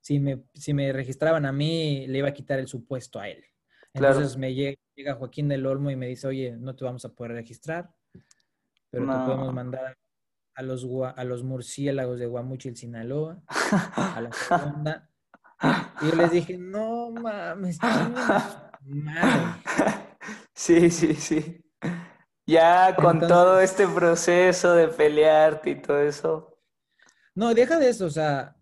si 0.00 0.18
me, 0.20 0.44
si 0.54 0.74
me 0.74 0.92
registraban 0.92 1.44
a 1.46 1.52
mí, 1.52 2.06
le 2.06 2.18
iba 2.18 2.28
a 2.28 2.34
quitar 2.34 2.58
el 2.58 2.68
supuesto 2.68 3.20
a 3.20 3.28
él. 3.28 3.44
Entonces 3.92 4.36
me 4.36 4.54
llega, 4.54 4.78
Joaquín 5.16 5.48
del 5.48 5.66
Olmo 5.66 5.90
y 5.90 5.96
me 5.96 6.06
dice, 6.06 6.28
oye, 6.28 6.56
no 6.56 6.76
te 6.76 6.84
vamos 6.84 7.04
a 7.04 7.14
poder 7.14 7.32
registrar, 7.32 7.90
pero 8.90 9.06
te 9.06 9.26
podemos 9.26 9.52
mandar 9.52 9.96
a 10.54 10.62
los, 10.62 10.86
a 11.16 11.24
los 11.24 11.42
murciélagos 11.42 12.18
de 12.18 12.26
Guamuchil, 12.26 12.76
Sinaloa, 12.76 13.42
a 13.48 14.20
la 14.20 14.32
segunda. 14.32 15.10
Y 16.02 16.10
yo 16.10 16.16
les 16.16 16.30
dije, 16.30 16.58
no 16.58 17.10
mames, 17.10 17.78
madre. 18.82 19.62
Sí, 20.54 20.90
sí, 20.90 21.14
sí. 21.14 21.64
Ya 22.48 22.96
con 22.96 23.20
todo 23.20 23.60
este 23.60 23.86
proceso 23.86 24.72
de 24.72 24.88
pelearte 24.88 25.70
y 25.70 25.82
todo 25.82 26.00
eso. 26.00 26.58
No, 27.34 27.52
deja 27.52 27.78
de 27.78 27.90
eso, 27.90 28.06
o 28.06 28.10
sea, 28.10 28.56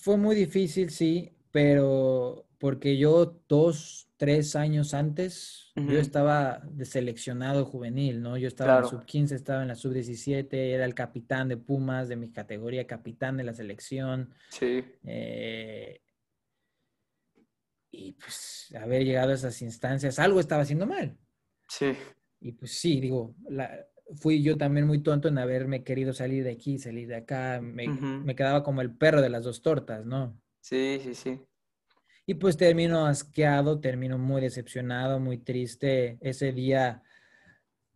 fue 0.00 0.16
muy 0.16 0.34
difícil, 0.34 0.88
sí, 0.88 1.36
pero 1.50 2.48
porque 2.58 2.96
yo 2.96 3.42
dos, 3.46 4.08
tres 4.16 4.56
años 4.56 4.94
antes, 4.94 5.70
yo 5.76 5.98
estaba 5.98 6.62
de 6.64 6.86
seleccionado 6.86 7.66
juvenil, 7.66 8.22
¿no? 8.22 8.38
Yo 8.38 8.48
estaba 8.48 8.76
en 8.76 8.82
la 8.84 8.88
sub-15, 8.88 9.32
estaba 9.32 9.60
en 9.60 9.68
la 9.68 9.74
sub-17, 9.74 10.48
era 10.50 10.86
el 10.86 10.94
capitán 10.94 11.48
de 11.48 11.58
Pumas, 11.58 12.08
de 12.08 12.16
mi 12.16 12.32
categoría, 12.32 12.86
capitán 12.86 13.36
de 13.36 13.44
la 13.44 13.52
selección. 13.52 14.32
Sí. 14.48 14.82
Eh, 15.04 16.00
y 17.90 18.12
pues 18.12 18.74
haber 18.80 19.04
llegado 19.04 19.32
a 19.32 19.34
esas 19.34 19.60
instancias, 19.60 20.18
algo 20.18 20.40
estaba 20.40 20.62
haciendo 20.62 20.86
mal. 20.86 21.18
Sí. 21.68 21.92
Y 22.40 22.52
pues 22.52 22.78
sí, 22.78 23.00
digo, 23.00 23.34
fui 24.16 24.42
yo 24.42 24.56
también 24.56 24.86
muy 24.86 25.02
tonto 25.02 25.28
en 25.28 25.38
haberme 25.38 25.82
querido 25.82 26.12
salir 26.12 26.44
de 26.44 26.52
aquí, 26.52 26.78
salir 26.78 27.08
de 27.08 27.16
acá. 27.16 27.60
Me, 27.62 27.88
me 27.88 28.34
quedaba 28.34 28.62
como 28.62 28.82
el 28.82 28.94
perro 28.94 29.22
de 29.22 29.30
las 29.30 29.44
dos 29.44 29.62
tortas, 29.62 30.04
¿no? 30.04 30.40
Sí, 30.60 31.00
sí, 31.02 31.14
sí. 31.14 31.40
Y 32.26 32.34
pues 32.34 32.56
termino 32.56 33.06
asqueado, 33.06 33.80
termino 33.80 34.18
muy 34.18 34.40
decepcionado, 34.40 35.20
muy 35.20 35.38
triste. 35.38 36.16
Ese 36.20 36.52
día, 36.52 37.02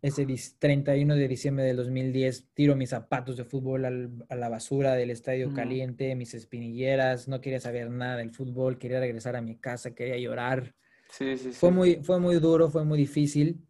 ese 0.02 0.26
31 0.58 1.14
de 1.16 1.28
diciembre 1.28 1.64
del 1.64 1.76
2010, 1.76 2.48
tiro 2.52 2.76
mis 2.76 2.90
zapatos 2.90 3.38
de 3.38 3.44
fútbol 3.44 3.84
a 3.86 4.34
la 4.34 4.48
basura 4.48 4.94
del 4.94 5.10
estadio 5.10 5.54
caliente, 5.54 6.14
mis 6.14 6.34
espinilleras, 6.34 7.26
no 7.26 7.40
quería 7.40 7.60
saber 7.60 7.90
nada 7.90 8.16
del 8.16 8.30
fútbol, 8.30 8.78
quería 8.78 9.00
regresar 9.00 9.34
a 9.34 9.40
mi 9.40 9.56
casa, 9.56 9.94
quería 9.94 10.18
llorar. 10.18 10.74
Sí, 11.08 11.36
sí, 11.36 11.52
sí. 11.52 11.58
Fue 11.58 11.70
muy, 11.70 12.02
fue 12.02 12.18
muy 12.20 12.36
duro, 12.36 12.68
fue 12.68 12.84
muy 12.84 12.98
difícil. 12.98 13.66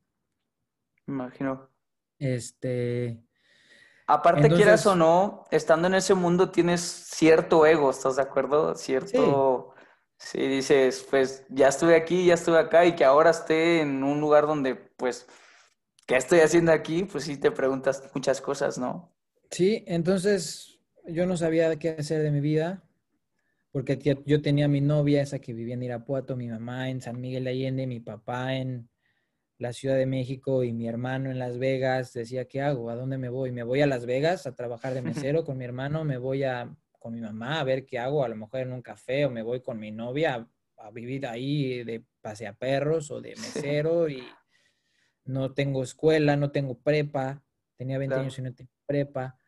Imagino. 1.07 1.69
Este. 2.19 3.23
Aparte, 4.07 4.49
quieras 4.49 4.87
o 4.87 4.97
no, 4.97 5.45
estando 5.51 5.87
en 5.87 5.95
ese 5.95 6.15
mundo 6.15 6.51
tienes 6.51 6.81
cierto 6.81 7.67
ego, 7.67 7.91
¿estás 7.91 8.17
de 8.17 8.23
acuerdo? 8.23 8.75
Cierto 8.75 9.75
Sí, 10.19 10.39
dices, 10.49 11.07
pues 11.09 11.47
ya 11.49 11.69
estuve 11.69 11.95
aquí, 11.95 12.27
ya 12.27 12.35
estuve 12.35 12.59
acá 12.59 12.85
y 12.85 12.97
que 12.97 13.05
ahora 13.05 13.31
esté 13.31 13.81
en 13.81 14.03
un 14.03 14.21
lugar 14.21 14.47
donde, 14.47 14.75
pues, 14.75 15.27
¿qué 16.07 16.17
estoy 16.17 16.41
haciendo 16.41 16.73
aquí? 16.73 17.05
Pues 17.05 17.25
sí 17.25 17.37
te 17.37 17.53
preguntas 17.53 18.11
muchas 18.15 18.41
cosas, 18.41 18.79
¿no? 18.79 19.15
Sí, 19.51 19.85
entonces 19.87 20.81
yo 21.07 21.25
no 21.25 21.37
sabía 21.37 21.79
qué 21.79 21.91
hacer 21.91 22.23
de 22.23 22.33
mi 22.33 22.41
vida, 22.41 22.83
porque 23.71 23.99
yo 24.25 24.41
tenía 24.43 24.69
mi 24.69 24.81
novia, 24.81 25.23
esa 25.23 25.39
que 25.39 25.53
vivía 25.53 25.75
en 25.75 25.83
Irapuato, 25.83 26.37
mi 26.37 26.49
mamá 26.49 26.89
en 26.89 27.01
San 27.01 27.21
Miguel 27.21 27.45
de 27.45 27.51
Allende, 27.51 27.87
mi 27.87 28.01
papá 28.01 28.55
en 28.55 28.89
la 29.59 29.73
Ciudad 29.73 29.97
de 29.97 30.07
México 30.07 30.65
y 30.65 30.73
mi 30.73 30.89
hermano 30.89 31.31
en 31.31 31.39
Las 31.39 31.59
Vegas. 31.59 32.13
Decía, 32.13 32.47
¿qué 32.47 32.63
hago? 32.63 32.91
¿A 32.91 32.95
dónde 32.95 33.19
me 33.19 33.29
voy? 33.29 33.53
¿Me 33.53 33.65
voy 33.65 33.83
a 33.83 33.87
Las 33.87 34.07
Vegas 34.07 34.47
a 34.47 34.55
trabajar 34.55 34.95
de 34.95 35.03
mesero 35.33 35.45
con 35.45 35.59
mi 35.59 35.65
hermano? 35.65 36.05
¿Me 36.05 36.17
voy 36.17 36.45
a, 36.45 36.75
con 36.99 37.15
mi 37.15 37.21
mamá 37.21 37.61
a 37.61 37.65
ver 37.65 37.85
qué 37.85 37.99
hago? 37.99 38.25
A 38.25 38.29
lo 38.29 38.37
mejor 38.37 38.61
en 38.61 38.73
un 38.73 38.83
café 38.83 39.27
o 39.27 39.31
me 39.31 39.43
voy 39.43 39.61
con 39.61 39.79
mi 39.79 39.91
novia 39.91 40.49
a, 40.77 40.91
vivir 40.91 41.27
ahí 41.27 41.85
de 41.85 42.05
paseaperros 42.21 43.11
o 43.11 43.21
de 43.21 43.31
mesero 43.37 44.09
y 44.09 44.23
no 45.25 45.53
tengo 45.53 45.83
escuela, 45.83 46.37
no 46.37 46.51
tengo 46.51 46.79
prepa. 46.79 47.43
Tenía 47.77 47.99
20 47.99 48.17
años 48.17 48.39
y 48.39 48.43
no 48.43 48.55
tengo 48.55 48.71
prepa. 48.87 49.39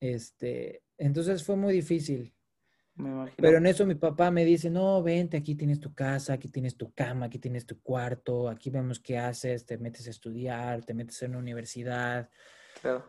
Este, 0.00 0.82
entonces 0.96 1.42
fue 1.42 1.56
muy 1.56 1.74
difícil. 1.74 2.32
Pero 3.36 3.58
en 3.58 3.66
eso 3.66 3.86
mi 3.86 3.94
papá 3.94 4.30
me 4.30 4.44
dice, 4.44 4.70
no, 4.70 5.02
vente, 5.02 5.36
aquí 5.36 5.54
tienes 5.54 5.78
tu 5.78 5.94
casa, 5.94 6.32
aquí 6.32 6.48
tienes 6.48 6.76
tu 6.76 6.92
cama, 6.92 7.26
aquí 7.26 7.38
tienes 7.38 7.64
tu 7.64 7.80
cuarto, 7.80 8.48
aquí 8.48 8.70
vemos 8.70 8.98
qué 8.98 9.18
haces, 9.18 9.64
te 9.64 9.78
metes 9.78 10.08
a 10.08 10.10
estudiar, 10.10 10.84
te 10.84 10.94
metes 10.94 11.22
en 11.22 11.30
una 11.30 11.38
universidad. 11.38 12.28
Claro. 12.80 13.04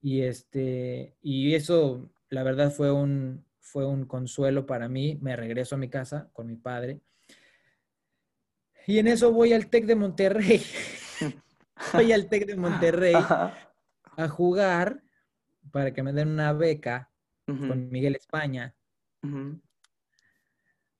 Y, 0.00 0.22
este, 0.22 1.16
y 1.22 1.54
eso, 1.54 2.10
la 2.30 2.42
verdad, 2.42 2.72
fue 2.72 2.90
un, 2.90 3.44
fue 3.60 3.86
un 3.86 4.06
consuelo 4.06 4.66
para 4.66 4.88
mí. 4.88 5.18
Me 5.22 5.36
regreso 5.36 5.76
a 5.76 5.78
mi 5.78 5.88
casa 5.88 6.28
con 6.32 6.48
mi 6.48 6.56
padre. 6.56 7.00
Y 8.86 8.98
en 8.98 9.06
eso 9.06 9.32
voy 9.32 9.52
al 9.52 9.68
TEC 9.68 9.86
de 9.86 9.94
Monterrey. 9.94 10.62
voy 11.92 12.12
al 12.12 12.28
TEC 12.28 12.46
de 12.46 12.56
Monterrey 12.56 13.14
a 13.14 14.28
jugar 14.28 15.02
para 15.70 15.92
que 15.92 16.02
me 16.02 16.12
den 16.12 16.28
una 16.28 16.52
beca 16.52 17.10
con 17.46 17.88
Miguel 17.88 18.16
España 18.16 18.74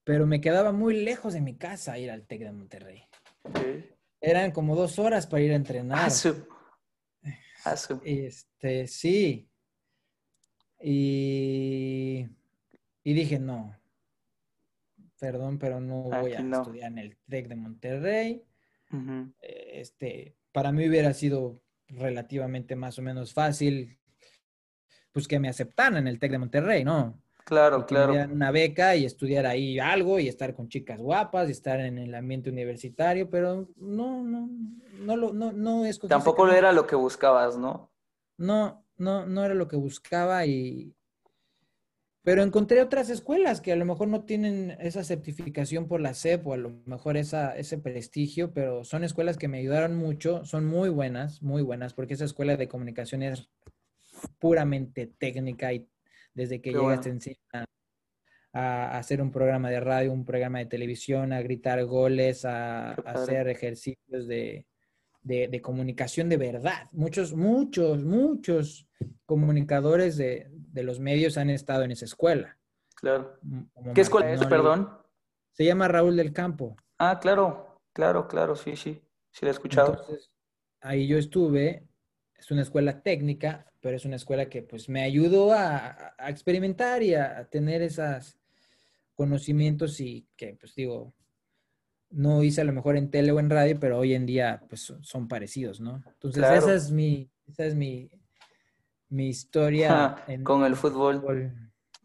pero 0.03 0.25
me 0.25 0.41
quedaba 0.41 0.71
muy 0.71 1.03
lejos 1.03 1.33
de 1.33 1.41
mi 1.41 1.55
casa 1.55 1.97
ir 1.99 2.09
al 2.09 2.25
TEC 2.25 2.41
de 2.41 2.51
Monterrey. 2.51 3.03
Eran 4.21 4.51
como 4.51 4.75
dos 4.75 4.97
horas 4.99 5.27
para 5.27 5.43
ir 5.43 5.51
a 5.51 5.55
entrenar. 5.55 6.11
Este, 8.03 8.87
sí. 8.87 9.49
Y, 10.81 12.27
y 13.03 13.13
dije, 13.13 13.37
no, 13.37 13.77
perdón, 15.19 15.59
pero 15.59 15.79
no 15.79 16.03
voy 16.03 16.33
a 16.33 16.39
estudiar 16.39 16.91
en 16.91 16.97
el 16.97 17.17
TEC 17.27 17.47
de 17.47 17.55
Monterrey. 17.55 18.43
Este, 19.41 20.35
para 20.51 20.71
mí 20.71 20.87
hubiera 20.87 21.13
sido 21.13 21.61
relativamente 21.87 22.75
más 22.75 22.97
o 22.97 23.01
menos 23.01 23.33
fácil, 23.33 23.99
pues 25.11 25.27
que 25.27 25.39
me 25.39 25.49
aceptaran 25.49 25.97
en 25.97 26.07
el 26.07 26.19
TEC 26.19 26.31
de 26.31 26.37
Monterrey, 26.39 26.83
¿no? 26.83 27.21
Claro, 27.49 27.87
claro. 27.87 28.13
Una 28.31 28.51
beca 28.51 28.95
y 28.95 29.05
estudiar 29.05 29.47
ahí 29.47 29.79
algo 29.79 30.19
y 30.19 30.27
estar 30.27 30.53
con 30.53 30.69
chicas 30.69 30.99
guapas 30.99 31.49
y 31.49 31.51
estar 31.51 31.79
en 31.79 31.97
el 31.97 32.13
ambiente 32.13 32.51
universitario, 32.51 33.27
pero 33.27 33.67
no, 33.75 34.23
no, 34.23 34.47
no, 34.99 35.17
no, 35.17 35.33
no, 35.33 35.51
no 35.51 35.83
es... 35.83 35.99
Tampoco 36.01 36.47
era 36.47 36.71
lo 36.71 36.85
que 36.85 36.95
buscabas, 36.95 37.57
¿no? 37.57 37.91
No, 38.37 38.85
no, 38.97 39.25
no 39.25 39.43
era 39.43 39.55
lo 39.55 39.67
que 39.67 39.77
buscaba 39.77 40.45
y... 40.45 40.93
Pero 42.21 42.43
encontré 42.43 42.83
otras 42.83 43.09
escuelas 43.09 43.61
que 43.61 43.71
a 43.71 43.75
lo 43.75 43.85
mejor 43.85 44.09
no 44.09 44.25
tienen 44.25 44.77
esa 44.79 45.03
certificación 45.03 45.87
por 45.87 46.01
la 46.01 46.13
SEP 46.13 46.45
o 46.45 46.53
a 46.53 46.57
lo 46.57 46.69
mejor 46.85 47.17
esa, 47.17 47.57
ese 47.57 47.79
prestigio, 47.79 48.53
pero 48.53 48.83
son 48.83 49.03
escuelas 49.03 49.39
que 49.39 49.47
me 49.47 49.57
ayudaron 49.57 49.95
mucho, 49.95 50.45
son 50.45 50.67
muy 50.67 50.89
buenas, 50.89 51.41
muy 51.41 51.63
buenas, 51.63 51.95
porque 51.95 52.13
esa 52.13 52.25
escuela 52.25 52.57
de 52.57 52.67
comunicación 52.67 53.23
es 53.23 53.49
puramente 54.37 55.07
técnica 55.07 55.73
y 55.73 55.89
desde 56.39 56.61
que 56.61 56.71
llegaste 56.71 57.09
encima 57.09 57.65
a, 58.53 58.97
hacer 58.97 59.21
un 59.21 59.29
programa 59.29 59.69
de 59.69 59.81
radio, 59.81 60.13
un 60.13 60.23
programa 60.23 60.59
de 60.59 60.67
televisión, 60.67 61.33
a 61.33 61.41
gritar 61.41 61.83
goles, 61.83 62.45
a, 62.45 62.93
hacer 62.93 63.49
ejercicios 63.49 64.25
de, 64.27 64.65
comunicación 65.61 66.29
de 66.29 66.37
verdad. 66.37 66.87
Muchos, 66.93 67.33
muchos, 67.33 68.03
muchos 68.05 68.87
comunicadores 69.25 70.15
de, 70.15 70.49
los 70.75 70.99
medios 70.99 71.37
han 71.37 71.49
estado 71.49 71.83
en 71.83 71.91
esa 71.91 72.05
escuela. 72.05 72.57
Claro. 72.95 73.37
¿Qué 73.93 74.01
escuela 74.01 74.31
es, 74.31 74.45
perdón? 74.45 74.89
Se 75.51 75.65
llama 75.65 75.89
Raúl 75.89 76.15
del 76.15 76.31
Campo. 76.31 76.77
Ah, 76.99 77.19
claro, 77.21 77.81
claro, 77.93 78.29
claro, 78.29 78.55
sí, 78.55 78.77
sí, 78.77 79.01
sí 79.31 79.45
la 79.45 79.49
he 79.49 79.51
escuchado. 79.51 79.91
Entonces, 79.91 80.31
ahí 80.79 81.05
yo 81.05 81.17
estuve, 81.17 81.88
es 82.39 82.51
una 82.51 82.61
escuela 82.61 83.01
técnica, 83.01 83.65
pero 83.81 83.97
es 83.97 84.05
una 84.05 84.15
escuela 84.15 84.49
que 84.49 84.61
pues 84.61 84.89
me 84.89 85.03
ayudó 85.03 85.51
a, 85.53 86.13
experimentar 86.27 87.03
y 87.03 87.15
a, 87.15 87.45
tener 87.49 87.81
esos 87.81 88.37
conocimientos 89.15 89.99
y 89.99 90.25
que 90.35 90.55
pues 90.59 90.73
digo, 90.75 91.13
no 92.11 92.43
hice 92.43 92.61
a 92.61 92.63
lo 92.63 92.73
mejor 92.73 92.95
en 92.95 93.11
tele 93.11 93.31
o 93.31 93.39
en 93.39 93.49
radio, 93.49 93.77
pero 93.79 93.99
hoy 93.99 94.13
en 94.13 94.25
día 94.25 94.63
pues 94.69 94.93
son 95.01 95.27
parecidos, 95.27 95.79
¿no? 95.81 96.01
Entonces 96.07 96.43
esa 96.43 96.73
es 96.73 96.91
mi, 96.91 97.29
esa 97.47 97.65
es 97.65 97.75
mi, 97.75 98.09
mi 99.09 99.27
historia 99.27 100.23
con 100.43 100.63
el 100.63 100.75
fútbol. 100.75 101.53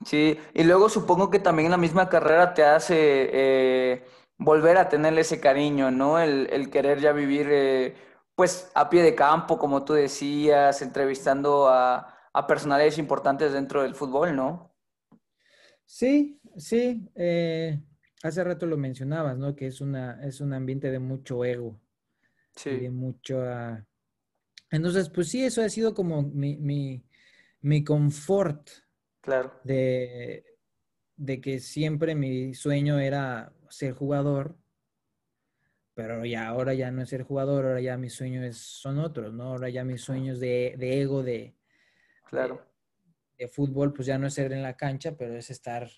Sí, 0.05 0.37
y 0.53 0.65
luego 0.65 0.89
supongo 0.89 1.31
que 1.31 1.39
también 1.39 1.71
la 1.71 1.77
misma 1.77 2.09
carrera 2.09 2.53
te 2.53 2.63
hace 2.65 3.31
eh, 3.33 4.05
volver 4.37 4.77
a 4.77 4.89
tenerle 4.89 5.23
ese 5.23 5.41
cariño, 5.41 5.91
¿no? 5.91 6.19
El, 6.19 6.49
el 6.53 6.71
querer 6.71 7.01
ya 7.01 7.13
vivir... 7.13 7.49
Eh, 7.51 7.95
pues 8.35 8.71
a 8.75 8.89
pie 8.91 9.03
de 9.03 9.15
campo, 9.15 9.59
como 9.59 9.85
tú 9.85 9.93
decías, 9.93 10.83
entrevistando 10.83 11.69
a, 11.69 12.11
personalidades 12.49 12.99
importantes 12.99 13.53
dentro 13.53 13.83
del 13.83 13.95
fútbol, 13.95 14.35
¿no? 14.35 14.75
Sí, 15.85 16.41
sí. 16.57 17.09
Eh, 17.15 17.81
hace 18.25 18.43
rato 18.43 18.67
lo 18.67 18.77
mencionabas, 18.77 19.39
¿no? 19.39 19.55
Que 19.55 19.69
es, 19.69 19.81
una, 19.81 20.21
es 20.27 20.41
un 20.41 20.53
ambiente 20.53 20.91
de 20.91 20.99
mucho 20.99 21.45
ego. 21.45 21.81
Sí. 22.57 22.71
De 22.71 22.91
mucho... 22.91 23.41
Entonces, 24.69 25.11
pues 25.11 25.29
sí, 25.29 25.45
eso 25.45 25.63
ha 25.63 25.69
sido 25.69 25.95
como 25.95 26.23
mi, 26.23 26.57
mi, 26.57 27.05
mi 27.61 27.85
confort. 27.85 28.69
Claro. 29.21 29.61
De, 29.63 30.45
de 31.17 31.41
que 31.41 31.61
siempre 31.61 32.17
mi 32.17 32.53
sueño 32.55 32.99
era 32.99 33.53
ser 33.69 33.93
jugador 33.93 34.57
pero 35.95 36.25
ya 36.25 36.49
ahora 36.49 36.75
ya 36.75 36.91
no 36.91 37.03
es 37.03 37.09
ser 37.09 37.23
jugador, 37.23 37.65
ahora 37.65 37.81
ya 37.81 37.97
mis 37.97 38.13
sueños 38.13 38.57
son 38.57 38.99
otros, 38.99 39.33
¿no? 39.33 39.45
Ahora 39.45 39.69
ya 39.69 39.85
mis 39.85 40.03
sueños 40.03 40.41
de, 40.41 40.75
ego, 40.81 41.23
de, 41.23 41.55
claro. 42.29 42.61
De, 43.39 43.49
fútbol, 43.49 43.93
pues 43.93 44.07
ya 44.07 44.19
no 44.19 44.27
es 44.27 44.35
ser 44.35 44.53
en 44.53 44.63
la 44.63 44.77
cancha, 44.77 45.17
pero 45.17 45.37
es 45.37 45.51
estar 45.51 45.89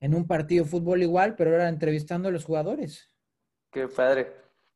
en 0.00 0.14
un 0.14 0.26
partido 0.26 0.64
de 0.64 0.70
fútbol 0.70 1.02
igual, 1.02 1.34
pero 1.36 1.50
ahora 1.50 1.68
entrevistando 1.68 2.28
a 2.28 2.32
los 2.32 2.44
jugadores. 2.44 3.10
Qué 3.70 3.88
padre. 3.88 4.32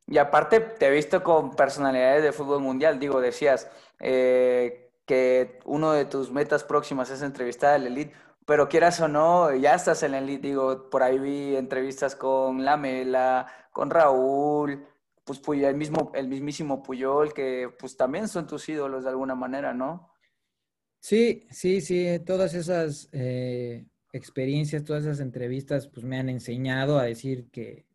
Y 0.07 0.19
aparte 0.19 0.61
te 0.61 0.87
he 0.87 0.91
visto 0.91 1.23
con 1.23 1.55
personalidades 1.55 2.23
de 2.23 2.33
fútbol 2.33 2.61
mundial, 2.61 2.99
digo, 2.99 3.21
decías 3.21 3.71
eh, 4.01 4.91
que 5.07 5.61
uno 5.65 5.93
de 5.93 6.07
tus 6.07 6.31
metas 6.31 6.65
próximas 6.65 7.11
es 7.11 7.23
entrevistar 7.23 7.75
al 7.75 7.87
elite, 7.87 8.15
pero 8.44 8.69
quieras 8.69 9.01
o 9.01 9.09
no, 9.09 9.55
ya 9.55 9.74
estás 9.74 10.02
en 10.02 10.14
el 10.14 10.24
elite, 10.24 10.48
digo, 10.48 10.90
por 10.90 11.02
ahí 11.02 11.19
vi 11.19 11.56
entrevistas 11.56 12.16
con 12.16 12.64
Lamela, 12.64 13.47
con 13.73 13.90
Raúl, 13.90 14.86
pues 15.24 15.40
el 15.48 15.77
mismo, 15.77 16.10
el 16.14 16.28
mismísimo 16.28 16.82
Puyol, 16.82 17.32
que 17.32 17.70
pues 17.78 17.97
también 17.97 18.28
son 18.28 18.47
tus 18.47 18.69
ídolos 18.69 19.05
de 19.05 19.10
alguna 19.10 19.35
manera, 19.35 19.73
¿no? 19.73 20.10
Sí, 20.98 21.47
sí, 21.51 21.81
sí, 21.81 22.06
todas 22.24 22.55
esas 22.55 23.09
eh, 23.12 23.86
experiencias, 24.12 24.85
todas 24.85 25.05
esas 25.05 25.20
entrevistas, 25.20 25.89
pues 25.89 26.05
me 26.05 26.19
han 26.19 26.28
enseñado 26.28 26.98
a 26.98 27.05
decir 27.05 27.51
que 27.51 27.86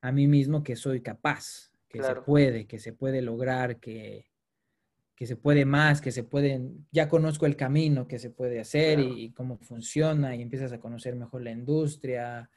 a 0.00 0.12
mí 0.12 0.26
mismo 0.26 0.62
que 0.62 0.76
soy 0.76 1.00
capaz, 1.00 1.72
que 1.88 2.02
se 2.02 2.14
puede, 2.16 2.66
que 2.66 2.78
se 2.78 2.92
puede 2.92 3.22
lograr, 3.22 3.80
que, 3.80 4.26
que 5.18 5.26
se 5.26 5.34
puede 5.34 5.64
más, 5.64 6.00
que 6.00 6.12
se 6.12 6.22
puede, 6.22 6.60
ya 6.92 7.08
conozco 7.08 7.44
el 7.44 7.56
camino 7.56 8.06
que 8.06 8.20
se 8.20 8.30
puede 8.30 8.60
hacer 8.60 9.00
y, 9.00 9.32
cómo 9.32 9.58
funciona 9.58 10.36
y 10.36 10.42
empiezas 10.42 10.72
a 10.72 10.78
conocer 10.78 11.16
mejor 11.16 11.42
la 11.42 11.50
industria, 11.50 12.48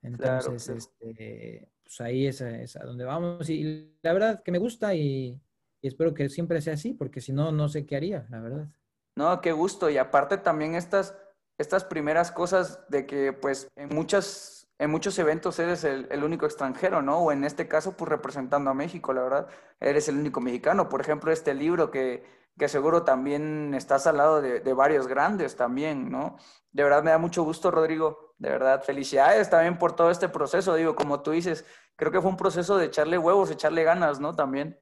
entonces, 0.00 0.70
este, 0.70 1.68
pues 1.84 2.00
ahí 2.00 2.26
es, 2.26 2.40
a 2.40 2.84
donde 2.86 3.04
vamos. 3.04 3.50
Y 3.50 3.94
la 4.00 4.14
verdad 4.14 4.42
que 4.42 4.52
me 4.52 4.58
gusta 4.58 4.94
y, 4.94 5.38
espero 5.82 6.14
que 6.14 6.30
siempre 6.30 6.62
sea 6.62 6.74
así, 6.74 6.94
porque 6.94 7.20
si 7.20 7.30
no, 7.30 7.52
no 7.52 7.68
sé 7.68 7.84
qué 7.84 7.96
haría, 7.96 8.26
la 8.30 8.40
verdad. 8.40 8.68
No, 9.14 9.42
qué 9.42 9.52
gusto. 9.52 9.90
Y 9.90 9.98
aparte 9.98 10.38
también 10.38 10.74
estas, 10.74 11.14
estas 11.58 11.84
primeras 11.84 12.32
cosas 12.32 12.88
de 12.88 13.04
que 13.04 13.34
pues 13.34 13.68
en 13.76 13.90
muchas, 13.90 14.51
en 14.82 14.90
muchos 14.90 15.16
eventos 15.20 15.60
eres 15.60 15.84
el, 15.84 16.24
único 16.24 16.44
extranjero, 16.44 17.02
¿no? 17.02 17.18
O 17.18 17.30
en 17.30 17.44
este 17.44 17.68
caso, 17.68 17.96
pues 17.96 18.08
representando 18.08 18.68
a 18.68 18.74
México, 18.74 19.12
la 19.12 19.22
verdad, 19.22 19.46
eres 19.78 20.08
el 20.08 20.16
único 20.16 20.40
mexicano. 20.40 20.88
Por 20.88 21.00
ejemplo, 21.00 21.30
este 21.30 21.54
libro 21.54 21.92
que, 21.92 22.24
que 22.58 22.66
seguro 22.66 23.04
también 23.04 23.74
estás 23.74 24.08
al 24.08 24.16
lado 24.16 24.42
de, 24.42 24.58
de, 24.58 24.72
varios 24.72 25.06
grandes 25.06 25.54
también, 25.54 26.10
¿no? 26.10 26.36
De 26.72 26.82
verdad 26.82 27.04
me 27.04 27.12
da 27.12 27.18
mucho 27.18 27.44
gusto, 27.44 27.70
Rodrigo. 27.70 28.34
De 28.38 28.50
verdad, 28.50 28.82
felicidades 28.82 29.48
también 29.48 29.78
por 29.78 29.94
todo 29.94 30.10
este 30.10 30.28
proceso. 30.28 30.74
Digo, 30.74 30.96
como 30.96 31.22
tú 31.22 31.30
dices, 31.30 31.64
creo 31.94 32.10
que 32.10 32.20
fue 32.20 32.30
un 32.30 32.36
proceso 32.36 32.76
de 32.76 32.86
echarle 32.86 33.18
huevos, 33.18 33.52
echarle 33.52 33.84
ganas, 33.84 34.18
¿no? 34.18 34.34
También. 34.34 34.80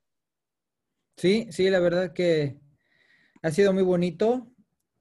Sí, 1.18 1.46
sí, 1.50 1.68
la 1.68 1.78
verdad 1.78 2.14
que 2.14 2.58
ha 3.42 3.50
sido 3.50 3.74
muy 3.74 3.82
bonito 3.82 4.46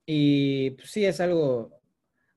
y 0.04 0.72
pues, 0.72 0.90
sí 0.90 1.06
es 1.06 1.20
algo, 1.20 1.79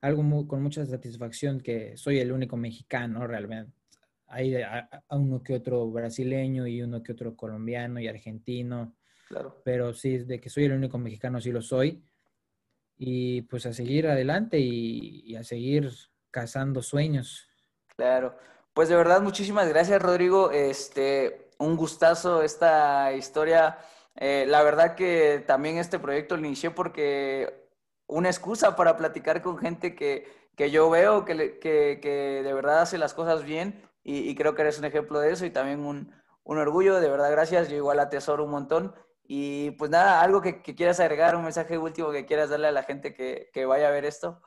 algo 0.03 0.47
con 0.47 0.61
mucha 0.61 0.85
satisfacción 0.85 1.61
que 1.61 1.95
soy 1.95 2.19
el 2.19 2.31
único 2.31 2.57
mexicano 2.57 3.25
realmente. 3.25 3.73
Hay 4.27 4.55
a, 4.55 4.89
uno 5.11 5.41
que 5.41 5.55
otro 5.55 5.89
brasileño 5.89 6.67
y 6.67 6.81
uno 6.81 7.01
que 7.01 7.13
otro 7.13 7.35
colombiano 7.35 7.99
y 7.99 8.07
argentino. 8.07 8.95
Claro. 9.29 9.61
Pero 9.63 9.93
sí, 9.93 10.17
de 10.19 10.41
que 10.41 10.49
soy 10.49 10.65
el 10.65 10.73
único 10.73 10.97
mexicano, 10.97 11.39
sí 11.39 11.51
lo 11.51 11.61
soy. 11.61 12.03
Y 12.97 13.43
pues 13.43 13.65
a 13.65 13.73
seguir 13.73 14.07
adelante 14.07 14.59
y 14.59 15.35
a 15.35 15.43
seguir 15.43 15.89
cazando 16.31 16.81
sueños. 16.81 17.47
Claro. 17.95 18.35
Pues 18.73 18.89
de 18.89 18.95
verdad, 18.95 19.21
muchísimas 19.21 19.69
gracias, 19.69 20.01
Rodrigo. 20.01 20.51
Este, 20.51 21.51
un 21.59 21.77
gustazo 21.77 22.41
esta 22.41 23.13
historia. 23.13 23.77
Eh, 24.15 24.45
la 24.47 24.63
verdad 24.63 24.95
que 24.95 25.43
también 25.47 25.77
este 25.77 25.99
proyecto 25.99 26.35
lo 26.35 26.45
inicié 26.45 26.71
porque 26.71 27.62
una 28.13 28.29
excusa 28.29 28.75
para 28.75 28.95
platicar 28.95 29.41
con 29.41 29.57
gente 29.57 29.95
que, 29.95 30.27
que 30.55 30.71
yo 30.71 30.89
veo 30.89 31.25
que, 31.25 31.59
que, 31.59 31.99
que, 32.01 32.41
de 32.43 32.53
verdad 32.53 32.81
hace 32.81 32.97
las 32.97 33.13
cosas 33.13 33.43
bien 33.43 33.81
y, 34.03 34.35
creo 34.35 34.53
que 34.53 34.63
eres 34.63 34.79
un 34.79 34.85
ejemplo 34.85 35.19
de 35.19 35.31
eso 35.31 35.45
y 35.45 35.49
también 35.49 35.79
un, 35.79 36.11
un, 36.43 36.57
orgullo. 36.57 36.99
De 36.99 37.09
verdad, 37.09 37.31
gracias. 37.31 37.69
Yo 37.69 37.77
igual 37.77 37.99
atesoro 37.99 38.43
un 38.43 38.51
montón. 38.51 38.93
Y 39.25 39.71
pues 39.71 39.89
nada, 39.89 40.21
algo 40.21 40.41
que, 40.41 40.61
quieras 40.61 40.99
agregar, 40.99 41.37
un 41.37 41.43
mensaje 41.43 41.77
último 41.77 42.11
que 42.11 42.25
quieras 42.25 42.49
darle 42.49 42.67
a 42.67 42.73
la 42.73 42.83
gente 42.83 43.13
que, 43.13 43.65
vaya 43.65 43.87
a 43.87 43.91
ver 43.91 44.03
esto. 44.03 44.41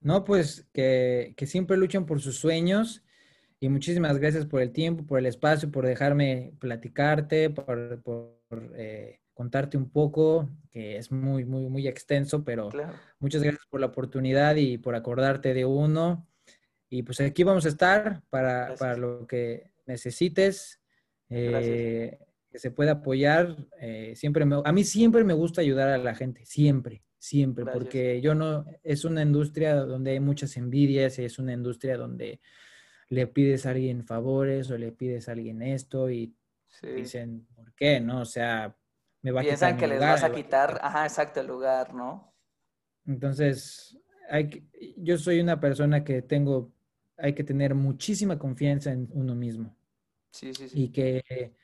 No, 0.00 0.24
pues 0.24 0.68
que, 0.74 1.34
siempre 1.46 1.78
luchen 1.78 2.04
por 2.04 2.20
sus 2.20 2.38
sueños 2.38 3.02
y 3.60 3.70
muchísimas 3.70 4.18
gracias 4.18 4.44
por 4.44 4.60
el 4.60 4.72
tiempo, 4.72 5.06
por 5.06 5.18
el 5.18 5.24
espacio, 5.24 5.70
por 5.70 5.86
dejarme 5.86 6.52
platicarte, 6.60 7.48
por, 7.48 8.02
eh, 8.76 9.20
contarte 9.34 9.76
un 9.76 9.90
poco, 9.90 10.48
que 10.70 10.96
es 10.96 11.12
muy, 11.12 11.44
muy, 11.44 11.68
muy 11.68 11.86
extenso, 11.86 12.44
pero 12.44 12.70
muchas 13.18 13.42
gracias 13.42 13.66
por 13.68 13.80
la 13.80 13.86
oportunidad 13.86 14.56
y 14.56 14.78
por 14.78 14.94
acordarte 14.94 15.52
de 15.52 15.64
uno. 15.64 16.26
Y 16.88 17.02
pues 17.02 17.20
aquí 17.20 17.42
vamos 17.42 17.66
a 17.66 17.68
estar 17.68 18.22
para, 18.30 18.96
lo 18.96 19.26
que 19.26 19.72
necesites, 19.86 20.80
eh, 21.28 22.18
que 22.50 22.58
se 22.58 22.70
pueda 22.70 22.92
apoyar. 22.92 23.56
Eh, 23.80 24.14
siempre 24.14 24.44
a 24.64 24.72
mí 24.72 24.84
siempre 24.84 25.24
me 25.24 25.34
gusta 25.34 25.60
ayudar 25.60 25.88
a 25.88 25.98
la 25.98 26.14
gente, 26.14 26.46
siempre 26.46 27.02
siempre, 27.24 27.64
porque 27.64 28.20
yo 28.20 28.34
no, 28.34 28.66
es 28.82 29.06
una 29.06 29.22
industria 29.22 29.76
donde 29.76 30.10
hay 30.10 30.20
muchas 30.20 30.58
envidias, 30.58 31.18
es 31.18 31.38
una 31.38 31.54
industria 31.54 31.96
donde 31.96 32.38
le 33.08 33.26
pides 33.26 33.64
a 33.64 33.70
alguien 33.70 34.04
favores 34.04 34.70
o 34.70 34.76
le 34.76 34.92
pides 34.92 35.28
a 35.28 35.32
alguien 35.32 35.62
esto 35.62 36.10
y 36.10 36.36
dicen, 36.82 37.46
¿por 37.54 37.72
qué? 37.74 37.98
¿No? 37.98 38.20
O 38.20 38.24
sea, 38.26 38.76
me 39.24 39.32
va 39.32 39.40
a 39.40 39.42
Piensan 39.42 39.76
que 39.76 39.88
les 39.88 39.98
vas 39.98 40.22
a 40.22 40.32
quitar, 40.32 40.78
ajá, 40.80 41.04
exacto, 41.04 41.40
el 41.40 41.48
lugar, 41.48 41.92
¿no? 41.92 42.32
Entonces, 43.04 43.98
hay 44.30 44.68
yo 44.96 45.18
soy 45.18 45.40
una 45.40 45.58
persona 45.58 46.04
que 46.04 46.22
tengo, 46.22 46.72
hay 47.16 47.32
que 47.34 47.42
tener 47.42 47.74
muchísima 47.74 48.38
confianza 48.38 48.92
en 48.92 49.08
uno 49.10 49.34
mismo. 49.34 49.76
Sí, 50.30 50.54
sí, 50.54 50.68
sí. 50.68 50.84
Y 50.84 50.88
que 50.90 51.56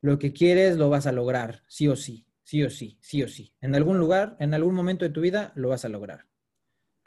lo 0.00 0.18
que 0.20 0.32
quieres 0.32 0.76
lo 0.76 0.88
vas 0.88 1.08
a 1.08 1.12
lograr, 1.12 1.64
sí 1.66 1.88
o 1.88 1.96
sí 1.96 2.24
sí 2.50 2.64
o 2.64 2.70
sí, 2.70 2.98
sí 3.00 3.22
o 3.22 3.28
sí. 3.28 3.54
En 3.60 3.76
algún 3.76 3.98
lugar, 4.00 4.36
en 4.40 4.54
algún 4.54 4.74
momento 4.74 5.04
de 5.04 5.12
tu 5.12 5.20
vida, 5.20 5.52
lo 5.54 5.68
vas 5.68 5.84
a 5.84 5.88
lograr. 5.88 6.26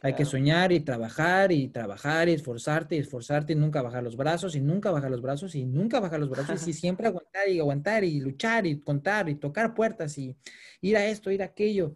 Hay 0.04 0.16
que 0.16 0.26
soñar 0.26 0.74
y 0.74 0.82
trabajar 0.82 1.54
y 1.54 1.70
trabajar 1.70 2.28
y 2.28 2.34
esforzarte 2.34 2.98
y 2.98 3.00
esforzarte 3.00 3.54
y 3.54 3.56
nunca 3.56 3.82
bajar 3.82 4.04
los 4.04 4.18
brazos 4.18 4.54
y 4.54 4.60
nunca 4.60 4.92
bajar 4.92 5.10
los 5.10 5.22
brazos 5.22 5.56
y 5.56 5.66
nunca 5.66 6.02
bajar 6.02 6.20
los 6.20 6.30
brazos 6.30 6.68
y 6.68 6.74
siempre 6.74 7.08
aguantar 7.08 7.48
y 7.48 7.60
aguantar 7.62 8.04
y 8.04 8.20
luchar 8.20 8.68
y 8.68 8.82
contar 8.82 9.30
y 9.30 9.36
tocar 9.36 9.74
puertas 9.74 10.18
y 10.18 10.36
ir 10.82 10.98
a 10.98 11.06
esto, 11.06 11.32
ir 11.32 11.42
a 11.42 11.46
aquello. 11.46 11.96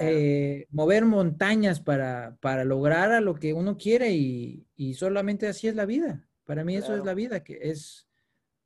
Eh, 0.00 0.66
mover 0.70 1.04
montañas 1.04 1.80
para, 1.80 2.36
para, 2.40 2.64
lograr 2.64 3.10
a 3.10 3.20
lo 3.20 3.34
que 3.34 3.54
uno 3.54 3.76
quiere 3.76 4.12
y, 4.12 4.94
solamente 4.94 5.48
así 5.48 5.66
es 5.66 5.74
la 5.74 5.84
vida. 5.84 6.28
Para 6.44 6.62
mí 6.62 6.76
eso 6.76 6.94
es 6.94 7.04
la 7.04 7.14
vida, 7.14 7.42
que 7.42 7.58
es 7.60 8.06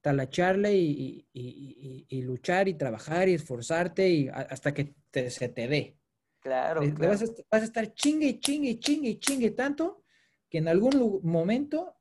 talacharle 0.02 0.76
y, 0.76 1.26
y, 1.32 2.22
luchar 2.22 2.68
y 2.68 2.74
trabajar 2.74 3.30
y 3.30 3.34
esforzarte 3.34 4.10
y 4.10 4.28
hasta 4.28 4.74
que 4.74 4.94
se 5.30 5.48
te 5.48 5.66
dé. 5.66 5.96
Claro. 6.42 6.80
Vas, 6.98 7.22
a, 7.50 7.56
estar 7.58 7.94
chingue 7.94 8.40
chingue 8.40 8.78
chingue 8.80 9.18
chingue 9.20 9.52
tanto 9.52 10.02
que 10.50 10.58
en 10.58 10.66
algún 10.66 11.20
momento 11.22 11.96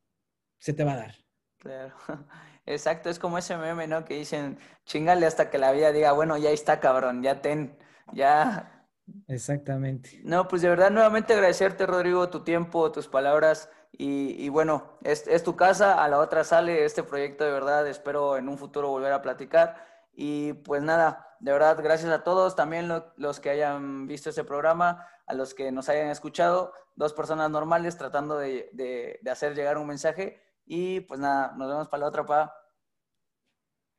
se 0.57 0.73
te 0.73 0.83
va 0.83 0.93
a 0.93 0.97
dar. 0.97 1.15
Claro. 1.59 1.95
Exacto, 2.65 3.09
es 3.09 3.19
como 3.19 3.37
ese 3.37 3.57
meme, 3.57 3.87
¿no? 3.87 4.03
Que 4.05 4.15
dicen, 4.15 4.57
chingale 4.85 5.25
hasta 5.25 5.49
que 5.49 5.57
la 5.57 5.71
vida 5.71 5.91
diga, 5.91 6.11
bueno, 6.11 6.37
ya 6.37 6.51
está, 6.51 6.79
cabrón, 6.79 7.23
ya 7.23 7.41
ten, 7.41 7.77
ya. 8.13 8.87
Exactamente. 9.27 10.21
No, 10.23 10.47
pues 10.47 10.61
de 10.61 10.69
verdad, 10.69 10.91
nuevamente 10.91 11.33
agradecerte, 11.33 11.85
Rodrigo, 11.85 12.29
tu 12.29 12.43
tiempo, 12.43 12.91
tus 12.91 13.07
palabras. 13.07 13.69
Y, 13.93 14.49
bueno, 14.49 14.97
es, 15.03 15.27
es, 15.27 15.43
tu 15.43 15.55
casa, 15.55 16.03
a 16.03 16.07
la 16.07 16.19
otra 16.19 16.43
sale 16.43 16.85
este 16.85 17.03
proyecto 17.03 17.43
de 17.43 17.51
verdad, 17.51 17.87
espero 17.87 18.37
en 18.37 18.49
un 18.49 18.57
futuro 18.57 18.89
volver 18.89 19.11
a 19.11 19.21
platicar. 19.21 19.85
Y 20.13 20.53
pues 20.53 20.81
nada, 20.81 21.30
de 21.41 21.51
verdad, 21.51 21.81
gracias 21.83 22.11
a 22.11 22.23
todos, 22.23 22.55
también 22.55 22.87
los 23.17 23.39
que 23.39 23.49
hayan 23.49 24.05
visto 24.05 24.29
este 24.29 24.43
programa, 24.43 25.07
a 25.25 25.33
los 25.33 25.55
que 25.55 25.71
nos 25.71 25.89
hayan 25.89 26.09
escuchado, 26.09 26.71
dos 26.95 27.13
personas 27.13 27.49
normales 27.49 27.97
tratando 27.97 28.37
de, 28.37 28.69
de, 28.73 29.19
hacer 29.31 29.55
llegar 29.55 29.79
un 29.79 29.87
mensaje. 29.87 30.39
Y 30.65 30.99
pues 31.01 31.19
nada, 31.19 31.53
nos 31.57 31.67
vemos 31.67 31.87
para 31.87 32.01
la 32.01 32.07
otra, 32.07 32.25
pa. 32.25 32.55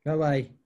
Bye 0.05 0.15
bye. 0.15 0.62